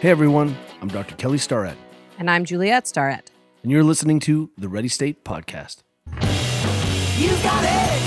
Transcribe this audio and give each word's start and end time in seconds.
Hey 0.00 0.10
everyone, 0.10 0.56
I'm 0.82 0.88
Dr. 0.88 1.14
Kelly 1.16 1.38
Starrett, 1.38 1.76
And 2.18 2.30
I'm 2.30 2.44
Juliet 2.44 2.86
Starrett. 2.86 3.30
and 3.62 3.72
you're 3.72 3.82
listening 3.84 4.20
to 4.20 4.50
the 4.58 4.68
Ready 4.68 4.88
State 4.88 5.24
Podcast. 5.24 5.78
You 7.18 7.30
got 7.42 7.64
it. 7.64 8.02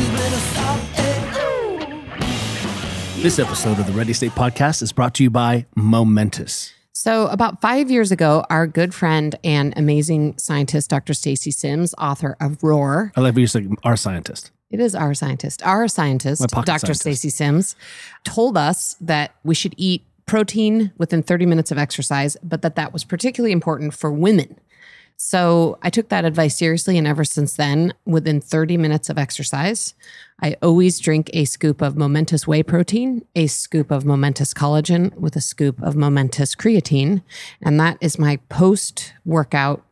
You 0.00 0.06
better 0.16 0.36
stop 0.36 0.80
it. 3.16 3.22
This 3.22 3.38
episode 3.38 3.78
of 3.78 3.86
the 3.86 3.92
Ready 3.92 4.12
State 4.12 4.32
Podcast 4.32 4.82
is 4.82 4.92
brought 4.92 5.14
to 5.14 5.22
you 5.22 5.30
by 5.30 5.66
Momentous. 5.76 6.72
So, 6.92 7.26
about 7.26 7.60
five 7.60 7.90
years 7.90 8.10
ago, 8.12 8.44
our 8.48 8.66
good 8.66 8.94
friend 8.94 9.34
and 9.44 9.74
amazing 9.76 10.38
scientist, 10.38 10.88
Dr. 10.90 11.12
Stacy 11.12 11.50
Sims, 11.50 11.94
author 11.98 12.36
of 12.40 12.62
Roar, 12.62 13.12
I 13.16 13.20
love 13.20 13.36
you 13.38 13.46
like 13.54 13.66
our 13.82 13.96
scientist. 13.96 14.50
it 14.70 14.80
is 14.80 14.94
our 14.94 15.12
scientist, 15.14 15.62
our 15.66 15.86
scientist, 15.88 16.46
Dr. 16.64 16.94
Stacy 16.94 17.28
Sims, 17.30 17.76
told 18.24 18.56
us 18.56 18.96
that 19.00 19.34
we 19.44 19.54
should 19.54 19.74
eat 19.76 20.02
protein 20.26 20.92
within 20.98 21.22
30 21.22 21.46
minutes 21.46 21.70
of 21.70 21.78
exercise, 21.78 22.36
but 22.42 22.62
that 22.62 22.76
that 22.76 22.92
was 22.92 23.04
particularly 23.04 23.52
important 23.52 23.94
for 23.94 24.10
women. 24.10 24.58
So 25.16 25.78
I 25.82 25.90
took 25.90 26.08
that 26.08 26.24
advice 26.24 26.56
seriously. 26.56 26.98
And 26.98 27.06
ever 27.06 27.24
since 27.24 27.54
then, 27.54 27.94
within 28.04 28.40
30 28.40 28.76
minutes 28.76 29.08
of 29.08 29.18
exercise, 29.18 29.94
I 30.42 30.56
always 30.60 30.98
drink 30.98 31.30
a 31.32 31.44
scoop 31.44 31.80
of 31.80 31.96
momentous 31.96 32.46
whey 32.46 32.62
protein, 32.62 33.24
a 33.36 33.46
scoop 33.46 33.90
of 33.90 34.04
momentous 34.04 34.52
collagen 34.52 35.14
with 35.14 35.36
a 35.36 35.40
scoop 35.40 35.80
of 35.82 35.94
momentous 35.94 36.54
creatine. 36.54 37.22
And 37.62 37.78
that 37.78 37.98
is 38.00 38.18
my 38.18 38.36
post 38.48 39.12
workout 39.24 39.84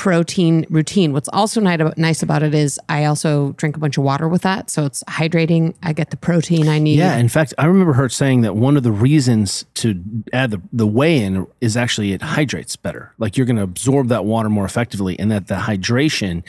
protein 0.00 0.64
routine. 0.70 1.12
What's 1.12 1.28
also 1.28 1.60
nice 1.60 2.22
about 2.22 2.42
it 2.42 2.54
is 2.54 2.80
I 2.88 3.04
also 3.04 3.52
drink 3.58 3.76
a 3.76 3.78
bunch 3.78 3.98
of 3.98 4.02
water 4.02 4.28
with 4.28 4.40
that. 4.40 4.70
So 4.70 4.86
it's 4.86 5.04
hydrating. 5.04 5.74
I 5.82 5.92
get 5.92 6.08
the 6.08 6.16
protein 6.16 6.68
I 6.68 6.78
need. 6.78 6.96
Yeah, 6.96 7.18
in 7.18 7.28
fact, 7.28 7.52
I 7.58 7.66
remember 7.66 7.92
her 7.92 8.08
saying 8.08 8.40
that 8.40 8.56
one 8.56 8.78
of 8.78 8.82
the 8.82 8.92
reasons 8.92 9.66
to 9.74 10.02
add 10.32 10.52
the, 10.52 10.62
the 10.72 10.86
whey 10.86 11.22
in 11.22 11.46
is 11.60 11.76
actually 11.76 12.14
it 12.14 12.22
hydrates 12.22 12.76
better. 12.76 13.12
Like 13.18 13.36
you're 13.36 13.44
going 13.44 13.56
to 13.56 13.62
absorb 13.62 14.08
that 14.08 14.24
water 14.24 14.48
more 14.48 14.64
effectively, 14.64 15.20
and 15.20 15.30
that 15.30 15.48
the 15.48 15.56
hydration 15.56 16.44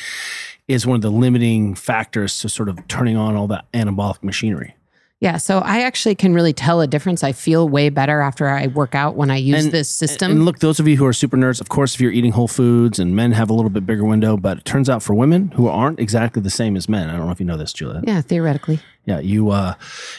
is 0.70 0.88
one 0.88 0.96
of 0.96 1.02
the 1.02 1.12
limiting 1.12 1.76
factors 1.76 2.40
to 2.40 2.48
sort 2.48 2.70
of 2.70 2.88
turning 2.88 3.18
on 3.18 3.36
all 3.36 3.48
that 3.48 3.70
anabolic 3.74 4.24
machinery. 4.24 4.76
Yeah, 5.22 5.38
so 5.38 5.60
I 5.60 5.82
actually 5.82 6.16
can 6.16 6.34
really 6.34 6.52
tell 6.52 6.82
a 6.82 6.88
difference. 6.88 7.24
I 7.24 7.32
feel 7.32 7.70
way 7.70 7.90
better 7.90 8.22
after 8.22 8.50
I 8.50 8.66
work 8.68 8.96
out 8.96 9.16
when 9.16 9.30
I 9.30 9.36
use 9.38 9.66
And- 9.66 9.72
this 9.72 9.88
system. 9.88 10.32
And 10.32 10.46
look, 10.46 10.58
those 10.60 10.80
of 10.80 10.88
you 10.88 10.98
who 10.98 11.06
are 11.06 11.14
super 11.14 11.38
nerds, 11.38 11.62
of 11.62 11.70
course, 11.70 11.94
if 11.94 12.02
you're 12.02 12.12
eating 12.12 12.32
whole 12.32 12.48
foods 12.48 12.98
and 12.98 13.16
men 13.16 13.32
have 13.34 13.50
a 13.52 13.54
little 13.54 13.70
bit 13.70 13.86
bigger 13.86 14.04
window, 14.04 14.36
but 14.36 14.58
it 14.58 14.66
turns 14.66 14.90
out 14.90 15.04
for 15.04 15.14
women 15.14 15.50
who 15.52 15.68
aren't 15.68 16.00
exactly 16.00 16.42
the 16.42 16.50
same 16.50 16.76
as 16.76 16.90
men, 16.90 17.08
I 17.08 17.18
don't 17.18 17.28
know 17.28 17.32
if 17.32 17.40
you 17.40 17.46
know 17.46 17.56
this, 17.58 17.72
Julia. 17.72 18.02
yeah, 18.04 18.22
theoretically. 18.22 18.80
Yeah, 19.06 19.20
you 19.20 19.50
uh, 19.50 19.74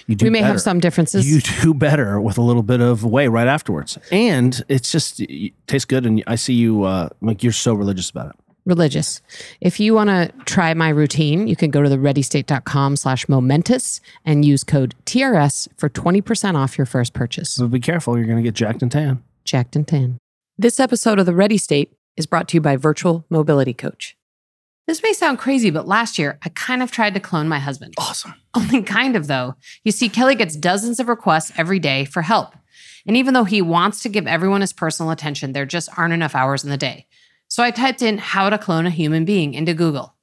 you 0.08 0.16
do. 0.16 0.26
We 0.26 0.30
may 0.30 0.40
better. 0.40 0.52
have 0.54 0.60
some 0.60 0.80
differences. 0.80 1.24
You 1.30 1.40
do 1.62 1.72
better 1.88 2.20
with 2.20 2.36
a 2.36 2.42
little 2.42 2.64
bit 2.64 2.80
of 2.80 3.04
whey 3.04 3.28
right 3.28 3.46
afterwards, 3.46 3.96
and 4.10 4.60
it's 4.68 4.90
just 4.90 5.20
it 5.20 5.52
tastes 5.68 5.84
good. 5.84 6.04
And 6.04 6.22
I 6.26 6.34
see 6.34 6.54
you 6.54 6.82
uh, 6.82 7.08
like 7.20 7.44
you're 7.44 7.52
so 7.52 7.74
religious 7.74 8.10
about 8.10 8.30
it. 8.30 8.36
Religious. 8.64 9.20
If 9.60 9.80
you 9.80 9.94
want 9.94 10.08
to 10.10 10.30
try 10.44 10.74
my 10.74 10.88
routine, 10.88 11.46
you 11.48 11.56
can 11.56 11.70
go 11.70 11.82
to 11.82 11.88
the 11.88 11.96
readystate.com 11.96 12.96
slash 12.96 13.28
momentous 13.28 14.00
and 14.24 14.44
use 14.44 14.64
code 14.64 14.94
TRS 15.04 15.68
for 15.76 15.88
20% 15.88 16.54
off 16.54 16.78
your 16.78 16.86
first 16.86 17.12
purchase. 17.12 17.50
So 17.50 17.68
be 17.68 17.80
careful, 17.80 18.16
you're 18.16 18.26
going 18.26 18.38
to 18.38 18.42
get 18.42 18.54
jacked 18.54 18.82
and 18.82 18.90
tan. 18.92 19.22
Jacked 19.44 19.76
and 19.76 19.86
Tan. 19.86 20.18
This 20.56 20.78
episode 20.78 21.18
of 21.18 21.26
The 21.26 21.34
Ready 21.34 21.58
State 21.58 21.92
is 22.16 22.26
brought 22.26 22.48
to 22.48 22.56
you 22.56 22.60
by 22.60 22.76
Virtual 22.76 23.24
Mobility 23.28 23.74
Coach. 23.74 24.16
This 24.86 25.02
may 25.02 25.12
sound 25.12 25.38
crazy, 25.38 25.70
but 25.70 25.86
last 25.86 26.18
year 26.18 26.38
I 26.44 26.48
kind 26.50 26.82
of 26.82 26.90
tried 26.90 27.14
to 27.14 27.20
clone 27.20 27.48
my 27.48 27.58
husband. 27.58 27.94
Awesome. 27.98 28.34
Only 28.54 28.82
kind 28.82 29.16
of, 29.16 29.26
though. 29.26 29.54
You 29.84 29.92
see, 29.92 30.08
Kelly 30.08 30.34
gets 30.34 30.56
dozens 30.56 31.00
of 31.00 31.08
requests 31.08 31.52
every 31.56 31.78
day 31.78 32.04
for 32.04 32.22
help. 32.22 32.54
And 33.06 33.16
even 33.16 33.34
though 33.34 33.44
he 33.44 33.62
wants 33.62 34.02
to 34.02 34.08
give 34.08 34.26
everyone 34.26 34.60
his 34.60 34.72
personal 34.72 35.10
attention, 35.10 35.52
there 35.52 35.66
just 35.66 35.88
aren't 35.96 36.14
enough 36.14 36.34
hours 36.34 36.62
in 36.62 36.70
the 36.70 36.76
day. 36.76 37.06
So 37.52 37.62
I 37.62 37.70
typed 37.70 38.00
in 38.00 38.16
how 38.16 38.48
to 38.48 38.56
clone 38.56 38.86
a 38.86 38.90
human 38.90 39.26
being 39.26 39.52
into 39.52 39.74
Google. 39.74 40.14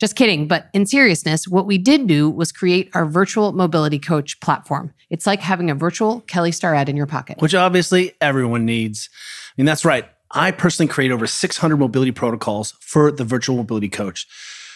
Just 0.00 0.16
kidding, 0.16 0.48
but 0.48 0.70
in 0.72 0.86
seriousness, 0.86 1.46
what 1.46 1.66
we 1.66 1.76
did 1.76 2.06
do 2.06 2.30
was 2.30 2.52
create 2.52 2.88
our 2.94 3.04
virtual 3.04 3.52
mobility 3.52 3.98
coach 3.98 4.40
platform. 4.40 4.94
It's 5.10 5.26
like 5.26 5.40
having 5.40 5.68
a 5.68 5.74
virtual 5.74 6.22
Kelly 6.22 6.52
Starrett 6.52 6.88
in 6.88 6.96
your 6.96 7.04
pocket. 7.06 7.36
Which 7.38 7.54
obviously 7.54 8.14
everyone 8.18 8.64
needs. 8.64 9.10
I 9.12 9.60
mean, 9.60 9.66
that's 9.66 9.84
right. 9.84 10.06
I 10.30 10.52
personally 10.52 10.90
create 10.90 11.10
over 11.12 11.26
600 11.26 11.76
mobility 11.76 12.12
protocols 12.12 12.72
for 12.80 13.12
the 13.12 13.24
virtual 13.24 13.56
mobility 13.56 13.90
coach. 13.90 14.26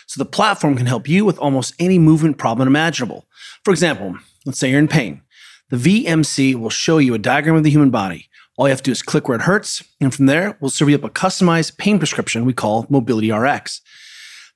So 0.07 0.19
the 0.19 0.29
platform 0.29 0.77
can 0.77 0.85
help 0.85 1.09
you 1.09 1.25
with 1.25 1.39
almost 1.39 1.73
any 1.79 1.99
movement 1.99 2.37
problem 2.37 2.69
imaginable. 2.69 3.25
For 3.65 3.71
example, 3.71 4.15
let's 4.45 4.59
say 4.59 4.69
you're 4.69 4.79
in 4.79 4.89
pain. 4.89 5.23
The 5.71 6.05
VMC 6.05 6.55
will 6.55 6.69
show 6.69 6.99
you 6.99 7.15
a 7.15 7.19
diagram 7.19 7.57
of 7.57 7.65
the 7.65 7.71
human 7.71 7.89
body. 7.89 8.28
All 8.59 8.67
you 8.67 8.73
have 8.73 8.83
to 8.83 8.89
do 8.89 8.93
is 8.93 9.03
click 9.03 9.29
where 9.29 9.37
it 9.37 9.43
hurts, 9.43 9.85
and 10.01 10.13
from 10.13 10.27
there, 10.27 10.59
we'll 10.59 10.69
serve 10.69 10.89
you 10.89 10.97
up 10.97 11.05
a 11.05 11.11
customized 11.11 11.79
pain 11.79 11.99
prescription 11.99 12.45
we 12.45 12.53
call 12.53 12.87
Mobility 12.91 13.31
RX. 13.31 13.81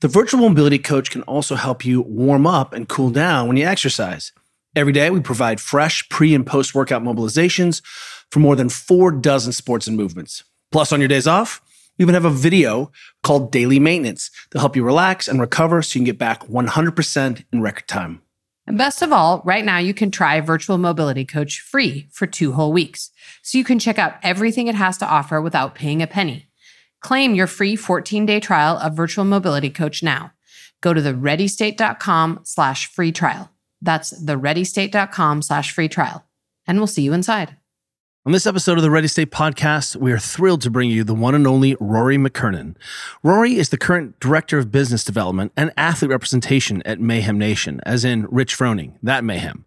The 0.00 0.08
virtual 0.08 0.40
mobility 0.40 0.80
coach 0.80 1.12
can 1.12 1.22
also 1.22 1.54
help 1.54 1.84
you 1.84 2.02
warm 2.02 2.44
up 2.44 2.72
and 2.72 2.88
cool 2.88 3.10
down 3.10 3.46
when 3.46 3.56
you 3.56 3.64
exercise. 3.64 4.32
Every 4.74 4.92
day, 4.92 5.08
we 5.10 5.20
provide 5.20 5.60
fresh 5.60 6.08
pre 6.08 6.34
and 6.34 6.44
post 6.44 6.74
workout 6.74 7.04
mobilizations 7.04 7.80
for 8.28 8.40
more 8.40 8.56
than 8.56 8.68
four 8.68 9.12
dozen 9.12 9.52
sports 9.52 9.86
and 9.86 9.96
movements. 9.96 10.42
Plus, 10.72 10.90
on 10.92 10.98
your 10.98 11.06
days 11.06 11.28
off, 11.28 11.60
we 11.96 12.02
even 12.02 12.14
have 12.14 12.24
a 12.24 12.30
video 12.30 12.90
called 13.22 13.52
Daily 13.52 13.78
Maintenance 13.78 14.32
to 14.50 14.58
help 14.58 14.74
you 14.74 14.82
relax 14.82 15.28
and 15.28 15.40
recover 15.40 15.80
so 15.80 15.96
you 15.96 16.00
can 16.00 16.06
get 16.06 16.18
back 16.18 16.42
100% 16.48 17.44
in 17.52 17.62
record 17.62 17.86
time. 17.86 18.22
And 18.66 18.78
best 18.78 19.02
of 19.02 19.12
all, 19.12 19.42
right 19.44 19.64
now 19.64 19.78
you 19.78 19.92
can 19.92 20.10
try 20.10 20.40
Virtual 20.40 20.78
Mobility 20.78 21.24
Coach 21.24 21.60
free 21.60 22.08
for 22.12 22.26
two 22.26 22.52
whole 22.52 22.72
weeks. 22.72 23.10
So 23.42 23.58
you 23.58 23.64
can 23.64 23.78
check 23.78 23.98
out 23.98 24.14
everything 24.22 24.68
it 24.68 24.74
has 24.74 24.96
to 24.98 25.06
offer 25.06 25.40
without 25.40 25.74
paying 25.74 26.00
a 26.00 26.06
penny. 26.06 26.48
Claim 27.00 27.34
your 27.34 27.48
free 27.48 27.76
14-day 27.76 28.40
trial 28.40 28.78
of 28.78 28.96
Virtual 28.96 29.24
Mobility 29.24 29.70
Coach 29.70 30.02
now. 30.02 30.32
Go 30.80 30.94
to 30.94 31.00
thereadystate.com 31.00 32.40
slash 32.44 32.86
free 32.86 33.10
trial. 33.10 33.50
That's 33.80 34.12
thereadystate.com 34.24 35.42
slash 35.42 35.72
free 35.72 35.88
trial. 35.88 36.24
And 36.66 36.78
we'll 36.78 36.86
see 36.86 37.02
you 37.02 37.12
inside. 37.12 37.56
On 38.24 38.30
this 38.30 38.46
episode 38.46 38.78
of 38.78 38.84
the 38.84 38.90
Ready 38.90 39.08
State 39.08 39.32
podcast, 39.32 39.96
we 39.96 40.12
are 40.12 40.18
thrilled 40.18 40.62
to 40.62 40.70
bring 40.70 40.88
you 40.88 41.02
the 41.02 41.12
one 41.12 41.34
and 41.34 41.44
only 41.44 41.76
Rory 41.80 42.16
McKernan. 42.16 42.76
Rory 43.24 43.56
is 43.56 43.70
the 43.70 43.76
current 43.76 44.20
Director 44.20 44.60
of 44.60 44.70
Business 44.70 45.02
Development 45.02 45.50
and 45.56 45.72
Athlete 45.76 46.12
Representation 46.12 46.84
at 46.86 47.00
Mayhem 47.00 47.36
Nation, 47.36 47.80
as 47.84 48.04
in 48.04 48.28
Rich 48.30 48.56
Froning, 48.56 48.92
that 49.02 49.24
Mayhem. 49.24 49.64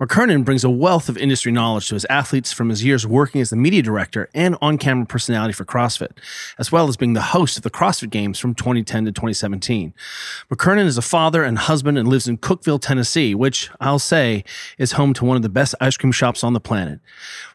McKernan 0.00 0.44
brings 0.44 0.64
a 0.64 0.68
wealth 0.68 1.08
of 1.08 1.16
industry 1.16 1.52
knowledge 1.52 1.90
to 1.90 1.94
his 1.94 2.04
athletes 2.06 2.52
from 2.52 2.70
his 2.70 2.82
years 2.82 3.06
working 3.06 3.40
as 3.40 3.50
the 3.50 3.56
media 3.56 3.82
director 3.82 4.28
and 4.34 4.56
on 4.60 4.78
camera 4.78 5.06
personality 5.06 5.52
for 5.52 5.64
CrossFit, 5.64 6.18
as 6.58 6.72
well 6.72 6.88
as 6.88 6.96
being 6.96 7.12
the 7.12 7.20
host 7.20 7.56
of 7.56 7.62
the 7.62 7.70
CrossFit 7.70 8.10
Games 8.10 8.36
from 8.36 8.52
2010 8.52 9.04
to 9.04 9.12
2017. 9.12 9.94
McKernan 10.50 10.86
is 10.86 10.98
a 10.98 11.02
father 11.02 11.44
and 11.44 11.56
husband 11.56 11.96
and 11.96 12.08
lives 12.08 12.26
in 12.26 12.36
Cookeville, 12.36 12.82
Tennessee, 12.82 13.32
which 13.32 13.70
I'll 13.78 14.00
say 14.00 14.42
is 14.76 14.90
home 14.90 15.14
to 15.14 15.24
one 15.24 15.36
of 15.36 15.44
the 15.44 15.48
best 15.48 15.76
ice 15.80 15.96
cream 15.96 16.10
shops 16.10 16.42
on 16.42 16.52
the 16.52 16.58
planet. 16.58 16.98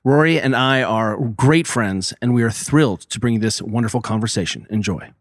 Rory 0.06 0.37
and 0.40 0.56
I 0.56 0.84
are 0.84 1.18
great 1.18 1.68
friends, 1.68 2.14
and 2.22 2.34
we 2.34 2.44
are 2.44 2.52
thrilled 2.52 3.02
to 3.02 3.20
bring 3.20 3.36
you 3.36 3.40
this 3.40 3.62
wonderful 3.62 4.02
conversation. 4.02 4.68
Enjoy. 4.70 5.12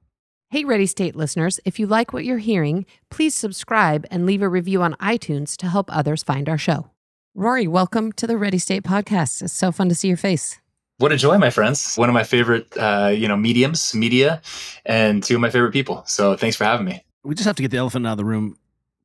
Hey, 0.50 0.64
Ready 0.64 0.86
State 0.86 1.16
listeners, 1.16 1.58
if 1.64 1.78
you 1.78 1.86
like 1.86 2.12
what 2.12 2.24
you're 2.24 2.38
hearing, 2.38 2.86
please 3.10 3.34
subscribe 3.34 4.06
and 4.10 4.26
leave 4.26 4.42
a 4.42 4.48
review 4.48 4.82
on 4.82 4.94
iTunes 4.94 5.56
to 5.56 5.68
help 5.68 5.94
others 5.94 6.22
find 6.22 6.48
our 6.48 6.58
show. 6.58 6.90
Rory, 7.34 7.66
welcome 7.66 8.12
to 8.12 8.26
the 8.26 8.36
Ready 8.36 8.58
State 8.58 8.82
podcast. 8.82 9.42
It's 9.42 9.52
so 9.52 9.72
fun 9.72 9.88
to 9.88 9.94
see 9.94 10.08
your 10.08 10.16
face. 10.16 10.60
What 10.98 11.12
a 11.12 11.16
joy, 11.16 11.36
my 11.36 11.50
friends. 11.50 11.96
One 11.96 12.08
of 12.08 12.14
my 12.14 12.24
favorite, 12.24 12.74
uh, 12.78 13.12
you 13.14 13.28
know, 13.28 13.36
mediums, 13.36 13.94
media, 13.94 14.40
and 14.86 15.22
two 15.22 15.34
of 15.34 15.40
my 15.40 15.50
favorite 15.50 15.72
people. 15.72 16.04
So 16.06 16.36
thanks 16.36 16.56
for 16.56 16.64
having 16.64 16.86
me. 16.86 17.04
We 17.24 17.34
just 17.34 17.46
have 17.46 17.56
to 17.56 17.62
get 17.62 17.70
the 17.70 17.76
elephant 17.76 18.06
out 18.06 18.12
of 18.12 18.18
the 18.18 18.24
room 18.24 18.56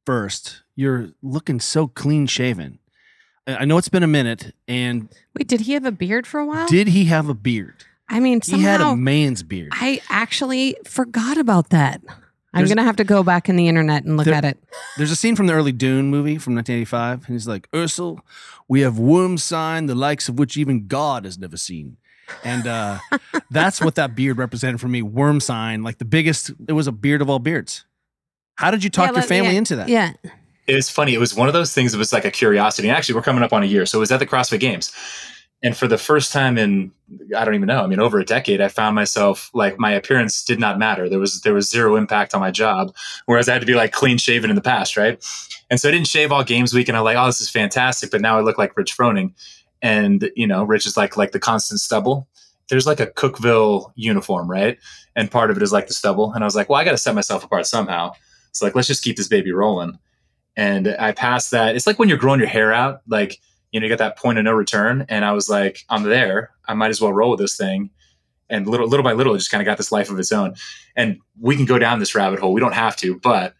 first. 0.05 0.63
You're 0.75 1.09
looking 1.21 1.59
so 1.59 1.87
clean 1.87 2.27
shaven. 2.27 2.79
I 3.47 3.65
know 3.65 3.77
it's 3.77 3.89
been 3.89 4.03
a 4.03 4.07
minute, 4.07 4.53
and 4.67 5.09
Wait, 5.37 5.47
did 5.47 5.61
he 5.61 5.73
have 5.73 5.85
a 5.85 5.91
beard 5.91 6.27
for 6.27 6.39
a 6.39 6.45
while? 6.45 6.67
did 6.67 6.87
he 6.89 7.05
have 7.05 7.27
a 7.29 7.33
beard? 7.33 7.83
I 8.07 8.19
mean, 8.19 8.41
He 8.43 8.61
had 8.61 8.81
a 8.81 8.95
man's 8.95 9.41
beard. 9.41 9.69
I 9.73 10.01
actually 10.09 10.75
forgot 10.85 11.37
about 11.37 11.69
that. 11.69 12.01
I'm 12.53 12.65
going 12.65 12.75
to 12.77 12.83
have 12.83 12.97
to 12.97 13.05
go 13.05 13.23
back 13.23 13.47
in 13.47 13.55
the 13.55 13.69
internet 13.69 14.03
and 14.03 14.17
look 14.17 14.25
There- 14.25 14.33
at 14.35 14.43
it. 14.43 14.61
There's 14.97 15.11
a 15.11 15.15
scene 15.15 15.37
from 15.37 15.47
the 15.47 15.53
early 15.53 15.71
Dune 15.71 16.09
movie 16.09 16.37
from 16.37 16.53
1985, 16.55 17.25
and 17.27 17.33
he's 17.35 17.47
like, 17.47 17.71
Usul, 17.71 18.19
we 18.67 18.81
have 18.81 18.99
worm 18.99 19.37
sign, 19.37 19.85
the 19.85 19.95
likes 19.95 20.27
of 20.27 20.37
which 20.37 20.57
even 20.57 20.87
God 20.87 21.23
has 21.23 21.37
never 21.39 21.55
seen. 21.55 21.95
And 22.43 22.67
uh, 22.67 22.99
that's 23.49 23.79
what 23.81 23.95
that 23.95 24.13
beard 24.15 24.37
represented 24.37 24.81
for 24.81 24.89
me. 24.89 25.01
Worm 25.01 25.39
sign, 25.39 25.81
like 25.81 25.97
the 25.97 26.05
biggest, 26.05 26.51
it 26.67 26.73
was 26.73 26.87
a 26.87 26.91
beard 26.91 27.21
of 27.21 27.29
all 27.29 27.39
beards. 27.39 27.85
How 28.55 28.69
did 28.71 28.83
you 28.83 28.89
talk 28.89 29.11
Yeah, 29.11 29.19
your 29.19 29.23
family 29.23 29.51
yeah, 29.53 29.57
into 29.57 29.75
that? 29.77 29.87
Yeah. 29.89 30.11
It 30.67 30.75
was 30.75 30.89
funny. 30.89 31.13
It 31.13 31.19
was 31.19 31.35
one 31.35 31.47
of 31.47 31.53
those 31.53 31.73
things 31.73 31.91
that 31.91 31.97
was 31.97 32.13
like 32.13 32.25
a 32.25 32.31
curiosity. 32.31 32.87
And 32.87 32.95
actually, 32.95 33.15
we're 33.15 33.23
coming 33.23 33.43
up 33.43 33.53
on 33.53 33.63
a 33.63 33.65
year. 33.65 33.85
So 33.85 33.97
it 33.97 34.01
was 34.01 34.11
at 34.11 34.19
the 34.19 34.27
CrossFit 34.27 34.59
Games. 34.59 34.91
And 35.63 35.77
for 35.77 35.87
the 35.87 35.97
first 35.97 36.33
time 36.33 36.57
in, 36.57 36.91
I 37.37 37.45
don't 37.45 37.53
even 37.53 37.67
know, 37.67 37.83
I 37.83 37.87
mean, 37.87 37.99
over 37.99 38.19
a 38.19 38.25
decade, 38.25 38.61
I 38.61 38.67
found 38.67 38.95
myself 38.95 39.51
like 39.53 39.77
my 39.77 39.91
appearance 39.91 40.43
did 40.43 40.59
not 40.59 40.79
matter. 40.79 41.07
There 41.07 41.19
was, 41.19 41.41
there 41.41 41.53
was 41.53 41.69
zero 41.69 41.95
impact 41.95 42.33
on 42.33 42.41
my 42.41 42.49
job. 42.49 42.95
Whereas 43.27 43.47
I 43.47 43.53
had 43.53 43.61
to 43.61 43.67
be 43.67 43.75
like 43.75 43.91
clean 43.91 44.17
shaven 44.17 44.49
in 44.49 44.55
the 44.55 44.61
past. 44.61 44.97
Right. 44.97 45.23
And 45.69 45.79
so 45.79 45.87
I 45.87 45.91
didn't 45.91 46.07
shave 46.07 46.31
all 46.31 46.43
games 46.43 46.73
week. 46.73 46.87
And 46.87 46.97
I'm 46.97 47.03
like, 47.03 47.17
oh, 47.17 47.27
this 47.27 47.41
is 47.41 47.49
fantastic. 47.49 48.09
But 48.09 48.21
now 48.21 48.37
I 48.37 48.41
look 48.41 48.57
like 48.57 48.75
Rich 48.75 48.97
Froning. 48.97 49.33
And 49.83 50.31
you 50.35 50.47
know, 50.47 50.63
Rich 50.63 50.85
is 50.85 50.97
like 50.97 51.15
like 51.15 51.31
the 51.31 51.39
constant 51.39 51.79
stubble. 51.79 52.27
There's 52.69 52.87
like 52.87 52.99
a 52.99 53.07
Cookeville 53.07 53.91
uniform, 53.95 54.49
right? 54.49 54.77
And 55.15 55.29
part 55.29 55.51
of 55.51 55.57
it 55.57 55.63
is 55.63 55.73
like 55.73 55.87
the 55.87 55.93
stubble. 55.93 56.33
And 56.33 56.43
I 56.43 56.47
was 56.47 56.55
like, 56.55 56.69
well, 56.69 56.79
I 56.79 56.83
got 56.83 56.91
to 56.91 56.97
set 56.97 57.15
myself 57.15 57.43
apart 57.43 57.67
somehow. 57.67 58.13
So 58.51 58.65
like, 58.65 58.75
let's 58.75 58.87
just 58.87 59.03
keep 59.03 59.17
this 59.17 59.27
baby 59.27 59.51
rolling. 59.51 59.99
And 60.55 60.95
I 60.99 61.11
passed 61.11 61.51
that. 61.51 61.75
It's 61.75 61.87
like 61.87 61.99
when 61.99 62.09
you're 62.09 62.17
growing 62.17 62.39
your 62.39 62.49
hair 62.49 62.73
out, 62.73 63.01
like 63.07 63.39
you 63.71 63.79
know, 63.79 63.85
you 63.85 63.89
got 63.89 63.99
that 63.99 64.17
point 64.17 64.37
of 64.37 64.43
no 64.43 64.51
return. 64.51 65.05
And 65.09 65.23
I 65.23 65.31
was 65.31 65.49
like, 65.49 65.85
I'm 65.89 66.03
there. 66.03 66.51
I 66.67 66.73
might 66.73 66.89
as 66.89 67.01
well 67.01 67.13
roll 67.13 67.31
with 67.31 67.39
this 67.39 67.55
thing. 67.55 67.89
And 68.49 68.67
little 68.67 68.87
little 68.87 69.03
by 69.03 69.13
little, 69.13 69.33
it 69.33 69.37
just 69.37 69.51
kind 69.51 69.61
of 69.61 69.65
got 69.65 69.77
this 69.77 69.91
life 69.91 70.09
of 70.09 70.19
its 70.19 70.31
own. 70.31 70.55
And 70.95 71.19
we 71.39 71.55
can 71.55 71.65
go 71.65 71.79
down 71.79 71.99
this 71.99 72.15
rabbit 72.15 72.39
hole. 72.39 72.53
We 72.53 72.59
don't 72.59 72.73
have 72.73 72.97
to, 72.97 73.17
but 73.19 73.53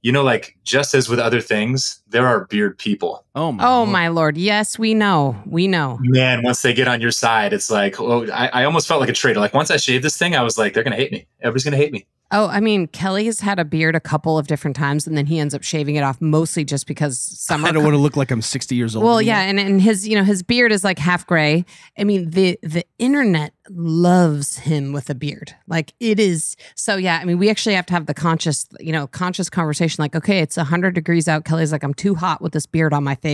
you 0.00 0.12
know, 0.12 0.22
like 0.22 0.56
just 0.64 0.94
as 0.94 1.08
with 1.08 1.18
other 1.18 1.40
things, 1.40 2.00
there 2.08 2.26
are 2.26 2.46
beard 2.46 2.78
people. 2.78 3.26
Oh 3.38 3.52
my. 3.52 3.64
Oh 3.64 3.76
Lord. 3.78 3.88
my 3.90 4.08
lord. 4.08 4.36
Yes, 4.36 4.78
we 4.80 4.94
know. 4.94 5.40
We 5.46 5.68
know. 5.68 5.96
Man, 6.00 6.42
once 6.42 6.60
they 6.60 6.74
get 6.74 6.88
on 6.88 7.00
your 7.00 7.12
side, 7.12 7.52
it's 7.52 7.70
like, 7.70 8.00
oh, 8.00 8.26
I, 8.32 8.48
I 8.48 8.64
almost 8.64 8.88
felt 8.88 9.00
like 9.00 9.08
a 9.08 9.12
traitor. 9.12 9.38
Like 9.38 9.54
once 9.54 9.70
I 9.70 9.76
shaved 9.76 10.02
this 10.02 10.18
thing, 10.18 10.34
I 10.34 10.42
was 10.42 10.58
like, 10.58 10.74
they're 10.74 10.82
gonna 10.82 10.96
hate 10.96 11.12
me. 11.12 11.28
Everybody's 11.40 11.62
gonna 11.62 11.76
hate 11.76 11.92
me. 11.92 12.04
Oh, 12.30 12.46
I 12.48 12.60
mean, 12.60 12.88
Kelly 12.88 13.24
has 13.24 13.40
had 13.40 13.58
a 13.58 13.64
beard 13.64 13.94
a 13.94 14.00
couple 14.00 14.36
of 14.36 14.48
different 14.48 14.76
times, 14.76 15.06
and 15.06 15.16
then 15.16 15.24
he 15.24 15.38
ends 15.38 15.54
up 15.54 15.62
shaving 15.62 15.96
it 15.96 16.02
off 16.02 16.20
mostly 16.20 16.62
just 16.62 16.86
because 16.86 17.18
summer. 17.18 17.68
I 17.68 17.72
don't 17.72 17.82
want 17.82 17.94
to 17.94 17.98
look 17.98 18.16
like 18.16 18.30
I'm 18.30 18.42
60 18.42 18.74
years 18.74 18.94
old. 18.94 19.04
well, 19.04 19.22
yeah, 19.22 19.40
and, 19.40 19.58
and 19.58 19.80
his 19.80 20.06
you 20.06 20.14
know 20.14 20.24
his 20.24 20.42
beard 20.42 20.70
is 20.70 20.84
like 20.84 20.98
half 20.98 21.26
gray. 21.26 21.64
I 21.98 22.04
mean 22.04 22.30
the 22.30 22.58
the 22.62 22.84
internet 22.98 23.54
loves 23.70 24.58
him 24.58 24.92
with 24.92 25.08
a 25.08 25.14
beard. 25.14 25.54
Like 25.66 25.94
it 26.00 26.20
is 26.20 26.54
so 26.74 26.96
yeah. 26.96 27.18
I 27.22 27.24
mean 27.24 27.38
we 27.38 27.48
actually 27.48 27.74
have 27.76 27.86
to 27.86 27.94
have 27.94 28.04
the 28.04 28.14
conscious 28.14 28.68
you 28.78 28.92
know 28.92 29.06
conscious 29.06 29.48
conversation. 29.48 30.02
Like 30.02 30.14
okay, 30.14 30.40
it's 30.40 30.56
hundred 30.56 30.94
degrees 30.94 31.28
out. 31.28 31.46
Kelly's 31.46 31.72
like 31.72 31.82
I'm 31.82 31.94
too 31.94 32.14
hot 32.14 32.42
with 32.42 32.52
this 32.52 32.66
beard 32.66 32.92
on 32.92 33.04
my 33.04 33.14
face, 33.14 33.27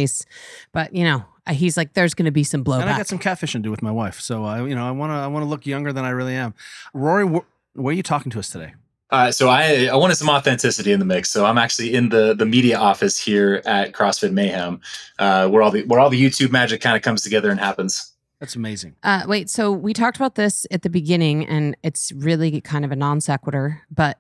but 0.73 0.94
you 0.94 1.05
know 1.05 1.25
he's 1.50 1.76
like 1.76 1.93
there's 1.94 2.14
going 2.14 2.25
to 2.26 2.31
be 2.32 2.44
some 2.44 2.61
And 2.61 2.69
I 2.69 2.79
blowback. 2.82 2.96
got 2.96 3.06
some 3.06 3.19
catfishing 3.19 3.52
to 3.52 3.58
do 3.61 3.70
with 3.70 3.82
my 3.82 3.91
wife. 3.91 4.19
So 4.20 4.44
I, 4.44 4.64
you 4.67 4.75
know, 4.75 4.87
I 4.87 4.91
want 4.93 5.11
to, 5.11 5.14
I 5.14 5.26
want 5.26 5.44
to 5.44 5.49
look 5.49 5.67
younger 5.67 5.93
than 5.93 6.05
I 6.05 6.11
really 6.11 6.35
am. 6.35 6.55
Rory, 6.94 7.26
wh- 7.26 7.44
where 7.79 7.93
are 7.93 7.96
you 7.96 8.02
talking 8.02 8.31
to 8.32 8.38
us 8.38 8.49
today? 8.49 8.73
Uh, 9.11 9.31
so 9.31 9.49
I, 9.50 9.85
I 9.93 9.94
wanted 9.96 10.14
some 10.17 10.31
authenticity 10.31 10.91
in 10.91 10.99
the 11.00 11.05
mix. 11.05 11.29
So 11.31 11.44
I'm 11.44 11.58
actually 11.58 11.94
in 11.94 12.08
the 12.08 12.35
the 12.35 12.46
media 12.46 12.79
office 12.79 13.19
here 13.19 13.61
at 13.67 13.93
CrossFit 13.93 14.32
Mayhem, 14.32 14.81
uh, 15.19 15.49
where 15.49 15.62
all 15.62 15.70
the 15.70 15.82
where 15.85 16.00
all 16.00 16.08
the 16.11 16.20
YouTube 16.20 16.50
magic 16.50 16.81
kind 16.81 16.96
of 16.96 17.02
comes 17.02 17.23
together 17.23 17.50
and 17.50 17.61
happens. 17.61 18.12
That's 18.41 18.56
amazing. 18.56 18.96
Uh, 19.02 19.23
wait, 19.29 19.49
so 19.50 19.70
we 19.70 19.93
talked 19.93 20.17
about 20.17 20.35
this 20.35 20.67
at 20.70 20.81
the 20.82 20.91
beginning, 20.91 21.46
and 21.46 21.76
it's 21.82 22.11
really 22.12 22.61
kind 22.62 22.85
of 22.85 22.91
a 22.91 22.96
non 22.96 23.20
sequitur, 23.20 23.82
but 23.91 24.19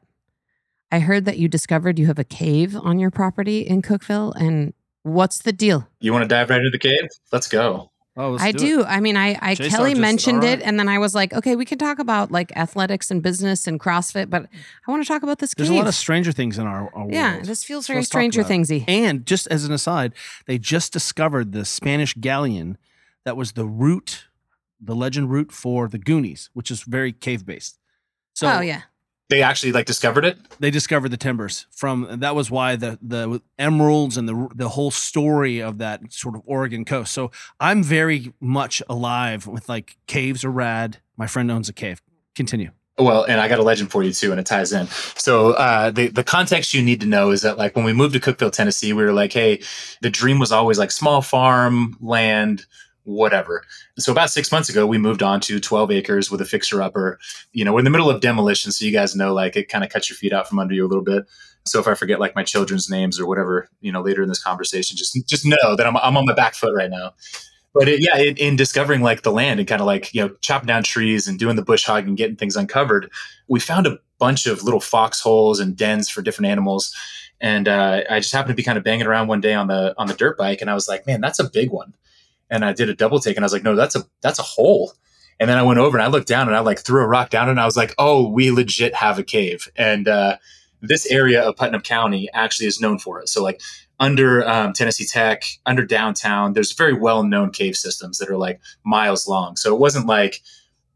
I 0.92 1.00
heard 1.00 1.24
that 1.24 1.38
you 1.38 1.48
discovered 1.48 1.98
you 1.98 2.06
have 2.06 2.18
a 2.18 2.24
cave 2.24 2.76
on 2.76 2.98
your 2.98 3.10
property 3.10 3.60
in 3.62 3.82
Cookeville, 3.82 4.34
and 4.36 4.72
what's 5.04 5.38
the 5.38 5.52
deal? 5.52 5.88
You 6.00 6.12
want 6.12 6.24
to 6.24 6.28
dive 6.28 6.50
right 6.50 6.58
into 6.58 6.70
the 6.70 6.78
cave? 6.78 7.08
Let's 7.30 7.46
go. 7.46 7.92
Oh, 8.16 8.30
let's 8.30 8.44
I 8.44 8.52
do. 8.52 8.58
do. 8.58 8.84
I 8.84 9.00
mean, 9.00 9.16
I, 9.16 9.36
I 9.42 9.54
J-Star 9.56 9.78
Kelly 9.78 9.90
just- 9.90 10.00
mentioned 10.00 10.38
all 10.44 10.50
it, 10.50 10.62
and 10.62 10.78
then 10.78 10.88
I 10.88 10.98
was 10.98 11.16
like, 11.16 11.32
okay, 11.32 11.56
we 11.56 11.64
can 11.64 11.78
talk 11.78 11.98
about 11.98 12.30
like 12.30 12.56
athletics 12.56 13.10
and 13.10 13.20
business 13.22 13.66
and 13.66 13.80
CrossFit, 13.80 14.30
but 14.30 14.46
I 14.86 14.90
want 14.90 15.02
to 15.02 15.08
talk 15.08 15.24
about 15.24 15.38
this 15.40 15.52
cave. 15.52 15.64
There's 15.66 15.70
cave. 15.70 15.76
a 15.76 15.80
lot 15.80 15.88
of 15.88 15.94
Stranger 15.96 16.30
Things 16.30 16.56
in 16.58 16.66
our, 16.66 16.94
our 16.94 17.10
yeah, 17.10 17.34
world. 17.34 17.46
this 17.46 17.64
feels 17.64 17.86
very 17.88 17.98
let's 18.00 18.08
Stranger 18.08 18.42
about 18.42 18.52
it. 18.52 18.54
Thingsy. 18.54 18.84
And 18.86 19.26
just 19.26 19.48
as 19.48 19.64
an 19.64 19.72
aside, 19.72 20.12
they 20.46 20.58
just 20.58 20.92
discovered 20.92 21.50
the 21.52 21.64
Spanish 21.64 22.14
galleon 22.14 22.78
that 23.24 23.36
was 23.36 23.52
the 23.52 23.66
route, 23.66 24.26
the 24.80 24.94
legend 24.94 25.30
route 25.32 25.50
for 25.50 25.88
the 25.88 25.98
Goonies, 25.98 26.50
which 26.52 26.70
is 26.70 26.82
very 26.82 27.12
cave 27.12 27.44
based. 27.44 27.78
So 28.34 28.48
oh 28.48 28.60
yeah, 28.60 28.82
They 29.30 29.42
actually 29.42 29.72
like 29.72 29.86
discovered 29.86 30.24
it. 30.24 30.36
they 30.60 30.70
discovered 30.70 31.08
the 31.08 31.16
timbers 31.16 31.66
from 31.70 32.06
that 32.20 32.34
was 32.34 32.50
why 32.50 32.76
the 32.76 32.98
the 33.00 33.40
emeralds 33.58 34.16
and 34.16 34.28
the 34.28 34.48
the 34.54 34.68
whole 34.70 34.90
story 34.90 35.60
of 35.60 35.78
that 35.78 36.12
sort 36.12 36.34
of 36.34 36.42
Oregon 36.44 36.84
coast. 36.84 37.12
So 37.12 37.30
I'm 37.58 37.82
very 37.82 38.34
much 38.40 38.82
alive 38.88 39.46
with 39.46 39.68
like 39.68 39.96
caves 40.06 40.44
are 40.44 40.50
rad. 40.50 40.98
My 41.16 41.26
friend 41.26 41.50
owns 41.50 41.68
a 41.68 41.72
cave. 41.72 42.02
Continue. 42.34 42.70
Well, 42.96 43.24
and 43.24 43.40
I 43.40 43.48
got 43.48 43.58
a 43.58 43.62
legend 43.62 43.90
for 43.90 44.04
you 44.04 44.12
too, 44.12 44.30
and 44.30 44.38
it 44.38 44.46
ties 44.46 44.72
in. 44.72 44.86
So 44.86 45.52
uh, 45.52 45.90
the 45.90 46.08
the 46.08 46.22
context 46.22 46.74
you 46.74 46.82
need 46.82 47.00
to 47.00 47.06
know 47.06 47.30
is 47.30 47.42
that 47.42 47.58
like 47.58 47.74
when 47.74 47.84
we 47.84 47.92
moved 47.92 48.14
to 48.14 48.20
Cookeville, 48.20 48.52
Tennessee, 48.52 48.92
we 48.92 49.02
were 49.02 49.12
like, 49.12 49.32
hey, 49.32 49.60
the 50.00 50.10
dream 50.10 50.38
was 50.38 50.52
always 50.52 50.78
like 50.78 50.92
small 50.92 51.20
farm 51.20 51.96
land, 52.00 52.66
whatever. 53.04 53.62
So 53.98 54.12
about 54.12 54.30
six 54.30 54.50
months 54.50 54.68
ago, 54.68 54.86
we 54.86 54.98
moved 54.98 55.22
on 55.22 55.40
to 55.42 55.60
12 55.60 55.90
acres 55.90 56.30
with 56.30 56.40
a 56.40 56.44
fixer 56.44 56.82
upper. 56.82 57.18
You 57.52 57.64
know, 57.64 57.72
we're 57.72 57.80
in 57.80 57.84
the 57.84 57.90
middle 57.90 58.10
of 58.10 58.20
demolition, 58.20 58.72
so 58.72 58.84
you 58.84 58.92
guys 58.92 59.14
know 59.14 59.32
like 59.32 59.56
it 59.56 59.68
kind 59.68 59.84
of 59.84 59.90
cuts 59.90 60.10
your 60.10 60.16
feet 60.16 60.32
out 60.32 60.48
from 60.48 60.58
under 60.58 60.74
you 60.74 60.84
a 60.84 60.88
little 60.88 61.04
bit. 61.04 61.24
So 61.66 61.80
if 61.80 61.88
I 61.88 61.94
forget 61.94 62.20
like 62.20 62.34
my 62.34 62.42
children's 62.42 62.90
names 62.90 63.18
or 63.18 63.26
whatever, 63.26 63.68
you 63.80 63.90
know, 63.90 64.02
later 64.02 64.22
in 64.22 64.28
this 64.28 64.42
conversation, 64.42 64.96
just 64.96 65.16
just 65.26 65.46
know 65.46 65.76
that 65.76 65.86
I'm 65.86 65.96
I'm 65.96 66.16
on 66.16 66.26
my 66.26 66.34
back 66.34 66.54
foot 66.54 66.74
right 66.74 66.90
now. 66.90 67.12
But 67.72 67.88
it, 67.88 68.00
yeah, 68.00 68.16
in, 68.18 68.36
in 68.36 68.56
discovering 68.56 69.00
like 69.00 69.22
the 69.22 69.32
land 69.32 69.58
and 69.58 69.68
kind 69.68 69.80
of 69.80 69.86
like 69.86 70.12
you 70.14 70.22
know 70.22 70.34
chopping 70.40 70.66
down 70.66 70.82
trees 70.82 71.26
and 71.26 71.38
doing 71.38 71.56
the 71.56 71.64
bush 71.64 71.84
hog 71.84 72.06
and 72.06 72.16
getting 72.16 72.36
things 72.36 72.56
uncovered, 72.56 73.10
we 73.48 73.60
found 73.60 73.86
a 73.86 73.98
bunch 74.18 74.46
of 74.46 74.62
little 74.62 74.80
foxholes 74.80 75.58
and 75.58 75.76
dens 75.76 76.08
for 76.08 76.22
different 76.22 76.46
animals. 76.46 76.94
And 77.40 77.66
uh, 77.66 78.02
I 78.08 78.20
just 78.20 78.32
happened 78.32 78.52
to 78.52 78.54
be 78.54 78.62
kind 78.62 78.78
of 78.78 78.84
banging 78.84 79.06
around 79.06 79.26
one 79.26 79.40
day 79.40 79.54
on 79.54 79.66
the 79.66 79.94
on 79.98 80.06
the 80.06 80.14
dirt 80.14 80.38
bike, 80.38 80.60
and 80.60 80.70
I 80.70 80.74
was 80.74 80.86
like, 80.86 81.06
man, 81.06 81.20
that's 81.20 81.40
a 81.40 81.50
big 81.50 81.70
one. 81.70 81.94
And 82.54 82.64
I 82.64 82.72
did 82.72 82.88
a 82.88 82.94
double 82.94 83.18
take, 83.18 83.36
and 83.36 83.44
I 83.44 83.46
was 83.46 83.52
like, 83.52 83.64
no, 83.64 83.74
that's 83.74 83.96
a 83.96 84.04
that's 84.22 84.38
a 84.38 84.42
hole. 84.42 84.92
And 85.40 85.50
then 85.50 85.58
I 85.58 85.62
went 85.62 85.80
over 85.80 85.96
and 85.96 86.04
I 86.04 86.08
looked 86.08 86.28
down 86.28 86.46
and 86.46 86.56
I 86.56 86.60
like 86.60 86.78
threw 86.78 87.02
a 87.02 87.08
rock 87.08 87.30
down 87.30 87.48
and 87.48 87.58
I 87.58 87.64
was 87.64 87.76
like, 87.76 87.92
oh, 87.98 88.28
we 88.28 88.52
legit 88.52 88.94
have 88.94 89.18
a 89.18 89.24
cave. 89.24 89.68
And 89.74 90.06
uh, 90.06 90.36
this 90.80 91.10
area 91.10 91.42
of 91.42 91.56
Putnam 91.56 91.80
County 91.80 92.28
actually 92.32 92.68
is 92.68 92.80
known 92.80 93.00
for 93.00 93.20
it. 93.20 93.28
So 93.28 93.42
like 93.42 93.60
under 93.98 94.48
um, 94.48 94.72
Tennessee 94.72 95.06
Tech, 95.06 95.42
under 95.66 95.84
downtown, 95.84 96.52
there's 96.52 96.72
very 96.72 96.94
well 96.94 97.24
known 97.24 97.50
cave 97.50 97.76
systems 97.76 98.18
that 98.18 98.30
are 98.30 98.36
like 98.36 98.60
miles 98.84 99.26
long. 99.26 99.56
So 99.56 99.74
it 99.74 99.80
wasn't 99.80 100.06
like 100.06 100.40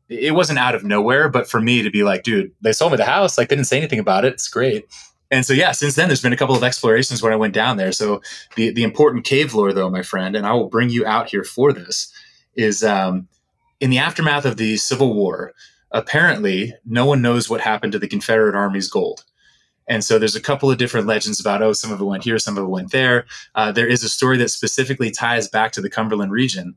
it 0.09 0.35
wasn't 0.35 0.59
out 0.59 0.75
of 0.75 0.85
nowhere, 0.85 1.29
but 1.29 1.49
for 1.49 1.61
me 1.61 1.83
to 1.83 1.91
be 1.91 2.03
like, 2.03 2.23
dude, 2.23 2.53
they 2.61 2.73
sold 2.73 2.93
me 2.93 2.97
the 2.97 3.05
house, 3.05 3.37
like 3.37 3.49
didn't 3.49 3.65
say 3.65 3.79
anything 3.79 3.99
about 3.99 4.25
it. 4.25 4.35
It's 4.35 4.49
great. 4.49 4.87
And 5.31 5.45
so 5.45 5.53
yeah, 5.53 5.73
since 5.73 5.95
then 5.95 6.09
there's 6.09 6.23
been 6.23 6.33
a 6.33 6.37
couple 6.37 6.57
of 6.57 6.65
explorations 6.65 7.23
when 7.23 7.33
I 7.33 7.37
went 7.37 7.55
down 7.55 7.77
there. 7.77 7.93
So 7.93 8.23
the 8.57 8.71
the 8.73 8.83
important 8.83 9.25
cave 9.25 9.55
lore 9.55 9.73
though, 9.73 9.91
my 9.91 10.03
friend, 10.03 10.35
and 10.35 10.47
I 10.47 10.53
will 10.53 10.69
bring 10.69 10.91
you 10.91 11.05
out 11.07 11.29
here 11.29 11.45
for 11.45 11.73
this, 11.73 12.13
is 12.55 12.83
um, 12.83 13.29
in 13.81 13.91
the 13.91 13.99
aftermath 13.99 14.45
of 14.45 14.57
the 14.57 14.77
Civil 14.77 15.15
War, 15.15 15.53
apparently 15.93 16.75
no 16.85 17.07
one 17.07 17.23
knows 17.23 17.49
what 17.49 17.61
happened 17.61 17.93
to 17.93 17.99
the 17.99 18.09
Confederate 18.09 18.55
Army's 18.55 18.89
gold. 18.89 19.25
And 19.89 20.05
so 20.05 20.19
there's 20.19 20.37
a 20.37 20.41
couple 20.41 20.71
of 20.71 20.77
different 20.77 21.07
legends 21.07 21.41
about, 21.41 21.63
oh, 21.63 21.73
some 21.73 21.91
of 21.91 22.01
it 22.01 22.05
went 22.05 22.25
here, 22.25 22.39
some 22.39 22.59
of 22.59 22.65
it 22.65 22.69
went 22.69 22.93
there. 22.93 23.25
Uh, 23.55 23.73
there 23.73 23.87
is 23.87 24.05
a 24.05 24.09
story 24.09 24.37
that 24.39 24.51
specifically 24.51 25.11
ties 25.11 25.49
back 25.49 25.73
to 25.73 25.81
the 25.81 25.89
Cumberland 25.89 26.31
region. 26.31 26.75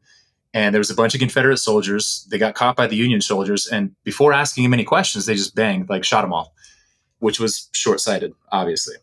And 0.54 0.74
there 0.74 0.80
was 0.80 0.90
a 0.90 0.96
bunch 0.96 1.14
of 1.14 1.20
Confederate 1.20 1.58
soldiers. 1.58 2.26
They 2.30 2.38
got 2.38 2.56
caught 2.56 2.76
by 2.76 2.88
the 2.88 2.96
Union 2.96 3.22
soldiers. 3.22 3.68
And 3.68 3.96
before 4.04 4.34
asking 4.34 4.64
them 4.64 4.74
any 4.74 4.86
questions, 4.86 5.26
they 5.26 5.36
just 5.36 5.56
banged, 5.56 5.90
like 5.90 6.06
shot 6.06 6.22
them 6.22 6.34
all, 6.34 6.54
which 7.22 7.40
was 7.40 7.70
short 7.72 8.02
sighted, 8.02 8.34
obviously. 8.52 8.96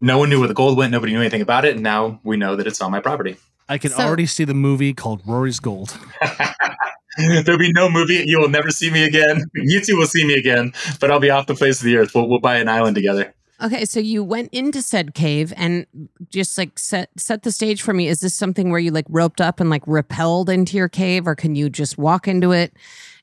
No 0.00 0.18
one 0.18 0.28
knew 0.30 0.38
where 0.38 0.48
the 0.48 0.54
gold 0.54 0.76
went. 0.78 0.92
Nobody 0.92 1.12
knew 1.12 1.20
anything 1.20 1.40
about 1.42 1.64
it. 1.64 1.74
And 1.74 1.82
now 1.82 2.20
we 2.22 2.36
know 2.36 2.56
that 2.56 2.66
it's 2.66 2.80
on 2.80 2.90
my 2.92 3.00
property. 3.00 3.36
I 3.68 3.78
can 3.78 3.90
So- 3.90 4.02
already 4.02 4.26
see 4.26 4.44
the 4.44 4.54
movie 4.54 4.92
called 4.94 5.22
Rory's 5.26 5.58
Gold. 5.60 5.96
There'll 7.16 7.58
be 7.58 7.72
no 7.72 7.88
movie. 7.88 8.22
You 8.26 8.38
will 8.40 8.48
never 8.48 8.70
see 8.70 8.90
me 8.90 9.04
again. 9.04 9.44
You 9.54 9.80
two 9.80 9.96
will 9.96 10.06
see 10.06 10.26
me 10.26 10.34
again, 10.34 10.72
but 11.00 11.10
I'll 11.10 11.20
be 11.20 11.30
off 11.30 11.46
the 11.46 11.54
face 11.54 11.78
of 11.80 11.84
the 11.84 11.96
earth. 11.96 12.10
We'll, 12.14 12.28
we'll 12.28 12.40
buy 12.40 12.56
an 12.56 12.68
island 12.68 12.96
together. 12.96 13.32
Okay, 13.62 13.84
so 13.84 14.00
you 14.00 14.24
went 14.24 14.52
into 14.52 14.82
said 14.82 15.14
cave 15.14 15.52
and 15.56 15.86
just 16.28 16.58
like 16.58 16.76
set 16.76 17.08
set 17.16 17.44
the 17.44 17.52
stage 17.52 17.82
for 17.82 17.94
me. 17.94 18.08
Is 18.08 18.18
this 18.20 18.34
something 18.34 18.68
where 18.70 18.80
you 18.80 18.90
like 18.90 19.06
roped 19.08 19.40
up 19.40 19.60
and 19.60 19.70
like 19.70 19.84
repelled 19.86 20.50
into 20.50 20.76
your 20.76 20.88
cave, 20.88 21.26
or 21.28 21.36
can 21.36 21.54
you 21.54 21.70
just 21.70 21.96
walk 21.96 22.26
into 22.26 22.50
it? 22.50 22.74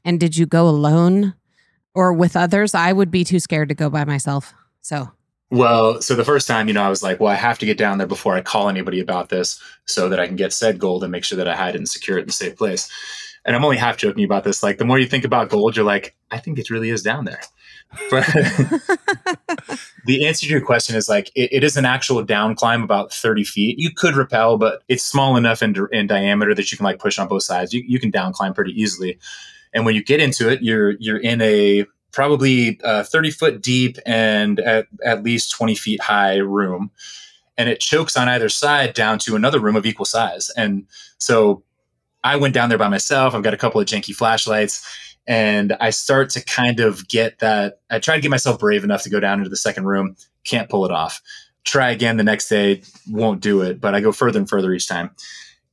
And 0.05 0.21
did 0.21 0.37
you 0.37 0.45
go 0.45 0.69
alone 0.69 1.33
or 1.93 2.13
with 2.13 2.35
others? 2.35 2.73
I 2.73 2.93
would 2.93 3.11
be 3.11 3.23
too 3.23 3.39
scared 3.39 3.69
to 3.69 3.75
go 3.75 3.89
by 3.89 4.05
myself. 4.05 4.53
So 4.81 5.11
Well, 5.49 6.01
so 6.01 6.15
the 6.15 6.25
first 6.25 6.47
time, 6.47 6.67
you 6.67 6.73
know, 6.73 6.83
I 6.83 6.89
was 6.89 7.03
like, 7.03 7.19
well, 7.19 7.31
I 7.31 7.35
have 7.35 7.59
to 7.59 7.65
get 7.65 7.77
down 7.77 7.97
there 7.97 8.07
before 8.07 8.35
I 8.35 8.41
call 8.41 8.69
anybody 8.69 8.99
about 8.99 9.29
this 9.29 9.61
so 9.85 10.09
that 10.09 10.19
I 10.19 10.27
can 10.27 10.35
get 10.35 10.53
said 10.53 10.79
gold 10.79 11.03
and 11.03 11.11
make 11.11 11.23
sure 11.23 11.37
that 11.37 11.47
I 11.47 11.55
hide 11.55 11.75
it 11.75 11.79
and 11.79 11.89
secure 11.89 12.17
it 12.17 12.23
in 12.23 12.29
a 12.29 12.33
safe 12.33 12.57
place. 12.57 12.89
And 13.43 13.55
I'm 13.55 13.65
only 13.65 13.77
half 13.77 13.97
joking 13.97 14.23
about 14.23 14.43
this. 14.43 14.61
Like, 14.61 14.77
the 14.77 14.85
more 14.85 14.99
you 14.99 15.07
think 15.07 15.25
about 15.25 15.49
gold, 15.49 15.75
you're 15.75 15.85
like, 15.85 16.15
I 16.29 16.37
think 16.37 16.59
it 16.59 16.69
really 16.69 16.91
is 16.91 17.01
down 17.01 17.25
there. 17.25 17.41
But 18.09 18.25
the 20.05 20.25
answer 20.25 20.45
to 20.45 20.51
your 20.51 20.61
question 20.61 20.95
is 20.95 21.09
like, 21.09 21.31
it, 21.35 21.51
it 21.51 21.63
is 21.63 21.75
an 21.75 21.85
actual 21.85 22.23
down 22.23 22.55
climb 22.55 22.83
about 22.83 23.11
30 23.11 23.43
feet. 23.43 23.79
You 23.79 23.91
could 23.91 24.15
rappel, 24.15 24.57
but 24.57 24.83
it's 24.87 25.03
small 25.03 25.35
enough 25.35 25.61
in, 25.61 25.75
in 25.91 26.07
diameter 26.07 26.55
that 26.55 26.71
you 26.71 26.77
can 26.77 26.85
like 26.85 26.99
push 26.99 27.19
on 27.19 27.27
both 27.27 27.43
sides. 27.43 27.73
You, 27.73 27.83
you 27.85 27.99
can 27.99 28.11
down 28.11 28.31
climb 28.31 28.53
pretty 28.53 28.79
easily. 28.79 29.17
And 29.73 29.85
when 29.85 29.95
you 29.95 30.03
get 30.03 30.19
into 30.19 30.49
it, 30.49 30.61
you're 30.61 30.91
you're 30.99 31.19
in 31.19 31.41
a 31.41 31.85
probably 32.11 32.79
uh, 32.83 33.03
30 33.03 33.31
foot 33.31 33.61
deep 33.61 33.97
and 34.05 34.59
at, 34.59 34.87
at 35.03 35.23
least 35.23 35.51
20 35.51 35.75
feet 35.75 36.01
high 36.01 36.37
room. 36.37 36.91
And 37.57 37.69
it 37.69 37.79
chokes 37.79 38.17
on 38.17 38.27
either 38.27 38.49
side 38.49 38.93
down 38.93 39.19
to 39.19 39.35
another 39.35 39.59
room 39.59 39.75
of 39.75 39.85
equal 39.85 40.05
size. 40.05 40.49
And 40.57 40.87
so 41.17 41.63
I 42.23 42.35
went 42.35 42.53
down 42.53 42.69
there 42.69 42.77
by 42.77 42.89
myself. 42.89 43.33
I've 43.33 43.43
got 43.43 43.53
a 43.53 43.57
couple 43.57 43.79
of 43.79 43.87
janky 43.87 44.15
flashlights. 44.15 44.85
And 45.27 45.73
I 45.79 45.91
start 45.91 46.29
to 46.31 46.43
kind 46.43 46.79
of 46.79 47.07
get 47.07 47.39
that. 47.39 47.79
I 47.89 47.99
try 47.99 48.15
to 48.15 48.21
get 48.21 48.31
myself 48.31 48.59
brave 48.59 48.83
enough 48.83 49.03
to 49.03 49.09
go 49.09 49.19
down 49.19 49.37
into 49.37 49.49
the 49.49 49.57
second 49.57 49.85
room. 49.85 50.15
Can't 50.43 50.69
pull 50.69 50.83
it 50.83 50.91
off. 50.91 51.21
Try 51.63 51.91
again 51.91 52.17
the 52.17 52.23
next 52.23 52.49
day. 52.49 52.81
Won't 53.09 53.41
do 53.41 53.61
it. 53.61 53.79
But 53.79 53.93
I 53.93 54.01
go 54.01 54.11
further 54.11 54.39
and 54.39 54.49
further 54.49 54.73
each 54.73 54.87
time. 54.87 55.11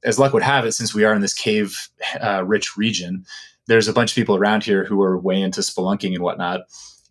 as 0.05 0.19
luck 0.19 0.33
would 0.33 0.43
have 0.43 0.65
it, 0.67 0.73
since 0.73 0.95
we 0.95 1.05
are 1.05 1.15
in 1.15 1.23
this 1.23 1.35
cave 1.35 1.89
uh, 2.21 2.45
rich 2.45 2.77
region, 2.77 3.25
there's 3.69 3.87
a 3.87 3.93
bunch 3.93 4.11
of 4.11 4.15
people 4.17 4.35
around 4.35 4.65
here 4.65 4.85
who 4.85 5.01
are 5.03 5.19
way 5.19 5.41
into 5.41 5.61
spelunking 5.61 6.15
and 6.15 6.23
whatnot. 6.23 6.63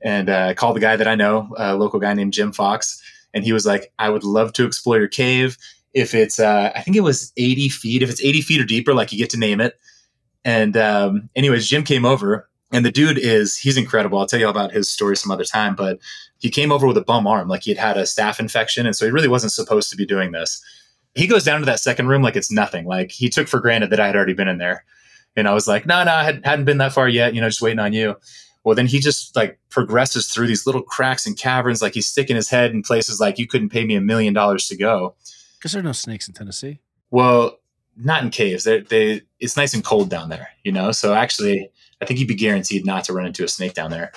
And 0.03 0.29
uh, 0.29 0.47
I 0.49 0.53
called 0.53 0.75
the 0.75 0.81
guy 0.81 0.95
that 0.95 1.07
I 1.07 1.15
know, 1.15 1.53
a 1.57 1.75
local 1.75 1.99
guy 1.99 2.13
named 2.13 2.33
Jim 2.33 2.51
Fox, 2.51 3.01
and 3.33 3.43
he 3.43 3.53
was 3.53 3.65
like, 3.65 3.93
"I 3.97 4.09
would 4.09 4.23
love 4.23 4.53
to 4.53 4.65
explore 4.65 4.97
your 4.97 5.07
cave. 5.07 5.57
If 5.93 6.13
it's, 6.13 6.39
uh, 6.39 6.71
I 6.75 6.81
think 6.81 6.97
it 6.97 7.01
was 7.01 7.31
80 7.37 7.69
feet. 7.69 8.03
If 8.03 8.09
it's 8.09 8.23
80 8.23 8.41
feet 8.41 8.61
or 8.61 8.65
deeper, 8.65 8.93
like 8.93 9.11
you 9.11 9.17
get 9.17 9.29
to 9.31 9.39
name 9.39 9.61
it." 9.61 9.79
And 10.45 10.77
um, 10.77 11.29
anyways, 11.35 11.67
Jim 11.67 11.83
came 11.83 12.05
over, 12.05 12.47
and 12.71 12.85
the 12.85 12.91
dude 12.91 13.17
is 13.17 13.57
he's 13.57 13.77
incredible. 13.77 14.19
I'll 14.19 14.27
tell 14.27 14.39
you 14.39 14.45
all 14.45 14.51
about 14.51 14.71
his 14.71 14.89
story 14.89 15.17
some 15.17 15.31
other 15.31 15.43
time, 15.43 15.75
but 15.75 15.99
he 16.39 16.49
came 16.49 16.71
over 16.71 16.85
with 16.85 16.97
a 16.97 17.03
bum 17.03 17.25
arm, 17.25 17.47
like 17.47 17.63
he 17.63 17.71
had 17.71 17.79
had 17.79 17.97
a 17.97 18.03
staph 18.03 18.39
infection, 18.39 18.85
and 18.85 18.95
so 18.95 19.05
he 19.05 19.11
really 19.11 19.27
wasn't 19.27 19.51
supposed 19.51 19.89
to 19.89 19.97
be 19.97 20.05
doing 20.05 20.31
this. 20.31 20.63
He 21.15 21.25
goes 21.25 21.43
down 21.43 21.59
to 21.61 21.65
that 21.65 21.79
second 21.79 22.07
room 22.07 22.21
like 22.21 22.35
it's 22.35 22.51
nothing. 22.51 22.85
Like 22.85 23.11
he 23.11 23.29
took 23.29 23.47
for 23.47 23.59
granted 23.59 23.89
that 23.89 23.99
I 23.99 24.05
had 24.05 24.15
already 24.15 24.33
been 24.33 24.47
in 24.47 24.59
there. 24.59 24.85
And 25.37 25.47
I 25.47 25.53
was 25.53 25.67
like, 25.67 25.85
no, 25.85 26.03
no, 26.03 26.11
I 26.11 26.23
had, 26.23 26.41
hadn't 26.43 26.65
been 26.65 26.79
that 26.79 26.91
far 26.91 27.07
yet, 27.07 27.33
you 27.33 27.39
know, 27.39 27.47
just 27.47 27.61
waiting 27.61 27.79
on 27.79 27.93
you. 27.93 28.15
Well, 28.63 28.75
then 28.75 28.87
he 28.87 28.99
just 28.99 29.35
like 29.35 29.57
progresses 29.69 30.27
through 30.27 30.47
these 30.47 30.65
little 30.65 30.81
cracks 30.81 31.25
and 31.25 31.37
caverns, 31.37 31.81
like 31.81 31.93
he's 31.93 32.07
sticking 32.07 32.35
his 32.35 32.49
head 32.49 32.71
in 32.71 32.81
places 32.81 33.19
like 33.19 33.39
you 33.39 33.47
couldn't 33.47 33.69
pay 33.69 33.85
me 33.85 33.95
a 33.95 34.01
million 34.01 34.33
dollars 34.33 34.67
to 34.67 34.75
go. 34.75 35.15
Because 35.57 35.71
there 35.71 35.79
are 35.79 35.83
no 35.83 35.93
snakes 35.93 36.27
in 36.27 36.33
Tennessee. 36.33 36.79
Well, 37.09 37.59
not 37.95 38.23
in 38.23 38.29
caves. 38.29 38.65
They, 38.65 38.81
they, 38.81 39.21
it's 39.39 39.55
nice 39.55 39.73
and 39.73 39.83
cold 39.83 40.09
down 40.09 40.29
there, 40.29 40.49
you 40.63 40.71
know. 40.71 40.91
So 40.91 41.13
actually, 41.13 41.71
I 42.01 42.05
think 42.05 42.19
you'd 42.19 42.27
be 42.27 42.35
guaranteed 42.35 42.85
not 42.85 43.05
to 43.05 43.13
run 43.13 43.25
into 43.25 43.43
a 43.43 43.47
snake 43.47 43.73
down 43.73 43.91
there. 43.91 44.11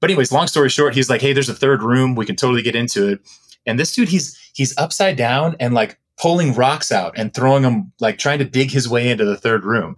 But 0.00 0.10
anyways, 0.10 0.32
long 0.32 0.48
story 0.48 0.68
short, 0.68 0.94
he's 0.94 1.08
like, 1.08 1.20
"Hey, 1.20 1.32
there's 1.32 1.48
a 1.48 1.54
third 1.54 1.82
room. 1.82 2.14
We 2.14 2.26
can 2.26 2.36
totally 2.36 2.62
get 2.62 2.76
into 2.76 3.08
it." 3.08 3.20
And 3.64 3.78
this 3.78 3.94
dude, 3.94 4.08
he's 4.08 4.36
he's 4.52 4.76
upside 4.76 5.16
down 5.16 5.56
and 5.60 5.72
like 5.72 5.98
pulling 6.20 6.52
rocks 6.54 6.92
out 6.92 7.14
and 7.16 7.32
throwing 7.32 7.62
them, 7.62 7.92
like 8.00 8.18
trying 8.18 8.38
to 8.40 8.44
dig 8.44 8.70
his 8.70 8.88
way 8.88 9.08
into 9.08 9.24
the 9.24 9.36
third 9.36 9.64
room. 9.64 9.96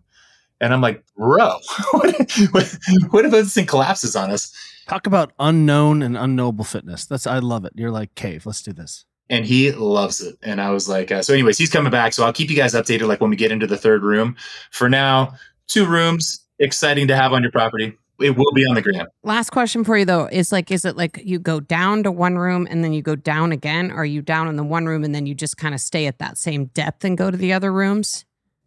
And 0.61 0.73
I'm 0.73 0.81
like, 0.81 1.05
bro, 1.17 1.59
what, 1.93 2.33
what, 2.51 2.79
what 3.11 3.25
if 3.25 3.31
this 3.31 3.55
thing 3.55 3.67
collapses 3.67 4.17
on 4.17 4.31
us? 4.31 4.53
Talk 4.89 5.07
about 5.07 5.33
unknown 5.39 6.03
and 6.03 6.17
unknowable 6.17 6.65
fitness. 6.65 7.07
That's 7.07 7.27
I 7.27 7.39
love 7.41 7.65
it. 7.65 7.73
You're 7.75 7.91
like 7.91 8.15
cave. 8.15 8.47
Let's 8.47 8.63
do 8.63 8.73
this. 8.73 9.05
And 9.29 9.45
he 9.45 9.73
loves 9.73 10.21
it. 10.21 10.37
And 10.43 10.61
I 10.61 10.71
was 10.71 10.89
like, 10.89 11.11
uh, 11.11 11.23
so 11.23 11.35
anyways, 11.35 11.59
he's 11.59 11.71
coming 11.71 11.91
back. 11.91 12.13
So 12.13 12.25
I'll 12.25 12.33
keep 12.33 12.49
you 12.49 12.57
guys 12.57 12.75
updated 12.75 13.09
like 13.09 13.21
when 13.21 13.31
we 13.31 13.37
get 13.37 13.51
into 13.51 13.67
the 13.67 13.77
third 13.77 14.05
room. 14.05 14.37
For 14.71 14.89
now, 14.89 15.35
two 15.67 15.85
rooms, 15.85 16.47
exciting 16.61 17.09
to 17.09 17.17
have 17.17 17.33
on 17.33 17.43
your 17.43 17.51
property. 17.51 17.99
It 18.21 18.37
will 18.37 18.53
be 18.55 18.65
on 18.65 18.77
the 18.77 18.83
gram. 18.83 19.07
Last 19.25 19.51
question 19.51 19.85
for 19.85 19.99
you 19.99 20.05
though 20.05 20.29
is 20.31 20.53
like, 20.53 20.71
is 20.71 20.85
it 20.85 20.97
like 20.97 21.21
you 21.23 21.39
go 21.39 21.61
down 21.61 22.03
to 22.05 22.13
one 22.13 22.39
room 22.39 22.67
and 22.71 22.83
then 22.83 22.93
you 22.93 23.03
go 23.03 23.17
down 23.17 23.53
again? 23.53 23.91
Or 23.91 23.97
are 23.97 24.05
you 24.07 24.23
down 24.23 24.49
in 24.49 24.57
the 24.57 24.65
one 24.65 24.87
room 24.87 25.05
and 25.05 25.15
then 25.15 25.27
you 25.27 25.35
just 25.35 25.57
kind 25.59 25.75
of 25.75 25.81
stay 25.81 26.07
at 26.07 26.19
that 26.19 26.39
same 26.39 26.67
depth 26.67 27.05
and 27.05 27.19
go 27.19 27.31
to 27.31 27.37
the 27.37 27.53
other 27.53 27.73
rooms? 27.73 28.25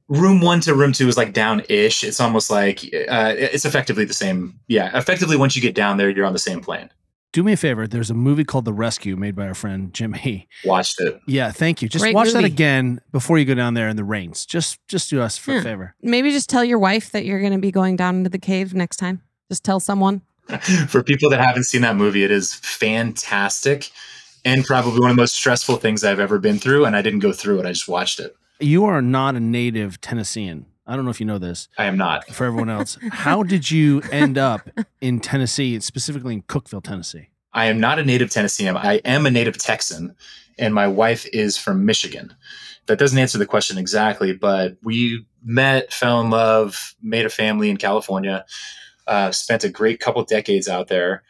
Room 0.10 0.42
one 0.42 0.60
to 0.62 0.74
room 0.74 0.92
two 0.92 1.08
is 1.08 1.18
like 1.18 1.34
down 1.34 1.62
ish. 1.70 2.04
It's 2.04 2.20
almost 2.20 2.50
like 2.50 2.84
uh, 2.84 3.34
it's 3.38 3.66
effectively 3.66 4.06
the 4.06 4.13
same. 4.13 4.60
Yeah, 4.68 4.98
effectively, 4.98 5.38
once 5.38 5.56
you 5.56 5.62
get 5.62 5.75
down 5.75 5.98
there, 5.98 6.10
you're 6.10 6.25
on 6.25 6.34
the 6.34 6.39
same 6.39 6.62
plane. 6.62 6.89
Do 7.32 7.44
me 7.44 7.54
a 7.54 7.58
favor. 7.58 7.86
There's 7.86 8.10
a 8.10 8.16
movie 8.16 8.44
called 8.44 8.66
The 8.66 8.74
Rescue 8.74 9.16
made 9.16 9.36
by 9.36 9.48
our 9.48 9.54
friend 9.54 9.94
Jimmy. 9.94 10.48
Watched 10.66 11.00
it. 11.00 11.22
Yeah, 11.28 11.51
thank 11.51 11.84
you. 11.84 11.88
Just 11.88 12.01
Great 12.01 12.16
watch 12.16 12.32
that 12.34 12.44
again 12.44 13.01
before 13.12 13.38
you 13.38 13.46
go 13.46 13.54
down 13.54 13.75
there 13.75 13.88
in 13.88 13.98
the 13.98 14.04
rains. 14.04 14.48
Just 14.48 14.80
just 14.88 15.12
do 15.12 15.22
us 15.22 15.38
for 15.38 15.58
a 15.58 15.62
favor. 15.62 15.96
Maybe 16.01 16.32
just 16.32 16.50
tell 16.50 16.63
your 16.63 16.80
wife 16.80 17.12
that 17.12 17.25
you're 17.25 17.39
going 17.39 17.54
to 17.54 17.60
be 17.60 17.72
going 17.72 17.96
down 17.96 18.18
into 18.18 18.32
the 18.32 18.39
cave 18.39 18.74
next 18.74 18.98
time. 18.98 19.22
Just 19.50 19.63
tell 19.63 19.80
someone. 19.80 20.22
For 20.88 21.04
people 21.04 21.30
that 21.30 21.39
haven't 21.39 21.66
seen 21.66 21.82
that 21.82 21.96
movie, 21.96 22.24
it 22.24 22.32
is 22.32 22.56
fantastic 22.56 23.92
and 24.46 24.66
probably 24.66 25.00
one 25.00 25.12
of 25.12 25.16
the 25.16 25.22
most 25.22 25.36
stressful 25.36 25.78
things 25.78 26.04
I've 26.04 26.20
ever 26.20 26.39
been 26.39 26.58
through. 26.58 26.86
And 26.86 26.96
I 26.96 27.04
didn't 27.04 27.20
go 27.20 27.32
through 27.32 27.60
it. 27.60 27.66
I 27.68 27.70
just 27.72 27.88
watched 27.88 28.20
it. 28.20 28.36
You 28.60 28.86
are 28.86 29.01
not 29.01 29.36
a 29.36 29.39
native 29.39 30.01
Tennessean. 30.01 30.66
I 30.86 30.96
don't 30.96 31.06
know 31.06 31.12
if 31.12 31.20
you 31.20 31.25
know 31.25 31.38
this. 31.38 31.70
I 31.78 31.86
am 31.86 31.98
not. 31.98 32.28
For 32.28 32.46
everyone 32.46 32.70
else, 32.70 32.98
how 33.12 33.44
did 33.44 33.70
you 33.70 34.01
end 34.12 34.38
up 34.38 34.70
in 35.01 35.20
Tennessee, 35.20 35.80
specifically 35.80 36.34
in 36.34 36.42
Cookeville, 36.42 36.84
Tennessee? 36.84 37.30
I 37.54 37.66
am 37.66 37.80
not 37.80 38.00
a 38.00 38.04
native 38.04 38.32
Tennessean. 38.32 38.75
I 38.75 38.96
am 39.06 39.25
a 39.25 39.32
native 39.32 39.58
Texan, 39.58 40.16
and 40.58 40.74
my 40.74 40.88
wife 40.88 41.25
is 41.32 41.58
from 41.58 41.86
Michigan. 41.86 42.36
That 42.88 43.00
doesn't 43.00 43.18
answer 43.18 43.38
the 43.38 43.46
question 43.46 43.78
exactly, 43.78 44.34
but 44.34 44.78
we 44.84 45.25
met, 45.44 45.94
fell 45.94 46.20
in 46.22 46.30
love, 46.32 46.96
made 47.01 47.25
a 47.25 47.30
family 47.30 47.70
in 47.70 47.78
California, 47.78 48.46
uh, 49.08 49.32
spent 49.32 49.63
a 49.63 49.70
great 49.70 50.00
couple 50.00 50.24
decades 50.24 50.68
out 50.68 50.88
there, 50.88 51.24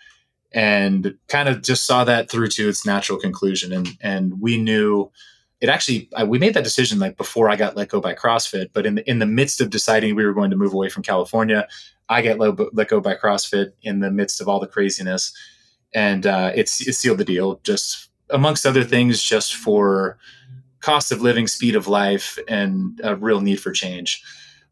and 0.52 1.16
kind 1.28 1.48
of 1.48 1.62
just 1.62 1.86
saw 1.86 2.06
that 2.06 2.32
through 2.32 2.48
to 2.48 2.70
its 2.70 2.86
natural 2.86 3.20
conclusion. 3.20 3.72
And 3.74 3.90
and 4.02 4.42
we 4.42 4.58
knew 4.58 5.12
it 5.62 5.70
actually. 5.70 6.10
I, 6.16 6.24
we 6.24 6.40
made 6.40 6.54
that 6.54 6.64
decision 6.64 7.00
like 7.00 7.18
before 7.18 7.50
I 7.50 7.56
got 7.56 7.76
let 7.76 7.90
go 7.90 8.00
by 8.00 8.14
CrossFit, 8.14 8.70
but 8.74 8.86
in 8.86 8.96
the, 8.96 9.10
in 9.10 9.20
the 9.20 9.26
midst 9.26 9.62
of 9.62 9.70
deciding 9.70 10.16
we 10.16 10.26
were 10.26 10.34
going 10.34 10.52
to 10.52 10.58
move 10.58 10.74
away 10.74 10.90
from 10.90 11.04
California, 11.04 11.68
I 12.08 12.22
get 12.22 12.40
let, 12.40 12.58
let 12.74 12.88
go 12.88 13.02
by 13.02 13.16
CrossFit 13.16 13.74
in 13.82 14.00
the 14.00 14.12
midst 14.12 14.42
of 14.42 14.48
all 14.48 14.60
the 14.60 14.68
craziness 14.68 15.34
and 15.94 16.26
uh, 16.26 16.52
it's 16.56 16.86
it 16.88 16.94
sealed 16.94 17.18
the 17.18 17.26
deal. 17.26 17.60
Just 17.64 18.10
amongst 18.30 18.66
other 18.66 18.84
things, 18.84 19.22
just 19.22 19.56
for 19.56 20.18
cost 20.82 21.12
of 21.12 21.22
living, 21.22 21.48
speed 21.48 21.76
of 21.76 21.88
life, 21.88 22.38
and 22.48 23.00
a 23.04 23.16
real 23.16 23.42
need 23.42 23.60
for 23.60 23.72
change. 23.72 24.24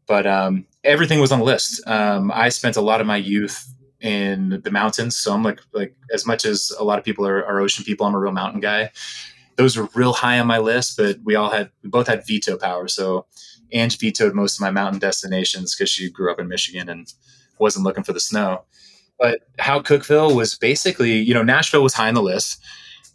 But 0.06 0.26
um, 0.26 0.66
everything 0.84 1.20
was 1.20 1.32
on 1.32 1.40
the 1.40 1.44
list. 1.44 1.86
Um, 1.86 2.30
I 2.32 2.48
spent 2.48 2.76
a 2.76 2.80
lot 2.80 3.00
of 3.00 3.06
my 3.06 3.16
youth 3.16 3.74
in 4.00 4.60
the 4.62 4.70
mountains, 4.70 5.16
so 5.16 5.34
I'm 5.34 5.42
like 5.42 5.60
like 5.72 5.94
as 6.12 6.26
much 6.26 6.44
as 6.44 6.72
a 6.78 6.84
lot 6.84 6.98
of 6.98 7.04
people 7.04 7.26
are, 7.26 7.44
are 7.44 7.60
ocean 7.60 7.84
people, 7.84 8.06
I'm 8.06 8.14
a 8.14 8.18
real 8.18 8.32
mountain 8.32 8.60
guy. 8.60 8.90
Those 9.58 9.76
were 9.76 9.88
real 9.94 10.14
high 10.14 10.38
on 10.38 10.46
my 10.46 10.58
list, 10.58 10.96
but 10.96 11.18
we 11.22 11.34
all 11.34 11.50
had 11.50 11.70
we 11.82 11.90
both 11.90 12.06
had 12.06 12.26
veto 12.26 12.56
power. 12.56 12.88
So 12.88 13.26
Ange 13.72 13.98
vetoed 13.98 14.34
most 14.34 14.56
of 14.56 14.62
my 14.62 14.70
mountain 14.70 14.98
destinations 14.98 15.74
because 15.74 15.90
she 15.90 16.10
grew 16.10 16.32
up 16.32 16.40
in 16.40 16.48
Michigan 16.48 16.88
and 16.88 17.12
wasn't 17.58 17.84
looking 17.84 18.04
for 18.04 18.14
the 18.14 18.20
snow 18.20 18.64
but 19.18 19.40
how 19.58 19.80
Cookeville 19.80 20.34
was 20.34 20.56
basically, 20.56 21.16
you 21.16 21.34
know, 21.34 21.42
Nashville 21.42 21.82
was 21.82 21.94
high 21.94 22.08
on 22.08 22.14
the 22.14 22.22
list. 22.22 22.62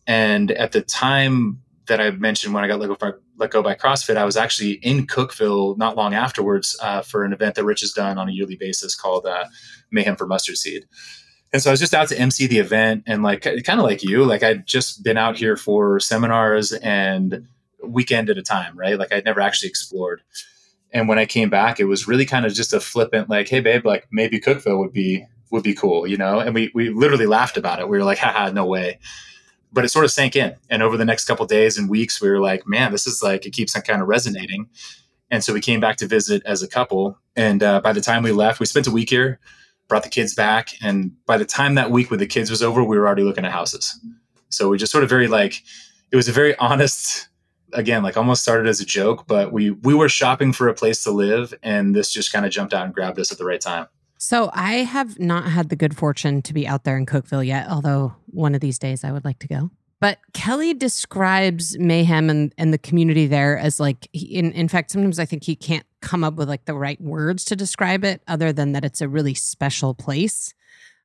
And 0.05 0.51
at 0.51 0.73
the 0.73 0.81
time 0.81 1.61
that 1.87 2.01
I 2.01 2.11
mentioned 2.11 2.53
when 2.53 2.63
I 2.63 2.67
got 2.67 2.79
let 2.79 2.87
go 2.87 2.95
by, 2.95 3.11
let 3.37 3.51
go 3.51 3.63
by 3.63 3.75
CrossFit, 3.75 4.17
I 4.17 4.25
was 4.25 4.37
actually 4.37 4.73
in 4.83 5.07
Cookeville 5.07 5.77
not 5.77 5.95
long 5.95 6.13
afterwards 6.13 6.77
uh, 6.81 7.01
for 7.01 7.23
an 7.23 7.33
event 7.33 7.55
that 7.55 7.63
Rich 7.63 7.81
has 7.81 7.93
done 7.93 8.17
on 8.17 8.29
a 8.29 8.31
yearly 8.31 8.57
basis 8.57 8.95
called 8.95 9.25
uh, 9.25 9.45
Mayhem 9.91 10.15
for 10.15 10.27
Mustard 10.27 10.57
Seed. 10.57 10.85
And 11.53 11.61
so 11.61 11.69
I 11.69 11.73
was 11.73 11.79
just 11.79 11.93
out 11.93 12.07
to 12.07 12.19
MC 12.19 12.47
the 12.47 12.57
event 12.57 13.03
and 13.05 13.21
like 13.21 13.43
kind 13.43 13.79
of 13.79 13.85
like 13.85 14.03
you, 14.03 14.25
like 14.25 14.41
I'd 14.41 14.65
just 14.65 15.03
been 15.03 15.17
out 15.17 15.37
here 15.37 15.55
for 15.55 15.99
seminars 15.99 16.73
and 16.73 17.47
weekend 17.83 18.31
at 18.31 18.39
a 18.39 18.41
time, 18.41 18.77
right? 18.77 18.97
Like 18.97 19.13
I'd 19.13 19.25
never 19.25 19.39
actually 19.39 19.69
explored. 19.69 20.23
And 20.91 21.07
when 21.07 21.19
I 21.19 21.25
came 21.25 21.51
back, 21.51 21.79
it 21.79 21.85
was 21.85 22.07
really 22.07 22.25
kind 22.25 22.45
of 22.45 22.53
just 22.53 22.73
a 22.73 22.79
flippant, 22.79 23.29
like, 23.29 23.49
hey, 23.49 23.59
babe, 23.59 23.85
like 23.85 24.07
maybe 24.11 24.39
Cookeville 24.39 24.79
would 24.79 24.93
be 24.93 25.25
would 25.51 25.63
be 25.63 25.75
cool, 25.75 26.07
you 26.07 26.17
know? 26.17 26.39
And 26.39 26.55
we 26.55 26.71
we 26.73 26.89
literally 26.89 27.27
laughed 27.27 27.57
about 27.57 27.79
it. 27.79 27.87
We 27.87 27.97
were 27.97 28.03
like, 28.03 28.17
haha, 28.17 28.51
no 28.51 28.65
way. 28.65 28.99
But 29.71 29.85
it 29.85 29.89
sort 29.89 30.05
of 30.05 30.11
sank 30.11 30.35
in. 30.35 30.55
And 30.69 30.81
over 30.81 30.97
the 30.97 31.05
next 31.05 31.25
couple 31.25 31.45
days 31.45 31.77
and 31.77 31.89
weeks, 31.89 32.19
we 32.19 32.29
were 32.29 32.39
like, 32.39 32.67
man, 32.67 32.91
this 32.91 33.05
is 33.07 33.21
like, 33.23 33.45
it 33.45 33.53
keeps 33.53 33.75
on 33.75 33.81
kind 33.83 34.01
of 34.01 34.07
resonating. 34.07 34.69
And 35.31 35.43
so 35.43 35.51
we 35.51 35.61
came 35.61 35.79
back 35.79 35.97
to 35.97 36.07
visit 36.07 36.43
as 36.45 36.61
a 36.61 36.67
couple. 36.67 37.17
And 37.35 37.63
uh, 37.63 37.81
by 37.81 37.91
the 37.91 38.01
time 38.01 38.21
we 38.21 38.31
left, 38.31 38.59
we 38.59 38.67
spent 38.67 38.85
a 38.85 38.91
week 38.91 39.09
here, 39.09 39.39
brought 39.93 40.01
the 40.01 40.09
kids 40.09 40.33
back. 40.33 40.69
And 40.81 41.11
by 41.27 41.37
the 41.37 41.45
time 41.45 41.75
that 41.75 41.91
week 41.91 42.09
with 42.09 42.19
the 42.19 42.25
kids 42.25 42.49
was 42.49 42.63
over, 42.63 42.83
we 42.83 42.97
were 42.97 43.05
already 43.05 43.21
looking 43.21 43.45
at 43.45 43.51
houses. 43.51 43.99
So 44.49 44.69
we 44.69 44.79
just 44.79 44.91
sort 44.91 45.03
of 45.03 45.09
very 45.11 45.27
like, 45.27 45.61
it 46.11 46.15
was 46.15 46.27
a 46.27 46.31
very 46.31 46.57
honest, 46.57 47.27
again, 47.73 48.01
like 48.01 48.17
almost 48.17 48.41
started 48.41 48.65
as 48.65 48.81
a 48.81 48.85
joke, 48.85 49.27
but 49.27 49.53
we 49.53 49.69
we 49.69 49.93
were 49.93 50.09
shopping 50.09 50.51
for 50.51 50.67
a 50.67 50.73
place 50.73 51.03
to 51.03 51.11
live, 51.11 51.53
and 51.61 51.95
this 51.95 52.11
just 52.11 52.33
kind 52.33 52.43
of 52.43 52.51
jumped 52.51 52.73
out 52.73 52.85
and 52.85 52.93
grabbed 52.95 53.19
us 53.19 53.31
at 53.31 53.37
the 53.37 53.45
right 53.45 53.61
time. 53.61 53.85
So 54.17 54.49
I 54.51 54.77
have 54.77 55.19
not 55.19 55.45
had 55.45 55.69
the 55.69 55.75
good 55.75 55.95
fortune 55.95 56.41
to 56.41 56.53
be 56.55 56.67
out 56.67 56.85
there 56.85 56.97
in 56.97 57.05
Cookeville 57.05 57.45
yet, 57.45 57.69
although 57.69 58.15
one 58.25 58.55
of 58.55 58.61
these 58.61 58.79
days 58.79 59.03
I 59.03 59.11
would 59.11 59.23
like 59.23 59.37
to 59.39 59.47
go. 59.47 59.69
But 60.03 60.19
Kelly 60.33 60.73
describes 60.73 61.77
mayhem 61.79 62.29
and, 62.29 62.53
and 62.57 62.73
the 62.73 62.77
community 62.77 63.25
there 63.25 63.57
as 63.57 63.79
like, 63.79 64.09
he- 64.11 64.35
in, 64.37 64.51
in 64.51 64.67
fact, 64.67 64.91
sometimes 64.91 65.17
I 65.17 65.23
think 65.23 65.45
he 65.45 65.55
can't 65.55 65.85
come 66.01 66.25
up 66.25 66.33
with 66.33 66.49
like 66.49 66.65
the 66.65 66.73
right 66.73 66.99
words 66.99 67.45
to 67.45 67.55
describe 67.55 68.03
it 68.03 68.21
other 68.27 68.51
than 68.51 68.73
that 68.73 68.83
it's 68.83 68.99
a 68.99 69.07
really 69.07 69.33
special 69.33 69.93
place. 69.93 70.53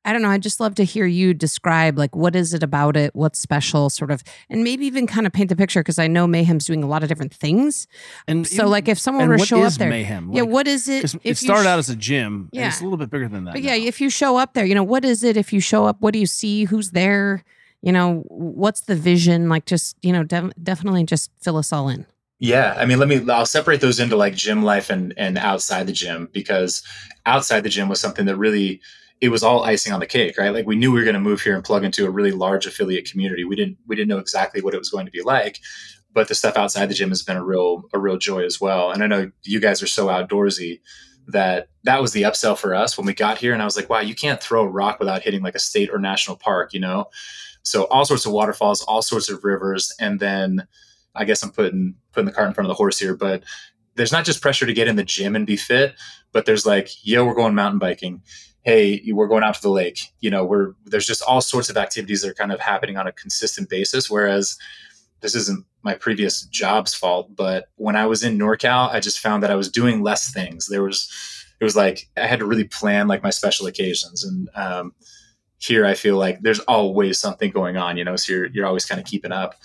I 0.03 0.11
don't 0.11 0.21
know. 0.21 0.29
I'd 0.29 0.41
just 0.43 0.59
love 0.59 0.75
to 0.75 0.83
hear 0.83 1.05
you 1.05 1.33
describe 1.33 1.97
like 1.97 2.13
what 2.13 2.35
is 2.35 2.53
it 2.53 2.61
about 2.61 2.97
it, 2.97 3.15
what's 3.15 3.39
special, 3.39 3.89
sort 3.89 4.11
of, 4.11 4.21
and 4.49 4.65
maybe 4.65 4.85
even 4.85 5.07
kind 5.07 5.25
of 5.25 5.31
paint 5.31 5.47
the 5.47 5.55
picture 5.55 5.79
because 5.81 5.97
I 5.99 6.07
know 6.07 6.27
Mayhem's 6.27 6.65
doing 6.65 6.83
a 6.83 6.87
lot 6.87 7.01
of 7.01 7.07
different 7.07 7.33
things. 7.33 7.87
And 8.27 8.45
So, 8.45 8.67
like, 8.67 8.89
if 8.89 8.99
someone 8.99 9.29
were 9.29 9.37
to 9.37 9.45
show 9.45 9.63
up 9.63 9.73
there, 9.73 9.89
mayhem? 9.89 10.31
yeah, 10.33 10.41
what 10.43 10.67
is 10.67 10.89
it? 10.89 11.15
it 11.23 11.37
started 11.37 11.63
sh- 11.63 11.67
out 11.67 11.79
as 11.79 11.89
a 11.89 11.95
gym. 11.95 12.49
Yeah, 12.51 12.67
it's 12.67 12.81
a 12.81 12.83
little 12.83 12.97
bit 12.97 13.09
bigger 13.09 13.29
than 13.29 13.45
that. 13.45 13.53
But 13.53 13.61
yeah, 13.61 13.75
if 13.75 14.01
you 14.01 14.09
show 14.09 14.35
up 14.37 14.55
there, 14.55 14.65
you 14.65 14.75
know, 14.75 14.83
what 14.83 15.05
is 15.05 15.23
it? 15.23 15.37
If 15.37 15.53
you 15.53 15.61
show 15.61 15.85
up, 15.85 15.97
what 16.01 16.11
do 16.13 16.19
you 16.19 16.25
see? 16.27 16.65
Who's 16.65 16.91
there? 16.91 17.43
You 17.81 17.91
know, 17.91 18.23
what's 18.27 18.81
the 18.81 18.95
vision? 18.95 19.49
Like, 19.49 19.65
just, 19.65 19.95
you 20.01 20.11
know, 20.11 20.23
def- 20.23 20.51
definitely 20.61 21.05
just 21.05 21.31
fill 21.41 21.57
us 21.57 21.71
all 21.71 21.89
in. 21.89 22.05
Yeah, 22.39 22.73
I 22.77 22.85
mean, 22.85 22.99
let 22.99 23.09
me. 23.09 23.29
I'll 23.29 23.45
separate 23.45 23.81
those 23.81 23.99
into 23.99 24.15
like 24.15 24.33
gym 24.33 24.63
life 24.63 24.89
and 24.89 25.13
and 25.17 25.37
outside 25.37 25.87
the 25.87 25.93
gym 25.93 26.29
because 26.31 26.81
outside 27.25 27.61
the 27.61 27.69
gym 27.69 27.89
was 27.89 27.99
something 27.99 28.25
that 28.27 28.37
really 28.37 28.79
it 29.21 29.29
was 29.29 29.43
all 29.43 29.63
icing 29.63 29.91
on 29.91 29.99
the 29.99 30.05
cake, 30.05 30.37
right? 30.37 30.53
Like 30.53 30.65
we 30.65 30.77
knew 30.77 30.91
we 30.91 30.99
were 30.99 31.05
going 31.05 31.15
to 31.15 31.19
move 31.19 31.41
here 31.41 31.55
and 31.55 31.63
plug 31.63 31.83
into 31.83 32.05
a 32.05 32.09
really 32.09 32.31
large 32.31 32.65
affiliate 32.65 33.09
community. 33.09 33.43
We 33.43 33.57
didn't 33.57 33.77
we 33.87 33.95
didn't 33.95 34.07
know 34.07 34.19
exactly 34.19 34.61
what 34.61 34.73
it 34.73 34.79
was 34.79 34.89
going 34.89 35.05
to 35.05 35.11
be 35.11 35.21
like, 35.21 35.59
but 36.13 36.29
the 36.29 36.35
stuff 36.35 36.55
outside 36.55 36.85
the 36.85 36.93
gym 36.93 37.09
has 37.09 37.23
been 37.23 37.35
a 37.35 37.43
real 37.43 37.83
a 37.93 37.99
real 37.99 38.17
joy 38.17 38.45
as 38.45 38.61
well. 38.61 38.91
And 38.91 39.03
I 39.03 39.07
know 39.07 39.31
you 39.43 39.59
guys 39.59 39.83
are 39.83 39.87
so 39.87 40.07
outdoorsy 40.07 40.79
that 41.27 41.67
that 41.83 42.01
was 42.01 42.13
the 42.13 42.23
upsell 42.23 42.57
for 42.57 42.73
us 42.73 42.97
when 42.97 43.05
we 43.05 43.13
got 43.13 43.37
here. 43.37 43.51
And 43.51 43.61
I 43.61 43.65
was 43.65 43.75
like, 43.75 43.89
wow, 43.89 43.99
you 43.99 44.15
can't 44.15 44.41
throw 44.41 44.63
a 44.63 44.67
rock 44.67 44.99
without 44.99 45.21
hitting 45.21 45.41
like 45.41 45.55
a 45.55 45.59
state 45.59 45.89
or 45.91 45.99
national 45.99 46.37
park, 46.37 46.73
you 46.73 46.79
know? 46.79 47.05
So 47.63 47.83
all 47.85 48.05
sorts 48.05 48.25
of 48.25 48.31
waterfalls, 48.31 48.81
all 48.83 49.01
sorts 49.01 49.29
of 49.29 49.43
rivers, 49.43 49.93
and 49.99 50.19
then 50.19 50.67
I 51.15 51.25
guess 51.25 51.43
I'm 51.43 51.51
putting 51.51 51.95
putting 52.11 52.25
the 52.25 52.31
cart 52.31 52.47
in 52.47 52.53
front 52.53 52.65
of 52.65 52.69
the 52.69 52.77
horse 52.77 52.99
here, 52.99 53.15
but 53.15 53.43
there's 53.95 54.11
not 54.11 54.25
just 54.25 54.41
pressure 54.41 54.65
to 54.65 54.73
get 54.73 54.87
in 54.87 54.95
the 54.95 55.03
gym 55.03 55.35
and 55.35 55.45
be 55.45 55.57
fit, 55.57 55.95
but 56.31 56.45
there's 56.45 56.65
like, 56.65 56.89
yo, 57.05 57.25
we're 57.25 57.35
going 57.35 57.55
mountain 57.55 57.79
biking. 57.79 58.21
Hey, 58.61 59.01
we're 59.11 59.27
going 59.27 59.43
out 59.43 59.55
to 59.55 59.61
the 59.61 59.69
lake. 59.69 60.01
You 60.19 60.29
know, 60.29 60.45
we're 60.45 60.73
there's 60.85 61.07
just 61.07 61.21
all 61.23 61.41
sorts 61.41 61.69
of 61.69 61.77
activities 61.77 62.21
that 62.21 62.29
are 62.29 62.35
kind 62.35 62.51
of 62.51 62.59
happening 62.59 62.97
on 62.97 63.07
a 63.07 63.11
consistent 63.11 63.69
basis. 63.69 64.09
Whereas 64.09 64.57
this 65.21 65.35
isn't 65.35 65.65
my 65.83 65.95
previous 65.95 66.43
job's 66.43 66.93
fault, 66.93 67.35
but 67.35 67.65
when 67.75 67.95
I 67.95 68.05
was 68.05 68.23
in 68.23 68.37
NorCal, 68.37 68.89
I 68.89 68.99
just 68.99 69.19
found 69.19 69.43
that 69.43 69.51
I 69.51 69.55
was 69.55 69.69
doing 69.69 70.01
less 70.01 70.31
things. 70.31 70.67
There 70.67 70.83
was 70.83 71.11
it 71.59 71.63
was 71.63 71.75
like 71.75 72.09
I 72.17 72.27
had 72.27 72.39
to 72.39 72.45
really 72.45 72.63
plan 72.63 73.07
like 73.07 73.23
my 73.23 73.29
special 73.29 73.67
occasions 73.67 74.23
and 74.23 74.49
um, 74.55 74.93
here 75.59 75.85
I 75.85 75.93
feel 75.93 76.17
like 76.17 76.41
there's 76.41 76.59
always 76.61 77.19
something 77.19 77.51
going 77.51 77.77
on, 77.77 77.97
you 77.97 78.03
know, 78.03 78.15
so 78.15 78.33
you're 78.33 78.45
you're 78.47 78.65
always 78.65 78.85
kind 78.85 78.99
of 78.99 79.05
keeping 79.05 79.31
up. 79.31 79.55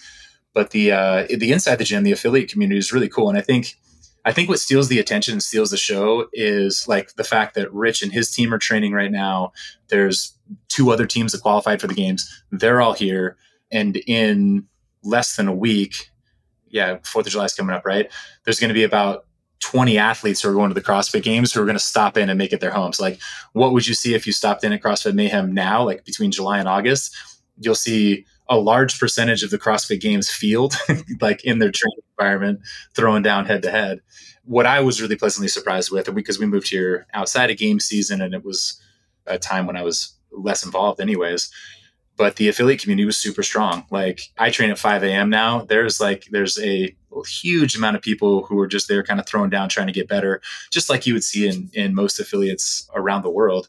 But 0.53 0.71
the 0.71 0.93
uh, 0.93 1.27
the 1.29 1.53
inside 1.53 1.77
the 1.77 1.85
gym, 1.85 2.03
the 2.03 2.13
affiliate 2.13 2.51
community 2.51 2.79
is 2.79 2.93
really 2.93 3.09
cool, 3.09 3.29
and 3.29 3.39
I 3.39 3.41
think 3.41 3.77
I 4.25 4.33
think 4.33 4.49
what 4.49 4.61
steals 4.61 4.89
the 4.89 4.99
attention 4.99 5.33
and 5.33 5.43
steals 5.43 5.71
the 5.71 5.77
show 5.77 6.29
is 6.33 6.87
like 6.89 7.15
the 7.15 7.25
fact 7.25 7.55
that 7.55 7.73
Rich 7.73 8.03
and 8.03 8.13
his 8.13 8.31
team 8.31 8.53
are 8.53 8.59
training 8.59 8.93
right 8.93 9.11
now. 9.11 9.53
There's 9.89 10.37
two 10.69 10.91
other 10.91 11.07
teams 11.07 11.33
that 11.33 11.43
qualified 11.43 11.81
for 11.81 11.87
the 11.87 11.95
games. 11.95 12.43
They're 12.51 12.81
all 12.81 12.95
here, 12.95 13.37
and 13.71 13.97
in 14.07 14.67
less 15.03 15.37
than 15.37 15.49
a 15.49 15.55
week, 15.55 16.11
yeah, 16.69 16.99
Fourth 17.05 17.27
of 17.27 17.33
July 17.33 17.45
is 17.45 17.55
coming 17.55 17.75
up, 17.75 17.85
right? 17.85 18.11
There's 18.45 18.59
going 18.59 18.69
to 18.69 18.75
be 18.75 18.85
about 18.85 19.27
20 19.65 19.97
athletes 19.97 20.43
who 20.43 20.51
are 20.51 20.53
going 20.53 20.69
to 20.69 20.75
the 20.75 20.83
CrossFit 20.83 21.23
Games 21.23 21.51
who 21.51 21.63
are 21.63 21.65
going 21.65 21.75
to 21.75 21.83
stop 21.83 22.19
in 22.19 22.29
and 22.29 22.37
make 22.37 22.53
it 22.53 22.61
their 22.61 22.71
homes. 22.71 23.01
Like, 23.01 23.19
what 23.55 23.73
would 23.73 23.87
you 23.87 23.95
see 23.95 24.15
if 24.15 24.27
you 24.27 24.33
stopped 24.33 24.63
in 24.63 24.75
at 24.75 24.83
CrossFit 24.83 25.15
Mayhem 25.15 25.55
now, 25.55 25.83
like 25.83 26.05
between 26.05 26.31
July 26.31 26.59
and 26.59 26.69
August? 26.69 27.17
You'll 27.59 27.75
see 27.75 28.27
a 28.51 28.59
large 28.59 29.01
percentage 29.01 29.43
of 29.43 29.51
the 29.51 29.59
CrossFit 29.59 30.03
Games 30.03 30.31
field, 30.31 30.75
like 31.23 31.43
in 31.47 31.61
their 31.61 31.71
training 31.71 32.03
environment, 32.19 32.61
throwing 32.95 33.23
down 33.23 33.47
head 33.47 33.63
to 33.63 33.71
head. 33.71 34.03
What 34.45 34.67
I 34.67 34.81
was 34.81 35.01
really 35.01 35.17
pleasantly 35.17 35.49
surprised 35.49 35.91
with, 35.91 36.15
because 36.15 36.39
we 36.39 36.45
moved 36.45 36.69
here 36.69 37.07
outside 37.15 37.51
of 37.51 37.57
game 37.57 37.81
season 37.81 38.21
and 38.21 38.35
it 38.35 38.45
was 38.45 38.79
a 39.27 39.39
time 39.39 39.67
when 39.67 39.79
I 39.79 39.83
was 39.83 40.15
less 40.31 40.63
involved, 40.63 41.01
anyways, 41.01 41.51
but 42.19 42.37
the 42.37 42.49
affiliate 42.49 42.83
community 42.83 43.07
was 43.07 43.17
super 43.17 43.43
strong. 43.43 43.87
Like 43.91 44.21
I 44.37 44.51
train 44.51 44.71
at 44.71 44.79
5 44.79 45.05
a.m. 45.05 45.31
now. 45.31 45.63
There's 45.63 46.01
like 46.01 46.27
there's 46.31 46.59
a 46.59 46.95
huge 47.23 47.77
amount 47.77 47.97
of 47.97 48.03
people 48.03 48.45
who 48.45 48.59
are 48.59 48.67
just 48.67 48.89
there 48.89 49.03
kind 49.03 49.21
of 49.21 49.27
thrown 49.27 49.51
down 49.51 49.69
trying 49.69 49.87
to 49.87 49.93
get 49.93 50.09
better, 50.09 50.41
just 50.71 50.91
like 50.91 51.07
you 51.07 51.15
would 51.15 51.25
see 51.25 51.49
in 51.49 51.71
in 51.73 51.95
most 51.95 52.19
affiliates 52.19 52.89
around 52.95 53.23
the 53.23 53.31
world. 53.31 53.69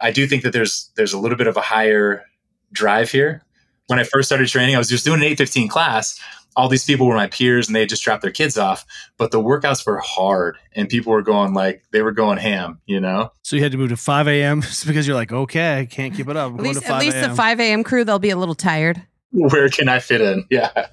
I 0.00 0.10
do 0.10 0.26
think 0.26 0.42
that 0.42 0.52
there's 0.52 0.90
there's 0.96 1.12
a 1.12 1.18
little 1.18 1.38
bit 1.38 1.46
of 1.46 1.56
a 1.56 1.62
higher 1.62 2.24
drive 2.72 3.10
here. 3.10 3.42
When 3.88 3.98
I 3.98 4.04
first 4.04 4.28
started 4.28 4.48
training, 4.48 4.74
I 4.74 4.78
was 4.78 4.88
just 4.88 5.04
doing 5.04 5.20
an 5.20 5.24
815 5.24 5.68
class, 5.68 6.18
all 6.56 6.68
these 6.68 6.84
people 6.84 7.06
were 7.06 7.14
my 7.14 7.28
peers 7.28 7.68
and 7.68 7.76
they 7.76 7.84
just 7.84 8.02
dropped 8.02 8.22
their 8.22 8.30
kids 8.30 8.56
off, 8.56 8.84
but 9.18 9.30
the 9.30 9.40
workouts 9.40 9.86
were 9.86 9.98
hard 9.98 10.56
and 10.74 10.88
people 10.88 11.12
were 11.12 11.22
going 11.22 11.52
like 11.52 11.82
they 11.92 12.00
were 12.00 12.12
going 12.12 12.38
ham, 12.38 12.80
you 12.86 12.98
know? 12.98 13.30
So 13.42 13.56
you 13.56 13.62
had 13.62 13.72
to 13.72 13.78
move 13.78 13.90
to 13.90 13.96
5 13.96 14.26
a.m. 14.26 14.60
because 14.86 15.06
you're 15.06 15.16
like, 15.16 15.32
okay, 15.32 15.80
I 15.80 15.84
can't 15.84 16.14
keep 16.14 16.28
it 16.28 16.36
up. 16.36 16.54
At 16.54 16.60
least, 16.60 16.80
to 16.80 16.88
5 16.88 16.96
at 16.96 17.00
least 17.00 17.20
the 17.20 17.34
5 17.34 17.60
a.m. 17.60 17.84
crew, 17.84 18.04
they'll 18.04 18.18
be 18.18 18.30
a 18.30 18.36
little 18.36 18.54
tired. 18.54 19.02
Where 19.50 19.68
can 19.68 19.88
I 19.88 19.98
fit 19.98 20.20
in? 20.20 20.46
Yeah. 20.50 20.88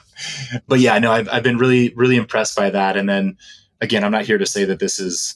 But 0.67 0.79
yeah, 0.79 1.00
no, 1.00 1.12
I've, 1.12 1.29
I've 1.29 1.43
been 1.43 1.57
really, 1.57 1.93
really 1.95 2.17
impressed 2.17 2.55
by 2.55 2.69
that. 2.69 2.97
And 2.97 3.07
then 3.07 3.38
again, 3.81 4.03
I'm 4.03 4.12
not 4.12 4.25
here 4.25 4.38
to 4.38 4.45
say 4.45 4.65
that 4.65 4.79
this 4.79 5.00
is, 5.00 5.35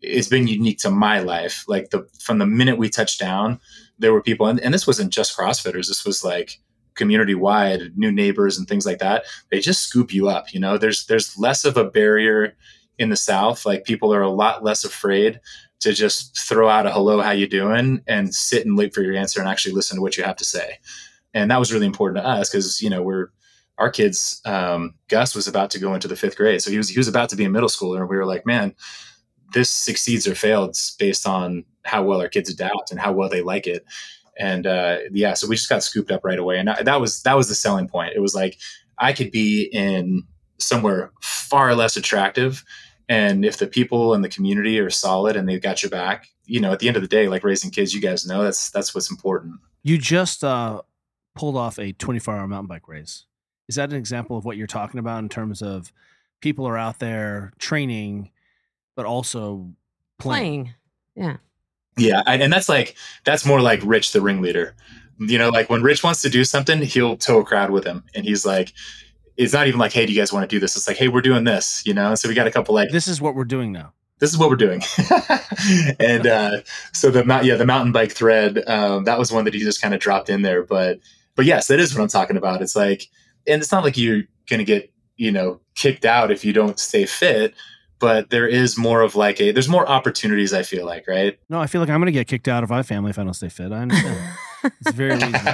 it's 0.00 0.28
been 0.28 0.48
unique 0.48 0.78
to 0.80 0.90
my 0.90 1.20
life. 1.20 1.64
Like 1.68 1.90
the, 1.90 2.08
from 2.18 2.38
the 2.38 2.46
minute 2.46 2.78
we 2.78 2.88
touched 2.88 3.20
down, 3.20 3.60
there 3.98 4.12
were 4.12 4.22
people, 4.22 4.46
and, 4.46 4.58
and 4.60 4.74
this 4.74 4.86
wasn't 4.86 5.12
just 5.12 5.36
CrossFitters. 5.36 5.86
This 5.86 6.04
was 6.04 6.24
like, 6.24 6.60
community 6.94 7.34
wide 7.34 7.96
new 7.96 8.12
neighbors 8.12 8.58
and 8.58 8.68
things 8.68 8.84
like 8.84 8.98
that 8.98 9.24
they 9.50 9.60
just 9.60 9.82
scoop 9.82 10.12
you 10.12 10.28
up 10.28 10.52
you 10.52 10.60
know 10.60 10.76
there's 10.76 11.06
there's 11.06 11.38
less 11.38 11.64
of 11.64 11.78
a 11.78 11.84
barrier 11.84 12.54
in 12.98 13.08
the 13.08 13.16
south 13.16 13.64
like 13.64 13.84
people 13.84 14.12
are 14.12 14.20
a 14.20 14.28
lot 14.28 14.62
less 14.62 14.84
afraid 14.84 15.40
to 15.80 15.92
just 15.92 16.38
throw 16.38 16.68
out 16.68 16.86
a 16.86 16.92
hello 16.92 17.20
how 17.20 17.30
you 17.30 17.48
doing 17.48 18.02
and 18.06 18.34
sit 18.34 18.66
and 18.66 18.76
wait 18.76 18.94
for 18.94 19.00
your 19.00 19.16
answer 19.16 19.40
and 19.40 19.48
actually 19.48 19.72
listen 19.72 19.96
to 19.96 20.02
what 20.02 20.18
you 20.18 20.22
have 20.22 20.36
to 20.36 20.44
say 20.44 20.78
and 21.34 21.50
that 21.50 21.58
was 21.58 21.72
really 21.72 21.86
important 21.86 22.22
to 22.22 22.28
us 22.28 22.50
because 22.50 22.80
you 22.80 22.90
know 22.90 23.02
we're 23.02 23.28
our 23.78 23.90
kids 23.90 24.40
um, 24.44 24.94
gus 25.08 25.34
was 25.34 25.48
about 25.48 25.70
to 25.70 25.78
go 25.78 25.94
into 25.94 26.08
the 26.08 26.16
fifth 26.16 26.36
grade 26.36 26.62
so 26.62 26.70
he 26.70 26.78
was 26.78 26.88
he 26.88 26.98
was 26.98 27.08
about 27.08 27.28
to 27.28 27.36
be 27.36 27.44
a 27.44 27.50
middle 27.50 27.68
schooler 27.68 28.00
and 28.00 28.08
we 28.08 28.16
were 28.16 28.26
like 28.26 28.46
man 28.46 28.74
this 29.54 29.70
succeeds 29.70 30.26
or 30.26 30.34
fails 30.34 30.96
based 30.98 31.26
on 31.26 31.64
how 31.84 32.02
well 32.02 32.20
our 32.20 32.28
kids 32.28 32.48
adapt 32.48 32.90
and 32.90 33.00
how 33.00 33.12
well 33.12 33.28
they 33.28 33.42
like 33.42 33.66
it 33.66 33.84
and 34.38 34.66
uh, 34.66 34.98
yeah, 35.12 35.34
so 35.34 35.46
we 35.46 35.56
just 35.56 35.68
got 35.68 35.82
scooped 35.82 36.10
up 36.10 36.24
right 36.24 36.38
away, 36.38 36.58
and 36.58 36.68
that 36.68 37.00
was 37.00 37.22
that 37.22 37.36
was 37.36 37.48
the 37.48 37.54
selling 37.54 37.88
point. 37.88 38.14
It 38.14 38.20
was 38.20 38.34
like 38.34 38.58
I 38.98 39.12
could 39.12 39.30
be 39.30 39.68
in 39.72 40.24
somewhere 40.58 41.12
far 41.20 41.74
less 41.74 41.96
attractive, 41.96 42.64
and 43.08 43.44
if 43.44 43.58
the 43.58 43.66
people 43.66 44.14
and 44.14 44.24
the 44.24 44.28
community 44.28 44.80
are 44.80 44.90
solid 44.90 45.36
and 45.36 45.48
they've 45.48 45.62
got 45.62 45.82
your 45.82 45.90
back, 45.90 46.28
you 46.46 46.60
know, 46.60 46.72
at 46.72 46.78
the 46.78 46.88
end 46.88 46.96
of 46.96 47.02
the 47.02 47.08
day, 47.08 47.28
like 47.28 47.44
raising 47.44 47.70
kids, 47.70 47.92
you 47.92 48.00
guys 48.00 48.26
know 48.26 48.42
that's 48.42 48.70
that's 48.70 48.94
what's 48.94 49.10
important. 49.10 49.54
You 49.82 49.98
just 49.98 50.42
uh, 50.42 50.80
pulled 51.34 51.56
off 51.56 51.78
a 51.78 51.92
24 51.92 52.36
hour 52.36 52.48
mountain 52.48 52.68
bike 52.68 52.88
race. 52.88 53.26
Is 53.68 53.76
that 53.76 53.90
an 53.90 53.96
example 53.96 54.36
of 54.36 54.44
what 54.44 54.56
you're 54.56 54.66
talking 54.66 55.00
about 55.00 55.22
in 55.22 55.28
terms 55.28 55.62
of 55.62 55.92
people 56.40 56.66
are 56.66 56.76
out 56.76 56.98
there 56.98 57.52
training, 57.58 58.30
but 58.96 59.06
also 59.06 59.70
playing? 60.18 60.64
Playing. 60.64 60.74
Yeah. 61.14 61.36
Yeah, 61.98 62.22
and 62.26 62.50
that's 62.50 62.70
like 62.70 62.96
that's 63.24 63.44
more 63.44 63.60
like 63.60 63.80
Rich, 63.84 64.12
the 64.12 64.22
ringleader. 64.22 64.74
You 65.18 65.36
know, 65.38 65.50
like 65.50 65.68
when 65.68 65.82
Rich 65.82 66.02
wants 66.02 66.22
to 66.22 66.30
do 66.30 66.42
something, 66.42 66.80
he'll 66.80 67.18
tow 67.18 67.40
a 67.40 67.44
crowd 67.44 67.70
with 67.70 67.84
him, 67.84 68.02
and 68.14 68.24
he's 68.24 68.46
like, 68.46 68.72
it's 69.36 69.52
not 69.52 69.66
even 69.66 69.78
like, 69.78 69.92
hey, 69.92 70.06
do 70.06 70.12
you 70.12 70.18
guys 70.18 70.32
want 70.32 70.48
to 70.48 70.56
do 70.56 70.58
this? 70.58 70.74
It's 70.74 70.88
like, 70.88 70.96
hey, 70.96 71.08
we're 71.08 71.20
doing 71.20 71.44
this. 71.44 71.82
You 71.84 71.92
know, 71.92 72.14
so 72.14 72.28
we 72.30 72.34
got 72.34 72.46
a 72.46 72.50
couple 72.50 72.74
like 72.74 72.90
This 72.90 73.08
is 73.08 73.20
what 73.20 73.34
we're 73.34 73.44
doing 73.44 73.72
now. 73.72 73.92
this 74.20 74.30
is 74.32 74.38
what 74.38 74.48
we're 74.48 74.56
doing. 74.56 74.80
and 76.00 76.26
uh, 76.26 76.62
so 76.94 77.10
the 77.10 77.24
mount, 77.24 77.44
yeah, 77.44 77.56
the 77.56 77.66
mountain 77.66 77.92
bike 77.92 78.12
thread, 78.12 78.66
um, 78.68 79.04
that 79.04 79.18
was 79.18 79.30
one 79.30 79.44
that 79.44 79.52
he 79.52 79.60
just 79.60 79.82
kind 79.82 79.92
of 79.92 80.00
dropped 80.00 80.30
in 80.30 80.40
there. 80.40 80.62
But 80.62 80.98
but 81.36 81.44
yes, 81.44 81.68
that 81.68 81.80
is 81.80 81.94
what 81.94 82.02
I'm 82.02 82.08
talking 82.08 82.36
about. 82.36 82.62
It's 82.62 82.76
like, 82.76 83.06
and 83.46 83.60
it's 83.62 83.72
not 83.72 83.84
like 83.84 83.96
you're 83.96 84.22
gonna 84.48 84.64
get 84.64 84.92
you 85.16 85.30
know 85.30 85.60
kicked 85.74 86.04
out 86.04 86.30
if 86.30 86.44
you 86.44 86.52
don't 86.52 86.78
stay 86.78 87.06
fit. 87.06 87.54
But 87.98 88.30
there 88.30 88.48
is 88.48 88.76
more 88.76 89.00
of 89.02 89.14
like 89.14 89.40
a 89.40 89.52
there's 89.52 89.68
more 89.68 89.88
opportunities. 89.88 90.52
I 90.52 90.64
feel 90.64 90.84
like 90.84 91.06
right. 91.06 91.38
No, 91.48 91.60
I 91.60 91.68
feel 91.68 91.80
like 91.80 91.88
I'm 91.88 92.00
going 92.00 92.06
to 92.06 92.12
get 92.12 92.26
kicked 92.26 92.48
out 92.48 92.64
of 92.64 92.70
my 92.70 92.82
family 92.82 93.10
if 93.10 93.18
I 93.18 93.22
don't 93.22 93.32
stay 93.32 93.48
fit. 93.48 93.70
I 93.70 93.76
understand. 93.76 94.34
it's 94.64 94.90
very 94.90 95.10
reasonable. 95.14 95.52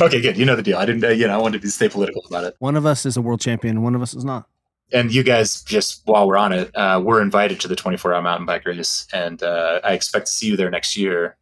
okay, 0.00 0.20
good. 0.22 0.38
You 0.38 0.46
know 0.46 0.56
the 0.56 0.62
deal. 0.62 0.78
I 0.78 0.86
didn't. 0.86 1.04
Uh, 1.04 1.08
you 1.08 1.26
know, 1.26 1.34
I 1.34 1.36
wanted 1.42 1.60
to 1.60 1.70
stay 1.70 1.90
political 1.90 2.22
about 2.26 2.44
it. 2.44 2.56
One 2.58 2.74
of 2.74 2.86
us 2.86 3.04
is 3.04 3.18
a 3.18 3.20
world 3.20 3.42
champion, 3.42 3.82
one 3.82 3.94
of 3.94 4.00
us 4.00 4.14
is 4.14 4.24
not. 4.24 4.48
And 4.94 5.12
you 5.12 5.22
guys, 5.22 5.62
just 5.62 6.00
while 6.06 6.26
we're 6.26 6.38
on 6.38 6.54
it, 6.54 6.74
uh, 6.74 7.02
we're 7.04 7.20
invited 7.20 7.60
to 7.60 7.68
the 7.68 7.76
24 7.76 8.14
hour 8.14 8.22
mountain 8.22 8.46
bike 8.46 8.64
race, 8.64 9.06
and 9.12 9.42
uh, 9.42 9.80
I 9.84 9.92
expect 9.92 10.24
to 10.26 10.32
see 10.32 10.46
you 10.46 10.56
there 10.56 10.70
next 10.70 10.96
year. 10.96 11.36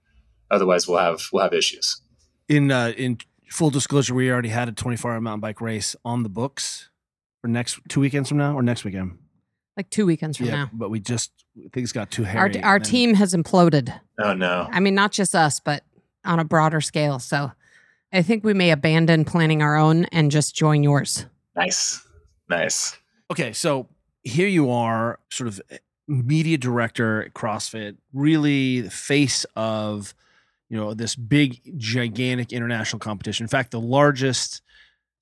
Otherwise, 0.50 0.88
we'll 0.88 0.98
have 0.98 1.28
we'll 1.32 1.44
have 1.44 1.52
issues. 1.52 2.00
In 2.48 2.72
uh, 2.72 2.92
in 2.96 3.18
full 3.48 3.70
disclosure, 3.70 4.14
we 4.14 4.30
already 4.30 4.48
had 4.50 4.68
a 4.68 4.72
24 4.72 5.12
hour 5.12 5.20
mountain 5.20 5.40
bike 5.40 5.60
race 5.60 5.96
on 6.04 6.22
the 6.22 6.28
books 6.28 6.90
for 7.40 7.48
next 7.48 7.78
two 7.88 8.00
weekends 8.00 8.28
from 8.28 8.38
now 8.38 8.54
or 8.54 8.62
next 8.62 8.84
weekend. 8.84 9.18
Like 9.76 9.90
two 9.90 10.06
weekends 10.06 10.38
from 10.38 10.46
now. 10.46 10.70
but 10.72 10.88
we 10.90 11.00
just 11.00 11.32
things 11.72 11.92
got 11.92 12.10
too 12.10 12.22
Our, 12.24 12.28
hairy. 12.28 12.62
our 12.62 12.76
and 12.76 12.84
then- 12.84 12.90
team 12.90 13.14
has 13.14 13.34
imploded. 13.34 13.98
Oh 14.18 14.32
no! 14.32 14.68
I 14.72 14.80
mean, 14.80 14.94
not 14.94 15.12
just 15.12 15.34
us, 15.34 15.60
but 15.60 15.82
on 16.24 16.38
a 16.40 16.44
broader 16.44 16.80
scale. 16.80 17.18
So 17.18 17.52
I 18.12 18.22
think 18.22 18.42
we 18.42 18.54
may 18.54 18.70
abandon 18.70 19.24
planning 19.26 19.60
our 19.62 19.76
own 19.76 20.06
and 20.06 20.30
just 20.30 20.54
join 20.56 20.82
yours. 20.82 21.26
Nice, 21.54 22.02
nice. 22.48 22.96
Okay, 23.30 23.52
so 23.52 23.88
here 24.24 24.48
you 24.48 24.70
are, 24.70 25.18
sort 25.30 25.48
of 25.48 25.60
eh, 25.70 25.76
media 26.08 26.56
director 26.56 27.24
at 27.24 27.34
CrossFit, 27.34 27.96
really 28.14 28.80
the 28.80 28.90
face 28.90 29.44
of 29.56 30.14
you 30.68 30.76
know 30.76 30.94
this 30.94 31.14
big, 31.14 31.60
gigantic 31.76 32.52
international 32.52 32.98
competition. 32.98 33.44
In 33.44 33.48
fact, 33.48 33.70
the 33.70 33.80
largest 33.80 34.62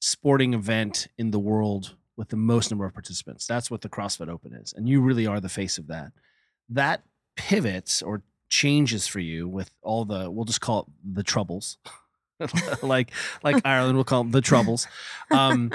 sporting 0.00 0.54
event 0.54 1.08
in 1.18 1.30
the 1.30 1.38
world 1.38 1.94
with 2.16 2.28
the 2.28 2.36
most 2.36 2.70
number 2.70 2.84
of 2.84 2.92
participants. 2.92 3.46
That's 3.46 3.70
what 3.70 3.80
the 3.80 3.88
CrossFit 3.88 4.28
Open 4.28 4.52
is, 4.54 4.72
and 4.72 4.88
you 4.88 5.00
really 5.00 5.26
are 5.26 5.40
the 5.40 5.48
face 5.48 5.78
of 5.78 5.86
that. 5.88 6.12
That 6.68 7.02
pivots 7.36 8.02
or 8.02 8.22
changes 8.48 9.06
for 9.06 9.20
you 9.20 9.48
with 9.48 9.70
all 9.82 10.04
the 10.04 10.30
we'll 10.30 10.44
just 10.44 10.60
call 10.60 10.80
it 10.80 11.14
the 11.14 11.22
troubles. 11.22 11.78
like 12.82 13.10
like 13.42 13.60
Ireland 13.64 13.96
will 13.96 14.04
call 14.04 14.22
them 14.22 14.32
the 14.32 14.40
troubles. 14.40 14.86
Um, 15.30 15.72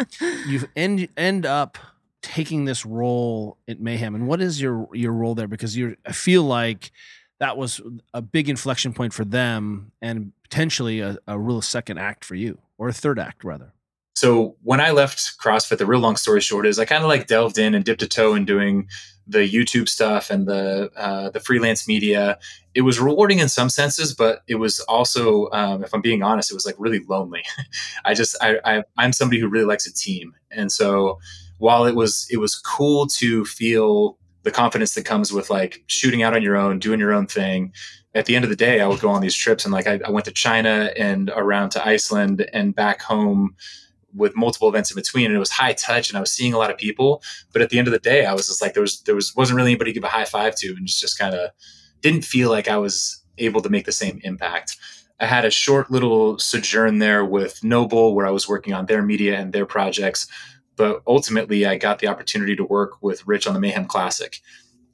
you 0.48 0.68
end 0.76 1.08
end 1.18 1.46
up 1.46 1.78
taking 2.22 2.66
this 2.66 2.86
role 2.86 3.58
at 3.68 3.80
Mayhem, 3.80 4.16
and 4.16 4.28
what 4.28 4.42
is 4.42 4.62
your 4.62 4.88
your 4.94 5.14
role 5.14 5.36
there? 5.36 5.48
Because 5.48 5.76
you, 5.76 5.96
I 6.06 6.12
feel 6.12 6.44
like 6.44 6.92
that 7.40 7.58
was 7.58 7.82
a 8.14 8.22
big 8.22 8.50
inflection 8.50 8.94
point 8.94 9.14
for 9.14 9.26
them, 9.26 9.92
and 10.02 10.34
potentially 10.44 11.00
a, 11.00 11.18
a 11.28 11.40
real 11.40 11.62
second 11.62 11.98
act 11.98 12.26
for 12.26 12.36
you, 12.36 12.60
or 12.78 12.90
a 12.90 12.94
third 12.94 13.20
act 13.20 13.44
rather. 13.44 13.74
So 14.16 14.58
when 14.64 14.82
I 14.82 14.92
left 14.92 15.40
CrossFit, 15.40 15.78
the 15.78 15.86
real 15.86 16.02
long 16.02 16.18
story 16.18 16.42
short 16.42 16.68
is 16.68 16.78
I 16.78 16.84
kind 16.84 17.04
of 17.04 17.10
like 17.10 17.28
delved 17.28 17.58
in 17.58 17.74
and 17.74 17.86
dipped 17.86 18.02
a 18.02 18.08
toe 18.08 18.36
in 18.36 18.44
doing 18.44 18.90
the 19.26 19.48
YouTube 19.50 19.88
stuff 19.88 20.30
and 20.30 20.46
the 20.46 20.92
uh, 20.98 21.30
the 21.30 21.40
freelance 21.40 21.88
media. 21.88 22.38
It 22.74 22.82
was 22.82 23.00
rewarding 23.00 23.40
in 23.40 23.48
some 23.48 23.70
senses, 23.70 24.14
but 24.14 24.42
it 24.48 24.56
was 24.56 24.82
also, 24.82 25.50
um, 25.52 25.84
if 25.84 25.94
I'm 25.94 26.02
being 26.02 26.22
honest, 26.22 26.52
it 26.52 26.56
was 26.56 26.66
like 26.66 26.76
really 26.78 27.00
lonely. 27.08 27.44
I 28.06 28.14
just 28.14 28.36
I, 28.42 28.60
I 28.66 28.84
I'm 28.98 29.14
somebody 29.14 29.40
who 29.40 29.48
really 29.48 29.66
likes 29.66 29.88
a 29.88 29.94
team, 29.94 30.34
and 30.52 30.70
so 30.70 31.20
while 31.60 31.86
it 31.86 31.96
was 31.96 32.28
it 32.30 32.38
was 32.38 32.56
cool 32.56 33.08
to 33.08 33.46
feel 33.46 34.18
the 34.50 34.56
confidence 34.56 34.96
that 34.96 35.06
comes 35.06 35.32
with 35.32 35.50
like 35.50 35.84
shooting 35.88 36.24
out 36.24 36.34
on 36.34 36.42
your 36.42 36.58
own, 36.58 36.80
doing 36.80 37.00
your 37.00 37.14
own 37.14 37.28
thing. 37.28 37.72
At 38.16 38.26
the 38.26 38.36
end 38.36 38.44
of 38.44 38.50
the 38.50 38.56
day, 38.56 38.82
I 38.82 38.88
would 38.88 39.00
go 39.00 39.10
on 39.10 39.22
these 39.22 39.36
trips 39.36 39.64
and 39.64 39.72
like 39.72 39.86
I, 39.86 40.00
I 40.04 40.10
went 40.10 40.26
to 40.26 40.32
China 40.32 40.92
and 40.98 41.32
around 41.36 41.70
to 41.72 41.86
Iceland 41.86 42.50
and 42.52 42.74
back 42.74 43.02
home 43.04 43.56
with 44.16 44.36
multiple 44.36 44.68
events 44.68 44.90
in 44.90 44.96
between 44.96 45.28
and 45.28 45.36
it 45.36 45.40
was 45.40 45.52
high 45.52 45.74
touch 45.74 46.10
and 46.10 46.18
I 46.18 46.20
was 46.20 46.32
seeing 46.32 46.54
a 46.54 46.58
lot 46.58 46.72
of 46.72 46.78
people. 46.78 47.22
But 47.54 47.62
at 47.62 47.70
the 47.70 47.78
end 47.78 47.88
of 47.88 47.92
the 47.92 48.00
day, 48.00 48.26
I 48.26 48.34
was 48.34 48.48
just 48.48 48.62
like 48.62 48.74
there 48.74 48.82
was 48.82 49.02
there 49.02 49.14
was 49.14 49.36
wasn't 49.36 49.58
really 49.58 49.72
anybody 49.72 49.92
to 49.92 50.00
give 50.00 50.04
a 50.04 50.08
high 50.08 50.26
five 50.26 50.56
to 50.56 50.70
and 50.70 50.88
just, 50.88 51.00
just 51.00 51.20
kind 51.20 51.36
of 51.36 51.52
didn't 52.02 52.26
feel 52.26 52.50
like 52.50 52.68
I 52.68 52.78
was 52.78 53.24
able 53.38 53.62
to 53.62 53.70
make 53.70 53.86
the 53.86 53.92
same 53.92 54.20
impact. 54.24 54.78
I 55.20 55.28
had 55.28 55.46
a 55.46 55.52
short 55.52 55.92
little 55.92 56.40
sojourn 56.40 56.98
there 56.98 57.24
with 57.24 57.64
NOBULL 57.64 58.16
where 58.16 58.26
I 58.26 58.32
was 58.32 58.48
working 58.48 58.74
on 58.74 58.88
their 58.88 59.04
media 59.04 59.38
and 59.38 59.54
their 59.54 59.66
projects. 59.66 60.28
But 60.80 61.04
ultimately 61.06 61.68
I 61.68 61.78
got 61.78 62.00
the 62.00 62.08
opportunity 62.08 62.56
to 62.56 62.64
work 62.64 62.94
with 63.04 63.28
Rich 63.28 63.46
on 63.46 63.54
the 63.54 63.60
Mayhem 63.60 63.86
Classic. 63.86 64.38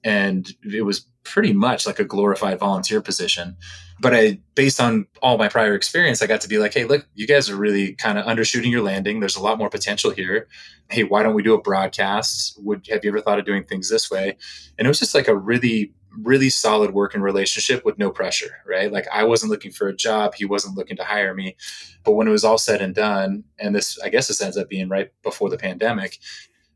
And 0.04 0.52
it 0.62 0.82
was 0.82 1.08
pretty 1.24 1.54
much 1.54 1.88
like 1.88 2.00
a 2.00 2.04
glorified 2.04 2.60
volunteer 2.60 3.02
position 3.02 3.56
but 4.00 4.14
I, 4.14 4.40
based 4.56 4.82
on 4.82 5.08
all 5.22 5.38
my 5.38 5.48
prior 5.48 5.74
experience, 5.74 6.22
I 6.22 6.28
got 6.28 6.42
to 6.42 6.50
be 6.50 6.58
like, 6.58 6.74
hey, 6.74 6.84
look, 6.84 7.08
you 7.16 7.26
guys 7.26 7.50
are 7.50 7.56
really 7.56 7.94
kind 7.94 8.18
of 8.18 8.26
undershooting 8.26 8.70
your 8.70 8.84
landing. 8.84 9.20
There's 9.20 9.38
a 9.38 9.42
lot 9.42 9.58
more 9.58 9.70
potential 9.70 10.12
here. 10.12 10.48
Hey, 10.90 11.04
why 11.04 11.24
don't 11.24 11.34
we 11.34 11.44
do 11.44 11.54
a 11.54 11.62
broadcast? 11.62 12.60
Would 12.62 12.88
have 12.90 13.06
you 13.06 13.12
ever 13.12 13.22
thought 13.22 13.40
of 13.40 13.46
doing 13.46 13.64
things 13.64 13.90
this 13.90 14.12
way? 14.12 14.38
And 14.78 14.86
it 14.86 14.90
was 14.90 15.00
just 15.00 15.16
like 15.16 15.28
a 15.28 15.36
really, 15.36 15.94
really 16.22 16.50
solid 16.50 16.92
working 16.92 17.22
relationship 17.22 17.84
with 17.86 17.98
no 17.98 18.10
pressure, 18.10 18.62
right? 18.66 18.92
Like 18.92 19.08
I 19.12 19.24
wasn't 19.24 19.52
looking 19.52 19.72
for 19.72 19.88
a 19.88 19.96
job. 19.96 20.36
He 20.36 20.46
wasn't 20.46 20.78
looking 20.78 20.98
to 20.98 21.04
hire 21.04 21.34
me. 21.34 21.56
But 22.04 22.14
when 22.14 22.28
it 22.28 22.32
was 22.32 22.44
all 22.44 22.58
said 22.58 22.82
and 22.82 22.96
done, 22.96 23.44
and 23.60 23.76
this, 23.76 24.00
I 24.02 24.10
guess 24.10 24.28
this 24.28 24.42
ends 24.42 24.58
up 24.58 24.70
being 24.70 24.90
right 24.90 25.12
before 25.24 25.50
the 25.50 25.58
pandemic, 25.58 26.20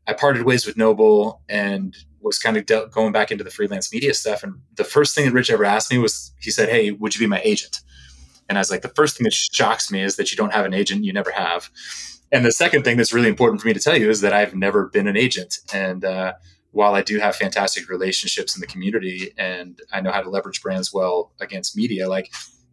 I 0.06 0.12
parted 0.12 0.44
ways 0.44 0.66
with 0.66 0.76
NOBULL 0.76 1.40
and 1.48 1.96
was 2.20 2.38
kind 2.38 2.56
of 2.56 2.90
going 2.90 3.12
back 3.12 3.30
into 3.30 3.44
the 3.44 3.50
freelance 3.50 3.92
media 3.92 4.14
stuff. 4.14 4.42
And 4.42 4.60
the 4.76 4.84
first 4.84 5.14
thing 5.14 5.24
that 5.24 5.32
Rich 5.32 5.50
ever 5.50 5.64
asked 5.64 5.90
me 5.90 5.98
was, 5.98 6.32
he 6.38 6.50
said, 6.50 6.68
Hey, 6.68 6.90
would 6.90 7.14
you 7.14 7.20
be 7.20 7.26
my 7.26 7.40
agent? 7.44 7.80
And 8.50 8.58
I 8.58 8.60
was 8.60 8.70
like, 8.70 8.82
the 8.82 8.88
first 8.88 9.16
thing 9.16 9.24
that 9.24 9.32
shocks 9.32 9.92
me 9.92 10.02
is 10.02 10.16
that 10.16 10.32
you 10.32 10.36
don't 10.36 10.52
have 10.52 10.66
an 10.66 10.74
agent, 10.74 11.04
you 11.04 11.12
never 11.12 11.30
have. 11.30 11.70
And 12.32 12.44
the 12.44 12.50
second 12.50 12.82
thing 12.82 12.96
that's 12.96 13.12
really 13.12 13.28
important 13.28 13.60
for 13.60 13.68
me 13.68 13.74
to 13.74 13.80
tell 13.80 13.96
you 13.96 14.10
is 14.10 14.22
that 14.22 14.32
I've 14.32 14.56
never 14.56 14.88
been 14.88 15.06
an 15.06 15.16
agent. 15.16 15.58
And 15.72 16.04
uh, 16.04 16.32
while 16.72 16.94
I 16.94 17.02
do 17.02 17.18
have 17.18 17.36
fantastic 17.36 17.88
relationships 17.88 18.54
in 18.54 18.60
the 18.60 18.66
community 18.66 19.32
and 19.36 19.80
I 19.92 20.00
know 20.00 20.12
how 20.12 20.22
to 20.22 20.30
leverage 20.30 20.62
brands 20.62 20.92
well 20.92 21.32
against 21.40 21.76
media, 21.76 22.08
like 22.08 22.32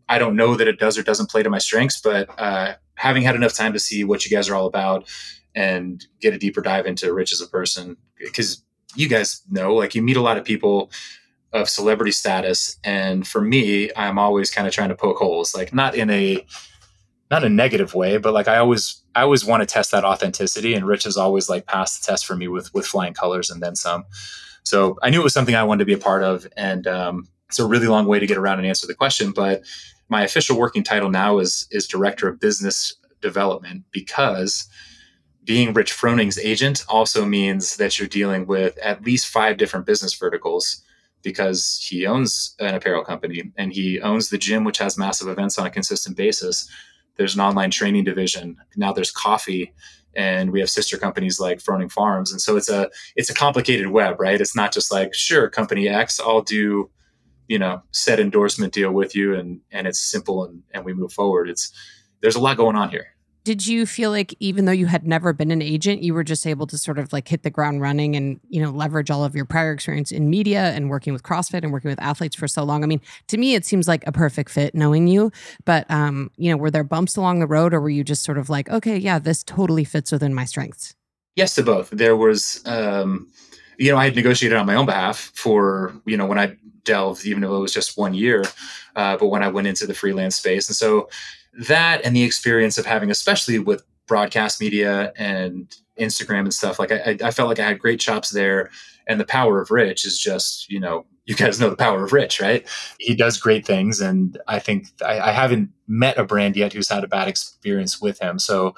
I 0.09 0.19
don't 0.19 0.35
know 0.35 0.55
that 0.55 0.67
it 0.67 0.79
does 0.79 0.97
or 0.97 1.03
doesn't 1.03 1.29
play 1.29 1.43
to 1.43 1.49
my 1.49 1.57
strengths, 1.57 1.99
but 1.99 2.29
uh, 2.39 2.75
having 2.95 3.23
had 3.23 3.35
enough 3.35 3.53
time 3.53 3.73
to 3.73 3.79
see 3.79 4.03
what 4.03 4.25
you 4.25 4.35
guys 4.35 4.49
are 4.49 4.55
all 4.55 4.67
about 4.67 5.09
and 5.55 6.05
get 6.21 6.33
a 6.33 6.37
deeper 6.37 6.61
dive 6.61 6.85
into 6.85 7.11
Rich 7.11 7.33
as 7.33 7.41
a 7.41 7.47
person, 7.47 7.97
because 8.19 8.63
you 8.95 9.09
guys 9.09 9.41
know, 9.49 9.73
like 9.73 9.95
you 9.95 10.01
meet 10.01 10.17
a 10.17 10.21
lot 10.21 10.37
of 10.37 10.45
people 10.45 10.91
of 11.53 11.69
celebrity 11.69 12.11
status, 12.11 12.77
and 12.83 13.27
for 13.27 13.41
me, 13.41 13.89
I'm 13.95 14.19
always 14.19 14.51
kind 14.51 14.67
of 14.67 14.73
trying 14.73 14.89
to 14.89 14.95
poke 14.95 15.17
holes, 15.17 15.55
like 15.55 15.73
not 15.73 15.95
in 15.95 16.09
a 16.09 16.45
not 17.29 17.43
a 17.43 17.49
negative 17.49 17.93
way, 17.93 18.17
but 18.17 18.33
like 18.33 18.47
I 18.47 18.57
always 18.57 19.01
I 19.15 19.21
always 19.21 19.43
want 19.43 19.61
to 19.61 19.65
test 19.65 19.91
that 19.91 20.05
authenticity, 20.05 20.73
and 20.73 20.85
Rich 20.85 21.03
has 21.03 21.17
always 21.17 21.49
like 21.49 21.65
passed 21.65 22.05
the 22.05 22.11
test 22.11 22.25
for 22.25 22.35
me 22.35 22.47
with 22.47 22.73
with 22.73 22.85
flying 22.85 23.13
colors 23.13 23.49
and 23.49 23.61
then 23.61 23.75
some. 23.75 24.05
So 24.63 24.97
I 25.01 25.09
knew 25.09 25.21
it 25.21 25.23
was 25.23 25.33
something 25.33 25.55
I 25.55 25.63
wanted 25.63 25.79
to 25.79 25.85
be 25.85 25.93
a 25.93 25.97
part 25.97 26.23
of, 26.23 26.47
and 26.57 26.87
um, 26.87 27.27
it's 27.47 27.59
a 27.59 27.65
really 27.65 27.87
long 27.87 28.05
way 28.05 28.19
to 28.19 28.27
get 28.27 28.37
around 28.37 28.59
and 28.59 28.67
answer 28.67 28.87
the 28.87 28.95
question. 28.95 29.31
But 29.31 29.63
my 30.09 30.23
official 30.23 30.57
working 30.57 30.83
title 30.83 31.09
now 31.09 31.39
is 31.39 31.67
is 31.71 31.87
director 31.87 32.27
of 32.27 32.39
business 32.39 32.95
development 33.21 33.83
because 33.91 34.67
being 35.43 35.73
Rich 35.73 35.93
Froning's 35.93 36.37
agent 36.37 36.83
also 36.89 37.25
means 37.25 37.77
that 37.77 37.97
you're 37.97 38.07
dealing 38.07 38.45
with 38.47 38.77
at 38.79 39.03
least 39.03 39.27
five 39.27 39.57
different 39.57 39.85
business 39.85 40.13
verticals 40.13 40.83
because 41.23 41.79
he 41.81 42.05
owns 42.05 42.55
an 42.59 42.75
apparel 42.75 43.03
company 43.03 43.51
and 43.57 43.73
he 43.73 43.99
owns 44.01 44.29
the 44.29 44.37
gym, 44.37 44.65
which 44.65 44.77
has 44.77 44.97
massive 44.97 45.29
events 45.29 45.57
on 45.57 45.65
a 45.65 45.69
consistent 45.69 46.17
basis. 46.17 46.69
There's 47.17 47.35
an 47.35 47.41
online 47.41 47.71
training 47.71 48.03
division. 48.03 48.57
Now 48.75 48.93
there's 48.93 49.11
coffee 49.11 49.73
and 50.15 50.51
we 50.51 50.59
have 50.59 50.69
sister 50.69 50.97
companies 50.97 51.39
like 51.39 51.59
Froning 51.59 51.91
Farms. 51.91 52.31
And 52.31 52.41
so 52.41 52.57
it's 52.57 52.69
a 52.69 52.89
it's 53.15 53.29
a 53.29 53.33
complicated 53.33 53.87
web, 53.87 54.19
right? 54.19 54.39
It's 54.39 54.55
not 54.55 54.71
just 54.73 54.91
like, 54.91 55.13
sure, 55.13 55.49
company 55.49 55.87
X, 55.87 56.19
I'll 56.19 56.41
do, 56.41 56.89
you 57.47 57.59
know, 57.59 57.81
set 57.91 58.19
endorsement 58.19 58.73
deal 58.73 58.91
with 58.91 59.15
you 59.15 59.35
and 59.35 59.61
and 59.71 59.87
it's 59.87 59.99
simple 59.99 60.45
and, 60.45 60.63
and 60.71 60.85
we 60.85 60.93
move 60.93 61.11
forward. 61.11 61.49
It's 61.49 61.71
there's 62.21 62.35
a 62.35 62.41
lot 62.41 62.57
going 62.57 62.75
on 62.75 62.89
here 62.89 63.16
did 63.47 63.65
you 63.65 63.85
feel 63.85 64.09
like 64.11 64.35
even 64.41 64.65
though 64.65 64.73
you 64.73 64.87
had 64.87 65.07
never 65.07 65.31
been 65.31 65.51
an 65.51 65.61
agent 65.61 66.03
you 66.03 66.13
were 66.13 66.21
just 66.21 66.45
able 66.45 66.67
to 66.67 66.77
sort 66.77 66.99
of 66.99 67.13
like 67.13 67.29
hit 67.29 67.43
the 67.43 67.49
ground 67.49 67.79
running 67.79 68.13
and 68.13 68.41
you 68.49 68.61
know 68.61 68.71
leverage 68.71 69.09
all 69.09 69.23
of 69.23 69.37
your 69.37 69.45
prior 69.45 69.71
experience 69.71 70.11
in 70.11 70.29
media 70.29 70.73
and 70.73 70.89
working 70.89 71.13
with 71.13 71.23
crossfit 71.23 71.63
and 71.63 71.71
working 71.71 71.87
with 71.87 72.01
athletes 72.01 72.35
for 72.35 72.45
so 72.45 72.61
long? 72.65 72.83
I 72.83 72.87
mean 72.87 72.99
to 73.27 73.37
me 73.37 73.55
it 73.55 73.65
seems 73.65 73.87
like 73.87 74.05
a 74.05 74.11
perfect 74.11 74.49
fit 74.49 74.75
knowing 74.75 75.07
you 75.07 75.31
but 75.63 75.89
um 75.89 76.29
you 76.35 76.51
know 76.51 76.57
were 76.57 76.69
there 76.69 76.83
bumps 76.83 77.15
along 77.15 77.39
the 77.39 77.47
road 77.47 77.73
or 77.73 77.79
were 77.79 77.89
you 77.89 78.03
just 78.03 78.25
sort 78.25 78.37
of 78.37 78.49
like 78.49 78.69
okay 78.69 78.97
yeah 78.97 79.17
this 79.17 79.43
totally 79.43 79.85
fits 79.85 80.11
within 80.11 80.33
my 80.33 80.43
strengths 80.43 80.93
yes 81.37 81.55
to 81.55 81.63
both. 81.63 81.89
There 81.91 82.17
was 82.17 82.61
um 82.65 83.29
you 83.77 83.89
know 83.89 83.97
i 83.97 84.03
had 84.03 84.15
negotiated 84.17 84.57
on 84.57 84.65
my 84.65 84.75
own 84.75 84.87
behalf 84.87 85.31
for 85.35 85.93
you 86.05 86.17
know 86.17 86.25
when 86.25 86.37
i 86.37 86.53
delved 86.83 87.25
even 87.25 87.41
though 87.41 87.55
it 87.55 87.59
was 87.59 87.73
just 87.73 87.97
one 87.97 88.13
year 88.13 88.43
uh, 88.97 89.15
but 89.15 89.27
when 89.27 89.41
i 89.41 89.47
went 89.47 89.67
into 89.67 89.87
the 89.87 89.93
freelance 89.93 90.35
space. 90.35 90.67
And 90.67 90.75
so 90.75 91.07
that 91.57 92.01
and 92.05 92.15
the 92.15 92.23
experience 92.23 92.77
of 92.77 92.85
having, 92.85 93.11
especially 93.11 93.59
with 93.59 93.83
broadcast 94.07 94.61
media 94.61 95.11
and 95.17 95.75
Instagram 95.99 96.41
and 96.41 96.53
stuff, 96.53 96.79
like 96.79 96.91
I, 96.91 97.17
I 97.23 97.31
felt 97.31 97.49
like 97.49 97.59
I 97.59 97.67
had 97.67 97.79
great 97.79 97.99
chops 97.99 98.29
there. 98.29 98.69
And 99.07 99.19
the 99.19 99.25
power 99.25 99.61
of 99.61 99.71
Rich 99.71 100.05
is 100.05 100.19
just, 100.19 100.69
you 100.69 100.79
know, 100.79 101.05
you 101.25 101.35
guys 101.35 101.59
know 101.59 101.69
the 101.69 101.75
power 101.75 102.03
of 102.03 102.13
Rich, 102.13 102.41
right? 102.41 102.67
He 102.99 103.15
does 103.15 103.37
great 103.37 103.65
things. 103.65 104.01
And 104.01 104.37
I 104.47 104.59
think 104.59 104.87
I, 105.05 105.19
I 105.19 105.31
haven't 105.31 105.69
met 105.87 106.17
a 106.17 106.25
brand 106.25 106.55
yet 106.55 106.73
who's 106.73 106.89
had 106.89 107.03
a 107.03 107.07
bad 107.07 107.27
experience 107.27 108.01
with 108.01 108.19
him. 108.19 108.39
So, 108.39 108.75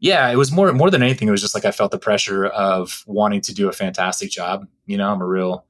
yeah, 0.00 0.30
it 0.30 0.36
was 0.36 0.50
more 0.50 0.72
more 0.72 0.90
than 0.90 1.02
anything. 1.02 1.28
It 1.28 1.30
was 1.30 1.42
just 1.42 1.54
like 1.54 1.66
I 1.66 1.72
felt 1.72 1.90
the 1.90 1.98
pressure 1.98 2.46
of 2.46 3.04
wanting 3.06 3.42
to 3.42 3.54
do 3.54 3.68
a 3.68 3.72
fantastic 3.72 4.30
job. 4.30 4.66
You 4.86 4.96
know, 4.96 5.10
I'm 5.12 5.20
a 5.20 5.26
real 5.26 5.66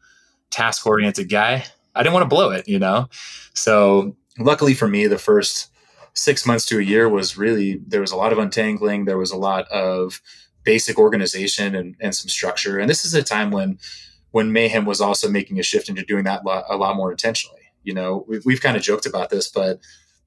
task 0.51 0.87
oriented 0.87 1.29
guy. 1.29 1.64
I 1.96 2.03
didn't 2.03 2.14
want 2.14 2.23
to 2.25 2.35
blow 2.35 2.51
it. 2.51 2.68
You 2.68 2.79
know, 2.79 3.09
so 3.55 4.16
luckily 4.38 4.75
for 4.75 4.87
me, 4.87 5.09
the 5.09 5.18
first 5.18 5.69
six 6.14 6.46
months 6.46 6.66
to 6.66 6.79
a 6.79 6.83
year 6.83 7.09
was 7.09 7.37
really 7.37 7.81
there 7.87 8.01
was 8.01 8.12
a 8.12 8.16
lot 8.16 8.33
of 8.33 8.38
untangling. 8.38 9.05
There 9.05 9.18
was 9.18 9.31
a 9.31 9.37
lot 9.37 9.68
of 9.68 10.20
basic 10.64 10.99
organization 10.99 11.75
and, 11.75 11.96
and 12.01 12.14
some 12.14 12.29
structure. 12.29 12.79
And 12.79 12.88
this 12.88 13.05
is 13.05 13.14
a 13.14 13.23
time 13.23 13.51
when 13.51 13.79
when 14.33 14.53
mayhem 14.53 14.85
was 14.85 15.01
also 15.01 15.29
making 15.29 15.59
a 15.59 15.62
shift 15.62 15.88
into 15.88 16.05
doing 16.05 16.25
that 16.25 16.42
a 16.44 16.77
lot 16.77 16.96
more 16.96 17.11
intentionally. 17.11 17.62
You 17.83 17.94
know 17.94 18.25
we, 18.29 18.40
we've 18.44 18.61
kind 18.61 18.77
of 18.77 18.83
joked 18.83 19.07
about 19.07 19.31
this 19.31 19.49
but 19.49 19.81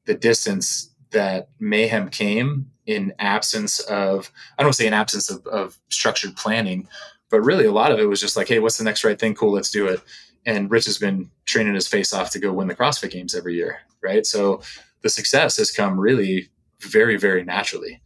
the 0.05 0.15
distance 0.15 0.89
that 1.11 1.49
mayhem 1.59 2.09
came 2.09 2.71
in 2.87 3.13
absence 3.19 3.79
of 3.81 4.31
i 4.57 4.63
don't 4.63 4.73
say 4.73 4.87
in 4.87 4.93
absence 4.93 5.29
of, 5.29 5.45
of 5.45 5.77
structured 5.89 6.35
planning 6.35 6.87
but 7.29 7.41
really 7.41 7.65
a 7.65 7.71
lot 7.71 7.91
of 7.91 7.99
it 7.99 8.09
was 8.09 8.19
just 8.19 8.35
like 8.35 8.47
hey 8.47 8.57
what's 8.57 8.77
the 8.77 8.83
next 8.83 9.03
right 9.03 9.19
thing? 9.19 9.35
Cool 9.35 9.53
let's 9.53 9.69
do 9.69 9.87
it. 9.87 10.01
And 10.45 10.69
rich 10.71 10.85
has 10.85 10.97
been 10.97 11.29
training 11.45 11.75
his 11.75 11.87
face 11.87 12.11
off 12.11 12.31
to 12.31 12.39
go 12.39 12.51
win 12.51 12.67
the 12.67 12.75
crossfit 12.75 13.11
games 13.11 13.35
every 13.35 13.53
year 13.53 13.77
right? 14.03 14.25
So 14.25 14.61
the 15.03 15.09
success 15.09 15.57
has 15.57 15.71
come 15.71 15.99
really 15.99 16.49
very 16.81 17.17
very 17.17 17.43
naturally. 17.43 18.01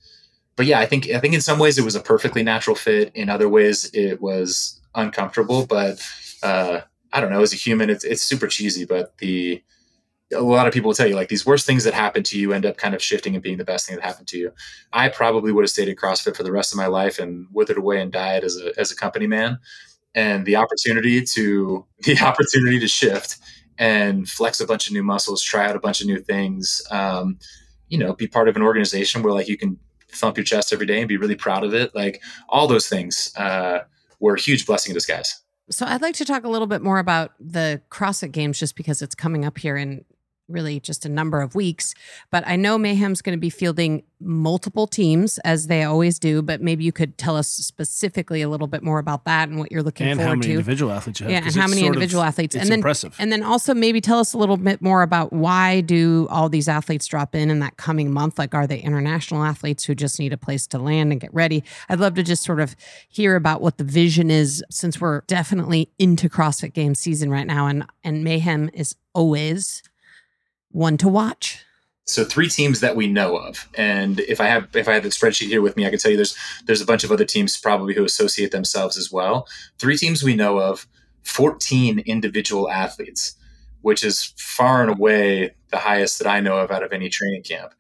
But 0.55 0.65
yeah 0.65 0.79
i 0.79 0.85
think 0.85 1.09
i 1.09 1.19
think 1.19 1.33
in 1.33 1.41
some 1.41 1.59
ways 1.59 1.77
it 1.77 1.85
was 1.85 1.95
a 1.95 2.01
perfectly 2.01 2.43
natural 2.43 2.75
fit. 2.75 3.11
In 3.15 3.29
other 3.29 3.47
ways 3.49 3.89
it 3.93 4.21
was 4.21 4.81
uncomfortable 4.95 5.65
but 5.65 6.01
uh, 6.43 6.81
i 7.13 7.21
don't 7.21 7.31
know 7.31 7.41
as 7.41 7.53
a 7.53 7.57
human 7.57 7.89
it's, 7.89 8.03
it's 8.03 8.23
super 8.23 8.47
cheesy 8.47 8.83
but 8.85 9.17
the 9.19 9.61
a 10.33 10.41
lot 10.41 10.67
of 10.67 10.73
people 10.73 10.89
will 10.89 10.95
tell 10.95 11.07
you 11.07 11.15
like 11.15 11.29
these 11.29 11.45
worst 11.45 11.65
things 11.65 11.83
that 11.83 11.93
happen 11.93 12.23
to 12.23 12.39
you 12.39 12.51
end 12.51 12.65
up 12.65 12.77
kind 12.77 12.93
of 12.93 13.01
shifting 13.01 13.33
and 13.33 13.43
being 13.43 13.57
the 13.57 13.63
best 13.63 13.87
thing 13.87 13.95
that 13.95 14.03
happened 14.03 14.27
to 14.27 14.37
you. 14.37 14.51
I 14.91 15.09
probably 15.09 15.51
would 15.51 15.63
have 15.63 15.69
stayed 15.69 15.87
at 15.87 15.95
crossfit 15.95 16.35
for 16.35 16.43
the 16.43 16.51
rest 16.51 16.73
of 16.73 16.77
my 16.77 16.87
life 16.87 17.19
and 17.19 17.47
withered 17.51 17.77
away 17.77 18.01
and 18.01 18.11
died 18.11 18.43
as 18.43 18.57
a, 18.57 18.77
as 18.77 18.91
a 18.91 18.95
company 18.95 19.27
man. 19.27 19.59
And 20.15 20.45
the 20.45 20.57
opportunity 20.57 21.23
to 21.23 21.85
the 22.03 22.19
opportunity 22.19 22.79
to 22.79 22.87
shift 22.87 23.37
and 23.77 24.27
flex 24.27 24.59
a 24.59 24.65
bunch 24.65 24.87
of 24.87 24.93
new 24.93 25.03
muscles, 25.03 25.41
try 25.43 25.67
out 25.67 25.75
a 25.75 25.79
bunch 25.79 26.01
of 26.01 26.07
new 26.07 26.19
things. 26.19 26.81
Um, 26.91 27.39
you 27.89 27.97
know, 27.97 28.13
be 28.13 28.27
part 28.27 28.49
of 28.49 28.55
an 28.55 28.61
organization 28.61 29.23
where 29.23 29.33
like 29.33 29.47
you 29.47 29.57
can 29.57 29.77
thump 30.11 30.37
your 30.37 30.43
chest 30.43 30.73
every 30.73 30.85
day 30.85 30.99
and 30.99 31.07
be 31.07 31.17
really 31.17 31.35
proud 31.35 31.63
of 31.63 31.73
it. 31.73 31.93
Like 31.95 32.21
all 32.49 32.67
those 32.67 32.87
things 32.87 33.31
uh, 33.37 33.79
were 34.19 34.35
a 34.35 34.39
huge 34.39 34.65
blessing 34.65 34.91
in 34.91 34.93
disguise. 34.95 35.41
So 35.69 35.85
I'd 35.85 36.01
like 36.01 36.15
to 36.15 36.25
talk 36.25 36.45
a 36.45 36.49
little 36.49 36.67
bit 36.67 36.81
more 36.81 36.97
about 36.97 37.33
the 37.39 37.81
CrossFit 37.91 38.31
Games, 38.31 38.57
just 38.57 38.75
because 38.75 39.01
it's 39.01 39.15
coming 39.15 39.43
up 39.43 39.57
here 39.57 39.75
in 39.75 40.05
really 40.47 40.79
just 40.79 41.05
a 41.05 41.09
number 41.09 41.41
of 41.41 41.55
weeks. 41.55 41.93
But 42.31 42.43
I 42.47 42.55
know 42.55 42.77
Mayhem's 42.77 43.21
going 43.21 43.37
to 43.37 43.41
be 43.41 43.49
fielding 43.49 44.03
multiple 44.19 44.87
teams 44.87 45.37
as 45.39 45.67
they 45.67 45.83
always 45.83 46.17
do. 46.17 46.41
But 46.41 46.61
maybe 46.61 46.83
you 46.83 46.91
could 46.91 47.17
tell 47.17 47.35
us 47.35 47.47
specifically 47.47 48.41
a 48.41 48.49
little 48.49 48.65
bit 48.67 48.81
more 48.81 48.97
about 48.99 49.25
that 49.25 49.47
and 49.49 49.59
what 49.59 49.71
you're 49.71 49.83
looking 49.83 50.07
and 50.07 50.19
how 50.19 50.27
forward 50.27 50.39
many 50.39 50.47
to. 50.47 50.59
individual 50.59 50.91
athletes 50.91 51.19
you 51.19 51.25
have. 51.25 51.31
Yeah, 51.31 51.41
and 51.45 51.55
how 51.55 51.67
many 51.67 51.81
sort 51.81 51.91
of- 51.91 52.01
individual 52.01 52.23
athletes, 52.23 52.55
and 52.55 52.67
then 52.69 52.79
impressive. 52.79 53.15
and 53.19 53.31
then 53.31 53.43
also 53.43 53.73
maybe 53.73 54.01
tell 54.01 54.19
us 54.19 54.33
a 54.33 54.37
little 54.37 54.57
bit 54.57 54.81
more 54.81 55.01
about 55.03 55.31
why 55.33 55.81
do 55.81 56.27
all 56.31 56.49
these 56.49 56.67
athletes 56.67 57.05
drop 57.07 57.35
in 57.35 57.51
in 57.51 57.59
that 57.59 57.77
coming 57.77 58.11
month? 58.11 58.39
Like, 58.39 58.55
are 58.55 58.65
they 58.65 58.79
international 58.79 59.43
athletes 59.43 59.83
who 59.83 59.93
just 59.93 60.19
need 60.19 60.33
a 60.33 60.37
place 60.37 60.65
to 60.67 60.79
land 60.79 61.11
and 61.11 61.21
get 61.21 61.33
ready? 61.33 61.63
I'd 61.89 61.99
love 61.99 62.15
to 62.15 62.23
just 62.23 62.43
sort 62.43 62.59
of 62.59 62.75
hear 63.09 63.35
about 63.35 63.61
what 63.61 63.77
the 63.77 63.83
vision 63.83 64.31
is, 64.31 64.63
since 64.71 64.99
we're 64.99 65.21
definitely 65.27 65.89
into 65.99 66.27
CrossFit 66.29 66.73
Games 66.73 66.99
season 66.99 67.29
right 67.29 67.45
now, 67.47 67.67
and 67.67 67.85
and 68.03 68.23
Mayhem 68.23 68.69
is 68.73 68.95
always 69.13 69.83
one 70.77 70.95
to 70.97 71.07
watch. 71.07 71.65
So 72.05 72.23
three 72.23 72.47
teams 72.47 72.79
that 72.79 72.95
we 72.95 73.07
know 73.07 73.35
of, 73.35 73.67
and 73.73 74.21
if 74.21 74.39
I 74.39 74.45
have 74.45 74.73
if 74.73 74.87
I 74.87 74.93
had 74.93 75.03
the 75.03 75.09
spreadsheet 75.09 75.47
here 75.47 75.61
with 75.61 75.75
me, 75.75 75.85
I 75.85 75.89
can 75.89 75.99
tell 75.99 76.11
you 76.11 76.17
there's 76.17 76.37
there's 76.65 76.81
a 76.81 76.85
bunch 76.85 77.03
of 77.03 77.11
other 77.11 77.25
teams 77.25 77.57
probably 77.57 77.93
who 77.93 78.05
associate 78.05 78.51
themselves 78.51 78.97
as 78.97 79.11
well. 79.11 79.47
Three 79.77 79.97
teams 79.97 80.23
we 80.23 80.35
know 80.35 80.59
of, 80.59 80.87
14 81.23 81.99
individual 81.99 82.69
athletes, 82.69 83.35
which 83.81 84.05
is 84.05 84.33
far 84.37 84.81
and 84.81 84.89
away 84.89 85.55
the 85.71 85.79
highest 85.79 86.19
that 86.19 86.27
I 86.27 86.39
know 86.39 86.57
of 86.57 86.71
out 86.71 86.83
of 86.83 86.93
any 86.93 87.09
training 87.09 87.43
camp. 87.43 87.73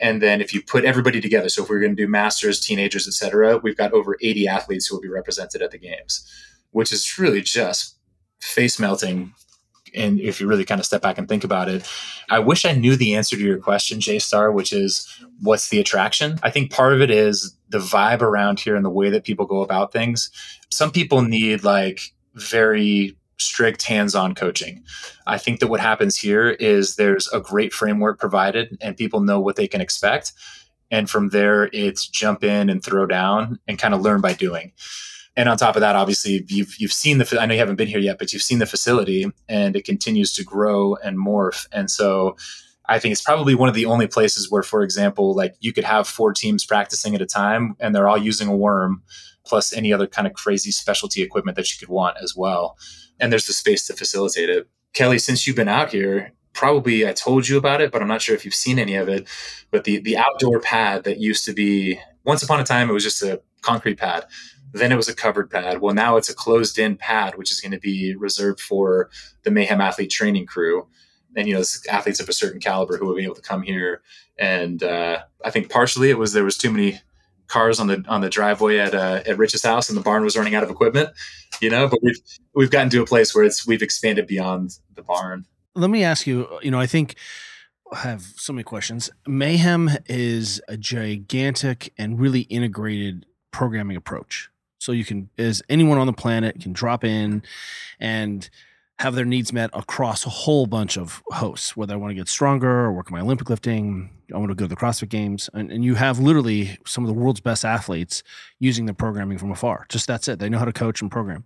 And 0.00 0.22
then 0.22 0.40
if 0.40 0.54
you 0.54 0.62
put 0.62 0.84
everybody 0.84 1.20
together, 1.20 1.48
so 1.50 1.62
if 1.62 1.68
we're 1.68 1.80
going 1.80 1.94
to 1.94 2.02
do 2.02 2.08
masters, 2.08 2.60
teenagers, 2.60 3.06
etc., 3.06 3.58
we've 3.58 3.76
got 3.76 3.92
over 3.92 4.16
80 4.20 4.48
athletes 4.48 4.86
who 4.86 4.96
will 4.96 5.02
be 5.02 5.08
represented 5.08 5.60
at 5.60 5.70
the 5.70 5.78
games, 5.78 6.26
which 6.70 6.90
is 6.90 7.18
really 7.18 7.42
just 7.42 7.96
face 8.40 8.78
melting 8.78 9.34
and 9.94 10.20
if 10.20 10.40
you 10.40 10.46
really 10.46 10.64
kind 10.64 10.80
of 10.80 10.86
step 10.86 11.02
back 11.02 11.18
and 11.18 11.28
think 11.28 11.44
about 11.44 11.68
it, 11.68 11.88
I 12.28 12.38
wish 12.38 12.64
I 12.64 12.72
knew 12.72 12.96
the 12.96 13.14
answer 13.14 13.36
to 13.36 13.42
your 13.42 13.58
question, 13.58 14.00
J 14.00 14.18
Star, 14.18 14.52
which 14.52 14.72
is 14.72 15.08
what's 15.40 15.68
the 15.68 15.80
attraction? 15.80 16.38
I 16.42 16.50
think 16.50 16.70
part 16.70 16.92
of 16.92 17.00
it 17.00 17.10
is 17.10 17.56
the 17.68 17.78
vibe 17.78 18.22
around 18.22 18.60
here 18.60 18.76
and 18.76 18.84
the 18.84 18.90
way 18.90 19.10
that 19.10 19.24
people 19.24 19.46
go 19.46 19.62
about 19.62 19.92
things. 19.92 20.30
Some 20.70 20.90
people 20.90 21.22
need 21.22 21.64
like 21.64 22.00
very 22.34 23.16
strict 23.36 23.82
hands-on 23.84 24.34
coaching. 24.34 24.82
I 25.26 25.38
think 25.38 25.60
that 25.60 25.66
what 25.66 25.80
happens 25.80 26.16
here 26.16 26.50
is 26.50 26.96
there's 26.96 27.28
a 27.32 27.40
great 27.40 27.72
framework 27.72 28.18
provided 28.18 28.78
and 28.80 28.96
people 28.96 29.20
know 29.20 29.40
what 29.40 29.56
they 29.56 29.66
can 29.66 29.80
expect. 29.80 30.32
And 30.90 31.10
from 31.10 31.30
there, 31.30 31.68
it's 31.72 32.06
jump 32.06 32.44
in 32.44 32.70
and 32.70 32.82
throw 32.82 33.06
down 33.06 33.58
and 33.66 33.78
kind 33.78 33.94
of 33.94 34.02
learn 34.02 34.20
by 34.20 34.34
doing 34.34 34.72
and 35.36 35.48
on 35.48 35.56
top 35.56 35.74
of 35.74 35.80
that, 35.80 35.96
obviously 35.96 36.44
you've 36.48 36.76
you've 36.78 36.92
seen 36.92 37.18
the 37.18 37.38
I 37.40 37.46
know 37.46 37.54
you 37.54 37.60
haven't 37.60 37.76
been 37.76 37.88
here 37.88 37.98
yet, 37.98 38.18
but 38.18 38.32
you've 38.32 38.42
seen 38.42 38.60
the 38.60 38.66
facility 38.66 39.26
and 39.48 39.74
it 39.74 39.84
continues 39.84 40.32
to 40.34 40.44
grow 40.44 40.94
and 40.96 41.18
morph. 41.18 41.66
And 41.72 41.90
so 41.90 42.36
I 42.86 42.98
think 42.98 43.12
it's 43.12 43.22
probably 43.22 43.54
one 43.54 43.68
of 43.68 43.74
the 43.74 43.86
only 43.86 44.06
places 44.06 44.50
where, 44.50 44.62
for 44.62 44.82
example, 44.82 45.34
like 45.34 45.56
you 45.60 45.72
could 45.72 45.84
have 45.84 46.06
four 46.06 46.32
teams 46.32 46.64
practicing 46.64 47.14
at 47.14 47.22
a 47.22 47.26
time 47.26 47.74
and 47.80 47.94
they're 47.94 48.08
all 48.08 48.18
using 48.18 48.48
a 48.48 48.56
worm 48.56 49.02
plus 49.44 49.72
any 49.72 49.92
other 49.92 50.06
kind 50.06 50.26
of 50.26 50.34
crazy 50.34 50.70
specialty 50.70 51.22
equipment 51.22 51.56
that 51.56 51.72
you 51.72 51.78
could 51.78 51.92
want 51.92 52.16
as 52.22 52.34
well. 52.36 52.78
And 53.18 53.32
there's 53.32 53.46
the 53.46 53.52
space 53.52 53.86
to 53.88 53.94
facilitate 53.94 54.48
it. 54.48 54.68
Kelly, 54.92 55.18
since 55.18 55.46
you've 55.46 55.56
been 55.56 55.68
out 55.68 55.90
here, 55.90 56.32
probably 56.52 57.06
I 57.08 57.12
told 57.12 57.48
you 57.48 57.58
about 57.58 57.80
it, 57.80 57.90
but 57.90 58.00
I'm 58.00 58.08
not 58.08 58.22
sure 58.22 58.34
if 58.34 58.44
you've 58.44 58.54
seen 58.54 58.78
any 58.78 58.94
of 58.94 59.08
it. 59.08 59.28
But 59.70 59.84
the 59.84 59.98
the 59.98 60.16
outdoor 60.16 60.60
pad 60.60 61.04
that 61.04 61.18
used 61.18 61.44
to 61.46 61.52
be 61.52 61.98
once 62.24 62.42
upon 62.42 62.60
a 62.60 62.64
time 62.64 62.88
it 62.88 62.92
was 62.92 63.02
just 63.02 63.22
a 63.22 63.42
concrete 63.60 63.98
pad 63.98 64.24
then 64.80 64.92
it 64.92 64.96
was 64.96 65.08
a 65.08 65.14
covered 65.14 65.50
pad. 65.50 65.80
Well, 65.80 65.94
now 65.94 66.16
it's 66.16 66.28
a 66.28 66.34
closed 66.34 66.78
in 66.78 66.96
pad, 66.96 67.36
which 67.36 67.50
is 67.52 67.60
going 67.60 67.72
to 67.72 67.78
be 67.78 68.14
reserved 68.16 68.60
for 68.60 69.10
the 69.42 69.50
Mayhem 69.50 69.80
athlete 69.80 70.10
training 70.10 70.46
crew. 70.46 70.86
And, 71.36 71.48
you 71.48 71.54
know, 71.54 71.62
athletes 71.90 72.20
of 72.20 72.28
a 72.28 72.32
certain 72.32 72.60
caliber 72.60 72.96
who 72.96 73.06
will 73.06 73.16
be 73.16 73.24
able 73.24 73.34
to 73.34 73.42
come 73.42 73.62
here. 73.62 74.02
And 74.38 74.82
uh, 74.82 75.22
I 75.44 75.50
think 75.50 75.68
partially 75.68 76.10
it 76.10 76.18
was 76.18 76.32
there 76.32 76.44
was 76.44 76.56
too 76.56 76.70
many 76.70 77.00
cars 77.46 77.78
on 77.78 77.86
the 77.86 78.04
on 78.08 78.20
the 78.20 78.30
driveway 78.30 78.78
at 78.78 78.94
uh, 78.94 79.22
at 79.26 79.38
Rich's 79.38 79.62
house, 79.62 79.88
and 79.88 79.96
the 79.98 80.02
barn 80.02 80.24
was 80.24 80.36
running 80.36 80.54
out 80.54 80.62
of 80.62 80.70
equipment. 80.70 81.10
You 81.60 81.70
know, 81.70 81.88
but 81.88 82.00
we've 82.02 82.20
we've 82.54 82.70
gotten 82.70 82.90
to 82.90 83.02
a 83.02 83.06
place 83.06 83.34
where 83.34 83.44
it's 83.44 83.66
we've 83.66 83.82
expanded 83.82 84.26
beyond 84.26 84.78
the 84.94 85.02
barn. 85.02 85.46
Let 85.74 85.90
me 85.90 86.04
ask 86.04 86.26
you, 86.26 86.48
you 86.62 86.70
know, 86.70 86.80
I 86.80 86.86
think 86.86 87.16
I 87.92 87.98
have 87.98 88.22
so 88.36 88.52
many 88.52 88.64
questions. 88.64 89.10
Mayhem 89.26 89.90
is 90.06 90.60
a 90.68 90.76
gigantic 90.76 91.92
and 91.98 92.20
really 92.20 92.42
integrated 92.42 93.26
programming 93.50 93.96
approach. 93.96 94.50
So 94.84 94.92
you 94.92 95.04
can, 95.04 95.30
as 95.38 95.62
anyone 95.70 95.96
on 95.96 96.06
the 96.06 96.12
planet, 96.12 96.60
can 96.60 96.74
drop 96.74 97.04
in 97.04 97.42
and 97.98 98.50
have 99.00 99.14
their 99.14 99.24
needs 99.24 99.52
met 99.52 99.70
across 99.72 100.24
a 100.24 100.30
whole 100.30 100.66
bunch 100.66 100.96
of 100.96 101.22
hosts, 101.28 101.76
whether 101.76 101.94
I 101.94 101.96
want 101.96 102.10
to 102.10 102.14
get 102.14 102.28
stronger 102.28 102.68
or 102.68 102.92
work 102.92 103.10
on 103.10 103.16
my 103.16 103.22
Olympic 103.22 103.50
lifting, 103.50 104.10
I 104.32 104.38
want 104.38 104.50
to 104.50 104.54
go 104.54 104.64
to 104.64 104.68
the 104.68 104.76
CrossFit 104.76 105.08
Games. 105.08 105.50
And, 105.52 105.70
and 105.70 105.84
you 105.84 105.96
have 105.96 106.18
literally 106.20 106.78
some 106.86 107.04
of 107.04 107.08
the 107.08 107.14
world's 107.14 107.40
best 107.40 107.64
athletes 107.64 108.22
using 108.60 108.86
the 108.86 108.94
programming 108.94 109.36
from 109.36 109.50
afar. 109.50 109.86
Just 109.88 110.06
that's 110.06 110.28
it. 110.28 110.38
They 110.38 110.48
know 110.48 110.58
how 110.58 110.64
to 110.64 110.72
coach 110.72 111.02
and 111.02 111.10
program. 111.10 111.44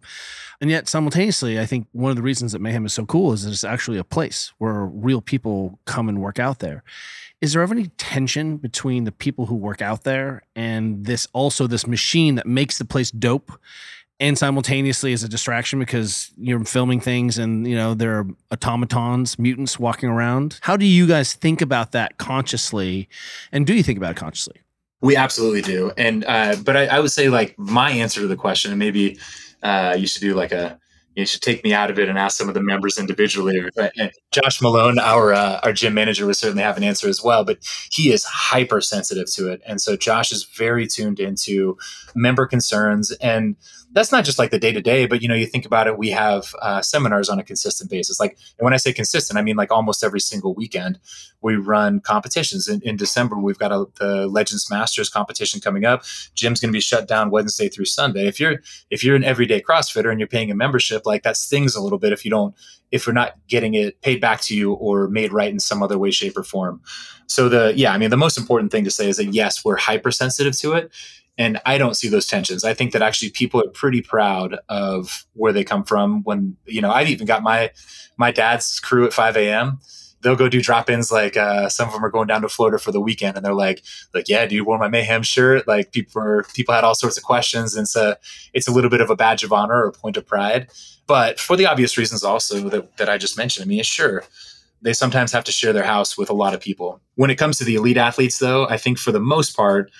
And 0.60 0.70
yet, 0.70 0.88
simultaneously, 0.88 1.58
I 1.58 1.66
think 1.66 1.86
one 1.92 2.10
of 2.10 2.16
the 2.16 2.22
reasons 2.22 2.52
that 2.52 2.60
Mayhem 2.60 2.84
is 2.84 2.92
so 2.92 3.06
cool 3.06 3.32
is 3.32 3.44
that 3.44 3.50
it's 3.50 3.64
actually 3.64 3.98
a 3.98 4.04
place 4.04 4.52
where 4.58 4.84
real 4.84 5.20
people 5.20 5.78
come 5.86 6.08
and 6.08 6.20
work 6.20 6.38
out 6.38 6.58
there. 6.58 6.82
Is 7.40 7.52
there 7.52 7.62
ever 7.62 7.74
any 7.74 7.86
tension 7.96 8.56
between 8.56 9.04
the 9.04 9.12
people 9.12 9.46
who 9.46 9.54
work 9.54 9.80
out 9.80 10.04
there 10.04 10.42
and 10.56 11.04
this 11.06 11.28
also 11.32 11.66
this 11.66 11.86
machine 11.86 12.34
that 12.34 12.46
makes 12.46 12.78
the 12.78 12.84
place 12.84 13.10
dope 13.10 13.52
and 14.20 14.36
simultaneously 14.36 15.12
as 15.12 15.22
a 15.22 15.28
distraction 15.28 15.78
because 15.78 16.32
you're 16.36 16.64
filming 16.64 17.00
things 17.00 17.38
and 17.38 17.66
you 17.66 17.76
know 17.76 17.94
there 17.94 18.18
are 18.18 18.26
automatons 18.52 19.38
mutants 19.38 19.78
walking 19.78 20.08
around 20.08 20.58
how 20.62 20.76
do 20.76 20.84
you 20.84 21.06
guys 21.06 21.34
think 21.34 21.60
about 21.60 21.92
that 21.92 22.18
consciously 22.18 23.08
and 23.52 23.66
do 23.66 23.74
you 23.74 23.82
think 23.82 23.96
about 23.96 24.12
it 24.12 24.16
consciously 24.16 24.60
We 25.00 25.14
absolutely 25.14 25.62
do, 25.62 25.92
and 25.96 26.24
uh, 26.24 26.56
but 26.64 26.76
I, 26.76 26.86
I 26.86 26.98
would 26.98 27.12
say 27.12 27.28
like 27.28 27.56
my 27.56 27.92
answer 27.92 28.20
to 28.20 28.26
the 28.26 28.34
question, 28.34 28.72
and 28.72 28.80
maybe 28.80 29.16
uh, 29.62 29.94
you 29.96 30.08
should 30.08 30.22
do 30.22 30.34
like 30.34 30.50
a 30.50 30.78
you 31.14 31.24
should 31.24 31.40
take 31.40 31.62
me 31.62 31.72
out 31.72 31.90
of 31.90 31.98
it 31.98 32.08
and 32.08 32.18
ask 32.18 32.36
some 32.36 32.48
of 32.48 32.54
the 32.54 32.62
members 32.62 32.98
individually. 32.98 33.60
And 33.96 34.12
Josh 34.32 34.60
Malone, 34.60 34.98
our 34.98 35.32
uh, 35.32 35.60
our 35.62 35.72
gym 35.72 35.94
manager, 35.94 36.26
would 36.26 36.36
certainly 36.36 36.64
have 36.64 36.76
an 36.76 36.82
answer 36.82 37.08
as 37.08 37.22
well. 37.22 37.44
But 37.44 37.58
he 37.92 38.12
is 38.12 38.24
hypersensitive 38.24 39.30
to 39.34 39.52
it, 39.52 39.62
and 39.64 39.80
so 39.80 39.96
Josh 39.96 40.32
is 40.32 40.42
very 40.44 40.88
tuned 40.88 41.20
into 41.20 41.76
member 42.16 42.46
concerns 42.46 43.12
and 43.20 43.54
that's 43.92 44.12
not 44.12 44.24
just 44.24 44.38
like 44.38 44.50
the 44.50 44.58
day 44.58 44.72
to 44.72 44.82
day, 44.82 45.06
but 45.06 45.22
you 45.22 45.28
know, 45.28 45.34
you 45.34 45.46
think 45.46 45.64
about 45.64 45.86
it, 45.86 45.96
we 45.96 46.10
have 46.10 46.54
uh, 46.60 46.82
seminars 46.82 47.28
on 47.28 47.38
a 47.38 47.42
consistent 47.42 47.90
basis. 47.90 48.20
Like, 48.20 48.36
and 48.58 48.64
when 48.64 48.74
I 48.74 48.76
say 48.76 48.92
consistent, 48.92 49.38
I 49.38 49.42
mean 49.42 49.56
like 49.56 49.72
almost 49.72 50.04
every 50.04 50.20
single 50.20 50.54
weekend 50.54 50.98
we 51.40 51.56
run 51.56 52.00
competitions. 52.00 52.68
In, 52.68 52.82
in 52.82 52.96
December, 52.96 53.38
we've 53.38 53.58
got 53.58 53.72
a, 53.72 53.86
the 53.98 54.26
Legends 54.26 54.68
Masters 54.70 55.08
competition 55.08 55.60
coming 55.60 55.84
up. 55.84 56.04
Gym's 56.34 56.60
going 56.60 56.70
to 56.70 56.76
be 56.76 56.80
shut 56.80 57.08
down 57.08 57.30
Wednesday 57.30 57.68
through 57.68 57.86
Sunday. 57.86 58.26
If 58.26 58.38
you're 58.38 58.56
if 58.90 59.02
you're 59.02 59.16
an 59.16 59.24
everyday 59.24 59.60
CrossFitter 59.60 60.10
and 60.10 60.20
you're 60.20 60.28
paying 60.28 60.50
a 60.50 60.54
membership, 60.54 61.06
like 61.06 61.22
that 61.22 61.36
stings 61.36 61.74
a 61.74 61.80
little 61.80 61.98
bit 61.98 62.12
if 62.12 62.24
you 62.24 62.30
don't 62.30 62.54
if 62.90 63.06
you're 63.06 63.14
not 63.14 63.34
getting 63.48 63.74
it 63.74 64.00
paid 64.02 64.20
back 64.20 64.40
to 64.40 64.56
you 64.56 64.72
or 64.72 65.08
made 65.08 65.32
right 65.32 65.50
in 65.50 65.60
some 65.60 65.82
other 65.82 65.98
way, 65.98 66.10
shape, 66.10 66.36
or 66.36 66.42
form. 66.42 66.80
So 67.26 67.48
the 67.48 67.72
yeah, 67.76 67.92
I 67.92 67.98
mean, 67.98 68.10
the 68.10 68.16
most 68.16 68.38
important 68.38 68.72
thing 68.72 68.84
to 68.84 68.90
say 68.90 69.08
is 69.08 69.16
that 69.18 69.26
yes, 69.26 69.64
we're 69.64 69.76
hypersensitive 69.76 70.56
to 70.58 70.72
it 70.74 70.90
and 71.38 71.60
I 71.64 71.78
don't 71.78 71.94
see 71.94 72.08
those 72.08 72.26
tensions. 72.26 72.64
I 72.64 72.74
think 72.74 72.92
that 72.92 73.00
actually 73.00 73.30
people 73.30 73.62
are 73.62 73.70
pretty 73.70 74.02
proud 74.02 74.58
of 74.68 75.24
where 75.34 75.52
they 75.52 75.62
come 75.62 75.84
from. 75.84 76.24
When 76.24 76.56
you 76.66 76.82
know, 76.82 76.90
I've 76.90 77.08
even 77.08 77.26
got 77.26 77.42
my 77.42 77.70
my 78.16 78.32
dad's 78.32 78.80
crew 78.80 79.06
at 79.06 79.12
5 79.12 79.36
a.m. 79.36 79.78
They'll 80.20 80.34
go 80.34 80.48
do 80.48 80.60
drop-ins. 80.60 81.12
Like 81.12 81.36
uh, 81.36 81.68
some 81.68 81.86
of 81.86 81.94
them 81.94 82.04
are 82.04 82.10
going 82.10 82.26
down 82.26 82.42
to 82.42 82.48
Florida 82.48 82.78
for 82.78 82.90
the 82.90 83.00
weekend, 83.00 83.36
and 83.36 83.46
they're 83.46 83.54
like, 83.54 83.84
"Like, 84.12 84.28
yeah, 84.28 84.44
dude, 84.46 84.66
wore 84.66 84.76
my 84.76 84.88
mayhem 84.88 85.22
shirt." 85.22 85.68
Like 85.68 85.92
people 85.92 86.20
were, 86.20 86.44
people 86.54 86.74
had 86.74 86.82
all 86.82 86.96
sorts 86.96 87.16
of 87.16 87.22
questions, 87.22 87.76
and 87.76 87.88
so 87.88 88.16
it's 88.52 88.66
a 88.66 88.72
little 88.72 88.90
bit 88.90 89.00
of 89.00 89.10
a 89.10 89.16
badge 89.16 89.44
of 89.44 89.52
honor 89.52 89.84
or 89.84 89.86
a 89.86 89.92
point 89.92 90.16
of 90.16 90.26
pride. 90.26 90.68
But 91.06 91.38
for 91.38 91.56
the 91.56 91.66
obvious 91.66 91.96
reasons, 91.96 92.24
also 92.24 92.68
that 92.68 92.96
that 92.96 93.08
I 93.08 93.16
just 93.16 93.36
mentioned. 93.36 93.64
I 93.64 93.68
mean, 93.68 93.80
sure, 93.84 94.24
they 94.82 94.92
sometimes 94.92 95.30
have 95.30 95.44
to 95.44 95.52
share 95.52 95.72
their 95.72 95.84
house 95.84 96.18
with 96.18 96.30
a 96.30 96.34
lot 96.34 96.52
of 96.52 96.60
people. 96.60 97.00
When 97.14 97.30
it 97.30 97.36
comes 97.36 97.58
to 97.58 97.64
the 97.64 97.76
elite 97.76 97.96
athletes, 97.96 98.38
though, 98.38 98.68
I 98.68 98.76
think 98.76 98.98
for 98.98 99.12
the 99.12 99.20
most 99.20 99.56
part, 99.56 99.92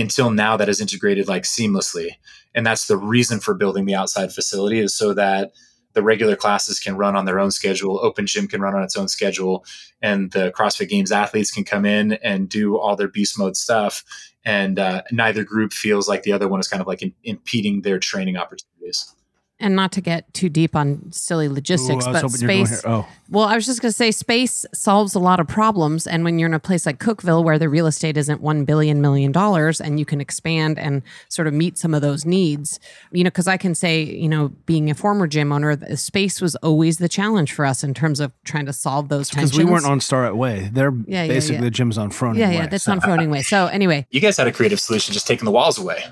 until 0.00 0.30
now 0.30 0.56
that 0.56 0.68
is 0.68 0.80
integrated 0.80 1.28
like 1.28 1.44
seamlessly. 1.44 2.10
And 2.54 2.66
that's 2.66 2.86
the 2.86 2.96
reason 2.96 3.40
for 3.40 3.54
building 3.54 3.84
the 3.84 3.94
outside 3.94 4.32
facility 4.32 4.80
is 4.80 4.94
so 4.94 5.14
that 5.14 5.52
the 5.92 6.02
regular 6.02 6.36
classes 6.36 6.78
can 6.78 6.96
run 6.96 7.16
on 7.16 7.24
their 7.24 7.40
own 7.40 7.50
schedule 7.50 7.98
open 8.02 8.26
gym 8.26 8.46
can 8.46 8.60
run 8.60 8.74
on 8.74 8.82
its 8.82 8.96
own 8.96 9.08
schedule 9.08 9.64
and 10.00 10.30
the 10.30 10.52
crossfit 10.52 10.88
games 10.88 11.10
athletes 11.10 11.50
can 11.50 11.64
come 11.64 11.84
in 11.84 12.12
and 12.22 12.48
do 12.48 12.78
all 12.78 12.94
their 12.96 13.08
beast 13.08 13.38
mode 13.38 13.56
stuff. 13.56 14.04
And 14.44 14.78
uh, 14.78 15.02
neither 15.12 15.44
group 15.44 15.72
feels 15.72 16.08
like 16.08 16.22
the 16.22 16.32
other 16.32 16.48
one 16.48 16.60
is 16.60 16.68
kind 16.68 16.80
of 16.80 16.86
like 16.86 17.02
in, 17.02 17.12
impeding 17.24 17.82
their 17.82 17.98
training 17.98 18.36
opportunities 18.36 19.14
and 19.60 19.76
not 19.76 19.92
to 19.92 20.00
get 20.00 20.32
too 20.34 20.48
deep 20.48 20.74
on 20.74 21.12
silly 21.12 21.48
logistics, 21.48 22.06
Ooh, 22.06 22.12
but 22.12 22.22
hoping 22.22 22.40
you 22.40 22.46
were 22.46 22.52
going 22.54 22.66
space. 22.66 22.82
Oh, 22.86 23.06
Well, 23.28 23.44
I 23.44 23.54
was 23.54 23.66
just 23.66 23.80
going 23.82 23.90
to 23.90 23.96
say 23.96 24.10
space 24.10 24.64
solves 24.72 25.14
a 25.14 25.18
lot 25.18 25.38
of 25.40 25.46
problems. 25.48 26.06
And 26.06 26.24
when 26.24 26.38
you're 26.38 26.48
in 26.48 26.54
a 26.54 26.58
place 26.60 26.86
like 26.86 26.98
Cookeville, 26.98 27.44
where 27.44 27.58
the 27.58 27.68
real 27.68 27.86
estate 27.86 28.16
isn't 28.16 28.42
$1 28.42 28.66
billion 28.66 29.00
million 29.00 29.32
dollars 29.32 29.80
and 29.80 29.98
you 29.98 30.04
can 30.06 30.20
expand 30.20 30.78
and 30.78 31.02
sort 31.28 31.46
of 31.46 31.54
meet 31.54 31.78
some 31.78 31.94
of 31.94 32.02
those 32.02 32.24
needs, 32.24 32.80
you 33.12 33.22
know, 33.22 33.28
because 33.30 33.46
I 33.48 33.56
can 33.56 33.74
say, 33.74 34.02
you 34.02 34.28
know, 34.28 34.48
being 34.66 34.90
a 34.90 34.94
former 34.94 35.26
gym 35.26 35.52
owner, 35.52 35.76
the 35.76 35.96
space 35.96 36.40
was 36.40 36.56
always 36.56 36.98
the 36.98 37.08
challenge 37.08 37.52
for 37.52 37.64
us 37.66 37.84
in 37.84 37.94
terms 37.94 38.18
of 38.20 38.32
trying 38.44 38.66
to 38.66 38.72
solve 38.72 39.08
those 39.08 39.28
because 39.30 39.50
tensions. 39.50 39.66
we 39.66 39.70
weren't 39.70 39.86
on 39.86 40.00
Starrett 40.00 40.36
Way. 40.36 40.70
They're 40.72 40.92
Yeah, 41.06 41.22
yeah, 41.24 41.28
basically 41.28 41.56
yeah. 41.56 41.62
the 41.64 41.70
gym's 41.70 41.98
on 41.98 42.10
Froning 42.10 42.38
Yeah, 42.38 42.48
Way. 42.48 42.54
yeah, 42.54 42.60
yeah, 42.62 42.66
that's 42.68 42.84
so- 42.84 42.92
on 42.92 43.00
Froning 43.00 43.30
Way. 43.30 43.42
So 43.42 43.66
anyway, 43.66 44.06
You 44.10 44.20
guys 44.20 44.36
had 44.36 44.46
a 44.46 44.52
creative 44.52 44.80
solution, 44.80 45.12
just 45.12 45.26
taking 45.26 45.44
the 45.44 45.50
walls 45.50 45.78
away, 45.78 46.02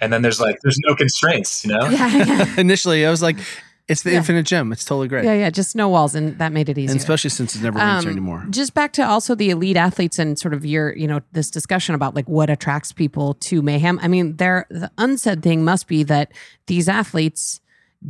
and 0.00 0.12
then 0.12 0.22
there's 0.22 0.40
like 0.40 0.58
there's 0.62 0.78
no 0.86 0.94
constraints, 0.94 1.64
you 1.64 1.72
know. 1.72 1.88
yeah, 1.88 2.16
yeah, 2.16 2.54
Initially, 2.94 3.06
I 3.06 3.10
was 3.10 3.22
like, 3.22 3.36
it's 3.86 4.02
the 4.02 4.12
Yeah. 4.12 4.18
infinite 4.18 4.44
gym. 4.46 4.72
It's 4.72 4.84
totally 4.84 5.08
great. 5.08 5.24
yeah, 5.24 5.34
yeah, 5.34 5.50
just 5.50 5.76
no 5.76 5.88
walls, 5.88 6.14
and 6.14 6.38
that 6.38 6.52
made 6.52 6.68
it 6.68 6.78
easier. 6.78 6.92
And 6.92 7.00
especially 7.00 7.30
since 7.30 7.54
it's 7.54 7.62
never 7.62 7.78
here 7.78 7.86
Um, 7.88 8.06
anymore. 8.06 8.46
Just 8.50 8.72
back 8.72 8.92
to 8.94 9.02
also 9.06 9.34
the 9.34 9.50
elite 9.50 9.76
athletes 9.76 10.18
and 10.18 10.38
sort 10.38 10.54
of 10.54 10.64
your, 10.64 10.96
you 10.96 11.06
know, 11.06 11.20
this 11.32 11.50
discussion 11.50 11.94
about 11.94 12.14
like 12.14 12.28
what 12.28 12.48
attracts 12.50 12.92
people 12.92 13.34
to 13.34 13.60
mayhem. 13.62 13.98
I 14.02 14.08
mean, 14.08 14.36
there 14.36 14.66
the 14.70 14.90
unsaid 14.96 15.42
thing 15.42 15.64
must 15.64 15.86
be 15.86 16.02
that 16.04 16.32
these 16.66 16.88
athletes 16.88 17.60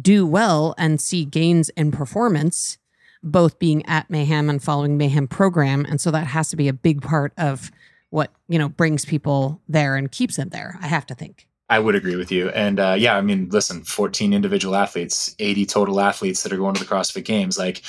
do 0.01 0.25
well 0.27 0.75
and 0.79 1.01
see 1.01 1.25
gains 1.25 1.71
in 1.71 1.91
performance, 1.91 2.79
both 3.23 3.59
being 3.59 3.85
at 3.87 4.09
mayhem 4.11 4.49
and 4.51 4.63
following 4.63 4.97
mayhem 4.97 5.27
program, 5.27 5.85
and 5.89 6.01
so 6.01 6.11
that 6.13 6.27
has 6.29 6.51
to 6.51 6.57
be 6.57 6.69
a 6.69 6.73
big 6.73 7.01
part 7.03 7.33
of 7.37 7.73
what 8.11 8.31
you 8.49 8.61
know 8.61 8.69
brings 8.69 9.05
people 9.05 9.61
there 9.69 9.97
and 9.97 10.13
keeps 10.13 10.37
them 10.37 10.51
there. 10.51 10.79
I 10.81 10.87
have 10.87 11.05
to 11.07 11.15
think. 11.17 11.49
I 11.71 11.79
would 11.79 11.95
agree 11.95 12.17
with 12.17 12.31
you. 12.31 12.51
And 12.51 12.79
uh, 12.79 12.95
yeah, 12.99 13.17
I 13.17 13.23
mean, 13.23 13.49
listen, 13.51 13.85
14 13.85 14.35
individual 14.35 14.77
athletes, 14.77 15.35
80 15.39 15.65
total 15.67 16.01
athletes 16.01 16.43
that 16.43 16.53
are 16.53 16.59
going 16.59 16.75
to 16.75 16.85
the 16.85 16.89
CrossFit 16.89 17.25
Games. 17.25 17.57
Like, 17.57 17.83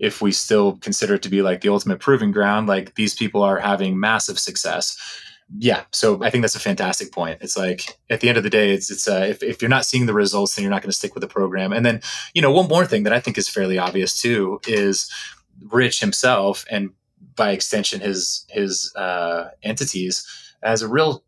if 0.00 0.20
we 0.20 0.32
still 0.32 0.78
consider 0.78 1.14
it 1.14 1.22
to 1.22 1.28
be 1.28 1.40
like 1.40 1.60
the 1.60 1.68
ultimate 1.68 2.00
proving 2.00 2.32
ground, 2.32 2.66
like 2.66 2.96
these 2.96 3.14
people 3.14 3.42
are 3.42 3.60
having 3.60 4.00
massive 4.00 4.38
success. 4.38 4.96
Yeah, 5.58 5.82
so 5.92 6.22
I 6.22 6.30
think 6.30 6.42
that's 6.42 6.54
a 6.54 6.60
fantastic 6.60 7.12
point. 7.12 7.38
It's 7.40 7.56
like 7.56 7.98
at 8.08 8.20
the 8.20 8.28
end 8.28 8.38
of 8.38 8.44
the 8.44 8.50
day, 8.50 8.72
it's 8.72 8.90
it's 8.90 9.08
uh, 9.08 9.26
if 9.28 9.42
if 9.42 9.60
you're 9.60 9.68
not 9.68 9.84
seeing 9.84 10.06
the 10.06 10.14
results, 10.14 10.54
then 10.54 10.62
you're 10.62 10.70
not 10.70 10.82
going 10.82 10.90
to 10.90 10.96
stick 10.96 11.14
with 11.14 11.22
the 11.22 11.28
program. 11.28 11.72
And 11.72 11.84
then 11.84 12.00
you 12.34 12.42
know, 12.42 12.52
one 12.52 12.68
more 12.68 12.86
thing 12.86 13.02
that 13.02 13.12
I 13.12 13.18
think 13.18 13.36
is 13.36 13.48
fairly 13.48 13.76
obvious 13.76 14.20
too 14.20 14.60
is 14.68 15.10
Rich 15.70 15.98
himself, 15.98 16.64
and 16.70 16.90
by 17.34 17.50
extension 17.50 18.00
his 18.00 18.46
his 18.48 18.94
uh, 18.94 19.50
entities, 19.64 20.24
as 20.62 20.82
a 20.82 20.88
real 20.88 21.24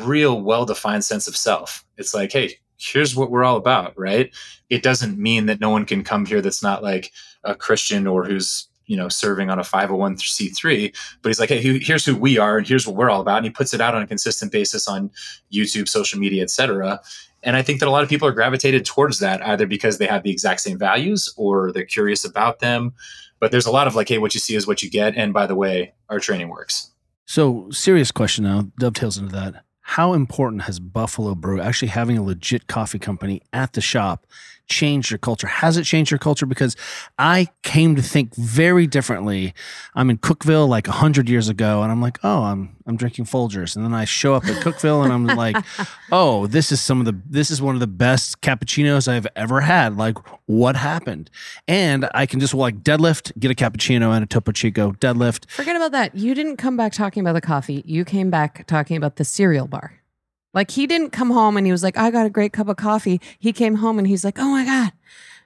real 0.00 0.40
well-defined 0.40 1.04
sense 1.04 1.28
of 1.28 1.36
self. 1.36 1.84
It's 1.96 2.14
like, 2.14 2.32
hey, 2.32 2.54
here's 2.78 3.16
what 3.16 3.30
we're 3.30 3.44
all 3.44 3.56
about, 3.56 3.98
right? 3.98 4.34
It 4.68 4.82
doesn't 4.82 5.18
mean 5.18 5.46
that 5.46 5.60
no 5.60 5.70
one 5.70 5.86
can 5.86 6.04
come 6.04 6.26
here 6.26 6.40
that's 6.40 6.62
not 6.62 6.82
like 6.82 7.12
a 7.44 7.54
Christian 7.54 8.06
or 8.06 8.24
who's 8.24 8.68
you 8.86 8.96
know 8.96 9.08
serving 9.08 9.50
on 9.50 9.58
a 9.58 9.62
501c3 9.62 10.96
but 11.20 11.28
he's 11.28 11.40
like 11.40 11.48
hey 11.48 11.60
here's 11.80 12.04
who 12.04 12.14
we 12.14 12.38
are 12.38 12.58
and 12.58 12.68
here's 12.68 12.86
what 12.86 12.94
we're 12.94 13.10
all 13.10 13.20
about 13.20 13.38
and 13.38 13.46
he 13.46 13.50
puts 13.50 13.74
it 13.74 13.80
out 13.80 13.96
on 13.96 14.02
a 14.02 14.06
consistent 14.06 14.52
basis 14.52 14.86
on 14.86 15.10
youtube 15.52 15.88
social 15.88 16.20
media 16.20 16.44
etc 16.44 17.00
and 17.42 17.56
i 17.56 17.62
think 17.62 17.80
that 17.80 17.88
a 17.88 17.90
lot 17.90 18.04
of 18.04 18.08
people 18.08 18.28
are 18.28 18.32
gravitated 18.32 18.84
towards 18.84 19.18
that 19.18 19.44
either 19.44 19.66
because 19.66 19.98
they 19.98 20.06
have 20.06 20.22
the 20.22 20.30
exact 20.30 20.60
same 20.60 20.78
values 20.78 21.34
or 21.36 21.72
they're 21.72 21.84
curious 21.84 22.24
about 22.24 22.60
them 22.60 22.94
but 23.40 23.50
there's 23.50 23.66
a 23.66 23.72
lot 23.72 23.88
of 23.88 23.96
like 23.96 24.08
hey 24.08 24.18
what 24.18 24.34
you 24.34 24.38
see 24.40 24.54
is 24.54 24.68
what 24.68 24.84
you 24.84 24.88
get 24.88 25.16
and 25.16 25.32
by 25.32 25.48
the 25.48 25.56
way 25.56 25.92
our 26.08 26.20
training 26.20 26.48
works 26.48 26.92
So, 27.26 27.68
serious 27.72 28.12
question 28.12 28.44
now 28.44 28.70
dovetails 28.78 29.18
into 29.18 29.32
that. 29.32 29.64
How 29.90 30.14
important 30.14 30.62
has 30.62 30.80
Buffalo 30.80 31.36
Brew 31.36 31.60
actually 31.60 31.88
having 31.88 32.18
a 32.18 32.22
legit 32.22 32.66
coffee 32.66 32.98
company 32.98 33.40
at 33.52 33.72
the 33.72 33.80
shop 33.80 34.26
changed 34.68 35.10
your 35.10 35.18
culture? 35.18 35.46
Has 35.46 35.76
it 35.76 35.84
changed 35.84 36.10
your 36.10 36.18
culture? 36.18 36.46
Because 36.46 36.76
I 37.18 37.48
came 37.62 37.96
to 37.96 38.02
think 38.02 38.34
very 38.34 38.86
differently. 38.86 39.54
I'm 39.94 40.10
in 40.10 40.18
Cookeville 40.18 40.68
like 40.68 40.86
hundred 40.86 41.28
years 41.28 41.48
ago, 41.48 41.82
and 41.82 41.90
I'm 41.90 42.00
like, 42.00 42.18
oh, 42.22 42.42
I'm 42.44 42.76
I'm 42.86 42.96
drinking 42.96 43.24
Folgers, 43.24 43.76
and 43.76 43.84
then 43.84 43.94
I 43.94 44.04
show 44.04 44.34
up 44.34 44.44
at 44.46 44.62
Cookeville, 44.62 45.04
and 45.04 45.12
I'm 45.12 45.26
like, 45.36 45.56
oh, 46.12 46.46
this 46.46 46.70
is 46.72 46.80
some 46.80 47.00
of 47.00 47.06
the 47.06 47.20
this 47.28 47.50
is 47.50 47.60
one 47.60 47.74
of 47.74 47.80
the 47.80 47.86
best 47.86 48.40
cappuccinos 48.40 49.08
I've 49.08 49.26
ever 49.36 49.60
had. 49.60 49.96
Like, 49.96 50.18
what 50.46 50.76
happened? 50.76 51.30
And 51.66 52.08
I 52.14 52.26
can 52.26 52.40
just 52.40 52.54
like 52.54 52.82
deadlift, 52.82 53.32
get 53.38 53.50
a 53.50 53.54
cappuccino 53.54 54.14
and 54.14 54.22
a 54.22 54.26
Topo 54.26 54.52
Chico, 54.52 54.92
deadlift. 54.92 55.50
Forget 55.50 55.76
about 55.76 55.92
that. 55.92 56.14
You 56.14 56.34
didn't 56.34 56.56
come 56.56 56.76
back 56.76 56.92
talking 56.92 57.20
about 57.20 57.34
the 57.34 57.40
coffee. 57.40 57.82
You 57.86 58.04
came 58.04 58.30
back 58.30 58.66
talking 58.66 58.96
about 58.96 59.16
the 59.16 59.24
cereal 59.24 59.66
bar. 59.66 60.00
Like 60.56 60.70
he 60.70 60.86
didn't 60.86 61.10
come 61.10 61.30
home 61.30 61.58
and 61.58 61.66
he 61.66 61.70
was 61.70 61.82
like, 61.82 61.98
I 61.98 62.10
got 62.10 62.24
a 62.24 62.30
great 62.30 62.54
cup 62.54 62.68
of 62.68 62.78
coffee. 62.78 63.20
He 63.38 63.52
came 63.52 63.74
home 63.74 63.98
and 63.98 64.08
he's 64.08 64.24
like, 64.24 64.38
oh 64.38 64.48
my 64.48 64.64
God, 64.64 64.92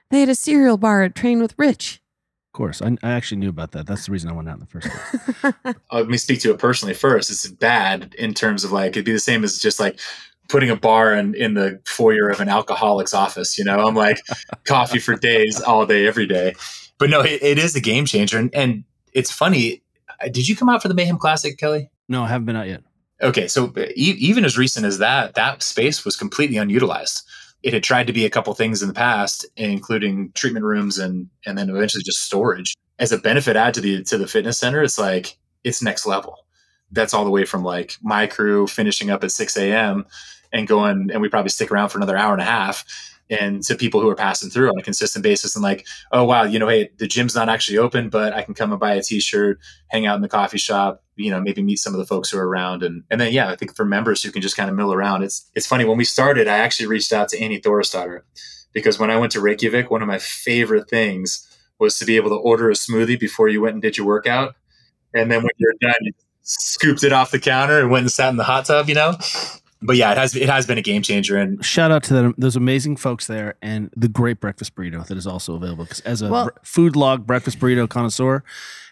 they 0.09 0.21
had 0.21 0.29
a 0.29 0.35
cereal 0.35 0.77
bar 0.77 1.03
at 1.03 1.15
Train 1.15 1.41
with 1.41 1.53
Rich. 1.57 2.01
Of 2.47 2.57
course, 2.57 2.81
I, 2.81 2.95
I 3.03 3.11
actually 3.11 3.39
knew 3.39 3.49
about 3.49 3.71
that. 3.71 3.85
That's 3.85 4.05
the 4.05 4.13
reason 4.13 4.29
I 4.29 4.33
went 4.33 4.47
out 4.47 4.55
in 4.55 4.61
the 4.61 4.65
first 4.67 4.87
place. 4.89 5.53
Uh, 5.91 5.97
let 5.97 6.07
me 6.07 6.17
speak 6.17 6.39
to 6.39 6.51
it 6.51 6.59
personally 6.59 6.93
first. 6.93 7.29
It's 7.29 7.45
bad 7.47 8.15
in 8.17 8.33
terms 8.33 8.63
of 8.63 8.71
like 8.71 8.91
it'd 8.91 9.03
be 9.03 9.11
the 9.11 9.19
same 9.19 9.43
as 9.43 9.59
just 9.59 9.81
like 9.81 9.99
putting 10.47 10.69
a 10.69 10.77
bar 10.77 11.13
in, 11.13 11.35
in 11.35 11.55
the 11.55 11.81
foyer 11.85 12.29
of 12.29 12.39
an 12.39 12.47
alcoholic's 12.47 13.13
office. 13.13 13.57
You 13.57 13.65
know, 13.65 13.85
I'm 13.85 13.95
like 13.95 14.21
coffee 14.63 14.99
for 14.99 15.15
days, 15.15 15.59
all 15.59 15.85
day, 15.85 16.07
every 16.07 16.25
day. 16.25 16.53
But 16.97 17.09
no, 17.09 17.19
it, 17.19 17.43
it 17.43 17.57
is 17.57 17.75
a 17.75 17.81
game 17.81 18.05
changer, 18.05 18.37
and, 18.37 18.53
and 18.55 18.85
it's 19.11 19.31
funny. 19.31 19.83
Uh, 20.23 20.29
Did 20.29 20.47
you 20.47 20.55
come 20.55 20.69
out 20.69 20.81
for 20.81 20.87
the 20.87 20.93
Mayhem 20.93 21.17
Classic, 21.17 21.57
Kelly? 21.57 21.89
No, 22.07 22.23
I 22.23 22.27
haven't 22.27 22.45
been 22.45 22.55
out 22.55 22.67
yet. 22.67 22.83
Okay, 23.21 23.47
so 23.47 23.71
uh, 23.77 23.81
e- 23.95 24.17
even 24.19 24.45
as 24.45 24.57
recent 24.57 24.85
as 24.85 24.97
that, 24.97 25.35
that 25.35 25.61
space 25.61 26.03
was 26.03 26.15
completely 26.15 26.57
unutilized. 26.57 27.23
It 27.63 27.73
had 27.73 27.83
tried 27.83 28.07
to 28.07 28.13
be 28.13 28.25
a 28.25 28.29
couple 28.29 28.53
things 28.55 28.81
in 28.81 28.87
the 28.87 28.93
past, 28.93 29.45
including 29.55 30.31
treatment 30.33 30.65
rooms 30.65 30.97
and 30.97 31.29
and 31.45 31.57
then 31.57 31.69
eventually 31.69 32.03
just 32.03 32.23
storage. 32.23 32.75
As 32.97 33.11
a 33.11 33.17
benefit 33.19 33.55
add 33.55 33.73
to 33.75 33.81
the 33.81 34.03
to 34.05 34.17
the 34.17 34.27
fitness 34.27 34.57
center, 34.57 34.81
it's 34.81 34.97
like 34.97 35.37
it's 35.63 35.81
next 35.81 36.05
level. 36.07 36.35
That's 36.91 37.13
all 37.13 37.23
the 37.23 37.29
way 37.31 37.45
from 37.45 37.63
like 37.63 37.97
my 38.01 38.25
crew 38.27 38.65
finishing 38.67 39.11
up 39.11 39.23
at 39.23 39.31
six 39.31 39.55
a.m. 39.57 40.05
and 40.51 40.67
going, 40.67 41.09
and 41.11 41.21
we 41.21 41.29
probably 41.29 41.49
stick 41.49 41.71
around 41.71 41.89
for 41.89 41.99
another 41.99 42.17
hour 42.17 42.33
and 42.33 42.41
a 42.41 42.45
half. 42.45 42.83
And 43.29 43.63
to 43.63 43.75
people 43.75 44.01
who 44.01 44.09
are 44.09 44.15
passing 44.15 44.49
through 44.49 44.69
on 44.69 44.77
a 44.77 44.83
consistent 44.83 45.23
basis, 45.23 45.55
and 45.55 45.63
like, 45.63 45.85
oh 46.11 46.25
wow, 46.25 46.43
you 46.43 46.59
know, 46.59 46.67
hey, 46.67 46.89
the 46.97 47.07
gym's 47.07 47.35
not 47.35 47.47
actually 47.47 47.77
open, 47.77 48.09
but 48.09 48.33
I 48.33 48.41
can 48.41 48.53
come 48.55 48.71
and 48.71 48.79
buy 48.79 48.95
a 48.95 49.01
T-shirt, 49.01 49.57
hang 49.87 50.05
out 50.05 50.17
in 50.17 50.21
the 50.21 50.27
coffee 50.27 50.57
shop, 50.57 51.01
you 51.21 51.31
know, 51.31 51.39
maybe 51.41 51.61
meet 51.61 51.77
some 51.77 51.93
of 51.93 51.99
the 51.99 52.05
folks 52.05 52.29
who 52.29 52.37
are 52.37 52.47
around. 52.47 52.83
And 52.83 53.03
and 53.09 53.19
then 53.21 53.31
yeah, 53.31 53.49
I 53.49 53.55
think 53.55 53.75
for 53.75 53.85
members 53.85 54.23
who 54.23 54.31
can 54.31 54.41
just 54.41 54.57
kind 54.57 54.69
of 54.69 54.75
mill 54.75 54.93
around, 54.93 55.23
it's 55.23 55.49
it's 55.55 55.67
funny. 55.67 55.85
When 55.85 55.97
we 55.97 56.03
started, 56.05 56.47
I 56.47 56.57
actually 56.57 56.87
reached 56.87 57.13
out 57.13 57.29
to 57.29 57.39
Annie 57.41 57.59
Thorisdottir 57.61 58.21
because 58.73 58.99
when 58.99 59.09
I 59.11 59.17
went 59.17 59.31
to 59.33 59.41
Reykjavik, 59.41 59.91
one 59.91 60.01
of 60.01 60.07
my 60.07 60.19
favorite 60.19 60.89
things 60.89 61.47
was 61.79 61.97
to 61.99 62.05
be 62.05 62.15
able 62.15 62.29
to 62.29 62.35
order 62.35 62.69
a 62.69 62.73
smoothie 62.73 63.19
before 63.19 63.49
you 63.49 63.61
went 63.61 63.73
and 63.73 63.81
did 63.81 63.97
your 63.97 64.05
workout. 64.05 64.55
And 65.13 65.31
then 65.31 65.41
when 65.41 65.51
you're 65.57 65.73
done, 65.81 65.95
you 66.01 66.13
scooped 66.43 67.03
it 67.03 67.11
off 67.11 67.31
the 67.31 67.39
counter 67.39 67.79
and 67.79 67.89
went 67.91 68.03
and 68.03 68.11
sat 68.11 68.29
in 68.29 68.37
the 68.37 68.43
hot 68.43 68.65
tub, 68.65 68.87
you 68.87 68.95
know? 68.95 69.15
But 69.83 69.95
yeah, 69.95 70.11
it 70.11 70.17
has 70.17 70.35
it 70.35 70.47
has 70.47 70.67
been 70.67 70.77
a 70.77 70.81
game 70.83 71.01
changer 71.01 71.37
and 71.37 71.63
Shout 71.65 71.89
out 71.89 72.03
to 72.03 72.13
them, 72.13 72.35
those 72.37 72.55
amazing 72.55 72.97
folks 72.97 73.25
there 73.25 73.55
and 73.63 73.89
the 73.95 74.07
great 74.07 74.39
breakfast 74.39 74.75
burrito 74.75 75.05
that 75.07 75.17
is 75.17 75.25
also 75.25 75.55
available. 75.55 75.85
Because 75.85 76.01
as 76.01 76.21
a 76.21 76.29
Well- 76.29 76.45
br- 76.45 76.51
food 76.61 76.95
log 76.95 77.25
breakfast 77.25 77.59
burrito 77.59 77.89
connoisseur, 77.89 78.43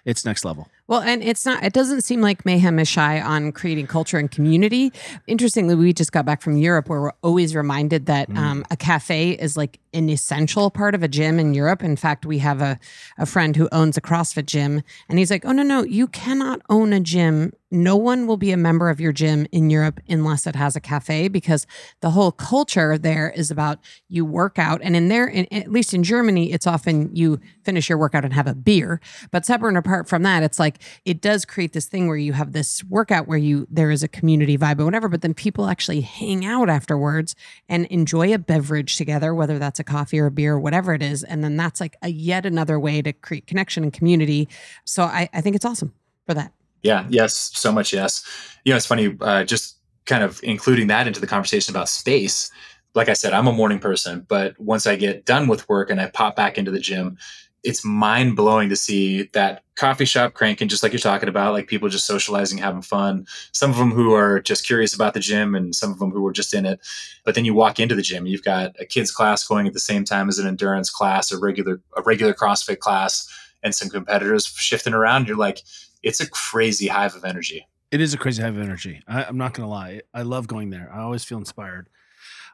it's 0.06 0.26
next 0.26 0.46
level. 0.46 0.68
Well, 0.88 1.02
and 1.02 1.24
it's 1.24 1.46
not, 1.46 1.64
it 1.64 1.72
doesn't 1.72 2.02
seem 2.02 2.20
like 2.20 2.48
Mayhem 2.48 2.80
is 2.80 2.88
shy 2.88 3.22
on 3.22 3.52
creating 3.52 3.86
culture 3.86 4.18
and 4.18 4.30
community. 4.30 4.92
Interestingly, 5.28 5.76
we 5.76 5.94
just 5.94 6.12
got 6.12 6.26
back 6.26 6.42
from 6.42 6.58
Europe 6.58 6.90
where 6.90 7.00
we're 7.00 7.14
always 7.22 7.56
reminded 7.56 8.08
that 8.08 8.28
um, 8.36 8.66
a 8.72 8.76
cafe 8.76 9.32
is 9.32 9.56
like 9.56 9.80
an 9.94 10.10
essential 10.10 10.72
part 10.72 10.96
of 10.96 11.04
a 11.04 11.08
gym 11.08 11.40
in 11.40 11.54
Europe. 11.54 11.84
In 11.84 11.96
fact, 11.96 12.26
we 12.26 12.40
have 12.40 12.62
a, 12.62 12.80
a 13.20 13.28
friend 13.28 13.56
who 13.56 13.70
owns 13.72 13.98
a 13.98 14.02
CrossFit 14.02 14.48
gym, 14.48 14.82
and 15.08 15.20
he's 15.20 15.30
like, 15.30 15.46
oh, 15.46 15.52
no, 15.52 15.62
no, 15.62 15.84
you 15.84 16.08
cannot 16.08 16.62
own 16.70 16.92
a 16.92 17.00
gym. 17.00 17.54
No 17.72 17.96
one 17.96 18.26
will 18.26 18.38
be 18.38 18.52
a 18.52 18.58
member 18.58 18.90
of 18.90 19.00
your 19.00 19.12
gym 19.12 19.46
in 19.52 19.70
Europe 19.70 20.00
unless 20.10 20.48
it 20.48 20.56
has 20.56 20.76
a 20.76 20.80
cafe 20.80 21.28
because 21.28 21.68
the 22.02 22.12
whole 22.12 22.32
culture 22.32 22.98
there 22.98 23.30
is 23.30 23.52
about 23.52 23.78
you 24.08 24.26
work 24.26 24.58
out. 24.58 24.82
And 24.84 24.96
in 24.96 25.08
there, 25.08 25.28
in, 25.28 25.46
at 25.52 25.72
least 25.72 25.94
in 25.94 26.02
Germany, 26.02 26.52
it's 26.52 26.66
often 26.66 27.16
you 27.16 27.40
finish 27.64 27.88
your 27.88 28.00
workout 28.00 28.26
and 28.26 28.34
have 28.34 28.48
a 28.48 28.56
beer. 28.56 29.00
But 29.30 29.46
separate 29.46 29.70
and 29.70 29.78
apart 29.90 30.08
from 30.08 30.22
that, 30.22 30.44
it's 30.44 30.60
like 30.60 30.80
it 31.04 31.20
does 31.20 31.46
create 31.46 31.74
this 31.74 31.88
thing 31.88 32.08
where 32.08 32.16
you 32.16 32.34
have 32.34 32.54
this 32.54 32.84
workout 32.84 33.28
where 33.28 33.40
you 33.40 33.68
there 33.72 33.90
is 33.90 34.04
a 34.04 34.08
community 34.08 34.56
vibe 34.56 34.80
or 34.80 34.86
whatever, 34.86 35.10
but 35.10 35.22
then 35.22 35.34
people 35.34 35.68
actually 35.68 36.02
hang 36.02 36.46
out 36.46 36.70
afterwards 36.70 37.36
and 37.68 37.88
enjoy 37.88 38.32
a 38.32 38.38
beverage 38.38 38.98
together, 38.98 39.34
whether 39.34 39.58
that's 39.58 39.80
a 39.80 39.84
coffee 39.84 40.20
or 40.20 40.28
a 40.28 40.32
beer 40.32 40.54
or 40.54 40.60
whatever 40.60 40.94
it 40.94 41.02
is. 41.02 41.24
And 41.24 41.44
then 41.44 41.58
that's 41.58 41.82
like 41.82 41.98
a 42.04 42.10
yet 42.10 42.46
another 42.46 42.80
way 42.80 43.02
to 43.02 43.12
create 43.12 43.48
connection 43.48 43.82
and 43.84 43.92
community. 43.92 44.48
So 44.86 45.04
I, 45.04 45.28
I 45.34 45.42
think 45.42 45.56
it's 45.56 45.66
awesome 45.66 45.92
for 46.28 46.36
that. 46.36 46.54
Yeah, 46.84 47.06
yes, 47.10 47.34
so 47.56 47.72
much 47.72 47.92
yes. 47.92 48.24
You 48.64 48.72
know, 48.72 48.78
it's 48.78 48.86
funny, 48.86 49.18
uh, 49.20 49.44
just 49.44 49.78
kind 50.06 50.24
of 50.24 50.40
including 50.44 50.88
that 50.88 51.08
into 51.08 51.20
the 51.20 51.28
conversation 51.28 51.74
about 51.74 51.90
space. 51.90 52.52
Like 52.94 53.10
I 53.10 53.14
said, 53.14 53.34
I'm 53.34 53.48
a 53.48 53.52
morning 53.52 53.80
person, 53.80 54.26
but 54.28 54.60
once 54.60 54.88
I 54.88 54.96
get 54.96 55.26
done 55.26 55.48
with 55.48 55.68
work 55.68 55.90
and 55.90 56.00
I 56.00 56.10
pop 56.10 56.36
back 56.36 56.58
into 56.58 56.72
the 56.72 56.80
gym, 56.80 57.18
it's 57.64 57.84
mind 57.84 58.36
blowing 58.36 58.70
to 58.70 58.76
see 58.76 59.24
that 59.34 59.64
coffee 59.76 60.06
shop 60.06 60.34
cranking, 60.34 60.68
just 60.68 60.84
like 60.84 60.92
you're 60.92 61.00
talking 61.00 61.30
about, 61.30 61.54
like 61.54 61.68
people 61.68 61.90
just 61.90 62.06
socializing, 62.06 62.58
having 62.58 62.82
fun. 62.82 63.26
Some 63.52 63.72
of 63.72 63.78
them 63.78 63.92
who 63.92 64.14
are 64.14 64.40
just 64.40 64.66
curious 64.66 64.94
about 64.94 65.14
the 65.14 65.20
gym, 65.20 65.56
and 65.56 65.76
some 65.76 65.92
of 65.92 66.00
them 66.00 66.12
who 66.12 66.26
are 66.26 66.34
just 66.34 66.54
in 66.54 66.66
it. 66.66 66.80
But 67.26 67.36
then 67.36 67.46
you 67.46 67.54
walk 67.54 67.80
into 67.80 67.96
the 67.96 68.02
gym, 68.02 68.26
you've 68.26 68.44
got 68.44 68.76
a 68.80 68.86
kids 68.86 69.12
class 69.12 69.48
going 69.48 69.68
at 69.68 69.74
the 69.74 69.80
same 69.80 70.04
time 70.04 70.30
as 70.30 70.40
an 70.40 70.48
endurance 70.48 70.90
class, 70.90 71.32
a 71.32 71.40
regular 71.40 71.82
a 71.98 72.02
regular 72.02 72.34
CrossFit 72.34 72.80
class, 72.80 73.28
and 73.64 73.76
some 73.76 73.90
competitors 73.90 74.46
shifting 74.46 74.94
around. 74.94 75.28
You're 75.28 75.38
like, 75.38 75.62
it's 76.04 76.20
a 76.20 76.30
crazy 76.30 76.88
hive 76.88 77.16
of 77.16 77.26
energy. 77.26 77.68
It 77.92 78.02
is 78.02 78.14
a 78.14 78.18
crazy 78.18 78.42
hive 78.42 78.56
of 78.56 78.62
energy. 78.62 79.02
I, 79.08 79.24
I'm 79.24 79.38
not 79.38 79.54
going 79.54 79.66
to 79.66 79.72
lie. 79.72 80.02
I 80.14 80.22
love 80.22 80.48
going 80.48 80.70
there. 80.70 80.92
I 80.94 81.00
always 81.02 81.24
feel 81.24 81.40
inspired. 81.40 81.90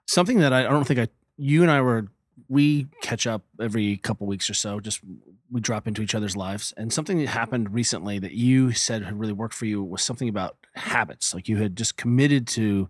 Something 0.08 0.40
that 0.40 0.54
I, 0.54 0.62
I 0.62 0.70
don't 0.70 0.86
think 0.88 1.00
I, 1.00 1.08
you 1.38 1.62
and 1.62 1.70
I 1.70 1.82
were, 1.82 2.08
we 2.48 2.88
catch 3.02 3.28
up 3.28 3.44
every 3.60 3.98
couple 3.98 4.28
weeks 4.28 4.50
or 4.50 4.54
so. 4.54 4.80
Just 4.80 5.02
we 5.52 5.62
drop 5.62 5.88
into 5.88 6.02
each 6.02 6.16
other's 6.16 6.36
lives. 6.36 6.74
And 6.78 6.92
something 6.92 7.20
that 7.20 7.28
happened 7.28 7.74
recently 7.74 8.20
that 8.20 8.34
you 8.34 8.72
said 8.72 9.04
had 9.04 9.20
really 9.20 9.34
worked 9.34 9.54
for 9.54 9.66
you 9.66 9.84
was 9.84 10.02
something 10.02 10.30
about 10.30 10.58
habits. 10.76 11.34
Like 11.34 11.48
you 11.48 11.58
had 11.58 11.76
just 11.76 11.98
committed 11.98 12.48
to 12.50 12.90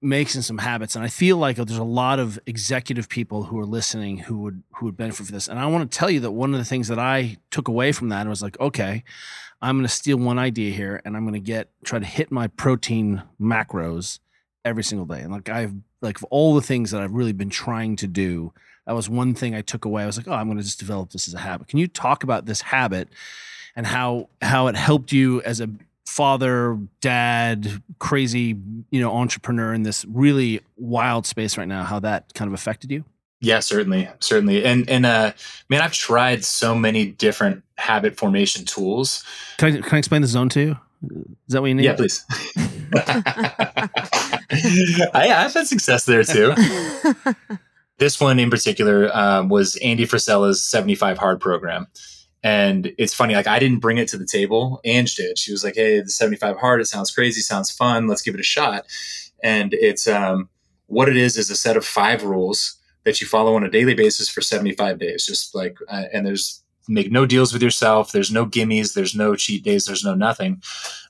making 0.00 0.42
some 0.42 0.58
habits. 0.58 0.94
And 0.94 1.04
I 1.04 1.08
feel 1.08 1.36
like 1.36 1.56
there's 1.56 1.76
a 1.76 1.84
lot 1.84 2.18
of 2.18 2.38
executive 2.46 3.08
people 3.08 3.44
who 3.44 3.58
are 3.58 3.66
listening 3.66 4.18
who 4.18 4.38
would 4.38 4.62
who 4.74 4.86
would 4.86 4.96
benefit 4.96 5.26
from 5.26 5.34
this. 5.34 5.48
And 5.48 5.58
I 5.58 5.66
want 5.66 5.90
to 5.90 5.98
tell 5.98 6.10
you 6.10 6.20
that 6.20 6.30
one 6.30 6.52
of 6.52 6.58
the 6.58 6.64
things 6.64 6.88
that 6.88 6.98
I 6.98 7.36
took 7.50 7.68
away 7.68 7.92
from 7.92 8.08
that 8.10 8.26
was 8.26 8.42
like, 8.42 8.58
okay, 8.60 9.02
I'm 9.60 9.76
going 9.76 9.86
to 9.86 9.92
steal 9.92 10.18
one 10.18 10.38
idea 10.38 10.72
here 10.72 11.00
and 11.04 11.16
I'm 11.16 11.24
going 11.24 11.34
to 11.34 11.40
get 11.40 11.70
try 11.84 11.98
to 11.98 12.04
hit 12.06 12.30
my 12.30 12.46
protein 12.46 13.22
macros 13.40 14.20
every 14.64 14.84
single 14.84 15.06
day. 15.06 15.20
And 15.20 15.32
like 15.32 15.48
I've 15.48 15.74
like 16.00 16.18
all 16.30 16.54
the 16.54 16.62
things 16.62 16.92
that 16.92 17.02
I've 17.02 17.12
really 17.12 17.32
been 17.32 17.50
trying 17.50 17.96
to 17.96 18.06
do, 18.06 18.52
that 18.88 18.94
was 18.94 19.06
one 19.06 19.34
thing 19.34 19.54
I 19.54 19.60
took 19.60 19.84
away. 19.84 20.02
I 20.02 20.06
was 20.06 20.16
like, 20.16 20.26
oh, 20.28 20.32
I'm 20.32 20.46
going 20.46 20.56
to 20.56 20.64
just 20.64 20.78
develop 20.78 21.10
this 21.10 21.28
as 21.28 21.34
a 21.34 21.38
habit. 21.38 21.68
Can 21.68 21.78
you 21.78 21.86
talk 21.86 22.24
about 22.24 22.46
this 22.46 22.62
habit 22.62 23.10
and 23.76 23.86
how 23.86 24.30
how 24.40 24.68
it 24.68 24.76
helped 24.76 25.12
you 25.12 25.42
as 25.42 25.60
a 25.60 25.68
father, 26.06 26.78
dad, 27.02 27.82
crazy, 27.98 28.56
you 28.90 29.00
know, 29.02 29.12
entrepreneur 29.12 29.74
in 29.74 29.82
this 29.82 30.06
really 30.06 30.62
wild 30.78 31.26
space 31.26 31.58
right 31.58 31.68
now, 31.68 31.84
how 31.84 31.98
that 31.98 32.32
kind 32.32 32.48
of 32.48 32.54
affected 32.54 32.90
you? 32.90 33.04
Yeah, 33.42 33.60
certainly, 33.60 34.08
certainly, 34.20 34.64
and 34.64 34.88
and 34.88 35.04
uh, 35.04 35.32
man, 35.68 35.82
I've 35.82 35.92
tried 35.92 36.42
so 36.42 36.74
many 36.74 37.04
different 37.04 37.64
habit 37.76 38.16
formation 38.16 38.64
tools. 38.64 39.22
Can 39.58 39.68
I, 39.68 39.80
can 39.82 39.94
I 39.96 39.98
explain 39.98 40.22
the 40.22 40.28
zone 40.28 40.48
to 40.48 40.60
you? 40.60 40.78
Is 41.46 41.52
that 41.52 41.60
what 41.60 41.66
you 41.66 41.74
need? 41.74 41.84
Yeah, 41.84 41.94
please. 41.94 42.24
I, 45.10 45.28
I've 45.30 45.52
had 45.52 45.66
success 45.66 46.06
there 46.06 46.24
too. 46.24 46.54
this 47.98 48.20
one 48.20 48.38
in 48.38 48.50
particular 48.50 49.14
um, 49.16 49.48
was 49.48 49.76
Andy 49.76 50.06
Frisella's 50.06 50.62
75 50.62 51.18
Hard 51.18 51.40
program. 51.40 51.86
And 52.42 52.92
it's 52.98 53.14
funny, 53.14 53.34
like 53.34 53.48
I 53.48 53.58
didn't 53.58 53.80
bring 53.80 53.98
it 53.98 54.08
to 54.08 54.16
the 54.16 54.24
table. 54.24 54.80
Ange 54.84 55.16
did. 55.16 55.38
She 55.38 55.50
was 55.50 55.64
like, 55.64 55.74
"Hey, 55.74 56.00
the 56.00 56.08
75 56.08 56.56
hard. 56.56 56.80
It 56.80 56.86
sounds 56.86 57.10
crazy. 57.10 57.40
Sounds 57.40 57.70
fun. 57.70 58.06
Let's 58.06 58.22
give 58.22 58.34
it 58.34 58.40
a 58.40 58.44
shot." 58.44 58.86
And 59.42 59.74
it's 59.74 60.06
um, 60.06 60.48
what 60.86 61.08
it 61.08 61.16
is 61.16 61.36
is 61.36 61.50
a 61.50 61.56
set 61.56 61.76
of 61.76 61.84
five 61.84 62.22
rules 62.22 62.78
that 63.04 63.20
you 63.20 63.26
follow 63.26 63.56
on 63.56 63.64
a 63.64 63.70
daily 63.70 63.94
basis 63.94 64.28
for 64.28 64.40
75 64.40 65.00
days. 65.00 65.26
Just 65.26 65.52
like, 65.54 65.78
uh, 65.88 66.04
and 66.12 66.24
there's 66.24 66.62
make 66.88 67.12
no 67.12 67.26
deals 67.26 67.52
with 67.52 67.62
yourself. 67.62 68.12
There's 68.12 68.32
no 68.32 68.46
gimmies. 68.46 68.94
There's 68.94 69.14
no 69.14 69.36
cheat 69.36 69.62
days. 69.62 69.84
There's 69.84 70.04
no 70.04 70.14
nothing. 70.14 70.62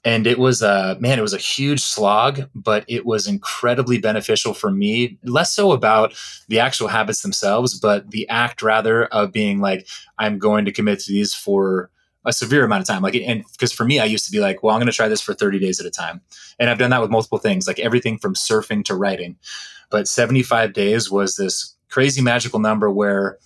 And 0.05 0.26
it 0.26 0.39
was 0.39 0.62
a 0.62 0.97
man, 1.01 1.18
it 1.18 1.22
was 1.22 1.35
a 1.35 1.39
huge 1.39 1.81
slog, 1.81 2.49
but 2.55 2.85
it 2.89 3.07
was 3.07 3.26
incredibly 3.26 3.99
beneficial 3.99 4.55
for 4.55 4.70
me. 4.70 5.18
Less 5.24 5.53
so 5.53 5.72
about 5.72 6.14
the 6.49 6.61
actual 6.61 6.89
habits 6.89 7.22
themselves, 7.22 7.79
but 7.79 8.11
the 8.11 8.29
act 8.29 8.62
rather 8.62 9.07
of 9.07 9.33
being 9.33 9.61
like, 9.61 9.87
I'm 10.18 10.39
going 10.39 10.64
to 10.64 10.72
commit 10.72 11.01
to 11.01 11.12
these 11.12 11.35
for 11.35 11.91
a 12.24 12.33
severe 12.33 12.64
amount 12.64 12.83
of 12.83 12.87
time. 12.87 13.03
Like, 13.03 13.14
and 13.14 13.45
because 13.53 13.72
for 13.72 13.85
me, 13.85 13.99
I 13.99 14.05
used 14.05 14.26
to 14.26 14.33
be 14.33 14.41
like, 14.41 14.62
well, 14.62 14.74
I'm 14.74 14.81
going 14.81 14.91
to 14.91 14.93
try 14.93 15.09
this 15.09 15.20
for 15.20 15.35
30 15.35 15.59
days 15.59 15.81
at 15.81 15.87
a 15.87 15.91
time. 15.91 16.20
And 16.59 16.68
I've 16.68 16.79
done 16.79 16.91
that 16.91 17.01
with 17.01 17.11
multiple 17.11 17.39
things, 17.39 17.66
like 17.66 17.79
everything 17.79 18.18
from 18.18 18.35
surfing 18.35 18.85
to 18.85 18.95
writing. 18.95 19.37
But 19.91 20.09
75 20.09 20.72
days 20.72 21.11
was 21.11 21.37
this 21.37 21.74
crazy 21.89 22.20
magical 22.20 22.59
number 22.59 22.91
where 22.91 23.39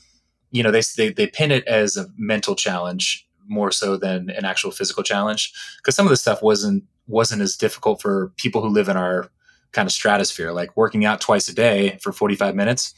you 0.53 0.63
know 0.63 0.71
they, 0.71 0.83
they 0.97 1.11
they 1.11 1.27
pin 1.27 1.51
it 1.51 1.67
as 1.67 1.97
a 1.97 2.07
mental 2.17 2.55
challenge 2.55 3.27
more 3.49 3.73
so 3.73 3.97
than 3.97 4.31
an 4.31 4.45
actual 4.45 4.71
physical 4.71 5.03
challenge 5.03 5.53
because 5.79 5.97
some 5.97 6.07
of 6.07 6.11
the 6.11 6.17
stuff 6.17 6.43
wasn't 6.43 6.85
wasn't 7.09 7.43
as 7.43 7.57
difficult 7.57 8.01
for 8.01 8.33
people 8.37 8.63
who 8.63 8.69
live 8.69 8.89
in 8.89 8.97
our 8.97 9.29
kind 9.73 9.87
of 9.87 9.93
stratosphere. 9.93 10.53
Like 10.53 10.77
working 10.77 11.05
out 11.05 11.21
twice 11.21 11.49
a 11.49 11.55
day 11.55 11.99
for 12.01 12.13
45 12.13 12.55
minutes 12.55 12.95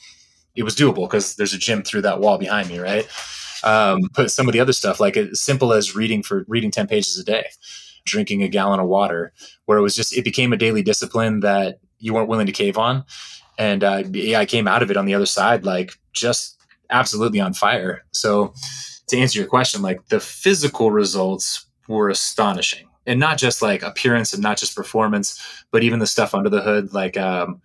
it 0.54 0.62
was 0.62 0.76
doable 0.76 1.08
because 1.08 1.34
there's 1.34 1.52
a 1.52 1.58
gym 1.58 1.82
through 1.82 2.02
that 2.02 2.20
wall 2.20 2.38
behind 2.38 2.68
me 2.68 2.78
right? 2.78 3.08
Um, 3.64 4.00
but 4.14 4.30
some 4.30 4.46
of 4.46 4.52
the 4.52 4.60
other 4.60 4.74
stuff 4.74 5.00
like 5.00 5.16
as 5.16 5.40
simple 5.40 5.72
as 5.72 5.96
reading 5.96 6.22
for 6.22 6.44
reading 6.48 6.70
10 6.70 6.86
pages 6.86 7.18
a 7.18 7.24
day 7.24 7.46
drinking 8.04 8.42
a 8.42 8.48
gallon 8.48 8.80
of 8.80 8.86
water 8.86 9.32
where 9.64 9.78
it 9.78 9.82
was 9.82 9.96
just 9.96 10.16
it 10.16 10.24
became 10.24 10.52
a 10.52 10.58
daily 10.58 10.82
discipline 10.82 11.40
that 11.40 11.78
you 11.98 12.12
weren't 12.12 12.28
willing 12.28 12.46
to 12.46 12.52
cave 12.52 12.76
on. 12.76 13.04
And 13.56 13.82
uh, 13.82 14.02
yeah, 14.12 14.40
I 14.40 14.46
came 14.46 14.68
out 14.68 14.82
of 14.82 14.90
it 14.90 14.96
on 14.96 15.06
the 15.06 15.14
other 15.14 15.26
side 15.26 15.64
like 15.64 15.92
just 16.12 16.60
absolutely 16.90 17.40
on 17.40 17.54
fire. 17.54 18.04
So 18.12 18.54
to 19.08 19.18
answer 19.18 19.38
your 19.38 19.48
question, 19.48 19.82
like 19.82 20.08
the 20.08 20.20
physical 20.20 20.90
results 20.90 21.66
were 21.88 22.08
astonishing, 22.08 22.88
and 23.06 23.20
not 23.20 23.38
just 23.38 23.62
like 23.62 23.82
appearance 23.82 24.32
and 24.32 24.42
not 24.42 24.56
just 24.56 24.76
performance, 24.76 25.40
but 25.70 25.82
even 25.82 25.98
the 25.98 26.06
stuff 26.06 26.34
under 26.34 26.48
the 26.48 26.62
hood. 26.62 26.94
Like 26.94 27.16
um, 27.16 27.60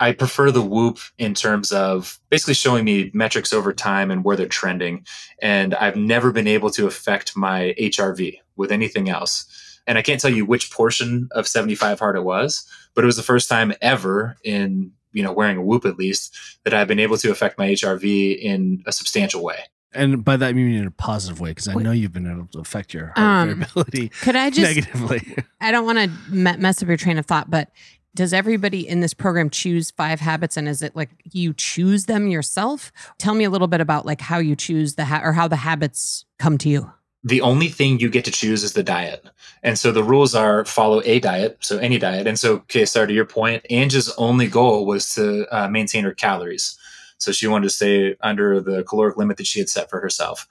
I 0.00 0.12
prefer 0.12 0.50
the 0.50 0.62
Whoop 0.62 0.98
in 1.18 1.34
terms 1.34 1.70
of 1.72 2.18
basically 2.30 2.54
showing 2.54 2.84
me 2.84 3.10
metrics 3.12 3.52
over 3.52 3.72
time 3.72 4.10
and 4.10 4.24
where 4.24 4.34
they're 4.34 4.48
trending. 4.48 5.06
And 5.40 5.74
I've 5.74 5.96
never 5.96 6.32
been 6.32 6.48
able 6.48 6.70
to 6.70 6.86
affect 6.86 7.36
my 7.36 7.74
HRV 7.78 8.38
with 8.56 8.72
anything 8.72 9.10
else. 9.10 9.46
And 9.86 9.98
I 9.98 10.02
can't 10.02 10.20
tell 10.20 10.30
you 10.30 10.46
which 10.46 10.70
portion 10.70 11.28
of 11.32 11.46
75 11.46 11.98
hard 11.98 12.16
it 12.16 12.24
was, 12.24 12.66
but 12.94 13.04
it 13.04 13.06
was 13.06 13.16
the 13.16 13.22
first 13.22 13.48
time 13.48 13.74
ever 13.82 14.36
in 14.42 14.92
you 15.12 15.22
know 15.22 15.32
wearing 15.32 15.56
a 15.56 15.62
whoop 15.62 15.84
at 15.84 15.96
least 15.98 16.36
that 16.64 16.74
I've 16.74 16.88
been 16.88 16.98
able 17.00 17.16
to 17.18 17.30
affect 17.30 17.58
my 17.58 17.68
HRV 17.68 18.38
in 18.40 18.82
a 18.86 18.92
substantial 18.92 19.42
way. 19.42 19.58
And 19.92 20.24
by 20.24 20.36
that, 20.36 20.54
you 20.54 20.64
mean 20.64 20.76
in 20.78 20.86
a 20.86 20.90
positive 20.92 21.40
way, 21.40 21.50
because 21.50 21.66
I 21.66 21.74
know 21.74 21.90
you've 21.90 22.12
been 22.12 22.30
able 22.30 22.46
to 22.52 22.60
affect 22.60 22.94
your 22.94 23.06
heart 23.06 23.18
Um, 23.18 23.48
variability 23.48 24.08
Could 24.22 24.36
I 24.36 24.48
just? 24.50 24.76
negatively. 24.76 25.36
I 25.60 25.72
don't 25.72 25.84
want 25.84 25.98
to 25.98 26.10
mess 26.32 26.80
up 26.80 26.86
your 26.86 26.96
train 26.96 27.18
of 27.18 27.26
thought, 27.26 27.50
but 27.50 27.70
does 28.14 28.32
everybody 28.32 28.86
in 28.88 29.00
this 29.00 29.14
program 29.14 29.50
choose 29.50 29.90
five 29.90 30.20
habits, 30.20 30.56
and 30.56 30.68
is 30.68 30.82
it 30.82 30.94
like 30.94 31.10
you 31.32 31.52
choose 31.54 32.06
them 32.06 32.28
yourself? 32.28 32.92
Tell 33.18 33.34
me 33.34 33.44
a 33.44 33.50
little 33.50 33.66
bit 33.68 33.80
about 33.80 34.06
like 34.06 34.20
how 34.20 34.38
you 34.38 34.54
choose 34.56 34.94
the 34.94 35.04
ha- 35.06 35.22
or 35.24 35.32
how 35.32 35.48
the 35.48 35.56
habits 35.56 36.24
come 36.38 36.56
to 36.58 36.68
you. 36.68 36.92
The 37.22 37.40
only 37.42 37.68
thing 37.68 38.00
you 38.00 38.08
get 38.08 38.24
to 38.24 38.30
choose 38.30 38.64
is 38.64 38.72
the 38.72 38.82
diet. 38.82 39.24
And 39.62 39.78
so 39.78 39.92
the 39.92 40.02
rules 40.02 40.34
are 40.34 40.64
follow 40.64 41.02
a 41.04 41.20
diet, 41.20 41.58
so 41.60 41.76
any 41.78 41.98
diet. 41.98 42.26
And 42.26 42.38
so, 42.38 42.64
sorry, 42.84 43.08
to 43.08 43.12
your 43.12 43.26
point, 43.26 43.66
Ange's 43.68 44.08
only 44.16 44.46
goal 44.46 44.86
was 44.86 45.14
to 45.14 45.46
uh, 45.54 45.68
maintain 45.68 46.04
her 46.04 46.14
calories. 46.14 46.78
So 47.18 47.32
she 47.32 47.46
wanted 47.46 47.64
to 47.64 47.74
stay 47.74 48.16
under 48.22 48.60
the 48.60 48.82
caloric 48.84 49.18
limit 49.18 49.36
that 49.36 49.46
she 49.46 49.58
had 49.58 49.68
set 49.68 49.90
for 49.90 50.00
herself. 50.00 50.46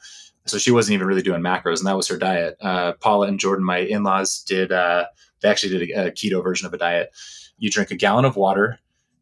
So 0.46 0.58
she 0.58 0.72
wasn't 0.72 0.96
even 0.96 1.08
really 1.08 1.22
doing 1.24 1.42
macros, 1.42 1.80
and 1.80 1.88
that 1.88 1.98
was 1.98 2.08
her 2.08 2.18
diet. 2.18 2.58
Uh, 2.62 2.94
Paula 2.94 3.28
and 3.28 3.40
Jordan, 3.40 3.66
my 3.66 3.80
in 3.80 4.04
laws, 4.04 4.44
did, 4.44 4.72
uh, 4.72 5.06
they 5.42 5.50
actually 5.50 5.78
did 5.78 5.90
a, 5.90 6.08
a 6.08 6.12
keto 6.12 6.44
version 6.44 6.68
of 6.68 6.74
a 6.74 6.78
diet. 6.78 7.12
You 7.58 7.70
drink 7.72 7.92
a 7.92 7.96
gallon 7.96 8.26
of 8.26 8.36
water, 8.36 8.80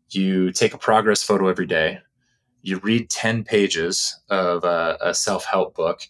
you 0.09 0.51
take 0.51 0.73
a 0.73 0.77
progress 0.77 1.23
photo 1.23 1.47
every 1.47 1.65
day, 1.65 1.99
you 2.61 2.77
read 2.79 3.09
10 3.09 3.43
pages 3.43 4.19
of 4.29 4.63
uh, 4.63 4.97
a 5.01 5.13
self 5.13 5.45
help 5.45 5.75
book, 5.75 6.01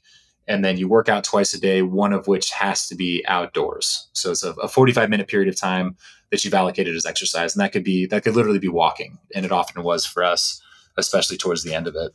and 0.47 0.63
then 0.63 0.77
you 0.77 0.87
work 0.87 1.09
out 1.09 1.23
twice 1.23 1.53
a 1.53 1.59
day, 1.59 1.81
one 1.81 2.13
of 2.13 2.27
which 2.27 2.51
has 2.51 2.87
to 2.87 2.95
be 2.95 3.23
outdoors. 3.27 4.07
So 4.13 4.31
it's 4.31 4.43
a, 4.43 4.51
a 4.53 4.67
45 4.67 5.09
minute 5.09 5.27
period 5.27 5.49
of 5.49 5.55
time 5.55 5.97
that 6.31 6.43
you've 6.43 6.53
allocated 6.53 6.95
as 6.95 7.05
exercise. 7.05 7.55
And 7.55 7.61
that 7.61 7.71
could 7.71 7.83
be, 7.83 8.05
that 8.07 8.23
could 8.23 8.35
literally 8.35 8.59
be 8.59 8.67
walking. 8.67 9.17
And 9.35 9.45
it 9.45 9.51
often 9.51 9.83
was 9.83 10.05
for 10.05 10.23
us, 10.23 10.61
especially 10.97 11.37
towards 11.37 11.63
the 11.63 11.73
end 11.73 11.87
of 11.87 11.95
it. 11.95 12.13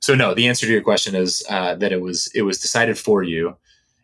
So 0.00 0.14
no, 0.14 0.34
the 0.34 0.48
answer 0.48 0.66
to 0.66 0.72
your 0.72 0.82
question 0.82 1.14
is 1.14 1.42
uh, 1.48 1.74
that 1.76 1.92
it 1.92 2.00
was, 2.00 2.30
it 2.34 2.42
was 2.42 2.58
decided 2.58 2.98
for 2.98 3.22
you. 3.22 3.56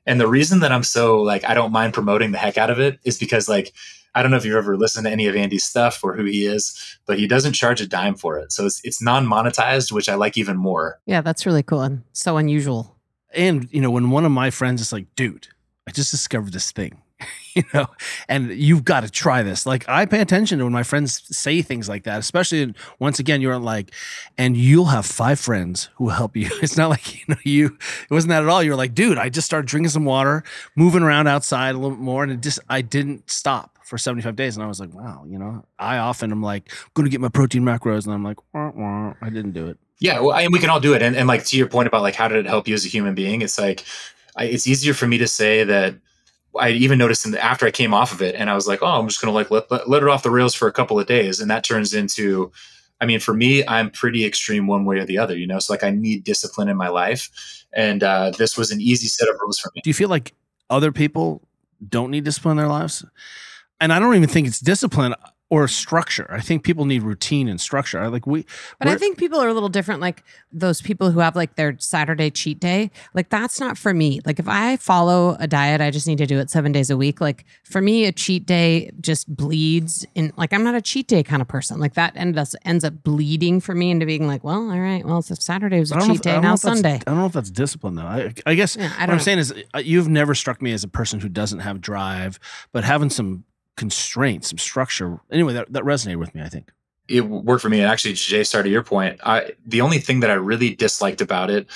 And 0.07 0.21
the 0.21 0.29
reason 0.29 0.61
that 0.61 0.73
I'm 0.73 0.83
so 0.83 1.21
like, 1.21 1.45
I 1.45 1.55
don't 1.55 1.73
mind 1.73 1.93
promoting 1.93 2.33
the 2.33 2.39
heck 2.39 2.57
out 2.57 2.71
of 2.71 2.81
it 2.81 2.99
is 3.05 3.19
because 3.19 3.49
like, 3.49 3.73
I 4.15 4.23
don't 4.23 4.31
know 4.31 4.37
if 4.37 4.45
you've 4.45 4.57
ever 4.57 4.77
listened 4.77 5.07
to 5.07 5.13
any 5.13 5.27
of 5.27 5.37
Andy's 5.37 5.65
stuff 5.65 6.03
or 6.03 6.17
who 6.17 6.25
he 6.25 6.47
is, 6.47 6.99
but 7.07 7.19
he 7.19 7.29
doesn't 7.29 7.53
charge 7.53 7.81
a 7.81 7.87
dime 7.87 8.17
for 8.17 8.39
it. 8.39 8.51
So 8.51 8.67
it's, 8.67 8.81
it's 8.83 9.01
non-monetized, 9.01 9.93
which 9.93 10.09
I 10.09 10.15
like 10.17 10.37
even 10.37 10.57
more. 10.57 10.99
Yeah, 11.07 11.21
that's 11.21 11.47
really 11.47 11.63
cool 11.63 11.83
and 11.83 12.03
so 12.13 12.37
unusual. 12.37 12.97
And 13.35 13.69
you 13.73 13.81
know 13.81 13.91
when 13.91 14.11
one 14.11 14.25
of 14.25 14.33
my 14.33 14.51
friends 14.51 14.81
is 14.81 14.93
like 14.93 15.07
dude 15.17 15.49
i 15.87 15.91
just 15.91 16.11
discovered 16.11 16.53
this 16.53 16.73
thing 16.73 17.03
you 17.55 17.63
know 17.75 17.87
and 18.29 18.51
you've 18.51 18.85
got 18.85 19.03
to 19.03 19.11
try 19.11 19.43
this. 19.43 19.67
Like 19.67 19.89
i 19.89 20.07
pay 20.07 20.21
attention 20.21 20.59
to 20.59 20.65
when 20.65 20.73
my 20.73 20.83
friends 20.83 21.23
say 21.37 21.63
things 21.63 21.89
like 21.89 22.05
that 22.05 22.19
especially 22.19 22.75
once 22.99 23.19
again 23.19 23.41
you're 23.41 23.59
like 23.59 23.93
and 24.39 24.57
you'll 24.57 24.87
have 24.87 25.05
five 25.05 25.39
friends 25.39 25.91
who 25.97 26.05
will 26.05 26.13
help 26.13 26.37
you. 26.37 26.49
It's 26.63 26.77
not 26.77 26.91
like 26.91 27.15
you 27.15 27.25
know 27.29 27.37
you 27.45 27.79
it 28.03 28.11
wasn't 28.11 28.31
that 28.31 28.43
at 28.43 28.49
all. 28.49 28.63
You're 28.63 28.77
like 28.77 28.95
dude 28.95 29.19
i 29.19 29.29
just 29.29 29.47
started 29.47 29.67
drinking 29.67 29.91
some 29.91 30.05
water 30.05 30.45
moving 30.77 31.03
around 31.03 31.27
outside 31.27 31.75
a 31.75 31.79
little 31.79 31.97
bit 31.97 32.01
more 32.03 32.23
and 32.23 32.33
it 32.33 32.41
just 32.41 32.61
i 32.69 32.81
didn't 32.83 33.31
stop 33.31 33.79
for 33.91 33.99
75 33.99 34.37
days. 34.37 34.57
And 34.57 34.63
I 34.63 34.69
was 34.69 34.79
like, 34.79 34.95
wow, 34.95 35.25
you 35.27 35.37
know, 35.37 35.65
I 35.77 35.99
often 35.99 36.31
am 36.31 36.43
like, 36.43 36.71
I'm 36.73 36.91
going 36.95 37.07
to 37.07 37.11
get 37.11 37.21
my 37.21 37.29
protein 37.29 37.65
macros. 37.65 38.05
And 38.05 38.15
I'm 38.15 38.23
like, 38.23 38.39
wah, 38.55 38.71
wah, 38.71 39.15
I 39.21 39.31
didn't 39.31 39.51
do 39.51 39.67
it. 39.67 39.79
Yeah, 39.99 40.21
well, 40.21 40.37
and 40.37 40.53
we 40.53 40.61
can 40.61 40.71
all 40.71 40.79
do 40.79 40.95
it. 40.95 41.03
And, 41.03 41.17
and 41.17 41.27
like 41.27 41.45
to 41.47 41.59
your 41.59 41.67
point 41.67 41.89
about 41.89 42.03
like 42.03 42.15
how 42.15 42.29
did 42.29 42.39
it 42.39 42.47
help 42.47 42.69
you 42.69 42.75
as 42.75 42.87
a 42.87 42.89
human 42.89 43.17
being? 43.17 43.43
It's 43.43 43.59
like 43.59 43.85
I, 44.37 44.45
it's 44.45 44.67
easier 44.67 44.95
for 44.95 45.07
me 45.07 45.19
to 45.19 45.27
say 45.27 45.65
that. 45.65 45.97
I 46.59 46.71
even 46.71 46.99
noticed 46.99 47.27
in 47.27 47.31
the, 47.31 47.45
after 47.45 47.65
I 47.65 47.71
came 47.71 47.95
off 47.95 48.13
of 48.13 48.21
it, 48.23 48.35
and 48.35 48.51
I 48.51 48.55
was 48.55 48.67
like, 48.67 48.81
"Oh, 48.83 48.99
I'm 48.99 49.07
just 49.07 49.21
gonna 49.21 49.33
like 49.33 49.53
let, 49.53 49.71
let 49.71 49.89
let 49.89 50.03
it 50.03 50.09
off 50.09 50.25
the 50.25 50.33
rails 50.33 50.53
for 50.53 50.67
a 50.67 50.73
couple 50.73 50.99
of 50.99 51.07
days," 51.07 51.39
and 51.39 51.49
that 51.49 51.63
turns 51.63 51.95
into, 51.95 52.51
I 53.01 53.07
mean, 53.07 53.21
for 53.21 53.33
me, 53.33 53.65
I'm 53.69 53.89
pretty 53.89 54.25
extreme 54.25 54.67
one 54.67 54.85
way 54.85 54.99
or 54.99 55.05
the 55.05 55.17
other, 55.17 55.37
you 55.37 55.47
know. 55.47 55.61
So 55.61 55.73
like, 55.73 55.85
I 55.85 55.91
need 55.91 56.25
discipline 56.25 56.69
in 56.69 56.77
my 56.77 56.89
life, 56.89 57.31
and 57.73 58.03
uh, 58.03 58.33
this 58.37 58.59
was 58.59 58.73
an 58.73 58.81
easy 58.81 59.07
set 59.07 59.29
of 59.29 59.37
rules 59.41 59.61
for 59.61 59.71
me. 59.77 59.81
Do 59.85 59.91
you 59.91 59.95
feel 59.95 60.09
like 60.09 60.35
other 60.71 60.91
people 60.91 61.47
don't 61.89 62.11
need 62.11 62.25
discipline 62.25 62.53
in 62.53 62.57
their 62.57 62.69
lives? 62.69 63.05
And 63.81 63.93
I 63.93 63.99
don't 63.99 64.15
even 64.15 64.29
think 64.29 64.47
it's 64.47 64.61
discipline 64.61 65.15
or 65.53 65.67
structure. 65.67 66.29
I 66.31 66.39
think 66.41 66.63
people 66.63 66.85
need 66.85 67.03
routine 67.03 67.49
and 67.49 67.61
structure. 67.61 67.99
I 68.01 68.07
Like 68.07 68.25
we, 68.25 68.47
But 68.79 68.87
I 68.87 68.97
think 68.97 69.19
people 69.19 69.41
are 69.41 69.49
a 69.49 69.53
little 69.53 69.69
different. 69.69 70.01
Like 70.01 70.23
those 70.53 70.81
people 70.81 71.11
who 71.11 71.19
have 71.19 71.35
like 71.35 71.57
their 71.57 71.77
Saturday 71.81 72.31
cheat 72.31 72.61
day, 72.61 72.93
like 73.15 73.31
that's 73.31 73.59
not 73.59 73.77
for 73.77 73.93
me. 73.93 74.21
Like 74.25 74.39
if 74.39 74.47
I 74.47 74.77
follow 74.77 75.37
a 75.41 75.49
diet, 75.49 75.81
I 75.81 75.91
just 75.91 76.07
need 76.07 76.19
to 76.19 76.27
do 76.27 76.39
it 76.39 76.51
seven 76.51 76.71
days 76.71 76.89
a 76.89 76.97
week. 76.97 77.21
Like 77.21 77.47
for 77.65 77.81
me, 77.81 78.05
a 78.05 78.13
cheat 78.13 78.47
day 78.47 78.93
just 79.01 79.35
bleeds 79.35 80.07
in. 80.15 80.33
Like 80.37 80.53
I'm 80.53 80.63
not 80.63 80.77
a 80.77 80.81
cheat 80.81 81.09
day 81.09 81.25
kind 81.25 81.43
of 81.43 81.49
person. 81.49 81.81
Like 81.81 81.95
that 81.95 82.17
ends 82.17 82.39
up 82.39 82.47
ends 82.65 82.85
up 82.85 83.03
bleeding 83.03 83.59
for 83.61 83.75
me 83.75 83.91
into 83.91 84.07
being 84.07 84.29
like, 84.29 84.45
well, 84.45 84.71
all 84.71 84.79
right, 84.79 85.05
well, 85.05 85.19
if 85.19 85.43
Saturday 85.43 85.81
was 85.81 85.91
a 85.91 85.99
cheat 86.01 86.11
if- 86.17 86.21
day, 86.21 86.39
now 86.39 86.55
Sunday. 86.55 86.95
I 86.95 87.11
don't 87.11 87.17
know 87.17 87.27
if 87.27 87.33
that's 87.33 87.51
discipline 87.51 87.97
though. 87.97 88.03
I, 88.07 88.33
I 88.47 88.55
guess 88.55 88.77
Yeah, 88.77 88.85
I 88.85 88.89
what 88.89 89.01
I'm 89.01 89.09
don't. 89.09 89.21
saying 89.21 89.39
is 89.41 89.53
uh, 89.75 89.79
you've 89.79 90.09
never 90.09 90.37
struck 90.37 90.63
me 90.63 90.71
as 90.71 90.85
a 90.85 90.89
person 90.89 91.19
who 91.19 91.29
doesn't 91.29 91.59
have 91.59 91.81
drive, 91.81 92.39
but 92.71 92.85
having 92.85 93.11
some 93.11 93.43
constraints, 93.81 94.51
some 94.51 94.59
structure. 94.59 95.21
Anyway, 95.33 95.55
that, 95.55 95.73
that 95.73 95.85
resonated 95.85 96.21
with 96.25 96.35
me. 96.37 96.43
I 96.43 96.51
think. 96.55 96.67
it 97.09 97.23
worked 97.23 97.63
for 97.63 97.69
me. 97.71 97.81
And 97.81 97.91
actually, 97.91 98.15
Jay, 98.15 98.45
started 98.45 98.71
your 98.71 98.85
point. 98.85 99.19
I 99.25 99.53
the 99.67 99.81
only 99.83 99.99
thing 99.99 100.21
that 100.21 100.31
I 100.31 100.35
really 100.35 100.71
disliked 100.75 101.21
about 101.21 101.51
it 101.51 101.67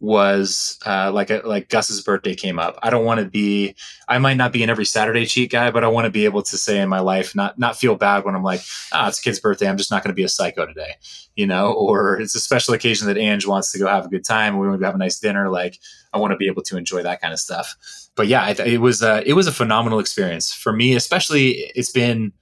was 0.00 0.78
uh, 0.84 1.12
like 1.12 1.30
a, 1.30 1.40
like 1.44 1.68
Gus's 1.68 2.02
birthday 2.02 2.34
came 2.34 2.58
up. 2.58 2.74
I 2.82 2.90
don't 2.90 3.04
want 3.06 3.20
to 3.20 3.26
be. 3.26 3.74
I 4.08 4.18
might 4.18 4.36
not 4.36 4.52
be 4.52 4.62
an 4.64 4.70
every 4.70 4.84
Saturday 4.84 5.26
cheat 5.26 5.50
guy, 5.52 5.70
but 5.70 5.84
I 5.84 5.88
want 5.88 6.06
to 6.06 6.10
be 6.10 6.26
able 6.26 6.42
to 6.42 6.56
say 6.58 6.80
in 6.80 6.88
my 6.88 7.00
life, 7.00 7.34
not 7.34 7.58
not 7.58 7.76
feel 7.76 7.94
bad 7.96 8.24
when 8.24 8.34
I'm 8.34 8.42
like, 8.42 8.62
ah, 8.92 9.08
it's 9.08 9.20
a 9.20 9.22
kid's 9.22 9.40
birthday. 9.40 9.68
I'm 9.68 9.78
just 9.78 9.90
not 9.92 10.02
going 10.02 10.10
to 10.10 10.20
be 10.22 10.24
a 10.24 10.28
psycho 10.28 10.66
today, 10.66 10.96
you 11.36 11.46
know. 11.46 11.72
Or 11.72 12.20
it's 12.20 12.34
a 12.34 12.40
special 12.40 12.74
occasion 12.74 13.06
that 13.08 13.16
Ange 13.16 13.46
wants 13.46 13.72
to 13.72 13.78
go 13.78 13.86
have 13.86 14.06
a 14.06 14.08
good 14.08 14.24
time. 14.24 14.58
We 14.58 14.68
want 14.68 14.80
to 14.80 14.86
have 14.86 14.96
a 14.96 14.98
nice 14.98 15.20
dinner. 15.20 15.48
Like 15.48 15.78
I 16.12 16.18
want 16.18 16.32
to 16.32 16.36
be 16.36 16.46
able 16.46 16.62
to 16.62 16.76
enjoy 16.76 17.02
that 17.02 17.20
kind 17.20 17.32
of 17.32 17.40
stuff. 17.40 17.74
But 18.14 18.26
yeah, 18.26 18.44
I 18.44 18.52
th- 18.52 18.68
it 18.68 18.78
was 18.78 19.02
uh, 19.02 19.22
it 19.24 19.32
was 19.34 19.46
a 19.46 19.52
phenomenal 19.52 19.98
experience 19.98 20.52
for 20.52 20.72
me. 20.72 20.94
Especially, 20.94 21.70
it's 21.74 21.90
been 21.90 22.32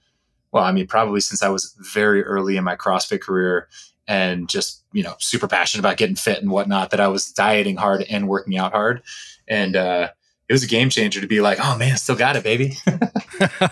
well, 0.51 0.63
I 0.63 0.71
mean, 0.71 0.87
probably 0.87 1.21
since 1.21 1.41
I 1.41 1.49
was 1.49 1.75
very 1.79 2.23
early 2.23 2.57
in 2.57 2.63
my 2.63 2.75
CrossFit 2.75 3.21
career 3.21 3.69
and 4.07 4.49
just, 4.49 4.83
you 4.91 5.03
know, 5.03 5.15
super 5.19 5.47
passionate 5.47 5.81
about 5.81 5.97
getting 5.97 6.15
fit 6.15 6.41
and 6.41 6.51
whatnot, 6.51 6.91
that 6.91 6.99
I 6.99 7.07
was 7.07 7.31
dieting 7.31 7.77
hard 7.77 8.03
and 8.09 8.27
working 8.27 8.57
out 8.57 8.73
hard. 8.73 9.01
And 9.47 9.75
uh, 9.75 10.09
it 10.49 10.53
was 10.53 10.63
a 10.63 10.67
game 10.67 10.89
changer 10.89 11.21
to 11.21 11.27
be 11.27 11.39
like, 11.39 11.59
oh 11.61 11.77
man, 11.77 11.97
still 11.97 12.15
got 12.15 12.35
it, 12.35 12.43
baby. 12.43 12.77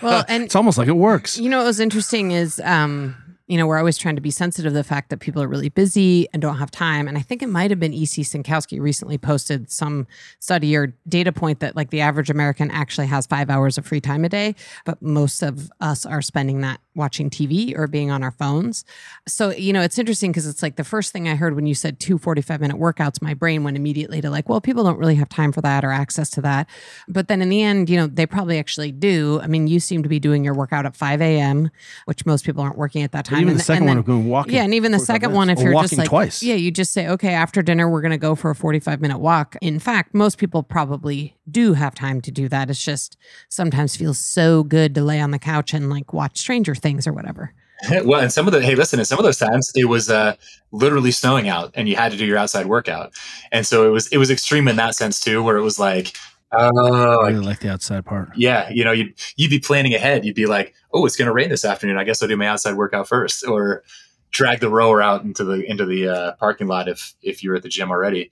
Well, 0.02 0.24
and 0.26 0.42
it's 0.42 0.56
almost 0.56 0.78
like 0.78 0.88
it 0.88 0.96
works. 0.96 1.38
You 1.38 1.48
know 1.48 1.58
what 1.58 1.66
was 1.66 1.78
interesting 1.78 2.32
is, 2.32 2.60
um, 2.64 3.14
you 3.50 3.58
know, 3.58 3.66
we're 3.66 3.78
always 3.78 3.98
trying 3.98 4.14
to 4.14 4.20
be 4.20 4.30
sensitive 4.30 4.70
to 4.70 4.74
the 4.74 4.84
fact 4.84 5.10
that 5.10 5.18
people 5.18 5.42
are 5.42 5.48
really 5.48 5.70
busy 5.70 6.28
and 6.32 6.40
don't 6.40 6.58
have 6.58 6.70
time. 6.70 7.08
And 7.08 7.18
I 7.18 7.20
think 7.20 7.42
it 7.42 7.48
might 7.48 7.72
have 7.72 7.80
been 7.80 7.92
EC 7.92 8.22
Synkowski 8.22 8.80
recently 8.80 9.18
posted 9.18 9.68
some 9.72 10.06
study 10.38 10.76
or 10.76 10.94
data 11.08 11.32
point 11.32 11.58
that 11.58 11.74
like 11.74 11.90
the 11.90 12.00
average 12.00 12.30
American 12.30 12.70
actually 12.70 13.08
has 13.08 13.26
five 13.26 13.50
hours 13.50 13.76
of 13.76 13.84
free 13.84 14.00
time 14.00 14.24
a 14.24 14.28
day, 14.28 14.54
but 14.84 15.02
most 15.02 15.42
of 15.42 15.68
us 15.80 16.06
are 16.06 16.22
spending 16.22 16.60
that 16.60 16.78
watching 16.94 17.30
TV 17.30 17.76
or 17.78 17.86
being 17.86 18.10
on 18.10 18.22
our 18.22 18.32
phones. 18.32 18.84
So, 19.28 19.50
you 19.50 19.72
know, 19.72 19.80
it's 19.80 19.98
interesting 19.98 20.32
because 20.32 20.46
it's 20.46 20.62
like 20.62 20.76
the 20.76 20.84
first 20.84 21.12
thing 21.12 21.28
I 21.28 21.34
heard 21.36 21.54
when 21.54 21.66
you 21.66 21.74
said 21.74 22.00
two 22.00 22.18
45 22.18 22.60
minute 22.60 22.76
workouts, 22.78 23.22
my 23.22 23.32
brain 23.32 23.62
went 23.62 23.76
immediately 23.76 24.20
to 24.20 24.28
like, 24.30 24.48
well, 24.48 24.60
people 24.60 24.82
don't 24.84 24.98
really 24.98 25.14
have 25.14 25.28
time 25.28 25.52
for 25.52 25.60
that 25.60 25.84
or 25.84 25.92
access 25.92 26.30
to 26.30 26.40
that. 26.42 26.68
But 27.08 27.28
then 27.28 27.42
in 27.42 27.48
the 27.48 27.62
end, 27.62 27.88
you 27.88 27.96
know, 27.96 28.06
they 28.08 28.26
probably 28.26 28.58
actually 28.58 28.90
do. 28.92 29.40
I 29.42 29.46
mean, 29.46 29.68
you 29.68 29.78
seem 29.80 30.02
to 30.02 30.08
be 30.08 30.18
doing 30.18 30.44
your 30.44 30.54
workout 30.54 30.84
at 30.84 30.96
5 30.96 31.20
a.m., 31.22 31.70
which 32.06 32.26
most 32.26 32.44
people 32.44 32.62
aren't 32.62 32.76
working 32.76 33.02
at 33.02 33.12
that 33.12 33.24
But 33.26 33.30
time. 33.30 33.40
even 33.42 33.50
And- 33.52 33.60
the 33.60 33.64
second 33.64 33.84
one 33.84 33.90
then- 33.90 33.98
of 33.98 34.04
going 34.06 34.26
walking. 34.28 34.54
yeah, 34.54 34.64
and 34.64 34.74
even 34.74 34.90
the 34.92 34.98
second 34.98 35.30
minutes, 35.30 35.36
one, 35.36 35.50
if 35.50 35.58
or 35.58 35.62
you're 35.70 35.82
just 35.82 35.96
like, 35.98 36.08
twice. 36.08 36.42
yeah, 36.42 36.54
you 36.54 36.70
just 36.70 36.92
say, 36.92 37.06
okay, 37.08 37.34
after 37.34 37.62
dinner, 37.62 37.88
we're 37.88 38.00
going 38.02 38.10
to 38.10 38.18
go 38.18 38.34
for 38.34 38.50
a 38.50 38.54
45 38.54 39.00
minute 39.00 39.18
walk. 39.18 39.56
In 39.60 39.78
fact, 39.78 40.12
most 40.14 40.38
people 40.38 40.62
probably 40.64 41.36
do 41.50 41.72
have 41.74 41.94
time 41.94 42.20
to 42.20 42.30
do 42.30 42.48
that. 42.48 42.70
It's 42.70 42.84
just 42.84 43.16
sometimes 43.48 43.96
feels 43.96 44.18
so 44.18 44.62
good 44.62 44.94
to 44.94 45.02
lay 45.02 45.20
on 45.20 45.30
the 45.30 45.38
couch 45.38 45.72
and 45.74 45.90
like 45.90 46.12
watch 46.12 46.38
Stranger 46.38 46.74
Things 46.80 47.06
or 47.06 47.12
whatever. 47.12 47.54
well, 48.04 48.20
and 48.20 48.32
some 48.32 48.46
of 48.46 48.52
the 48.52 48.62
hey, 48.62 48.74
listen, 48.74 48.98
and 48.98 49.06
some 49.08 49.18
of 49.18 49.24
those 49.24 49.38
times 49.38 49.72
it 49.74 49.86
was 49.86 50.10
uh, 50.10 50.34
literally 50.70 51.10
snowing 51.10 51.48
out, 51.48 51.72
and 51.74 51.88
you 51.88 51.96
had 51.96 52.12
to 52.12 52.18
do 52.18 52.26
your 52.26 52.36
outside 52.36 52.66
workout, 52.66 53.12
and 53.52 53.66
so 53.66 53.86
it 53.86 53.90
was 53.90 54.08
it 54.08 54.18
was 54.18 54.30
extreme 54.30 54.68
in 54.68 54.76
that 54.76 54.94
sense 54.94 55.20
too, 55.20 55.42
where 55.42 55.56
it 55.56 55.62
was 55.62 55.78
like, 55.78 56.14
oh, 56.52 56.58
I 56.58 57.14
like, 57.14 57.32
really 57.32 57.46
like 57.46 57.60
the 57.60 57.70
outside 57.70 58.04
part. 58.04 58.30
yeah, 58.36 58.68
you 58.70 58.84
know, 58.84 58.92
you'd 58.92 59.14
you'd 59.36 59.50
be 59.50 59.60
planning 59.60 59.94
ahead. 59.94 60.24
You'd 60.24 60.34
be 60.34 60.46
like, 60.46 60.74
oh, 60.92 61.06
it's 61.06 61.16
going 61.16 61.26
to 61.26 61.32
rain 61.32 61.48
this 61.48 61.64
afternoon. 61.64 61.96
I 61.96 62.04
guess 62.04 62.22
I'll 62.22 62.28
do 62.28 62.36
my 62.36 62.48
outside 62.48 62.74
workout 62.74 63.08
first, 63.08 63.46
or 63.46 63.82
drag 64.30 64.60
the 64.60 64.68
rower 64.68 65.02
out 65.02 65.22
into 65.22 65.44
the 65.44 65.64
into 65.68 65.86
the 65.86 66.08
uh, 66.08 66.32
parking 66.32 66.66
lot 66.66 66.88
if 66.88 67.14
if 67.22 67.42
you're 67.42 67.56
at 67.56 67.62
the 67.62 67.68
gym 67.68 67.90
already. 67.90 68.30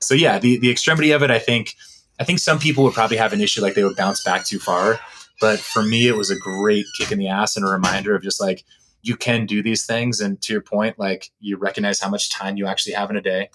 So 0.00 0.14
yeah, 0.14 0.38
the 0.38 0.58
the 0.58 0.70
extremity 0.70 1.12
of 1.12 1.22
it, 1.22 1.30
I 1.30 1.38
think, 1.38 1.74
I 2.20 2.24
think 2.24 2.38
some 2.38 2.58
people 2.58 2.84
would 2.84 2.94
probably 2.94 3.16
have 3.16 3.32
an 3.32 3.40
issue 3.40 3.62
like 3.62 3.74
they 3.74 3.84
would 3.84 3.96
bounce 3.96 4.22
back 4.22 4.44
too 4.44 4.58
far, 4.58 5.00
but 5.40 5.58
for 5.58 5.82
me, 5.82 6.08
it 6.08 6.16
was 6.16 6.30
a 6.30 6.38
great 6.38 6.86
kick 6.96 7.12
in 7.12 7.18
the 7.18 7.28
ass 7.28 7.56
and 7.56 7.66
a 7.66 7.68
reminder 7.68 8.14
of 8.14 8.22
just 8.22 8.40
like 8.40 8.64
you 9.02 9.16
can 9.16 9.46
do 9.46 9.62
these 9.62 9.84
things, 9.84 10.20
and 10.20 10.40
to 10.42 10.52
your 10.52 10.62
point, 10.62 10.98
like 10.98 11.30
you 11.40 11.56
recognize 11.56 12.00
how 12.00 12.08
much 12.08 12.30
time 12.30 12.56
you 12.56 12.66
actually 12.66 12.94
have 12.94 13.10
in 13.10 13.16
a 13.16 13.22
day, 13.22 13.50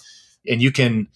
and 0.48 0.62
you 0.62 0.72
can 0.72 1.08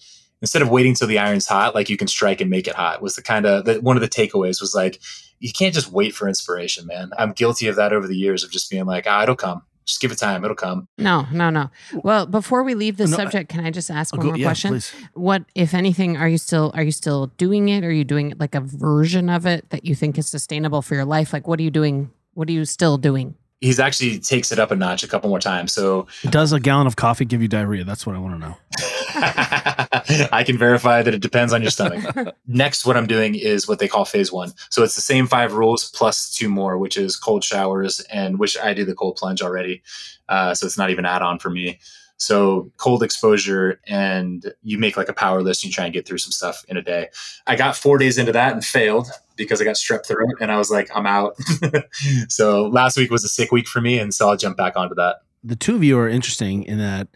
instead 0.41 0.61
of 0.61 0.69
waiting 0.69 0.93
till 0.93 1.07
the 1.07 1.19
iron's 1.19 1.45
hot, 1.45 1.73
like 1.73 1.89
you 1.89 1.95
can 1.95 2.07
strike 2.07 2.41
and 2.41 2.49
make 2.49 2.67
it 2.67 2.75
hot. 2.75 3.01
Was 3.01 3.15
the 3.15 3.21
kind 3.21 3.45
of 3.45 3.65
the, 3.65 3.75
one 3.79 3.95
of 3.95 4.01
the 4.01 4.09
takeaways 4.09 4.59
was 4.59 4.75
like 4.75 4.99
you 5.39 5.51
can't 5.51 5.73
just 5.73 5.91
wait 5.91 6.15
for 6.15 6.27
inspiration, 6.27 6.87
man. 6.87 7.11
I'm 7.17 7.33
guilty 7.33 7.67
of 7.67 7.75
that 7.75 7.91
over 7.91 8.07
the 8.07 8.15
years 8.15 8.43
of 8.43 8.51
just 8.51 8.69
being 8.69 8.85
like, 8.85 9.05
ah, 9.07 9.23
it'll 9.23 9.35
come. 9.35 9.63
Just 9.85 9.99
give 10.01 10.11
it 10.11 10.17
time, 10.17 10.43
it'll 10.45 10.55
come. 10.55 10.87
No, 10.97 11.25
no, 11.31 11.49
no. 11.49 11.69
Well, 12.03 12.25
before 12.25 12.63
we 12.63 12.73
leave 12.75 12.97
the 12.97 13.05
No, 13.07 13.13
I- 13.13 13.17
subject, 13.17 13.49
can 13.49 13.65
I 13.65 13.69
just 13.71 13.91
ask 13.91 14.13
Oh, 14.13 14.17
one 14.17 14.25
go- 14.27 14.29
more 14.31 14.37
yeah, 14.37 14.47
question? 14.47 14.71
please. 14.71 14.93
What, 15.13 15.43
if 15.55 15.73
anything, 15.73 16.15
are 16.17 16.29
you 16.29 16.37
still 16.37 16.71
are 16.73 16.83
you 16.83 16.91
still 16.91 17.27
doing 17.37 17.69
it? 17.69 17.83
Are 17.83 17.91
you 17.91 18.03
doing 18.03 18.31
it 18.31 18.39
like 18.39 18.55
a 18.55 18.61
version 18.61 19.29
of 19.29 19.45
it 19.45 19.69
that 19.71 19.85
you 19.85 19.95
think 19.95 20.17
is 20.17 20.27
sustainable 20.29 20.81
for 20.81 20.95
your 20.95 21.05
life? 21.05 21.33
Like, 21.33 21.47
what 21.47 21.59
are 21.59 21.63
you 21.63 21.71
doing? 21.71 22.11
What 22.33 22.47
are 22.49 22.53
you 22.53 22.65
still 22.65 22.97
doing? 22.97 23.35
He's 23.61 23.79
actually 23.79 24.19
takes 24.19 24.51
it 24.51 24.59
up 24.59 24.71
a 24.71 24.75
notch 24.75 25.03
a 25.03 25.07
couple 25.07 25.29
more 25.29 25.39
times. 25.39 25.71
So 25.73 26.07
Does 26.29 26.51
a 26.51 26.59
gallon 26.59 26.85
of 26.87 26.95
coffee 26.97 27.23
give 27.25 27.41
you 27.41 27.47
diarrhea? 27.47 27.83
That's 27.85 28.05
what 28.05 28.15
I 28.15 28.19
want 28.19 28.35
to 28.35 28.39
know. 28.47 28.57
I 30.31 30.43
can 30.45 30.57
verify 30.57 31.01
that 31.01 31.13
it 31.13 31.21
depends 31.21 31.53
on 31.53 31.61
your 31.61 31.71
stomach. 31.71 32.35
Next, 32.47 32.85
what 32.85 32.97
I'm 32.97 33.07
doing 33.07 33.35
is 33.35 33.67
what 33.67 33.79
they 33.79 33.87
call 33.87 34.05
phase 34.05 34.31
one. 34.31 34.51
So 34.69 34.83
it's 34.83 34.95
the 34.95 35.01
same 35.01 35.27
five 35.27 35.53
rules 35.53 35.89
plus 35.91 36.33
two 36.33 36.49
more, 36.49 36.77
which 36.77 36.97
is 36.97 37.15
cold 37.15 37.43
showers 37.43 37.99
and 38.11 38.39
which 38.39 38.57
I 38.57 38.73
do 38.73 38.83
the 38.85 38.95
cold 38.95 39.15
plunge 39.15 39.41
already. 39.41 39.81
Uh, 40.27 40.53
so 40.53 40.65
it's 40.65 40.77
not 40.77 40.89
even 40.89 41.05
add 41.05 41.21
on 41.21 41.39
for 41.39 41.49
me. 41.49 41.79
So 42.17 42.71
cold 42.77 43.03
exposure 43.03 43.79
and 43.87 44.53
you 44.61 44.77
make 44.77 44.97
like 44.97 45.09
a 45.09 45.13
power 45.13 45.41
list 45.41 45.63
and 45.63 45.69
you 45.69 45.73
try 45.73 45.85
and 45.85 45.93
get 45.93 46.07
through 46.07 46.19
some 46.19 46.31
stuff 46.31 46.63
in 46.67 46.77
a 46.77 46.81
day. 46.81 47.09
I 47.47 47.55
got 47.55 47.75
four 47.75 47.97
days 47.97 48.17
into 48.17 48.31
that 48.33 48.53
and 48.53 48.63
failed 48.63 49.07
because 49.35 49.61
I 49.61 49.63
got 49.63 49.75
strep 49.75 50.05
throat 50.05 50.35
and 50.39 50.51
I 50.51 50.57
was 50.57 50.69
like, 50.69 50.89
I'm 50.95 51.05
out. 51.05 51.35
so 52.29 52.67
last 52.67 52.97
week 52.97 53.11
was 53.11 53.23
a 53.23 53.29
sick 53.29 53.51
week 53.51 53.67
for 53.67 53.81
me. 53.81 53.99
And 53.99 54.13
so 54.13 54.29
I'll 54.29 54.37
jump 54.37 54.57
back 54.57 54.75
onto 54.77 54.95
that. 54.95 55.17
the 55.43 55.55
two 55.55 55.75
of 55.75 55.83
you 55.83 55.97
are 55.97 56.07
interesting 56.07 56.63
in 56.63 56.77
that 56.77 57.07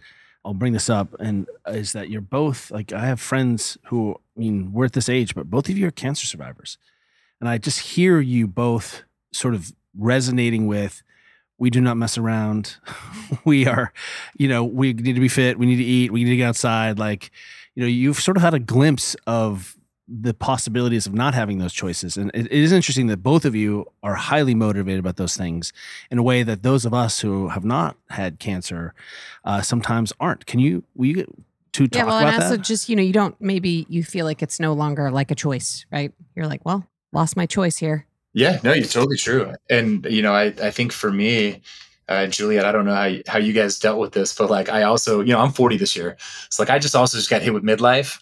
I'll 0.48 0.54
bring 0.54 0.72
this 0.72 0.90
up 0.90 1.14
and 1.20 1.46
is 1.68 1.92
that 1.92 2.10
you're 2.10 2.22
both 2.22 2.72
like 2.72 2.94
I 2.94 3.06
have 3.06 3.20
friends 3.20 3.78
who 3.88 4.16
I 4.38 4.40
mean 4.40 4.72
we're 4.72 4.86
at 4.86 4.94
this 4.94 5.10
age 5.10 5.36
but 5.36 5.50
both 5.50 5.68
of 5.68 5.78
you 5.78 5.86
are 5.88 5.92
cancer 5.92 6.26
survivors. 6.26 6.78
And 7.42 7.50
I 7.50 7.58
just 7.58 7.80
hear 7.80 8.22
you 8.22 8.48
both 8.48 9.04
sort 9.34 9.54
of 9.54 9.74
resonating 9.94 10.66
with 10.66 11.04
we 11.58 11.70
do 11.70 11.82
not 11.82 11.98
mess 11.98 12.18
around. 12.18 12.78
We 13.44 13.68
are 13.68 13.92
you 14.38 14.48
know 14.48 14.64
we 14.64 14.94
need 14.94 15.16
to 15.16 15.20
be 15.20 15.28
fit. 15.28 15.60
We 15.60 15.66
need 15.66 15.78
to 15.78 15.84
eat. 15.84 16.14
We 16.14 16.24
need 16.24 16.30
to 16.30 16.38
get 16.38 16.48
outside. 16.48 16.98
Like 16.98 17.30
you 17.76 17.84
know 17.84 17.88
you've 17.88 18.22
sort 18.22 18.38
of 18.38 18.44
had 18.44 18.54
a 18.54 18.60
glimpse 18.60 19.18
of 19.28 19.77
the 20.08 20.34
possibilities 20.34 21.06
of 21.06 21.14
not 21.14 21.34
having 21.34 21.58
those 21.58 21.74
choices 21.74 22.16
and 22.16 22.32
it, 22.34 22.46
it 22.46 22.52
is 22.52 22.72
interesting 22.72 23.08
that 23.08 23.18
both 23.18 23.44
of 23.44 23.56
you 23.56 23.86
are 24.04 24.16
highly 24.16 24.56
motivated 24.56 25.00
about 25.00 25.18
those 25.18 25.36
things 25.36 25.74
in 26.10 26.18
a 26.18 26.24
way 26.24 26.44
that 26.44 26.64
those 26.64 26.86
of 26.86 26.94
us 26.94 27.20
who 27.20 27.50
have 27.50 27.66
not 27.66 27.98
had 28.10 28.40
cancer 28.40 28.94
uh, 29.44 29.62
sometimes 29.62 30.14
aren't. 30.20 30.46
Can 30.46 30.60
you, 30.60 30.84
will 30.96 31.08
you 31.08 31.44
to 31.74 31.88
talk 31.88 32.00
yeah, 32.00 32.06
well, 32.06 32.20
about 32.20 32.34
and 32.34 32.44
also 32.44 32.58
that? 32.58 32.66
just 32.66 32.90
you 32.90 32.96
know, 32.96 33.04
you 33.04 33.14
don't 33.14 33.40
maybe 33.40 33.86
you 33.90 34.04
feel 34.04 34.26
like 34.26 34.42
it's 34.42 34.60
no 34.60 34.74
longer 34.74 35.12
like 35.12 35.32
a 35.32 35.36
choice, 35.36 35.86
right? 35.92 36.12
You're 36.36 36.48
like, 36.48 36.66
well, 36.66 36.88
lost 37.12 37.38
my 37.38 37.46
choice 37.46 37.78
here. 37.78 38.06
Yeah, 38.34 38.60
no, 38.64 38.74
you're 38.74 38.86
totally 38.86 39.18
true. 39.18 39.54
And 39.70 40.06
you 40.10 40.22
know, 40.22 40.34
I 40.34 40.46
I 40.62 40.72
think 40.72 40.92
for 40.92 41.12
me, 41.12 41.62
uh, 42.10 42.28
Juliet, 42.28 42.66
I 42.66 42.72
don't 42.72 42.86
know 42.86 42.96
how 42.96 43.06
you, 43.06 43.24
how 43.28 43.40
you 43.40 43.54
guys 43.54 43.80
dealt 43.80 44.00
with 44.00 44.14
this, 44.14 44.36
but 44.36 44.50
like 44.50 44.70
I 44.70 44.84
also, 44.84 45.22
you 45.22 45.34
know, 45.34 45.40
I'm 45.40 45.52
40 45.52 45.78
this 45.78 45.96
year, 45.96 46.18
so 46.50 46.64
like 46.64 46.70
I 46.70 46.80
just 46.80 46.96
also 46.96 47.18
just 47.18 47.30
got 47.30 47.42
hit 47.42 47.54
with 47.54 47.64
midlife, 47.64 48.22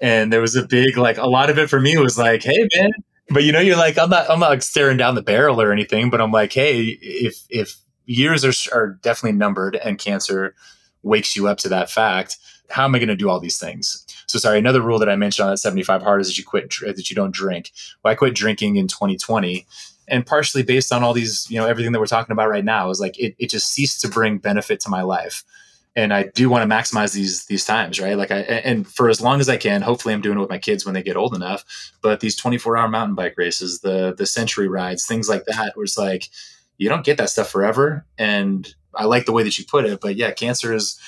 and 0.00 0.32
there 0.32 0.40
was 0.40 0.56
a 0.56 0.66
big 0.66 0.96
like 0.96 1.18
a 1.18 1.26
lot 1.26 1.50
of 1.50 1.58
it 1.58 1.68
for 1.68 1.80
me 1.80 1.96
was 1.96 2.18
like, 2.18 2.42
hey 2.42 2.66
man, 2.76 2.90
but 3.30 3.44
you 3.44 3.52
know, 3.52 3.60
you're 3.60 3.76
like, 3.76 3.98
I'm 3.98 4.10
not, 4.10 4.28
I'm 4.30 4.40
not 4.40 4.50
like 4.50 4.62
staring 4.62 4.96
down 4.96 5.14
the 5.14 5.22
barrel 5.22 5.60
or 5.60 5.72
anything, 5.72 6.10
but 6.10 6.20
I'm 6.20 6.32
like, 6.32 6.52
hey, 6.52 6.98
if 7.00 7.44
if 7.48 7.76
years 8.06 8.44
are 8.44 8.76
are 8.76 8.98
definitely 9.02 9.38
numbered 9.38 9.76
and 9.76 9.98
cancer 9.98 10.54
wakes 11.02 11.36
you 11.36 11.48
up 11.48 11.58
to 11.58 11.68
that 11.68 11.90
fact, 11.90 12.36
how 12.70 12.84
am 12.84 12.94
I 12.94 12.98
going 12.98 13.08
to 13.08 13.16
do 13.16 13.28
all 13.28 13.40
these 13.40 13.58
things? 13.58 14.04
So 14.26 14.38
sorry, 14.38 14.58
another 14.58 14.82
rule 14.82 14.98
that 14.98 15.08
I 15.08 15.16
mentioned 15.16 15.44
on 15.44 15.52
that 15.52 15.58
75 15.58 16.02
hard 16.02 16.20
is 16.20 16.28
that 16.28 16.38
you 16.38 16.44
quit 16.44 16.72
that 16.84 17.10
you 17.10 17.16
don't 17.16 17.34
drink. 17.34 17.70
Well, 18.02 18.12
I 18.12 18.14
quit 18.14 18.34
drinking 18.34 18.76
in 18.76 18.86
2020 18.88 19.66
and 20.08 20.26
partially 20.26 20.62
based 20.62 20.92
on 20.92 21.02
all 21.02 21.12
these, 21.12 21.48
you 21.50 21.58
know, 21.58 21.66
everything 21.66 21.92
that 21.92 22.00
we're 22.00 22.06
talking 22.06 22.32
about 22.32 22.50
right 22.50 22.64
now 22.64 22.90
is 22.90 23.00
like 23.00 23.18
it, 23.18 23.34
it 23.38 23.50
just 23.50 23.70
ceased 23.70 24.00
to 24.02 24.08
bring 24.08 24.38
benefit 24.38 24.80
to 24.80 24.88
my 24.88 25.02
life. 25.02 25.44
And 25.96 26.14
I 26.14 26.24
do 26.34 26.48
want 26.48 26.68
to 26.68 26.74
maximize 26.74 27.14
these 27.14 27.46
these 27.46 27.64
times, 27.64 28.00
right? 28.00 28.16
Like 28.16 28.30
I 28.30 28.40
and 28.40 28.86
for 28.86 29.08
as 29.08 29.20
long 29.20 29.40
as 29.40 29.48
I 29.48 29.56
can, 29.56 29.82
hopefully 29.82 30.14
I'm 30.14 30.20
doing 30.20 30.38
it 30.38 30.40
with 30.40 30.50
my 30.50 30.58
kids 30.58 30.84
when 30.84 30.94
they 30.94 31.02
get 31.02 31.16
old 31.16 31.34
enough. 31.34 31.64
But 32.00 32.20
these 32.20 32.36
24 32.36 32.76
hour 32.76 32.88
mountain 32.88 33.16
bike 33.16 33.34
races, 33.36 33.80
the 33.80 34.14
the 34.16 34.26
century 34.26 34.68
rides, 34.68 35.06
things 35.06 35.28
like 35.28 35.44
that, 35.46 35.72
where 35.74 35.84
it's 35.84 35.98
like 35.98 36.28
you 36.78 36.88
don't 36.88 37.04
get 37.04 37.18
that 37.18 37.30
stuff 37.30 37.50
forever. 37.50 38.06
And 38.18 38.72
I 38.94 39.04
like 39.04 39.26
the 39.26 39.32
way 39.32 39.42
that 39.42 39.58
you 39.58 39.64
put 39.64 39.84
it, 39.84 40.00
but 40.00 40.16
yeah, 40.16 40.30
cancer 40.30 40.72
is 40.72 40.98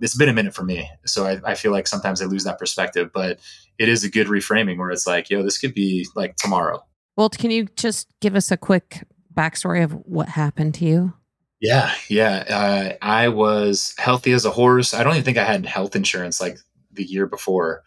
it's 0.00 0.16
been 0.16 0.28
a 0.28 0.32
minute 0.32 0.54
for 0.54 0.64
me. 0.64 0.88
So 1.06 1.26
I, 1.26 1.40
I 1.44 1.54
feel 1.54 1.72
like 1.72 1.86
sometimes 1.86 2.22
I 2.22 2.26
lose 2.26 2.44
that 2.44 2.58
perspective, 2.58 3.10
but 3.12 3.40
it 3.78 3.88
is 3.88 4.04
a 4.04 4.10
good 4.10 4.28
reframing 4.28 4.78
where 4.78 4.90
it's 4.90 5.06
like, 5.06 5.30
yo, 5.30 5.42
this 5.42 5.58
could 5.58 5.74
be 5.74 6.06
like 6.14 6.36
tomorrow. 6.36 6.84
Well, 7.16 7.28
can 7.28 7.50
you 7.50 7.66
just 7.76 8.08
give 8.20 8.36
us 8.36 8.50
a 8.50 8.56
quick 8.56 9.04
backstory 9.34 9.82
of 9.82 9.92
what 9.92 10.28
happened 10.28 10.74
to 10.74 10.84
you? 10.84 11.14
Yeah, 11.60 11.92
yeah. 12.08 12.44
Uh, 12.48 13.04
I 13.04 13.28
was 13.28 13.94
healthy 13.98 14.32
as 14.32 14.44
a 14.44 14.50
horse. 14.50 14.94
I 14.94 15.02
don't 15.02 15.14
even 15.14 15.24
think 15.24 15.38
I 15.38 15.44
had 15.44 15.66
health 15.66 15.96
insurance 15.96 16.40
like 16.40 16.58
the 16.92 17.02
year 17.04 17.26
before, 17.26 17.82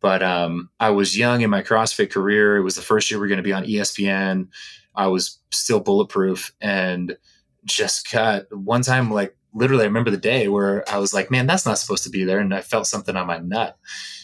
but 0.00 0.22
um, 0.22 0.70
I 0.80 0.90
was 0.90 1.18
young 1.18 1.42
in 1.42 1.50
my 1.50 1.62
CrossFit 1.62 2.10
career. 2.10 2.56
It 2.58 2.62
was 2.62 2.76
the 2.76 2.82
first 2.82 3.10
year 3.10 3.20
we 3.20 3.26
are 3.26 3.28
going 3.28 3.38
to 3.38 3.42
be 3.44 3.52
on 3.54 3.64
ESPN. 3.66 4.48
I 4.96 5.08
was 5.08 5.40
still 5.52 5.80
bulletproof 5.80 6.52
and 6.60 7.16
just 7.64 8.10
got 8.12 8.44
one 8.56 8.82
time, 8.82 9.10
like 9.10 9.36
literally, 9.54 9.84
I 9.84 9.86
remember 9.88 10.10
the 10.10 10.18
day 10.18 10.48
where 10.48 10.88
I 10.90 10.98
was 10.98 11.14
like, 11.14 11.30
man, 11.30 11.46
that's 11.46 11.66
not 11.66 11.78
supposed 11.78 12.04
to 12.04 12.10
be 12.10 12.24
there. 12.24 12.40
And 12.40 12.54
I 12.54 12.62
felt 12.62 12.86
something 12.88 13.16
on 13.16 13.26
my 13.28 13.38
nut. 13.38 13.78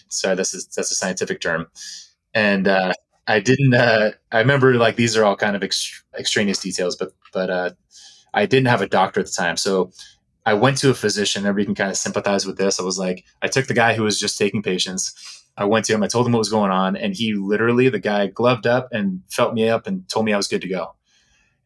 Sorry, 0.09 0.37
this 0.37 0.55
is, 0.55 0.67
that's 0.69 0.91
a 0.93 0.95
scientific 0.97 1.41
term. 1.41 1.69
And 2.35 2.69
uh, 2.69 2.93
I 3.27 3.41
didn't. 3.41 3.75
Uh, 3.75 4.13
I 4.33 4.39
remember 4.41 4.75
like 4.75 4.97
these 4.97 5.17
are 5.17 5.25
all 5.25 5.37
kind 5.37 5.57
of 5.57 5.63
ex- 5.65 6.05
extraneous 6.19 6.61
details, 6.61 6.97
but 6.97 7.13
but 7.33 7.51
uh, 7.51 7.71
I 8.35 8.47
didn't 8.47 8.69
have 8.69 8.83
a 8.83 8.89
doctor 8.89 9.21
at 9.21 9.27
the 9.27 9.33
time, 9.33 9.57
so 9.57 9.91
I 10.45 10.55
went 10.55 10.79
to 10.79 10.91
a 10.91 10.95
physician. 10.95 11.47
Everybody 11.47 11.67
can 11.67 11.75
kind 11.75 11.91
of 11.91 11.97
sympathize 11.97 12.47
with 12.47 12.59
this. 12.59 12.81
I 12.81 12.83
was 12.83 12.99
like, 12.99 13.25
I 13.43 13.49
took 13.49 13.67
the 13.67 13.75
guy 13.75 13.95
who 13.95 14.03
was 14.03 14.19
just 14.19 14.39
taking 14.39 14.63
patients. 14.63 15.45
I 15.57 15.65
went 15.67 15.85
to 15.87 15.95
him. 15.95 16.03
I 16.03 16.09
told 16.09 16.27
him 16.27 16.33
what 16.33 16.39
was 16.39 16.49
going 16.49 16.71
on, 16.71 16.97
and 16.97 17.15
he 17.15 17.35
literally, 17.35 17.89
the 17.89 17.99
guy, 17.99 18.27
gloved 18.27 18.67
up 18.67 18.89
and 18.93 19.23
felt 19.31 19.55
me 19.55 19.69
up 19.69 19.87
and 19.87 20.09
told 20.09 20.25
me 20.25 20.33
I 20.33 20.37
was 20.37 20.49
good 20.49 20.63
to 20.63 20.69
go. 20.69 20.95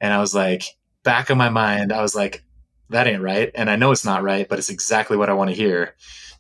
And 0.01 0.13
I 0.13 0.19
was 0.19 0.35
like, 0.35 0.65
back 1.05 1.31
of 1.31 1.39
my 1.39 1.49
mind, 1.49 1.93
I 1.93 2.03
was 2.03 2.15
like, 2.15 2.43
that 2.91 3.07
ain't 3.07 3.23
right, 3.23 3.51
and 3.55 3.71
I 3.71 3.77
know 3.77 3.93
it's 3.93 4.05
not 4.05 4.23
right, 4.23 4.49
but 4.49 4.59
it's 4.59 4.71
exactly 4.71 5.17
what 5.17 5.31
I 5.31 5.35
want 5.35 5.51
to 5.51 5.57
hear. 5.57 5.95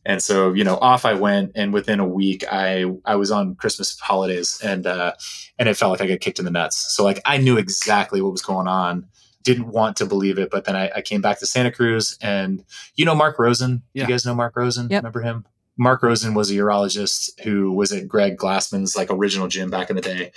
And 0.05 0.23
so, 0.23 0.53
you 0.53 0.63
know, 0.63 0.77
off 0.77 1.05
I 1.05 1.15
went, 1.15 1.53
and 1.57 1.73
within 1.73 1.99
a 1.99 2.07
week, 2.07 2.45
I 2.51 2.85
I 3.05 3.17
was 3.17 3.33
on 3.33 3.57
Christmas 3.57 3.99
holidays, 3.99 4.61
and 4.63 4.87
uh, 4.87 5.15
and 5.59 5.69
it 5.69 5.77
felt 5.77 5.91
like 5.91 6.01
I 6.01 6.07
got 6.07 6.21
kicked 6.21 6.39
in 6.39 6.45
the 6.45 6.51
nuts. 6.51 6.95
So 6.95 7.03
like 7.03 7.21
I 7.25 7.39
knew 7.39 7.59
exactly 7.59 8.21
what 8.23 8.31
was 8.31 8.43
going 8.43 8.69
on. 8.69 9.07
Didn't 9.47 9.69
want 9.69 9.97
to 9.99 10.07
believe 10.07 10.39
it, 10.39 10.51
but 10.51 10.65
then 10.65 10.75
I, 10.75 10.91
I 10.97 11.01
came 11.03 11.21
back 11.21 11.39
to 11.39 11.47
Santa 11.47 11.71
Cruz, 11.71 12.19
and 12.21 12.65
you 12.97 13.05
know 13.05 13.15
Mark 13.15 13.39
Rosen. 13.39 13.83
Yeah. 13.95 14.03
You 14.03 14.09
guys 14.09 14.27
know 14.27 14.35
Mark 14.35 14.57
Rosen? 14.57 14.89
Yep. 14.91 15.05
Remember 15.05 15.21
him? 15.21 15.47
Mark 15.79 16.03
Rosen 16.03 16.35
was 16.35 16.51
a 16.51 16.55
urologist 16.55 17.41
who 17.43 17.71
was 17.71 17.93
at 17.93 18.09
Greg 18.09 18.37
Glassman's 18.37 18.97
like 18.97 19.09
original 19.09 19.47
gym 19.47 19.71
back 19.71 19.89
in 19.89 19.95
the 19.95 20.03
day. 20.03 20.33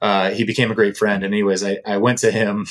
Uh, 0.00 0.30
he 0.30 0.44
became 0.44 0.70
a 0.70 0.76
great 0.76 0.96
friend. 0.96 1.24
And 1.24 1.34
anyways, 1.34 1.64
I, 1.64 1.78
I 1.84 1.96
went 1.96 2.18
to 2.18 2.30
him. 2.30 2.66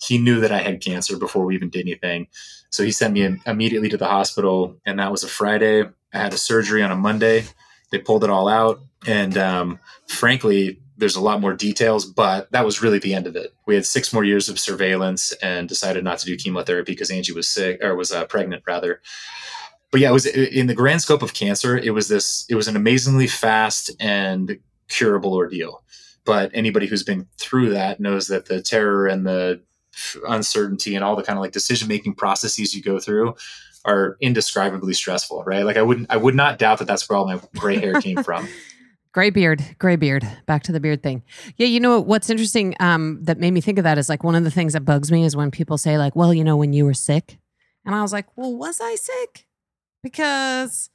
He 0.00 0.18
knew 0.18 0.40
that 0.40 0.50
I 0.50 0.58
had 0.58 0.80
cancer 0.80 1.16
before 1.16 1.44
we 1.44 1.54
even 1.54 1.70
did 1.70 1.82
anything. 1.82 2.26
So 2.70 2.82
he 2.82 2.90
sent 2.90 3.14
me 3.14 3.38
immediately 3.46 3.90
to 3.90 3.96
the 3.96 4.08
hospital, 4.08 4.80
and 4.84 4.98
that 4.98 5.12
was 5.12 5.22
a 5.22 5.28
Friday. 5.28 5.82
I 6.12 6.18
had 6.18 6.34
a 6.34 6.38
surgery 6.38 6.82
on 6.82 6.90
a 6.90 6.96
Monday. 6.96 7.44
They 7.92 7.98
pulled 7.98 8.24
it 8.24 8.30
all 8.30 8.48
out, 8.48 8.80
and 9.06 9.36
um, 9.36 9.78
frankly, 10.08 10.80
there's 11.02 11.16
a 11.16 11.20
lot 11.20 11.40
more 11.40 11.52
details, 11.52 12.06
but 12.06 12.48
that 12.52 12.64
was 12.64 12.80
really 12.80 13.00
the 13.00 13.12
end 13.12 13.26
of 13.26 13.34
it. 13.34 13.52
We 13.66 13.74
had 13.74 13.84
six 13.84 14.12
more 14.12 14.22
years 14.22 14.48
of 14.48 14.56
surveillance 14.56 15.32
and 15.42 15.68
decided 15.68 16.04
not 16.04 16.20
to 16.20 16.26
do 16.26 16.36
chemotherapy 16.36 16.92
because 16.92 17.10
Angie 17.10 17.32
was 17.32 17.48
sick 17.48 17.82
or 17.82 17.96
was 17.96 18.12
uh, 18.12 18.24
pregnant 18.26 18.62
rather. 18.68 19.02
But 19.90 20.00
yeah, 20.00 20.10
it 20.10 20.12
was 20.12 20.26
in 20.26 20.68
the 20.68 20.76
grand 20.76 21.02
scope 21.02 21.22
of 21.22 21.34
cancer. 21.34 21.76
It 21.76 21.90
was 21.90 22.06
this. 22.06 22.46
It 22.48 22.54
was 22.54 22.68
an 22.68 22.76
amazingly 22.76 23.26
fast 23.26 23.90
and 23.98 24.60
curable 24.88 25.34
ordeal. 25.34 25.82
But 26.24 26.52
anybody 26.54 26.86
who's 26.86 27.02
been 27.02 27.26
through 27.36 27.70
that 27.70 27.98
knows 27.98 28.28
that 28.28 28.46
the 28.46 28.62
terror 28.62 29.08
and 29.08 29.26
the 29.26 29.60
uncertainty 30.28 30.94
and 30.94 31.02
all 31.02 31.16
the 31.16 31.24
kind 31.24 31.36
of 31.36 31.42
like 31.42 31.50
decision 31.50 31.88
making 31.88 32.14
processes 32.14 32.76
you 32.76 32.80
go 32.80 33.00
through 33.00 33.34
are 33.84 34.16
indescribably 34.20 34.94
stressful, 34.94 35.42
right? 35.42 35.64
Like 35.64 35.76
I 35.76 35.82
wouldn't, 35.82 36.12
I 36.12 36.16
would 36.16 36.36
not 36.36 36.60
doubt 36.60 36.78
that 36.78 36.86
that's 36.86 37.08
where 37.08 37.18
all 37.18 37.26
my 37.26 37.40
gray 37.58 37.78
hair 37.78 38.00
came 38.00 38.22
from. 38.22 38.46
Gray 39.12 39.28
beard, 39.28 39.76
gray 39.78 39.96
beard. 39.96 40.26
Back 40.46 40.62
to 40.64 40.72
the 40.72 40.80
beard 40.80 41.02
thing. 41.02 41.22
Yeah, 41.56 41.66
you 41.66 41.80
know 41.80 42.00
what's 42.00 42.30
interesting 42.30 42.74
um, 42.80 43.18
that 43.22 43.38
made 43.38 43.50
me 43.50 43.60
think 43.60 43.76
of 43.76 43.84
that 43.84 43.98
is 43.98 44.08
like 44.08 44.24
one 44.24 44.34
of 44.34 44.44
the 44.44 44.50
things 44.50 44.72
that 44.72 44.86
bugs 44.86 45.12
me 45.12 45.24
is 45.24 45.36
when 45.36 45.50
people 45.50 45.76
say 45.76 45.98
like, 45.98 46.16
"Well, 46.16 46.32
you 46.32 46.42
know, 46.42 46.56
when 46.56 46.72
you 46.72 46.86
were 46.86 46.94
sick," 46.94 47.38
and 47.84 47.94
I 47.94 48.00
was 48.00 48.12
like, 48.12 48.26
"Well, 48.36 48.56
was 48.56 48.80
I 48.80 48.94
sick?" 48.94 49.46
Because 50.02 50.88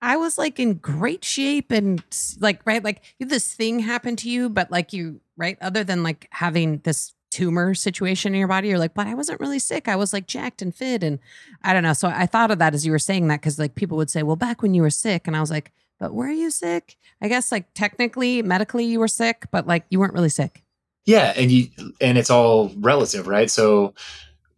I 0.00 0.16
was 0.16 0.38
like 0.38 0.58
in 0.58 0.74
great 0.74 1.24
shape 1.24 1.70
and 1.70 2.02
like 2.40 2.62
right, 2.64 2.82
like 2.82 3.02
this 3.20 3.52
thing 3.52 3.80
happened 3.80 4.18
to 4.20 4.30
you, 4.30 4.48
but 4.48 4.70
like 4.70 4.94
you 4.94 5.20
right, 5.36 5.58
other 5.60 5.84
than 5.84 6.02
like 6.02 6.26
having 6.30 6.78
this 6.84 7.14
tumor 7.30 7.74
situation 7.74 8.32
in 8.32 8.38
your 8.38 8.48
body, 8.48 8.68
you're 8.68 8.78
like, 8.78 8.94
but 8.94 9.06
I 9.06 9.12
wasn't 9.12 9.40
really 9.40 9.58
sick. 9.58 9.88
I 9.88 9.96
was 9.96 10.14
like 10.14 10.26
jacked 10.26 10.62
and 10.62 10.74
fit, 10.74 11.02
and 11.02 11.18
I 11.62 11.74
don't 11.74 11.82
know. 11.82 11.92
So 11.92 12.08
I 12.08 12.24
thought 12.24 12.50
of 12.50 12.58
that 12.60 12.72
as 12.72 12.86
you 12.86 12.92
were 12.92 12.98
saying 12.98 13.28
that 13.28 13.42
because 13.42 13.58
like 13.58 13.74
people 13.74 13.98
would 13.98 14.08
say, 14.08 14.22
"Well, 14.22 14.36
back 14.36 14.62
when 14.62 14.72
you 14.72 14.80
were 14.80 14.88
sick," 14.88 15.26
and 15.26 15.36
I 15.36 15.40
was 15.42 15.50
like 15.50 15.70
but 15.98 16.14
were 16.14 16.28
you 16.28 16.50
sick? 16.50 16.96
I 17.20 17.28
guess 17.28 17.50
like 17.52 17.72
technically, 17.74 18.42
medically, 18.42 18.84
you 18.84 19.00
were 19.00 19.08
sick, 19.08 19.46
but 19.50 19.66
like 19.66 19.84
you 19.90 19.98
weren't 19.98 20.14
really 20.14 20.28
sick. 20.28 20.62
Yeah, 21.04 21.32
and 21.36 21.50
you 21.50 21.68
and 22.00 22.18
it's 22.18 22.30
all 22.30 22.70
relative, 22.76 23.26
right? 23.26 23.50
So 23.50 23.94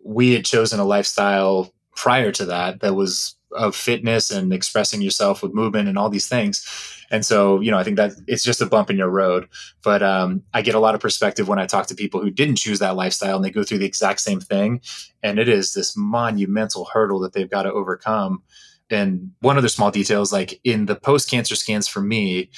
we 0.04 0.34
had 0.34 0.44
chosen 0.44 0.80
a 0.80 0.84
lifestyle 0.84 1.72
prior 1.94 2.32
to 2.32 2.46
that 2.46 2.80
that 2.80 2.94
was 2.94 3.36
of 3.52 3.74
fitness 3.74 4.30
and 4.30 4.52
expressing 4.52 5.02
yourself 5.02 5.42
with 5.42 5.54
movement 5.54 5.88
and 5.88 5.98
all 5.98 6.08
these 6.08 6.28
things. 6.28 6.64
And 7.10 7.26
so, 7.26 7.60
you 7.60 7.70
know, 7.70 7.78
I 7.78 7.82
think 7.82 7.96
that 7.96 8.12
it's 8.28 8.44
just 8.44 8.60
a 8.60 8.66
bump 8.66 8.90
in 8.90 8.96
your 8.96 9.08
road. 9.08 9.48
But 9.82 10.02
um, 10.02 10.44
I 10.54 10.62
get 10.62 10.76
a 10.76 10.78
lot 10.78 10.94
of 10.94 11.00
perspective 11.00 11.48
when 11.48 11.58
I 11.58 11.66
talk 11.66 11.86
to 11.88 11.94
people 11.94 12.20
who 12.20 12.30
didn't 12.30 12.56
choose 12.56 12.78
that 12.78 12.94
lifestyle 12.94 13.36
and 13.36 13.44
they 13.44 13.50
go 13.50 13.64
through 13.64 13.78
the 13.78 13.86
exact 13.86 14.20
same 14.20 14.40
thing. 14.40 14.80
And 15.22 15.38
it 15.38 15.48
is 15.48 15.74
this 15.74 15.96
monumental 15.96 16.88
hurdle 16.92 17.18
that 17.20 17.32
they've 17.32 17.50
got 17.50 17.64
to 17.64 17.72
overcome 17.72 18.42
and 18.90 19.30
one 19.40 19.56
other 19.56 19.68
small 19.68 19.90
detail 19.90 20.22
is 20.22 20.32
like 20.32 20.60
in 20.64 20.86
the 20.86 20.96
post 20.96 21.30
cancer 21.30 21.54
scans 21.54 21.86
for 21.88 22.00
me, 22.00 22.50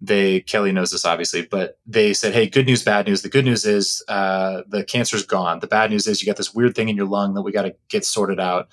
they 0.00 0.40
Kelly 0.40 0.72
knows 0.72 0.90
this 0.90 1.04
obviously, 1.04 1.42
but 1.42 1.78
they 1.86 2.14
said, 2.14 2.32
"Hey, 2.32 2.46
good 2.48 2.66
news, 2.66 2.84
bad 2.84 3.06
news. 3.06 3.22
The 3.22 3.28
good 3.28 3.44
news 3.44 3.64
is 3.64 4.02
uh, 4.08 4.62
the 4.68 4.84
cancer's 4.84 5.26
gone. 5.26 5.60
The 5.60 5.66
bad 5.66 5.90
news 5.90 6.06
is 6.06 6.22
you 6.22 6.26
got 6.26 6.36
this 6.36 6.54
weird 6.54 6.74
thing 6.74 6.88
in 6.88 6.96
your 6.96 7.06
lung 7.06 7.34
that 7.34 7.42
we 7.42 7.52
got 7.52 7.62
to 7.62 7.74
get 7.88 8.04
sorted 8.04 8.38
out." 8.38 8.68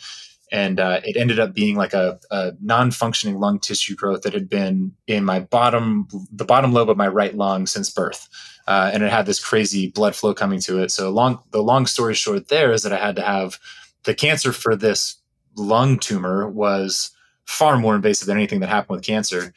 And 0.52 0.80
uh, 0.80 1.02
it 1.04 1.18
ended 1.18 1.40
up 1.40 1.56
being 1.56 1.76
like 1.76 1.94
a, 1.94 2.20
a 2.30 2.54
non-functioning 2.62 3.40
lung 3.40 3.58
tissue 3.58 3.96
growth 3.96 4.22
that 4.22 4.34
had 4.34 4.48
been 4.48 4.94
in 5.08 5.26
my 5.26 5.40
bottom, 5.40 6.08
the 6.32 6.46
bottom 6.46 6.72
lobe 6.72 6.92
of 6.92 6.98
my 6.98 7.08
right 7.08 7.36
lung 7.36 7.66
since 7.66 7.90
birth, 7.90 8.30
uh, 8.68 8.92
and 8.94 9.02
it 9.02 9.12
had 9.12 9.26
this 9.26 9.44
crazy 9.44 9.90
blood 9.90 10.16
flow 10.16 10.36
coming 10.36 10.60
to 10.62 10.82
it. 10.84 10.92
So 10.92 11.10
long, 11.10 11.40
the 11.50 11.64
long 11.64 11.88
story 11.88 12.14
short, 12.14 12.50
there 12.50 12.72
is 12.72 12.84
that 12.84 12.94
I 12.94 12.98
had 12.98 13.16
to 13.16 13.24
have 13.24 13.60
the 14.04 14.14
cancer 14.14 14.54
for 14.54 14.76
this 14.76 15.18
lung 15.56 16.00
tumor 16.00 16.48
was 16.50 17.12
far 17.46 17.78
more 17.78 17.96
invasive 17.96 18.28
than 18.28 18.38
anything 18.38 18.60
that 18.60 18.70
happened 18.70 18.98
with 18.98 19.06
cancer. 19.06 19.54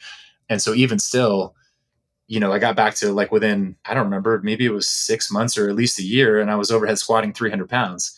And 0.49 0.61
so 0.61 0.73
even 0.73 0.99
still, 0.99 1.55
you 2.27 2.39
know, 2.39 2.51
I 2.51 2.59
got 2.59 2.75
back 2.75 2.95
to 2.95 3.11
like 3.11 3.31
within, 3.31 3.75
I 3.85 3.93
don't 3.93 4.05
remember, 4.05 4.39
maybe 4.43 4.65
it 4.65 4.71
was 4.71 4.87
six 4.87 5.31
months 5.31 5.57
or 5.57 5.67
at 5.67 5.75
least 5.75 5.99
a 5.99 6.03
year, 6.03 6.39
and 6.39 6.51
I 6.51 6.55
was 6.55 6.71
overhead 6.71 6.99
squatting 6.99 7.33
300 7.33 7.67
pounds. 7.67 8.15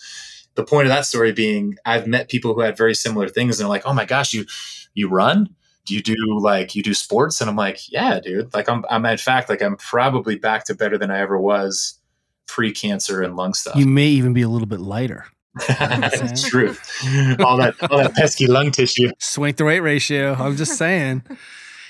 The 0.55 0.65
point 0.65 0.85
of 0.85 0.89
that 0.89 1.05
story 1.05 1.31
being, 1.31 1.77
I've 1.85 2.07
met 2.07 2.29
people 2.29 2.53
who 2.53 2.59
had 2.59 2.75
very 2.75 2.93
similar 2.93 3.29
things, 3.29 3.57
and 3.57 3.63
they're 3.63 3.69
like, 3.69 3.85
"Oh 3.85 3.93
my 3.93 4.03
gosh, 4.03 4.33
you 4.33 4.45
you 4.93 5.07
run? 5.07 5.55
Do 5.85 5.95
you 5.95 6.03
do 6.03 6.15
like 6.39 6.75
you 6.75 6.83
do 6.83 6.93
sports?" 6.93 7.39
And 7.39 7.49
I'm 7.49 7.55
like, 7.55 7.89
"Yeah, 7.89 8.19
dude. 8.19 8.53
Like 8.53 8.67
I'm 8.67 8.83
I'm 8.89 9.05
in 9.05 9.17
fact 9.17 9.47
like 9.47 9.61
I'm 9.61 9.77
probably 9.77 10.35
back 10.35 10.65
to 10.65 10.75
better 10.75 10.97
than 10.97 11.09
I 11.09 11.19
ever 11.19 11.39
was 11.39 11.97
pre-cancer 12.47 13.21
and 13.21 13.37
lung 13.37 13.53
stuff." 13.53 13.77
You 13.77 13.85
may 13.85 14.07
even 14.07 14.33
be 14.33 14.41
a 14.41 14.49
little 14.49 14.67
bit 14.67 14.81
lighter. 14.81 15.25
That's 15.67 16.43
true. 16.49 16.75
All 17.39 17.57
that 17.57 17.75
all 17.89 17.97
that 17.97 18.13
pesky 18.15 18.47
lung 18.47 18.71
tissue. 18.71 19.11
Swank 19.19 19.57
the 19.57 19.65
weight 19.65 19.81
ratio. 19.81 20.33
I'm 20.33 20.55
just 20.55 20.77
saying. 20.77 21.23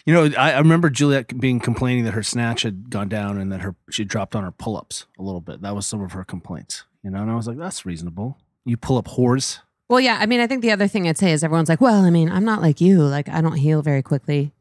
You 0.05 0.13
know, 0.15 0.31
I, 0.35 0.53
I 0.53 0.57
remember 0.57 0.89
Juliet 0.89 1.39
being 1.39 1.59
complaining 1.59 2.05
that 2.05 2.13
her 2.15 2.23
snatch 2.23 2.63
had 2.63 2.89
gone 2.89 3.07
down 3.07 3.37
and 3.37 3.51
that 3.51 3.61
her 3.61 3.75
she 3.91 4.03
dropped 4.03 4.35
on 4.35 4.43
her 4.43 4.51
pull 4.51 4.75
ups 4.77 5.05
a 5.19 5.21
little 5.21 5.41
bit. 5.41 5.61
That 5.61 5.75
was 5.75 5.85
some 5.85 6.01
of 6.01 6.13
her 6.13 6.23
complaints. 6.23 6.85
You 7.03 7.11
know, 7.11 7.21
and 7.21 7.29
I 7.29 7.35
was 7.35 7.47
like, 7.47 7.57
that's 7.57 7.85
reasonable. 7.85 8.37
You 8.65 8.77
pull 8.77 8.97
up 8.97 9.07
whores. 9.07 9.59
Well, 9.89 9.99
yeah. 9.99 10.17
I 10.19 10.25
mean, 10.25 10.39
I 10.39 10.47
think 10.47 10.61
the 10.61 10.71
other 10.71 10.87
thing 10.87 11.07
I'd 11.07 11.17
say 11.17 11.31
is 11.31 11.43
everyone's 11.43 11.69
like, 11.69 11.81
well, 11.81 12.05
I 12.05 12.09
mean, 12.09 12.31
I'm 12.31 12.45
not 12.45 12.61
like 12.61 12.79
you. 12.79 13.01
Like, 13.01 13.27
I 13.27 13.41
don't 13.41 13.57
heal 13.57 13.81
very 13.81 14.01
quickly. 14.01 14.53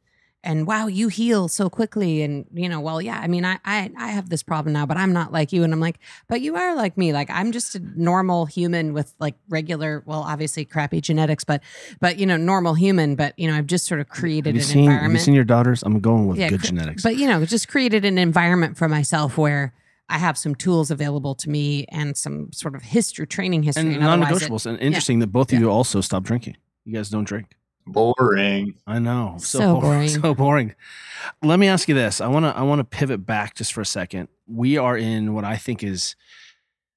And 0.43 0.67
wow, 0.67 0.87
you 0.87 1.09
heal 1.09 1.49
so 1.49 1.69
quickly. 1.69 2.23
And 2.23 2.47
you 2.53 2.69
know, 2.69 2.81
well, 2.81 3.01
yeah, 3.03 3.19
I 3.21 3.29
mean, 3.29 3.45
I 3.45 3.59
I 3.65 3.91
I 3.97 4.09
have 4.09 4.31
this 4.31 4.43
problem 4.43 4.73
now, 4.73 4.87
but 4.87 4.97
I'm 4.97 5.13
not 5.13 5.33
like 5.33 5.53
you. 5.53 5.63
And 5.65 5.73
I'm 5.73 5.81
like, 5.81 5.99
but 6.29 6.41
you 6.41 6.57
are 6.57 6.75
like 6.75 6.97
me. 6.97 7.13
Like 7.13 7.29
I'm 7.31 7.53
just 7.53 7.75
a 7.75 7.81
normal 7.95 8.47
human 8.47 8.95
with 8.95 9.15
like 9.21 9.35
regular, 9.49 10.03
well, 10.07 10.21
obviously 10.23 10.65
crappy 10.65 11.01
genetics, 11.01 11.45
but 11.45 11.63
but 12.01 12.19
you 12.19 12.27
know, 12.27 12.37
normal 12.37 12.75
human. 12.75 13.17
But 13.17 13.39
you 13.39 13.49
know, 13.49 13.57
I've 13.57 13.67
just 13.67 13.87
sort 13.87 14.01
of 14.01 14.09
created 14.09 14.55
an 14.55 14.63
seen? 14.63 14.91
Have 14.91 15.13
you 15.13 15.19
seen 15.19 15.35
your 15.35 15.45
daughters? 15.45 15.83
I'm 15.83 16.01
going 16.01 16.27
with 16.27 16.39
good 16.39 16.61
cr- 16.61 16.67
genetics. 16.67 17.03
But 17.03 17.17
you 17.17 17.27
know, 17.29 17.45
just 17.45 17.69
created 17.69 18.05
an 18.05 18.17
environment 18.19 18.77
for 18.79 18.89
myself 18.89 19.37
where 19.37 19.75
I 20.09 20.19
have 20.19 20.37
some 20.39 20.55
tools 20.57 20.91
available 20.91 21.35
to 21.37 21.51
me 21.51 21.85
and 21.91 22.17
some 22.17 22.53
sort 22.53 22.75
of 22.75 22.83
history, 22.83 23.27
training 23.27 23.63
history, 23.63 23.95
and 23.95 23.97
it- 23.97 24.01
non-negotiables. 24.01 24.67
And 24.67 24.79
interesting 24.81 25.21
that 25.21 25.29
both 25.29 25.51
of 25.51 25.55
Yeah. 25.55 25.61
you 25.61 25.71
also 25.71 26.01
stopped 26.01 26.27
drinking. 26.27 26.57
You 26.85 26.95
guys 26.95 27.11
don't 27.11 27.25
drink. 27.25 27.57
Boring. 27.87 28.75
I 28.87 28.99
know. 28.99 29.37
So 29.39 29.81
boring. 29.81 30.09
So 30.23 30.35
boring. 30.35 30.75
Let 31.43 31.59
me 31.59 31.69
ask 31.69 31.89
you 31.89 31.95
this. 31.95 32.21
I 32.21 32.29
want 32.29 32.45
to 32.45 32.57
I 32.57 32.63
want 32.63 32.79
to 32.81 32.85
pivot 32.85 33.27
back 33.27 33.55
just 33.57 33.73
for 33.73 33.81
a 33.81 33.87
second. 33.87 34.29
We 34.47 34.77
are 34.77 34.97
in 34.97 35.35
what 35.35 35.45
I 35.45 35.57
think 35.57 35.83
is 35.83 36.17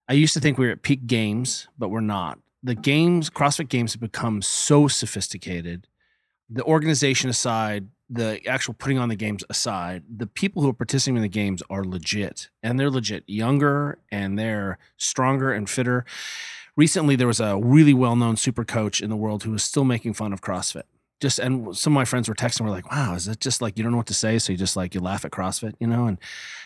I 0.07 0.13
used 0.13 0.33
to 0.33 0.39
think 0.39 0.57
we 0.57 0.65
were 0.65 0.73
at 0.73 0.81
peak 0.81 1.07
games, 1.07 1.67
but 1.77 1.89
we're 1.89 2.01
not. 2.01 2.39
The 2.61 2.75
games, 2.75 3.29
CrossFit 3.29 3.69
games 3.69 3.93
have 3.93 4.01
become 4.01 4.41
so 4.41 4.87
sophisticated. 4.87 5.87
The 6.49 6.63
organization 6.63 7.29
aside, 7.29 7.87
the 8.09 8.45
actual 8.47 8.73
putting 8.73 8.99
on 8.99 9.09
the 9.09 9.15
games 9.15 9.43
aside, 9.49 10.03
the 10.13 10.27
people 10.27 10.61
who 10.61 10.69
are 10.69 10.73
participating 10.73 11.17
in 11.17 11.23
the 11.23 11.29
games 11.29 11.63
are 11.69 11.83
legit 11.83 12.49
and 12.61 12.79
they're 12.79 12.89
legit 12.89 13.23
younger 13.27 13.99
and 14.11 14.37
they're 14.37 14.77
stronger 14.97 15.51
and 15.51 15.69
fitter. 15.69 16.05
Recently, 16.75 17.15
there 17.15 17.27
was 17.27 17.39
a 17.39 17.57
really 17.57 17.93
well 17.93 18.15
known 18.15 18.35
super 18.35 18.65
coach 18.65 19.01
in 19.01 19.09
the 19.09 19.15
world 19.15 19.43
who 19.43 19.51
was 19.51 19.63
still 19.63 19.83
making 19.83 20.13
fun 20.13 20.33
of 20.33 20.41
CrossFit. 20.41 20.83
Just 21.21 21.39
and 21.39 21.77
some 21.77 21.93
of 21.93 21.95
my 21.95 22.05
friends 22.05 22.27
were 22.27 22.35
texting, 22.35 22.61
were 22.61 22.71
like, 22.71 22.91
"Wow, 22.91 23.13
is 23.13 23.27
it 23.27 23.39
just 23.39 23.61
like 23.61 23.77
you 23.77 23.83
don't 23.83 23.91
know 23.91 23.97
what 23.97 24.07
to 24.07 24.13
say, 24.13 24.39
so 24.39 24.51
you 24.51 24.57
just 24.57 24.75
like 24.75 24.95
you 24.95 24.99
laugh 24.99 25.23
at 25.23 25.31
CrossFit, 25.31 25.75
you 25.79 25.87
know?" 25.87 26.07
And 26.07 26.17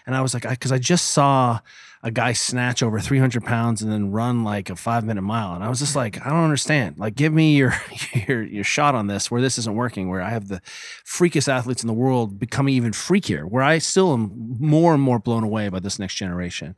and 0.05 0.15
I 0.15 0.21
was 0.21 0.33
like, 0.33 0.49
because 0.49 0.71
I, 0.71 0.79
just 0.79 1.09
saw 1.09 1.59
a 2.03 2.11
guy 2.11 2.33
snatch 2.33 2.83
over 2.83 2.99
300 2.99 3.43
pounds 3.43 3.81
and 3.81 3.91
then 3.91 4.11
run 4.11 4.43
like 4.43 4.69
a 4.69 4.75
five 4.75 5.03
minute 5.03 5.21
mile, 5.21 5.53
and 5.53 5.63
I 5.63 5.69
was 5.69 5.79
just 5.79 5.95
like, 5.95 6.23
I 6.25 6.29
don't 6.29 6.43
understand. 6.43 6.99
Like, 6.99 7.15
give 7.15 7.33
me 7.33 7.55
your 7.55 7.73
your 8.27 8.43
your 8.43 8.63
shot 8.63 8.95
on 8.95 9.07
this, 9.07 9.31
where 9.31 9.41
this 9.41 9.57
isn't 9.57 9.75
working, 9.75 10.09
where 10.09 10.21
I 10.21 10.29
have 10.29 10.47
the 10.47 10.61
freakiest 11.05 11.47
athletes 11.47 11.83
in 11.83 11.87
the 11.87 11.93
world 11.93 12.39
becoming 12.39 12.73
even 12.75 12.91
freakier, 12.91 13.49
where 13.49 13.63
I 13.63 13.77
still 13.79 14.13
am 14.13 14.57
more 14.59 14.93
and 14.93 15.01
more 15.01 15.19
blown 15.19 15.43
away 15.43 15.69
by 15.69 15.79
this 15.79 15.99
next 15.99 16.15
generation. 16.15 16.75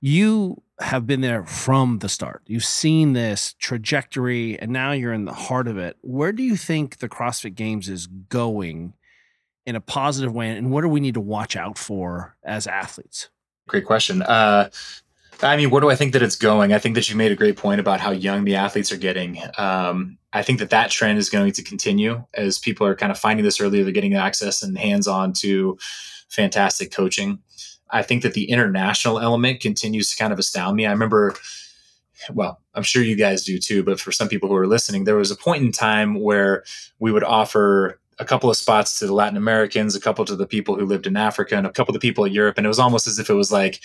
You 0.00 0.62
have 0.80 1.06
been 1.06 1.20
there 1.20 1.44
from 1.44 1.98
the 1.98 2.08
start. 2.08 2.42
You've 2.46 2.64
seen 2.64 3.12
this 3.12 3.54
trajectory 3.58 4.58
and 4.58 4.70
now 4.70 4.92
you're 4.92 5.12
in 5.12 5.26
the 5.26 5.32
heart 5.32 5.68
of 5.68 5.76
it. 5.76 5.96
Where 6.00 6.32
do 6.32 6.42
you 6.42 6.56
think 6.56 6.98
the 6.98 7.08
CrossFit 7.08 7.54
Games 7.54 7.88
is 7.88 8.06
going 8.06 8.94
in 9.66 9.76
a 9.76 9.80
positive 9.80 10.34
way? 10.34 10.50
And 10.50 10.70
what 10.70 10.80
do 10.80 10.88
we 10.88 11.00
need 11.00 11.14
to 11.14 11.20
watch 11.20 11.54
out 11.54 11.76
for 11.76 12.36
as 12.42 12.66
athletes? 12.66 13.28
Great 13.70 13.84
question. 13.84 14.20
Uh, 14.22 14.68
I 15.42 15.56
mean, 15.56 15.70
where 15.70 15.80
do 15.80 15.90
I 15.90 15.94
think 15.94 16.12
that 16.12 16.22
it's 16.22 16.34
going? 16.34 16.72
I 16.72 16.80
think 16.80 16.96
that 16.96 17.08
you 17.08 17.14
made 17.14 17.30
a 17.30 17.36
great 17.36 17.56
point 17.56 17.78
about 17.78 18.00
how 18.00 18.10
young 18.10 18.44
the 18.44 18.56
athletes 18.56 18.90
are 18.90 18.96
getting. 18.96 19.40
Um, 19.56 20.18
I 20.32 20.42
think 20.42 20.58
that 20.58 20.70
that 20.70 20.90
trend 20.90 21.18
is 21.18 21.30
going 21.30 21.52
to 21.52 21.62
continue 21.62 22.24
as 22.34 22.58
people 22.58 22.84
are 22.84 22.96
kind 22.96 23.12
of 23.12 23.18
finding 23.18 23.44
this 23.44 23.60
earlier. 23.60 23.84
They're 23.84 23.92
getting 23.92 24.14
access 24.14 24.64
and 24.64 24.76
hands 24.76 25.06
on 25.06 25.32
to 25.34 25.78
fantastic 26.28 26.90
coaching. 26.90 27.38
I 27.90 28.02
think 28.02 28.24
that 28.24 28.34
the 28.34 28.50
international 28.50 29.20
element 29.20 29.60
continues 29.60 30.10
to 30.10 30.16
kind 30.16 30.32
of 30.32 30.40
astound 30.40 30.74
me. 30.74 30.84
I 30.84 30.90
remember, 30.90 31.36
well, 32.32 32.60
I'm 32.74 32.82
sure 32.82 33.04
you 33.04 33.14
guys 33.14 33.44
do 33.44 33.60
too, 33.60 33.84
but 33.84 34.00
for 34.00 34.10
some 34.10 34.28
people 34.28 34.48
who 34.48 34.56
are 34.56 34.66
listening, 34.66 35.04
there 35.04 35.16
was 35.16 35.30
a 35.30 35.36
point 35.36 35.62
in 35.62 35.70
time 35.70 36.20
where 36.20 36.64
we 36.98 37.12
would 37.12 37.24
offer 37.24 37.99
a 38.20 38.24
couple 38.24 38.50
of 38.50 38.56
spots 38.56 38.98
to 38.98 39.06
the 39.06 39.14
Latin 39.14 39.36
Americans, 39.36 39.96
a 39.96 40.00
couple 40.00 40.24
to 40.26 40.36
the 40.36 40.46
people 40.46 40.76
who 40.76 40.84
lived 40.84 41.06
in 41.06 41.16
Africa, 41.16 41.56
and 41.56 41.66
a 41.66 41.72
couple 41.72 41.92
to 41.92 41.98
the 41.98 42.06
people 42.06 42.24
in 42.24 42.32
Europe. 42.32 42.58
And 42.58 42.66
it 42.66 42.68
was 42.68 42.78
almost 42.78 43.06
as 43.06 43.18
if 43.18 43.30
it 43.30 43.34
was 43.34 43.50
like, 43.50 43.80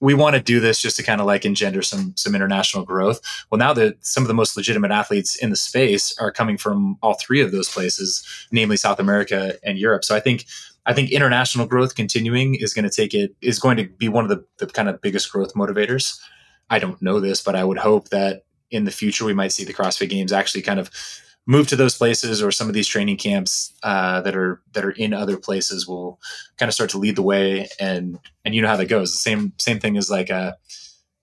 we 0.00 0.14
want 0.14 0.36
to 0.36 0.42
do 0.42 0.60
this 0.60 0.80
just 0.80 0.96
to 0.96 1.02
kind 1.02 1.20
of 1.20 1.26
like 1.26 1.44
engender 1.44 1.82
some 1.82 2.14
some 2.16 2.34
international 2.34 2.84
growth. 2.84 3.20
Well, 3.50 3.58
now 3.58 3.72
that 3.74 4.04
some 4.04 4.22
of 4.22 4.28
the 4.28 4.34
most 4.34 4.56
legitimate 4.56 4.90
athletes 4.90 5.36
in 5.36 5.50
the 5.50 5.56
space 5.56 6.16
are 6.18 6.32
coming 6.32 6.58
from 6.58 6.98
all 7.02 7.14
three 7.14 7.40
of 7.40 7.52
those 7.52 7.68
places, 7.68 8.26
namely 8.50 8.76
South 8.76 9.00
America 9.00 9.54
and 9.62 9.78
Europe. 9.78 10.04
So 10.04 10.14
I 10.14 10.20
think 10.20 10.44
I 10.86 10.92
think 10.92 11.10
international 11.10 11.66
growth 11.66 11.94
continuing 11.94 12.54
is 12.56 12.74
going 12.74 12.88
to 12.88 12.90
take 12.90 13.14
it 13.14 13.34
is 13.40 13.58
going 13.58 13.76
to 13.78 13.84
be 13.84 14.08
one 14.08 14.24
of 14.24 14.30
the, 14.30 14.44
the 14.58 14.66
kind 14.66 14.88
of 14.88 15.00
biggest 15.00 15.32
growth 15.32 15.54
motivators. 15.54 16.20
I 16.70 16.78
don't 16.78 17.00
know 17.00 17.20
this, 17.20 17.42
but 17.42 17.56
I 17.56 17.64
would 17.64 17.78
hope 17.78 18.10
that 18.10 18.44
in 18.70 18.84
the 18.84 18.90
future 18.90 19.24
we 19.24 19.34
might 19.34 19.52
see 19.52 19.64
the 19.64 19.74
CrossFit 19.74 20.10
Games 20.10 20.32
actually 20.32 20.62
kind 20.62 20.80
of 20.80 20.90
move 21.46 21.68
to 21.68 21.76
those 21.76 21.96
places 21.96 22.42
or 22.42 22.50
some 22.50 22.68
of 22.68 22.74
these 22.74 22.88
training 22.88 23.16
camps 23.16 23.72
uh, 23.82 24.20
that 24.22 24.34
are 24.34 24.62
that 24.72 24.84
are 24.84 24.92
in 24.92 25.12
other 25.12 25.36
places 25.36 25.86
will 25.86 26.18
kind 26.56 26.68
of 26.68 26.74
start 26.74 26.90
to 26.90 26.98
lead 26.98 27.16
the 27.16 27.22
way 27.22 27.68
and 27.78 28.18
and 28.44 28.54
you 28.54 28.62
know 28.62 28.68
how 28.68 28.76
that 28.76 28.86
goes. 28.86 29.12
The 29.12 29.18
same 29.18 29.52
same 29.58 29.78
thing 29.78 29.96
as 29.96 30.10
like 30.10 30.30
uh, 30.30 30.52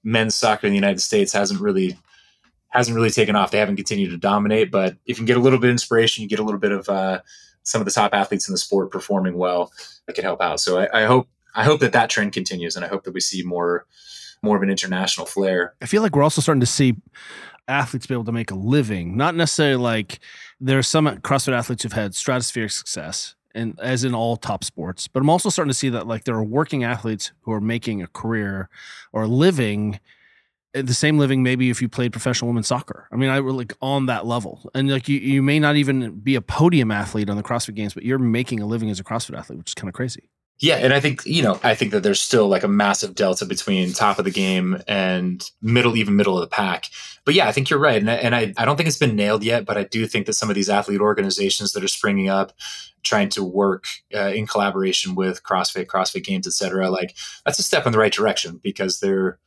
men's 0.04 0.36
soccer 0.36 0.68
in 0.68 0.72
the 0.72 0.78
United 0.78 1.02
States 1.02 1.34
hasn't 1.34 1.62
really 1.62 1.98
hasn't 2.70 2.96
really 2.96 3.10
taken 3.10 3.36
off. 3.36 3.52
They 3.52 3.58
haven't 3.58 3.78
continued 3.78 4.12
to 4.12 4.18
dominate 4.18 4.72
but 4.72 4.96
if 5.06 5.10
you 5.10 5.16
can 5.16 5.26
get 5.26 5.38
a 5.38 5.42
little 5.42 5.60
bit 5.60 5.70
of 5.70 5.74
inspiration 5.74 6.22
you 6.22 6.30
get 6.30 6.40
a 6.40 6.44
little 6.44 6.60
bit 6.60 6.72
of 6.72 6.88
uh, 6.88 7.22
some 7.64 7.82
of 7.82 7.86
the 7.86 7.92
top 7.92 8.14
athletes 8.14 8.48
in 8.48 8.54
the 8.54 8.58
sport 8.58 8.92
performing 8.92 9.38
well 9.38 9.72
that 10.06 10.14
can 10.14 10.24
help 10.24 10.42
out. 10.42 10.60
So 10.60 10.80
I, 10.80 11.04
I 11.04 11.06
hope 11.06 11.28
I 11.56 11.64
hope 11.64 11.80
that 11.82 11.94
that 11.94 12.10
trend 12.10 12.34
continues 12.34 12.76
and 12.76 12.86
I 12.86 12.88
hope 12.88 13.04
that 13.04 13.14
we 13.14 13.20
see 13.20 13.44
more 13.44 13.86
more 14.44 14.56
of 14.56 14.64
an 14.64 14.70
international 14.70 15.26
flair. 15.26 15.76
I 15.82 15.86
feel 15.86 16.02
like 16.02 16.16
we're 16.16 16.24
also 16.24 16.42
starting 16.42 16.62
to 16.62 16.66
see 16.66 16.96
athletes 17.68 18.08
be 18.08 18.14
able 18.14 18.26
to 18.26 18.32
make 18.32 18.52
a 18.52 18.56
living, 18.56 19.16
not 19.18 19.36
necessarily 19.36 19.76
like 19.76 20.20
there 20.60 20.78
are 20.78 20.84
some 20.84 21.08
CrossFit 21.08 21.54
athletes 21.54 21.84
who've 21.84 21.94
had 21.94 22.12
stratospheric 22.12 22.72
success 22.72 23.36
and 23.54 23.78
as 23.82 24.04
in 24.04 24.16
all 24.16 24.38
top 24.38 24.64
sports, 24.64 25.08
but 25.08 25.20
I'm 25.22 25.30
also 25.30 25.50
starting 25.50 25.70
to 25.70 25.78
see 25.78 25.90
that 25.90 26.08
like 26.08 26.24
there 26.24 26.36
are 26.36 26.44
working 26.44 26.84
athletes 26.84 27.32
who 27.42 27.52
are 27.52 27.62
making 27.62 28.02
a 28.02 28.08
career 28.08 28.70
or 29.12 29.28
living 29.28 30.00
uh, 30.74 30.82
the 30.82 30.94
same 30.94 31.18
living 31.18 31.44
maybe 31.44 31.70
if 31.70 31.82
you 31.82 31.90
played 31.90 32.12
professional 32.12 32.48
women's 32.48 32.68
soccer. 32.68 33.08
I 33.12 33.16
mean, 33.16 33.30
I 33.30 33.40
were 33.42 33.52
like 33.52 33.74
on 33.82 34.06
that 34.06 34.26
level. 34.26 34.70
And 34.74 34.90
like 34.90 35.10
you 35.10 35.20
you 35.20 35.42
may 35.42 35.60
not 35.60 35.76
even 35.76 36.20
be 36.20 36.36
a 36.36 36.42
podium 36.42 36.92
athlete 36.92 37.30
on 37.30 37.38
the 37.38 37.44
CrossFit 37.44 37.76
games, 37.76 37.94
but 37.94 38.04
you're 38.04 38.20
making 38.20 38.62
a 38.62 38.66
living 38.66 38.90
as 38.90 39.00
a 39.00 39.04
CrossFit 39.04 39.38
athlete, 39.38 39.60
which 39.60 39.72
is 39.72 39.76
kind 39.76 39.90
of 39.90 39.94
crazy. 39.94 40.30
Yeah, 40.62 40.76
and 40.76 40.94
I 40.94 41.00
think 41.00 41.26
you 41.26 41.42
know, 41.42 41.60
I 41.64 41.74
think 41.74 41.92
that 41.92 42.04
there's 42.04 42.22
still 42.22 42.48
like 42.48 42.64
a 42.64 42.68
massive 42.68 43.16
delta 43.16 43.46
between 43.46 43.94
top 43.94 44.20
of 44.20 44.26
the 44.26 44.32
game 44.32 44.80
and 44.88 45.44
middle, 45.60 45.98
even 45.98 46.16
middle 46.16 46.38
of 46.38 46.42
the 46.42 46.56
pack. 46.56 46.86
But 47.26 47.34
yeah, 47.34 47.48
I 47.48 47.52
think 47.52 47.70
you're 47.70 47.80
right, 47.80 48.00
and 48.00 48.10
I, 48.10 48.14
and 48.16 48.36
I, 48.36 48.54
I 48.58 48.66
don't 48.66 48.78
think 48.78 48.88
it's 48.88 48.98
been 48.98 49.16
nailed 49.16 49.44
yet. 49.44 49.66
But 49.66 49.78
I 49.78 49.86
do 49.86 50.06
think 50.06 50.28
that 50.28 50.34
some 50.34 50.50
of 50.50 50.56
these 50.56 50.70
athlete 50.70 51.02
organizations 51.02 51.72
that 51.72 51.84
are 51.84 51.88
springing 51.88 52.30
up, 52.30 52.54
trying 53.02 53.30
to 53.30 53.44
work 53.44 53.86
uh, 54.14 54.28
in 54.28 54.46
collaboration 54.46 55.16
with 55.16 55.42
CrossFit, 55.42 55.88
CrossFit 55.88 56.24
Games, 56.24 56.46
et 56.46 56.54
cetera, 56.54 56.92
like 56.92 57.16
that's 57.44 57.58
a 57.58 57.64
step 57.64 57.88
in 57.88 57.92
the 57.92 57.98
right 57.98 58.14
direction 58.14 58.60
because 58.62 59.00
they're 59.00 59.40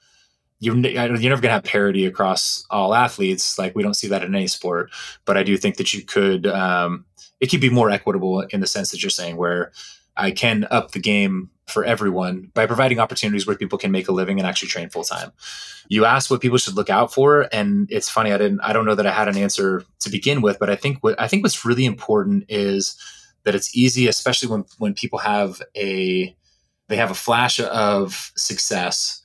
you're, 0.58 0.76
you're 0.76 1.08
never 1.08 1.20
going 1.20 1.42
to 1.42 1.48
have 1.50 1.64
parity 1.64 2.06
across 2.06 2.64
all 2.70 2.94
athletes. 2.94 3.56
Like 3.56 3.76
we 3.76 3.82
don't 3.84 3.94
see 3.94 4.08
that 4.08 4.24
in 4.24 4.34
any 4.34 4.46
sport, 4.48 4.90
but 5.26 5.36
I 5.36 5.42
do 5.42 5.56
think 5.56 5.76
that 5.76 5.92
you 5.92 6.02
could, 6.02 6.46
um, 6.46 7.04
it 7.40 7.50
could 7.50 7.60
be 7.60 7.70
more 7.70 7.90
equitable 7.90 8.40
in 8.40 8.60
the 8.60 8.66
sense 8.66 8.90
that 8.90 9.02
you're 9.02 9.10
saying 9.10 9.36
where 9.36 9.72
I 10.16 10.30
can 10.30 10.66
up 10.70 10.92
the 10.92 11.00
game 11.00 11.50
for 11.66 11.84
everyone 11.84 12.50
by 12.54 12.66
providing 12.66 12.98
opportunities 12.98 13.46
where 13.46 13.56
people 13.56 13.78
can 13.78 13.90
make 13.90 14.08
a 14.08 14.12
living 14.12 14.38
and 14.38 14.46
actually 14.46 14.68
train 14.68 14.90
full 14.90 15.04
time. 15.04 15.32
You 15.88 16.04
asked 16.04 16.30
what 16.30 16.40
people 16.40 16.58
should 16.58 16.76
look 16.76 16.90
out 16.90 17.12
for, 17.12 17.48
and 17.52 17.86
it's 17.90 18.08
funny. 18.08 18.32
I 18.32 18.38
didn't. 18.38 18.60
I 18.60 18.72
don't 18.72 18.84
know 18.84 18.94
that 18.94 19.06
I 19.06 19.12
had 19.12 19.28
an 19.28 19.36
answer 19.36 19.84
to 20.00 20.10
begin 20.10 20.42
with, 20.42 20.58
but 20.58 20.70
I 20.70 20.76
think 20.76 20.98
what 21.00 21.20
I 21.20 21.28
think 21.28 21.42
what's 21.42 21.64
really 21.64 21.84
important 21.84 22.44
is 22.48 22.96
that 23.44 23.54
it's 23.54 23.76
easy, 23.76 24.08
especially 24.08 24.48
when 24.48 24.64
when 24.78 24.94
people 24.94 25.18
have 25.18 25.60
a 25.76 26.34
they 26.88 26.96
have 26.96 27.10
a 27.10 27.14
flash 27.14 27.60
of 27.60 28.32
success 28.36 29.22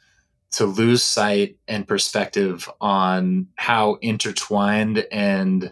to 0.52 0.66
lose 0.66 1.04
sight 1.04 1.58
and 1.68 1.88
perspective 1.88 2.70
on 2.82 3.48
how 3.56 3.96
intertwined 4.02 5.06
and 5.12 5.72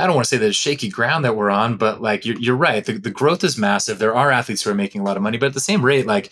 I 0.00 0.06
don't 0.06 0.14
want 0.14 0.24
to 0.24 0.28
say 0.28 0.38
that 0.38 0.48
it's 0.48 0.56
shaky 0.56 0.88
ground 0.88 1.24
that 1.24 1.36
we're 1.36 1.50
on, 1.50 1.76
but 1.76 2.00
like 2.00 2.24
you're, 2.24 2.38
you're 2.38 2.56
right. 2.56 2.84
The, 2.84 2.94
the 2.94 3.10
growth 3.10 3.44
is 3.44 3.58
massive. 3.58 3.98
There 3.98 4.14
are 4.14 4.30
athletes 4.30 4.62
who 4.62 4.70
are 4.70 4.74
making 4.74 5.00
a 5.00 5.04
lot 5.04 5.16
of 5.16 5.22
money, 5.22 5.38
but 5.38 5.46
at 5.46 5.54
the 5.54 5.60
same 5.60 5.84
rate, 5.84 6.06
like 6.06 6.30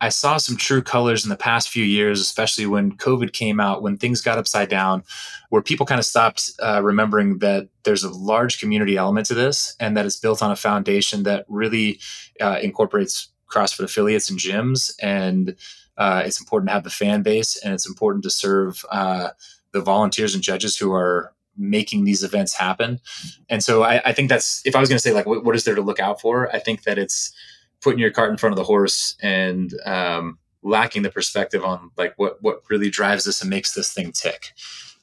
I 0.00 0.08
saw 0.08 0.36
some 0.36 0.56
true 0.56 0.82
colors 0.82 1.22
in 1.22 1.30
the 1.30 1.36
past 1.36 1.68
few 1.68 1.84
years, 1.84 2.20
especially 2.20 2.66
when 2.66 2.96
COVID 2.96 3.32
came 3.32 3.60
out, 3.60 3.82
when 3.82 3.96
things 3.96 4.20
got 4.20 4.36
upside 4.36 4.68
down, 4.68 5.04
where 5.50 5.62
people 5.62 5.86
kind 5.86 6.00
of 6.00 6.04
stopped 6.04 6.50
uh, 6.60 6.82
remembering 6.82 7.38
that 7.38 7.68
there's 7.84 8.02
a 8.02 8.10
large 8.10 8.58
community 8.58 8.96
element 8.96 9.26
to 9.26 9.34
this 9.34 9.76
and 9.78 9.96
that 9.96 10.04
it's 10.04 10.16
built 10.16 10.42
on 10.42 10.50
a 10.50 10.56
foundation 10.56 11.22
that 11.22 11.44
really 11.48 12.00
uh, 12.40 12.58
incorporates 12.60 13.28
CrossFit 13.48 13.84
affiliates 13.84 14.28
and 14.28 14.40
gyms. 14.40 14.92
And 15.00 15.54
uh, 15.96 16.24
it's 16.26 16.40
important 16.40 16.70
to 16.70 16.72
have 16.72 16.84
the 16.84 16.90
fan 16.90 17.22
base 17.22 17.56
and 17.62 17.72
it's 17.72 17.86
important 17.86 18.24
to 18.24 18.30
serve 18.30 18.84
uh, 18.90 19.28
the 19.70 19.80
volunteers 19.80 20.34
and 20.34 20.42
judges 20.42 20.76
who 20.76 20.92
are 20.92 21.32
making 21.56 22.04
these 22.04 22.22
events 22.22 22.54
happen. 22.54 23.00
And 23.48 23.62
so 23.62 23.82
I, 23.82 24.00
I 24.04 24.12
think 24.12 24.28
that's 24.28 24.62
if 24.64 24.74
I 24.74 24.80
was 24.80 24.88
going 24.88 24.96
to 24.96 25.02
say 25.02 25.12
like 25.12 25.26
what, 25.26 25.44
what 25.44 25.56
is 25.56 25.64
there 25.64 25.74
to 25.74 25.82
look 25.82 26.00
out 26.00 26.20
for, 26.20 26.54
I 26.54 26.58
think 26.58 26.84
that 26.84 26.98
it's 26.98 27.32
putting 27.80 27.98
your 27.98 28.10
cart 28.10 28.30
in 28.30 28.36
front 28.36 28.52
of 28.52 28.56
the 28.56 28.64
horse 28.64 29.16
and 29.20 29.72
um, 29.84 30.38
lacking 30.62 31.02
the 31.02 31.10
perspective 31.10 31.64
on 31.64 31.90
like 31.96 32.14
what 32.16 32.42
what 32.42 32.62
really 32.70 32.90
drives 32.90 33.24
this 33.24 33.40
and 33.40 33.50
makes 33.50 33.72
this 33.72 33.92
thing 33.92 34.12
tick. 34.12 34.52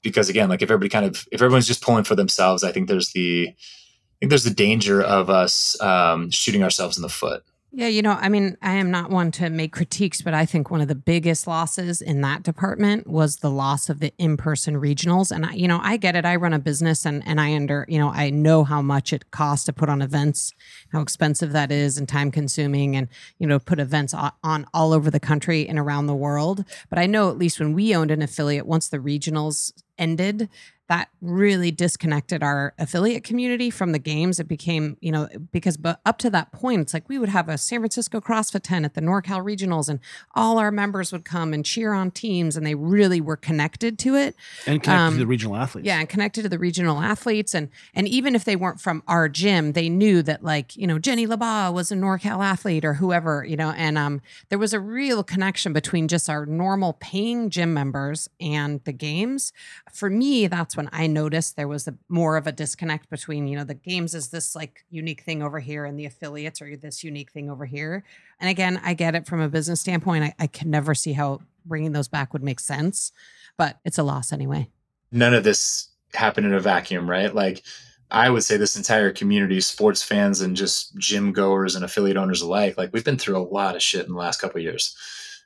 Because 0.01 0.29
again, 0.29 0.49
like 0.49 0.61
if 0.61 0.71
everybody 0.71 0.89
kind 0.89 1.05
of 1.05 1.27
if 1.31 1.41
everyone's 1.41 1.67
just 1.67 1.83
pulling 1.83 2.05
for 2.05 2.15
themselves, 2.15 2.63
I 2.63 2.71
think 2.71 2.87
there's 2.87 3.11
the 3.11 3.49
I 3.49 4.15
think 4.19 4.29
there's 4.29 4.43
the 4.43 4.49
danger 4.49 5.01
of 5.01 5.29
us 5.29 5.79
um, 5.81 6.29
shooting 6.31 6.63
ourselves 6.63 6.97
in 6.97 7.01
the 7.01 7.09
foot. 7.09 7.43
Yeah, 7.71 7.85
you 7.85 8.01
know, 8.01 8.13
I 8.13 8.29
mean, 8.29 8.57
I 8.63 8.73
am 8.73 8.89
not 8.89 9.11
one 9.11 9.29
to 9.33 9.47
make 9.51 9.73
critiques, 9.73 10.23
but 10.23 10.33
I 10.33 10.47
think 10.47 10.71
one 10.71 10.81
of 10.81 10.87
the 10.87 10.95
biggest 10.95 11.45
losses 11.45 12.01
in 12.01 12.21
that 12.21 12.41
department 12.41 13.05
was 13.05 13.37
the 13.37 13.51
loss 13.51 13.89
of 13.89 13.99
the 13.99 14.11
in-person 14.17 14.81
regionals. 14.81 15.31
And 15.31 15.45
I, 15.45 15.53
you 15.53 15.67
know, 15.67 15.79
I 15.83 15.97
get 15.97 16.15
it. 16.15 16.25
I 16.25 16.35
run 16.35 16.53
a 16.53 16.57
business 16.57 17.05
and 17.05 17.21
and 17.27 17.39
I 17.39 17.53
under, 17.53 17.85
you 17.87 17.99
know, 17.99 18.09
I 18.09 18.31
know 18.31 18.63
how 18.63 18.81
much 18.81 19.13
it 19.13 19.29
costs 19.29 19.65
to 19.65 19.73
put 19.73 19.87
on 19.87 20.01
events, 20.01 20.51
how 20.91 21.01
expensive 21.01 21.51
that 21.51 21.71
is 21.71 21.99
and 21.99 22.09
time 22.09 22.31
consuming 22.31 22.95
and, 22.95 23.07
you 23.37 23.45
know, 23.45 23.59
put 23.59 23.79
events 23.79 24.15
on, 24.15 24.31
on 24.43 24.65
all 24.73 24.91
over 24.91 25.11
the 25.11 25.19
country 25.19 25.69
and 25.69 25.77
around 25.77 26.07
the 26.07 26.15
world. 26.15 26.65
But 26.89 26.97
I 26.97 27.05
know 27.05 27.29
at 27.29 27.37
least 27.37 27.59
when 27.59 27.73
we 27.73 27.95
owned 27.95 28.09
an 28.09 28.23
affiliate, 28.23 28.65
once 28.65 28.89
the 28.89 28.97
regionals 28.97 29.73
ended, 29.99 30.49
that 30.89 31.09
really 31.21 31.69
disconnected 31.71 32.41
our 32.41 32.73
affiliate 32.79 33.23
community 33.23 33.69
from 33.69 33.91
the 33.91 33.99
games. 33.99 34.39
It 34.39 34.47
became, 34.47 34.97
you 35.01 35.11
know, 35.11 35.29
because 35.51 35.77
but 35.77 36.01
up 36.05 36.17
to 36.19 36.29
that 36.31 36.51
point, 36.51 36.81
it's 36.81 36.93
like 36.95 37.07
we 37.07 37.19
would 37.19 37.29
have 37.29 37.47
a 37.47 37.57
San 37.59 37.79
Francisco 37.79 38.19
CrossFit 38.19 38.61
10 38.63 38.85
at 38.85 38.95
the 38.95 39.01
NorCal 39.01 39.43
regionals, 39.43 39.87
and 39.87 39.99
all 40.33 40.57
our 40.57 40.71
members 40.71 41.11
would 41.11 41.23
come 41.23 41.53
and 41.53 41.63
cheer 41.63 41.93
on 41.93 42.09
teams, 42.09 42.57
and 42.57 42.65
they 42.65 42.73
really 42.75 43.21
were 43.21 43.37
connected 43.37 43.99
to 43.99 44.15
it. 44.15 44.35
And 44.65 44.81
connected 44.81 45.03
Um, 45.05 45.13
to 45.13 45.19
the 45.19 45.27
regional 45.27 45.55
athletes. 45.55 45.85
Yeah, 45.85 45.99
and 45.99 46.09
connected 46.09 46.41
to 46.41 46.49
the 46.49 46.59
regional 46.59 46.99
athletes, 46.99 47.53
and 47.53 47.69
and 47.93 48.07
even 48.07 48.33
if 48.35 48.43
they 48.43 48.55
weren't 48.55 48.81
from 48.81 49.03
our 49.07 49.29
gym, 49.29 49.73
they 49.73 49.89
knew 49.89 50.23
that 50.23 50.43
like 50.43 50.75
you 50.75 50.87
know 50.87 50.97
Jenny 50.97 51.27
LaBaw 51.27 51.71
was 51.71 51.91
a 51.91 51.95
NorCal 51.95 52.43
athlete 52.43 52.83
or 52.83 52.95
whoever 52.95 53.45
you 53.47 53.55
know, 53.55 53.69
and 53.77 53.95
um 53.97 54.21
there 54.49 54.57
was 54.57 54.73
a 54.73 54.79
real 54.79 55.23
connection 55.23 55.71
between 55.71 56.07
just 56.07 56.29
our 56.29 56.47
normal 56.47 56.93
paying 56.93 57.51
gym 57.51 57.75
members 57.75 58.27
and 58.41 58.83
the 58.85 58.91
games. 58.91 59.53
For 59.93 60.09
me, 60.09 60.47
that's 60.47 60.75
when 60.79 60.89
I 60.93 61.07
noticed 61.07 61.57
there 61.57 61.67
was 61.67 61.89
a 61.89 61.95
more 62.07 62.37
of 62.37 62.47
a 62.47 62.53
disconnect 62.53 63.09
between 63.09 63.47
you 63.47 63.57
know 63.57 63.65
the 63.65 63.73
games 63.73 64.13
is 64.13 64.29
this 64.29 64.55
like 64.55 64.85
unique 64.89 65.23
thing 65.23 65.43
over 65.43 65.59
here 65.59 65.83
and 65.83 65.99
the 65.99 66.05
affiliates 66.05 66.61
are 66.61 66.77
this 66.77 67.03
unique 67.03 67.33
thing 67.33 67.49
over 67.49 67.65
here. 67.65 68.05
And 68.39 68.49
again, 68.49 68.79
I 68.81 68.93
get 68.93 69.13
it 69.13 69.27
from 69.27 69.41
a 69.41 69.49
business 69.49 69.81
standpoint. 69.81 70.23
I, 70.23 70.33
I 70.39 70.47
can 70.47 70.69
never 70.69 70.95
see 70.95 71.11
how 71.11 71.41
bringing 71.65 71.91
those 71.91 72.07
back 72.07 72.31
would 72.31 72.43
make 72.43 72.61
sense, 72.61 73.11
but 73.57 73.79
it's 73.83 73.97
a 73.97 74.03
loss 74.03 74.31
anyway. 74.31 74.69
none 75.11 75.33
of 75.33 75.43
this 75.43 75.89
happened 76.13 76.47
in 76.47 76.53
a 76.53 76.61
vacuum, 76.61 77.09
right? 77.09 77.35
Like 77.35 77.61
I 78.09 78.29
would 78.29 78.45
say 78.45 78.55
this 78.55 78.77
entire 78.77 79.11
community, 79.11 79.59
sports 79.59 80.01
fans 80.01 80.39
and 80.39 80.55
just 80.55 80.95
gym 80.97 81.33
goers 81.33 81.75
and 81.75 81.83
affiliate 81.83 82.15
owners 82.15 82.41
alike, 82.41 82.77
like 82.77 82.93
we've 82.93 83.03
been 83.03 83.17
through 83.17 83.35
a 83.35 83.43
lot 83.43 83.75
of 83.75 83.83
shit 83.83 84.05
in 84.05 84.13
the 84.13 84.17
last 84.17 84.39
couple 84.39 84.61
years. 84.61 84.95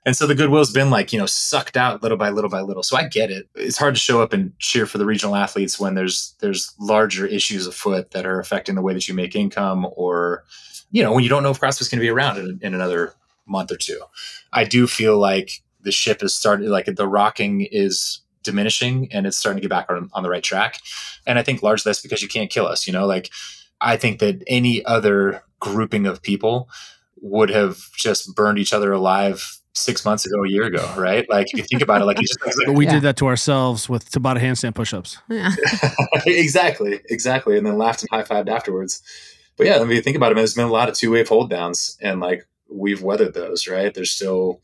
And 0.05 0.17
so 0.17 0.27
the 0.27 0.35
goodwill's 0.35 0.71
been 0.71 0.89
like, 0.89 1.13
you 1.13 1.19
know, 1.19 1.25
sucked 1.25 1.77
out 1.77 2.03
little 2.03 2.17
by 2.17 2.29
little 2.29 2.49
by 2.49 2.61
little. 2.61 2.83
So 2.83 2.97
I 2.97 3.07
get 3.07 3.31
it. 3.31 3.47
It's 3.55 3.77
hard 3.77 3.95
to 3.95 3.99
show 3.99 4.21
up 4.21 4.33
and 4.33 4.57
cheer 4.59 4.85
for 4.85 4.97
the 4.97 5.05
regional 5.05 5.35
athletes 5.35 5.79
when 5.79 5.95
there's 5.95 6.35
there's 6.39 6.73
larger 6.79 7.25
issues 7.25 7.67
afoot 7.67 8.11
that 8.11 8.25
are 8.25 8.39
affecting 8.39 8.75
the 8.75 8.81
way 8.81 8.93
that 8.93 9.07
you 9.07 9.13
make 9.13 9.35
income 9.35 9.87
or 9.95 10.43
you 10.91 11.01
know, 11.01 11.11
when 11.11 11.23
you 11.23 11.29
don't 11.29 11.41
know 11.41 11.49
if 11.49 11.59
CrossFit's 11.59 11.89
going 11.89 11.99
to 11.99 12.05
be 12.05 12.09
around 12.09 12.37
in, 12.37 12.59
in 12.61 12.73
another 12.75 13.13
month 13.47 13.71
or 13.71 13.77
two. 13.77 13.99
I 14.53 14.63
do 14.63 14.85
feel 14.85 15.17
like 15.17 15.63
the 15.81 15.91
ship 15.91 16.21
has 16.21 16.35
started 16.35 16.69
like 16.69 16.85
the 16.85 17.07
rocking 17.07 17.67
is 17.71 18.21
diminishing 18.43 19.11
and 19.11 19.25
it's 19.25 19.37
starting 19.37 19.57
to 19.57 19.61
get 19.61 19.69
back 19.69 19.89
on, 19.89 20.09
on 20.13 20.23
the 20.23 20.29
right 20.29 20.43
track. 20.43 20.79
And 21.25 21.39
I 21.39 21.43
think 21.43 21.63
largely 21.63 21.89
that's 21.89 22.01
because 22.01 22.21
you 22.21 22.27
can't 22.27 22.51
kill 22.51 22.67
us, 22.67 22.85
you 22.85 22.93
know, 22.93 23.07
like 23.07 23.29
I 23.81 23.97
think 23.97 24.19
that 24.19 24.43
any 24.47 24.85
other 24.85 25.43
grouping 25.59 26.05
of 26.05 26.21
people 26.21 26.69
would 27.21 27.49
have 27.49 27.91
just 27.95 28.35
burned 28.35 28.59
each 28.59 28.73
other 28.73 28.91
alive 28.91 29.59
six 29.75 30.05
months 30.05 30.25
ago, 30.25 30.43
a 30.43 30.47
year 30.47 30.63
ago, 30.65 30.87
right? 30.97 31.27
Like 31.29 31.47
if 31.51 31.57
you 31.57 31.63
think 31.63 31.81
about 31.81 32.01
it, 32.01 32.05
like 32.05 32.19
you 32.21 32.27
just 32.27 32.39
But 32.65 32.75
we 32.75 32.85
Yeah. 32.85 32.93
did 32.93 33.01
that 33.03 33.17
to 33.17 33.27
ourselves 33.27 33.89
with 33.89 34.09
Tabata 34.11 34.37
handstand 34.39 34.75
push-ups. 34.75 35.17
Yeah. 35.29 35.51
exactly, 36.25 36.99
exactly. 37.09 37.57
And 37.57 37.65
then 37.65 37.77
laughed 37.77 38.01
and 38.03 38.09
high 38.11 38.23
fived 38.23 38.49
afterwards. 38.49 39.01
But 39.57 39.67
yeah, 39.67 39.79
I 39.79 39.83
mean, 39.83 40.01
think 40.01 40.15
about 40.17 40.31
it, 40.31 40.35
man, 40.35 40.41
there's 40.41 40.53
been 40.55 40.67
a 40.67 40.71
lot 40.71 40.89
of 40.89 40.95
two 40.95 41.11
wave 41.11 41.27
hold 41.29 41.49
downs 41.49 41.97
and 42.01 42.19
like 42.19 42.47
we've 42.69 43.01
weathered 43.01 43.33
those, 43.33 43.67
right? 43.67 43.93
There's 43.93 44.11
still 44.11 44.61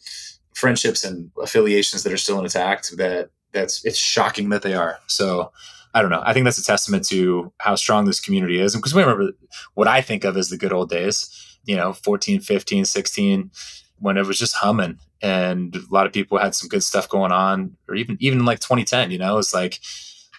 friendships 0.53 1.03
and 1.03 1.31
affiliations 1.41 2.03
that 2.03 2.11
are 2.13 2.17
still 2.17 2.39
intact 2.43 2.97
that 2.97 3.29
that's 3.51 3.83
it's 3.85 3.97
shocking 3.97 4.49
that 4.49 4.61
they 4.61 4.73
are. 4.73 4.99
So 5.07 5.51
I 5.93 6.01
don't 6.01 6.11
know. 6.11 6.21
I 6.23 6.33
think 6.33 6.43
that's 6.43 6.57
a 6.59 6.63
testament 6.63 7.07
to 7.07 7.51
how 7.59 7.75
strong 7.75 8.05
this 8.05 8.19
community 8.19 8.59
is. 8.59 8.75
Because 8.75 8.93
we 8.93 9.01
remember 9.01 9.31
what 9.73 9.87
I 9.87 10.01
think 10.01 10.23
of 10.23 10.37
as 10.37 10.49
the 10.49 10.57
good 10.57 10.71
old 10.73 10.89
days, 10.89 11.57
you 11.65 11.75
know, 11.75 11.93
14, 11.93 12.41
15, 12.41 12.85
16, 12.85 13.51
when 13.99 14.17
it 14.17 14.25
was 14.25 14.39
just 14.39 14.55
humming 14.55 14.97
and 15.21 15.75
a 15.75 15.79
lot 15.91 16.05
of 16.05 16.13
people 16.13 16.37
had 16.37 16.55
some 16.55 16.69
good 16.69 16.83
stuff 16.83 17.09
going 17.09 17.31
on, 17.31 17.75
or 17.87 17.95
even 17.95 18.17
even 18.19 18.45
like 18.45 18.59
2010, 18.59 19.11
you 19.11 19.17
know, 19.17 19.37
it's 19.37 19.53
like 19.53 19.79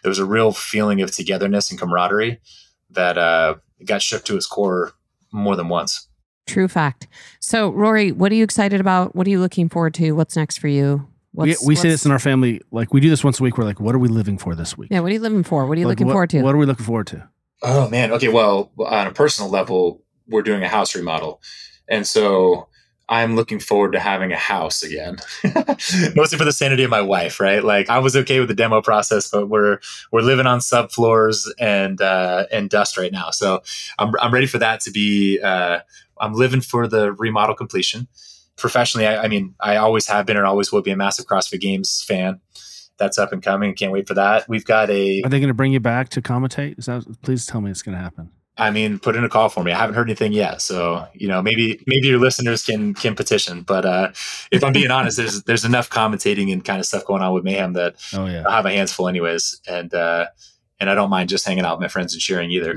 there 0.03 0.09
was 0.09 0.19
a 0.19 0.25
real 0.25 0.53
feeling 0.53 1.03
of 1.03 1.15
togetherness 1.15 1.71
and 1.71 1.79
camaraderie 1.79 2.41
that 2.91 3.19
uh, 3.19 3.55
got 3.85 4.03
shook 4.03 4.25
to 4.25 4.37
its 4.37 4.47
core 4.47 4.93
more 5.33 5.57
than 5.57 5.69
once. 5.69 6.09
True 6.47 6.67
fact. 6.69 7.07
So, 7.39 7.69
Rory, 7.71 8.11
what 8.13 8.33
are 8.33 8.35
you 8.35 8.43
excited 8.43 8.81
about? 8.81 9.15
What 9.15 9.27
are 9.27 9.31
you 9.31 9.39
looking 9.41 9.69
forward 9.69 9.95
to? 9.95 10.13
What's 10.13 10.35
next 10.37 10.59
for 10.59 10.69
you? 10.69 11.07
We, 11.33 11.51
What's, 11.51 11.65
we 11.67 11.77
say 11.77 11.81
what's- 11.89 11.93
this 11.95 12.07
in 12.07 12.11
our 12.13 12.19
family, 12.19 12.61
like 12.73 12.93
we 12.93 13.01
do 13.01 13.09
this 13.09 13.23
once 13.23 13.39
a 13.39 13.43
week. 13.45 13.57
We're 13.59 13.65
like, 13.65 13.79
what 13.79 13.95
are 13.95 13.99
we 14.01 14.09
living 14.09 14.37
for 14.39 14.55
this 14.57 14.77
week? 14.77 14.89
Yeah, 14.91 15.01
what 15.01 15.11
are 15.11 15.15
you 15.15 15.21
living 15.21 15.45
for? 15.45 15.65
What 15.67 15.77
are 15.77 15.81
you 15.81 15.87
Like, 15.87 15.93
looking 15.99 16.07
what- 16.09 16.15
forward 16.15 16.31
to? 16.31 16.43
What 16.43 16.55
are 16.55 16.59
we 16.59 16.67
looking 16.67 16.87
forward 16.87 17.07
to? 17.09 17.29
Oh 17.63 17.89
man. 17.91 18.11
Okay. 18.13 18.29
Well, 18.29 18.73
on 18.79 19.07
a 19.07 19.13
personal 19.13 19.51
level, 19.51 20.03
we're 20.27 20.43
doing 20.43 20.63
a 20.63 20.69
house 20.69 20.97
remodel, 20.97 21.41
and 21.89 22.07
so 22.07 22.67
I'm 23.11 23.35
looking 23.35 23.59
forward 23.59 23.93
to 23.93 24.01
having 24.01 24.31
a 24.33 24.37
house 24.37 24.85
again. 24.85 25.17
Mostly 26.15 26.39
for 26.39 26.45
the 26.45 26.53
sanity 26.53 26.85
of 26.85 26.91
my 26.91 27.01
wife, 27.01 27.41
right? 27.41 27.63
Like 27.63 27.91
I 27.91 27.99
was 27.99 28.17
okay 28.17 28.39
with 28.39 28.49
the 28.49 28.55
demo 28.55 28.81
process, 28.81 29.29
but 29.29 29.49
we're 29.49 29.81
we're 30.13 30.21
living 30.21 30.47
on 30.47 30.61
subfloors 30.61 31.49
and 31.59 32.01
uh, 32.01 32.47
and 32.53 32.71
dust 32.71 32.97
right 32.97 33.13
now. 33.13 33.31
So 33.31 33.63
I'm 33.99 34.13
I'm 34.23 34.33
ready 34.33 34.47
for 34.47 34.59
that 34.59 34.81
to 34.83 34.93
be. 34.93 35.41
Uh, 35.41 35.81
I'm 36.21 36.35
living 36.35 36.61
for 36.61 36.87
the 36.87 37.13
remodel 37.13 37.57
completion. 37.57 38.07
Professionally, 38.57 39.07
I, 39.07 39.25
I 39.25 39.29
mean, 39.29 39.55
I 39.59 39.77
always 39.77 40.07
have 40.07 40.27
been 40.27 40.37
and 40.37 40.47
always 40.47 40.71
will 40.71 40.83
be 40.83 40.91
a 40.91 40.97
massive 40.97 41.27
CrossFit 41.27 41.61
Games 41.61 42.05
fan. 42.07 42.41
That's 42.99 43.19
up 43.19 43.33
and 43.33 43.43
coming. 43.43 43.75
Can't 43.75 43.91
wait 43.91 44.07
for 44.07 44.15
that. 44.15 44.47
We've 44.49 44.65
got 44.65 44.91
a 44.91 45.23
Are 45.23 45.31
they 45.31 45.41
going 45.41 45.49
to 45.49 45.55
bring 45.55 45.73
you 45.73 45.81
back 45.81 46.11
to 46.11 46.23
commentate? 46.23 46.79
Is 46.79 46.87
that, 46.87 47.05
please 47.23 47.47
tell 47.47 47.63
me 47.63 47.71
it's 47.71 47.83
going 47.83 47.97
to 47.97 48.03
happen. 48.03 48.31
I 48.59 48.71
mean, 48.71 48.99
put 48.99 49.17
in 49.17 49.25
a 49.25 49.29
call 49.29 49.49
for 49.49 49.65
me. 49.65 49.73
I 49.73 49.79
haven't 49.79 49.95
heard 49.95 50.09
anything 50.09 50.33
yet, 50.33 50.61
so 50.61 51.07
you 51.15 51.29
know, 51.29 51.41
maybe 51.41 51.83
maybe 51.87 52.09
your 52.09 52.19
listeners 52.19 52.65
can 52.65 52.95
can 52.95 53.15
petition. 53.15 53.63
But 53.63 53.87
uh, 53.87 54.13
if 54.51 54.63
I'm 54.63 54.73
being 54.73 54.91
honest, 54.91 55.17
there's 55.17 55.43
there's 55.45 55.65
enough 55.65 55.89
commentating 55.89 56.53
and 56.53 56.65
kind 56.65 56.79
of 56.79 56.87
stuff 56.87 57.07
going 57.07 57.23
on 57.23 57.33
with 57.33 57.45
Mayhem 57.45 57.73
that 57.75 57.97
Oh 58.13 58.27
yeah. 58.27 58.45
I 58.47 58.57
have 58.57 58.65
my 58.65 58.73
hands 58.73 58.93
full, 58.93 59.09
anyways, 59.09 59.61
and 59.67 59.93
uh, 59.95 60.27
and 60.79 60.91
I 60.91 60.95
don't 60.95 61.11
mind 61.11 61.29
just 61.29 61.47
hanging 61.47 61.65
out 61.65 61.79
with 61.79 61.83
my 61.83 61.89
friends 61.89 62.13
and 62.13 62.21
cheering 62.21 62.51
either. 62.51 62.77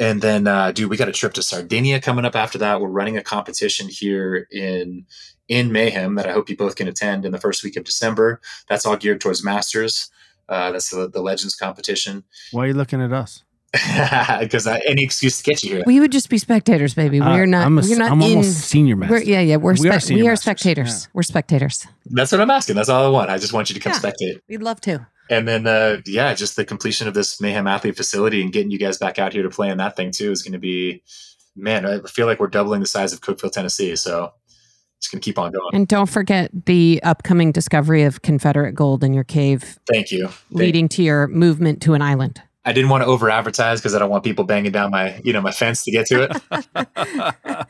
And 0.00 0.22
then, 0.22 0.46
uh, 0.46 0.70
dude, 0.70 0.90
we 0.90 0.96
got 0.96 1.08
a 1.08 1.12
trip 1.12 1.32
to 1.34 1.42
Sardinia 1.42 2.00
coming 2.00 2.24
up 2.24 2.36
after 2.36 2.58
that. 2.58 2.80
We're 2.80 2.88
running 2.88 3.16
a 3.16 3.22
competition 3.22 3.88
here 3.88 4.46
in 4.50 5.04
in 5.48 5.72
Mayhem 5.72 6.14
that 6.14 6.26
I 6.26 6.32
hope 6.32 6.48
you 6.48 6.56
both 6.56 6.76
can 6.76 6.88
attend 6.88 7.24
in 7.24 7.32
the 7.32 7.40
first 7.40 7.64
week 7.64 7.76
of 7.76 7.84
December. 7.84 8.40
That's 8.68 8.86
all 8.86 8.96
geared 8.96 9.20
towards 9.20 9.42
Masters. 9.44 10.10
Uh, 10.48 10.72
that's 10.72 10.90
the, 10.90 11.08
the 11.08 11.20
Legends 11.20 11.54
competition 11.54 12.24
Why 12.52 12.64
are 12.64 12.68
you 12.68 12.74
looking 12.74 13.02
at 13.02 13.12
us? 13.12 13.44
because 14.40 14.66
any 14.66 15.02
excuse 15.04 15.38
to 15.38 15.44
get 15.44 15.62
you 15.62 15.76
here. 15.76 15.82
we 15.86 16.00
would 16.00 16.10
just 16.12 16.30
be 16.30 16.38
spectators, 16.38 16.94
baby. 16.94 17.20
Uh, 17.20 17.34
We're 17.34 17.46
not. 17.46 17.66
I'm, 17.66 17.78
a, 17.78 17.82
we're 17.82 17.98
not 17.98 18.10
I'm 18.12 18.22
in. 18.22 18.30
almost 18.38 18.60
senior 18.62 18.96
master. 18.96 19.16
We're, 19.16 19.22
yeah, 19.22 19.40
yeah. 19.40 19.56
We're 19.56 19.74
We 19.74 19.90
are 19.90 19.98
we 20.10 20.26
are 20.28 20.36
spectators. 20.36 21.04
yeah. 21.04 21.10
We're 21.12 21.22
spectators. 21.22 21.86
That's 22.06 22.32
what 22.32 22.40
I'm 22.40 22.50
asking. 22.50 22.76
That's 22.76 22.88
all 22.88 23.04
I 23.04 23.08
want. 23.08 23.28
I 23.30 23.36
just 23.38 23.52
want 23.52 23.68
you 23.68 23.74
to 23.74 23.80
come 23.80 23.92
Yeah. 23.92 23.98
spectate. 24.10 24.40
We'd 24.48 24.62
love 24.62 24.80
to. 24.82 25.06
And 25.30 25.46
then, 25.46 25.66
uh, 25.66 25.98
yeah, 26.06 26.32
just 26.32 26.56
the 26.56 26.64
completion 26.64 27.06
of 27.06 27.12
this 27.12 27.38
Mayhem 27.42 27.66
Athlete 27.66 27.96
facility 27.96 28.40
and 28.40 28.50
getting 28.50 28.70
you 28.70 28.78
guys 28.78 28.96
back 28.96 29.18
out 29.18 29.34
here 29.34 29.42
to 29.42 29.50
play 29.50 29.68
in 29.68 29.76
that 29.76 29.94
thing 29.94 30.10
too 30.12 30.30
is 30.30 30.42
going 30.42 30.54
to 30.54 30.58
be, 30.58 31.02
man, 31.54 31.84
I 31.84 32.00
feel 32.08 32.24
like 32.26 32.40
we're 32.40 32.46
doubling 32.46 32.80
the 32.80 32.86
size 32.86 33.12
of 33.12 33.20
Cookeville, 33.20 33.52
Tennessee. 33.52 33.94
So 33.96 34.32
it's 34.96 35.08
going 35.08 35.20
to 35.20 35.24
keep 35.24 35.38
on 35.38 35.52
going. 35.52 35.68
And 35.74 35.86
don't 35.86 36.08
forget 36.08 36.50
the 36.64 36.98
upcoming 37.02 37.52
discovery 37.52 38.04
of 38.04 38.22
Confederate 38.22 38.72
gold 38.72 39.04
in 39.04 39.12
your 39.12 39.24
cave, 39.24 39.78
Thank 39.86 40.10
you. 40.10 40.28
Thank- 40.28 40.50
leading 40.52 40.88
to 40.90 41.02
your 41.02 41.28
movement 41.28 41.82
to 41.82 41.92
an 41.92 42.00
island. 42.00 42.40
I 42.68 42.72
didn't 42.72 42.90
want 42.90 43.02
to 43.02 43.06
over 43.06 43.30
advertise 43.30 43.80
because 43.80 43.94
I 43.94 43.98
don't 43.98 44.10
want 44.10 44.24
people 44.24 44.44
banging 44.44 44.72
down 44.72 44.90
my, 44.90 45.18
you 45.24 45.32
know, 45.32 45.40
my 45.40 45.52
fence 45.52 45.84
to 45.84 45.90
get 45.90 46.04
to 46.08 46.24
it. 46.24 46.36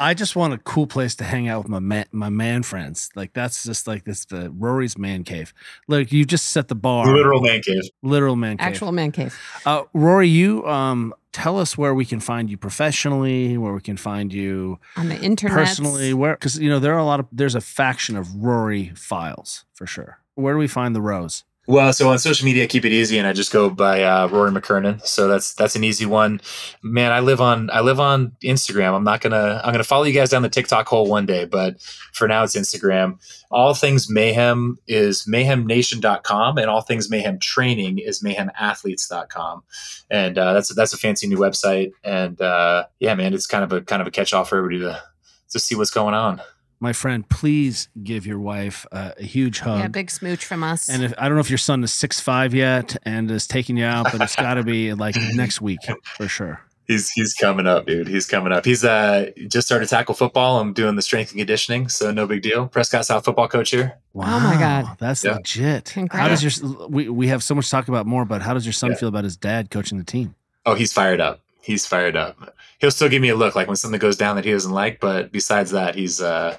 I 0.00 0.14
just 0.14 0.34
want 0.34 0.54
a 0.54 0.58
cool 0.58 0.86
place 0.86 1.14
to 1.16 1.24
hang 1.24 1.48
out 1.48 1.64
with 1.64 1.68
my 1.68 1.78
man, 1.78 2.06
my 2.10 2.30
man 2.30 2.62
friends. 2.62 3.10
Like 3.14 3.34
that's 3.34 3.64
just 3.64 3.86
like 3.86 4.04
this 4.04 4.24
the 4.24 4.50
Rory's 4.50 4.96
man 4.96 5.22
cave. 5.22 5.52
Look, 5.86 6.12
you 6.12 6.24
just 6.24 6.46
set 6.46 6.68
the 6.68 6.74
bar. 6.74 7.14
Literal 7.14 7.42
man 7.42 7.60
cave. 7.60 7.82
literal 8.02 8.36
man 8.36 8.56
cave. 8.56 8.66
Actual 8.68 8.90
man 8.90 9.12
cave. 9.12 9.38
Uh, 9.66 9.82
Rory, 9.92 10.28
you 10.28 10.66
um, 10.66 11.12
tell 11.32 11.58
us 11.58 11.76
where 11.76 11.92
we 11.92 12.06
can 12.06 12.20
find 12.20 12.48
you 12.48 12.56
professionally, 12.56 13.58
where 13.58 13.74
we 13.74 13.82
can 13.82 13.98
find 13.98 14.32
you 14.32 14.78
On 14.96 15.10
the 15.10 15.20
internet. 15.20 15.54
personally, 15.54 16.14
where 16.14 16.32
because 16.32 16.58
you 16.58 16.70
know 16.70 16.78
there 16.78 16.94
are 16.94 17.00
a 17.00 17.04
lot 17.04 17.20
of 17.20 17.26
there's 17.30 17.54
a 17.54 17.60
faction 17.60 18.16
of 18.16 18.34
Rory 18.34 18.92
files 18.94 19.66
for 19.74 19.86
sure. 19.86 20.20
Where 20.36 20.54
do 20.54 20.58
we 20.58 20.68
find 20.68 20.96
the 20.96 21.02
rose? 21.02 21.44
Well, 21.68 21.92
so 21.92 22.08
on 22.08 22.18
social 22.18 22.46
media, 22.46 22.64
I 22.64 22.66
keep 22.66 22.86
it 22.86 22.92
easy, 22.92 23.18
and 23.18 23.26
I 23.26 23.34
just 23.34 23.52
go 23.52 23.68
by 23.68 24.02
uh, 24.02 24.26
Rory 24.28 24.50
McKernan. 24.50 25.06
So 25.06 25.28
that's 25.28 25.52
that's 25.52 25.76
an 25.76 25.84
easy 25.84 26.06
one. 26.06 26.40
Man, 26.82 27.12
I 27.12 27.20
live 27.20 27.42
on 27.42 27.68
I 27.68 27.80
live 27.80 28.00
on 28.00 28.32
Instagram. 28.42 28.94
I'm 28.94 29.04
not 29.04 29.20
gonna 29.20 29.60
I'm 29.62 29.72
gonna 29.72 29.84
follow 29.84 30.04
you 30.04 30.14
guys 30.14 30.30
down 30.30 30.40
the 30.40 30.48
TikTok 30.48 30.88
hole 30.88 31.06
one 31.06 31.26
day, 31.26 31.44
but 31.44 31.78
for 32.14 32.26
now 32.26 32.42
it's 32.42 32.56
Instagram. 32.56 33.18
All 33.50 33.74
things 33.74 34.08
mayhem 34.08 34.78
is 34.88 35.26
mayhemnation.com, 35.30 36.56
and 36.56 36.70
all 36.70 36.80
things 36.80 37.10
mayhem 37.10 37.38
training 37.38 37.98
is 37.98 38.22
mayhemathletes.com, 38.22 39.62
and 40.10 40.38
uh, 40.38 40.54
that's 40.54 40.74
that's 40.74 40.94
a 40.94 40.96
fancy 40.96 41.26
new 41.26 41.36
website. 41.36 41.92
And 42.02 42.40
uh, 42.40 42.86
yeah, 42.98 43.14
man, 43.14 43.34
it's 43.34 43.46
kind 43.46 43.62
of 43.62 43.72
a 43.74 43.82
kind 43.82 44.00
of 44.00 44.08
a 44.08 44.10
catch 44.10 44.32
all 44.32 44.44
for 44.46 44.56
everybody 44.56 44.80
to 44.90 45.02
to 45.50 45.58
see 45.58 45.74
what's 45.74 45.90
going 45.90 46.14
on. 46.14 46.40
My 46.80 46.92
friend, 46.92 47.28
please 47.28 47.88
give 48.04 48.24
your 48.26 48.38
wife 48.38 48.86
a, 48.92 49.14
a 49.18 49.22
huge 49.24 49.58
hug. 49.60 49.80
Yeah, 49.80 49.88
big 49.88 50.10
smooch 50.10 50.44
from 50.44 50.62
us. 50.62 50.88
and 50.88 51.02
if, 51.02 51.14
I 51.18 51.24
don't 51.28 51.34
know 51.34 51.40
if 51.40 51.50
your 51.50 51.58
son 51.58 51.82
is 51.82 51.92
six 51.92 52.20
five 52.20 52.54
yet 52.54 52.96
and 53.02 53.30
is 53.30 53.46
taking 53.48 53.76
you 53.76 53.84
out, 53.84 54.12
but 54.12 54.20
it's 54.20 54.36
got 54.36 54.54
to 54.54 54.62
be 54.62 54.94
like 55.04 55.16
next 55.34 55.60
week 55.60 55.80
for 56.16 56.28
sure. 56.28 56.60
He's 56.86 57.10
he's 57.10 57.34
coming 57.34 57.66
up, 57.66 57.84
dude. 57.86 58.06
He's 58.08 58.24
coming 58.26 58.50
up. 58.52 58.64
He's 58.64 58.82
uh 58.84 59.30
just 59.48 59.66
started 59.66 59.88
tackle 59.90 60.14
football. 60.14 60.58
I'm 60.60 60.72
doing 60.72 60.96
the 60.96 61.02
strength 61.02 61.32
and 61.32 61.38
conditioning, 61.38 61.88
so 61.90 62.10
no 62.12 62.26
big 62.26 62.40
deal. 62.42 62.66
Prescott 62.68 63.04
South 63.04 63.24
football 63.26 63.46
coach 63.48 63.70
here. 63.70 63.98
Wow, 64.14 64.38
my 64.38 64.54
God. 64.58 64.96
that's 64.98 65.22
Yeah. 65.22 65.34
legit. 65.34 65.88
How 65.90 65.94
Congrats. 65.94 66.40
does 66.40 66.60
your 66.62 66.88
we 66.88 67.08
we 67.10 67.28
have 67.28 67.42
so 67.42 67.54
much 67.54 67.66
to 67.66 67.70
talk 67.72 67.88
about 67.88 68.06
more, 68.06 68.24
but 68.24 68.40
how 68.40 68.54
does 68.54 68.64
your 68.64 68.72
son 68.72 68.90
Yeah. 68.92 68.96
feel 68.96 69.08
about 69.10 69.24
his 69.24 69.36
dad 69.36 69.70
coaching 69.70 69.98
the 69.98 70.04
team? 70.04 70.34
Oh, 70.64 70.74
he's 70.74 70.92
fired 70.92 71.20
up. 71.20 71.40
He's 71.60 71.84
fired 71.86 72.16
up. 72.16 72.54
He'll 72.78 72.90
still 72.90 73.08
give 73.08 73.20
me 73.22 73.28
a 73.30 73.34
look 73.34 73.54
like 73.56 73.66
when 73.66 73.76
something 73.76 73.98
goes 73.98 74.16
down 74.16 74.36
that 74.36 74.44
he 74.44 74.52
doesn't 74.52 74.70
like, 74.72 75.00
but 75.00 75.32
besides 75.32 75.70
that, 75.72 75.94
he's 75.94 76.20
uh 76.20 76.56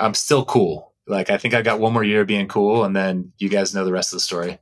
I'm 0.00 0.14
still 0.14 0.44
cool. 0.44 0.92
Like 1.06 1.30
I 1.30 1.38
think 1.38 1.54
I 1.54 1.62
got 1.62 1.80
one 1.80 1.92
more 1.92 2.04
year 2.04 2.22
of 2.22 2.26
being 2.26 2.48
cool, 2.48 2.84
and 2.84 2.94
then 2.94 3.32
you 3.38 3.48
guys 3.48 3.74
know 3.74 3.84
the 3.84 3.92
rest 3.92 4.12
of 4.12 4.16
the 4.16 4.20
story. 4.20 4.58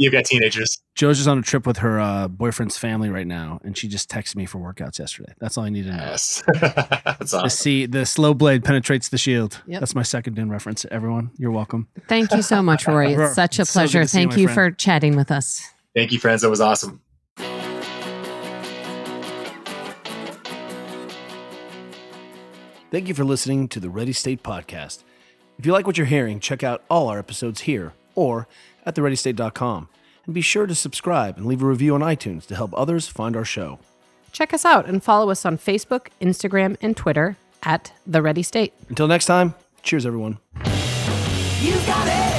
You've 0.00 0.12
got 0.12 0.26
teenagers. 0.26 0.80
Joe's 0.94 1.16
just 1.16 1.28
on 1.28 1.38
a 1.38 1.42
trip 1.42 1.66
with 1.66 1.78
her 1.78 1.98
uh, 1.98 2.28
boyfriend's 2.28 2.78
family 2.78 3.10
right 3.10 3.26
now, 3.26 3.58
and 3.64 3.76
she 3.76 3.88
just 3.88 4.08
texted 4.08 4.36
me 4.36 4.46
for 4.46 4.58
workouts 4.58 5.00
yesterday. 5.00 5.32
That's 5.40 5.58
all 5.58 5.64
I 5.64 5.70
need 5.70 5.86
to 5.86 5.90
know. 5.90 5.96
Yes. 5.96 6.40
That's 6.60 7.32
To 7.32 7.38
awesome. 7.38 7.48
see 7.50 7.86
the 7.86 8.06
slow 8.06 8.32
blade 8.32 8.62
penetrates 8.62 9.08
the 9.08 9.18
shield. 9.18 9.60
Yep. 9.66 9.80
That's 9.80 9.96
my 9.96 10.04
second 10.04 10.34
Dune 10.34 10.50
reference. 10.50 10.86
Everyone, 10.92 11.32
you're 11.36 11.50
welcome. 11.50 11.88
Thank 12.06 12.30
you 12.32 12.42
so 12.42 12.62
much, 12.62 12.86
Rory. 12.86 13.16
Rory, 13.16 13.24
It's 13.26 13.34
such 13.34 13.58
a 13.58 13.62
it's 13.62 13.72
pleasure. 13.72 14.02
to 14.02 14.06
see 14.06 14.20
you, 14.20 14.28
Thank 14.28 14.40
you 14.40 14.46
for 14.48 14.70
chatting 14.70 15.16
with 15.16 15.32
us. 15.32 15.68
Thank 15.96 16.12
you, 16.12 16.20
friends. 16.20 16.42
That 16.42 16.50
was 16.50 16.60
awesome. 16.60 17.00
Thank 22.90 23.06
you 23.06 23.14
for 23.14 23.24
listening 23.24 23.68
to 23.68 23.80
the 23.80 23.90
Ready 23.90 24.14
State 24.14 24.42
Podcast. 24.42 25.02
If 25.58 25.66
you 25.66 25.72
like 25.72 25.86
what 25.86 25.98
you're 25.98 26.06
hearing, 26.06 26.40
check 26.40 26.62
out 26.62 26.82
all 26.88 27.08
our 27.08 27.18
episodes 27.18 27.62
here 27.62 27.92
or 28.14 28.48
at 28.86 28.94
thereadystate.com. 28.94 29.88
And 30.24 30.34
be 30.34 30.40
sure 30.40 30.66
to 30.66 30.74
subscribe 30.74 31.36
and 31.36 31.46
leave 31.46 31.62
a 31.62 31.66
review 31.66 31.94
on 31.94 32.00
iTunes 32.00 32.46
to 32.46 32.54
help 32.56 32.72
others 32.74 33.06
find 33.06 33.36
our 33.36 33.44
show. 33.44 33.78
Check 34.32 34.54
us 34.54 34.64
out 34.64 34.86
and 34.86 35.02
follow 35.02 35.30
us 35.30 35.44
on 35.44 35.58
Facebook, 35.58 36.08
Instagram, 36.20 36.76
and 36.80 36.96
Twitter 36.96 37.36
at 37.62 37.92
The 38.06 38.22
Ready 38.22 38.42
State. 38.42 38.72
Until 38.88 39.08
next 39.08 39.26
time, 39.26 39.54
cheers, 39.82 40.06
everyone. 40.06 40.38
You 41.60 41.74
got 41.86 42.06
it. 42.08 42.37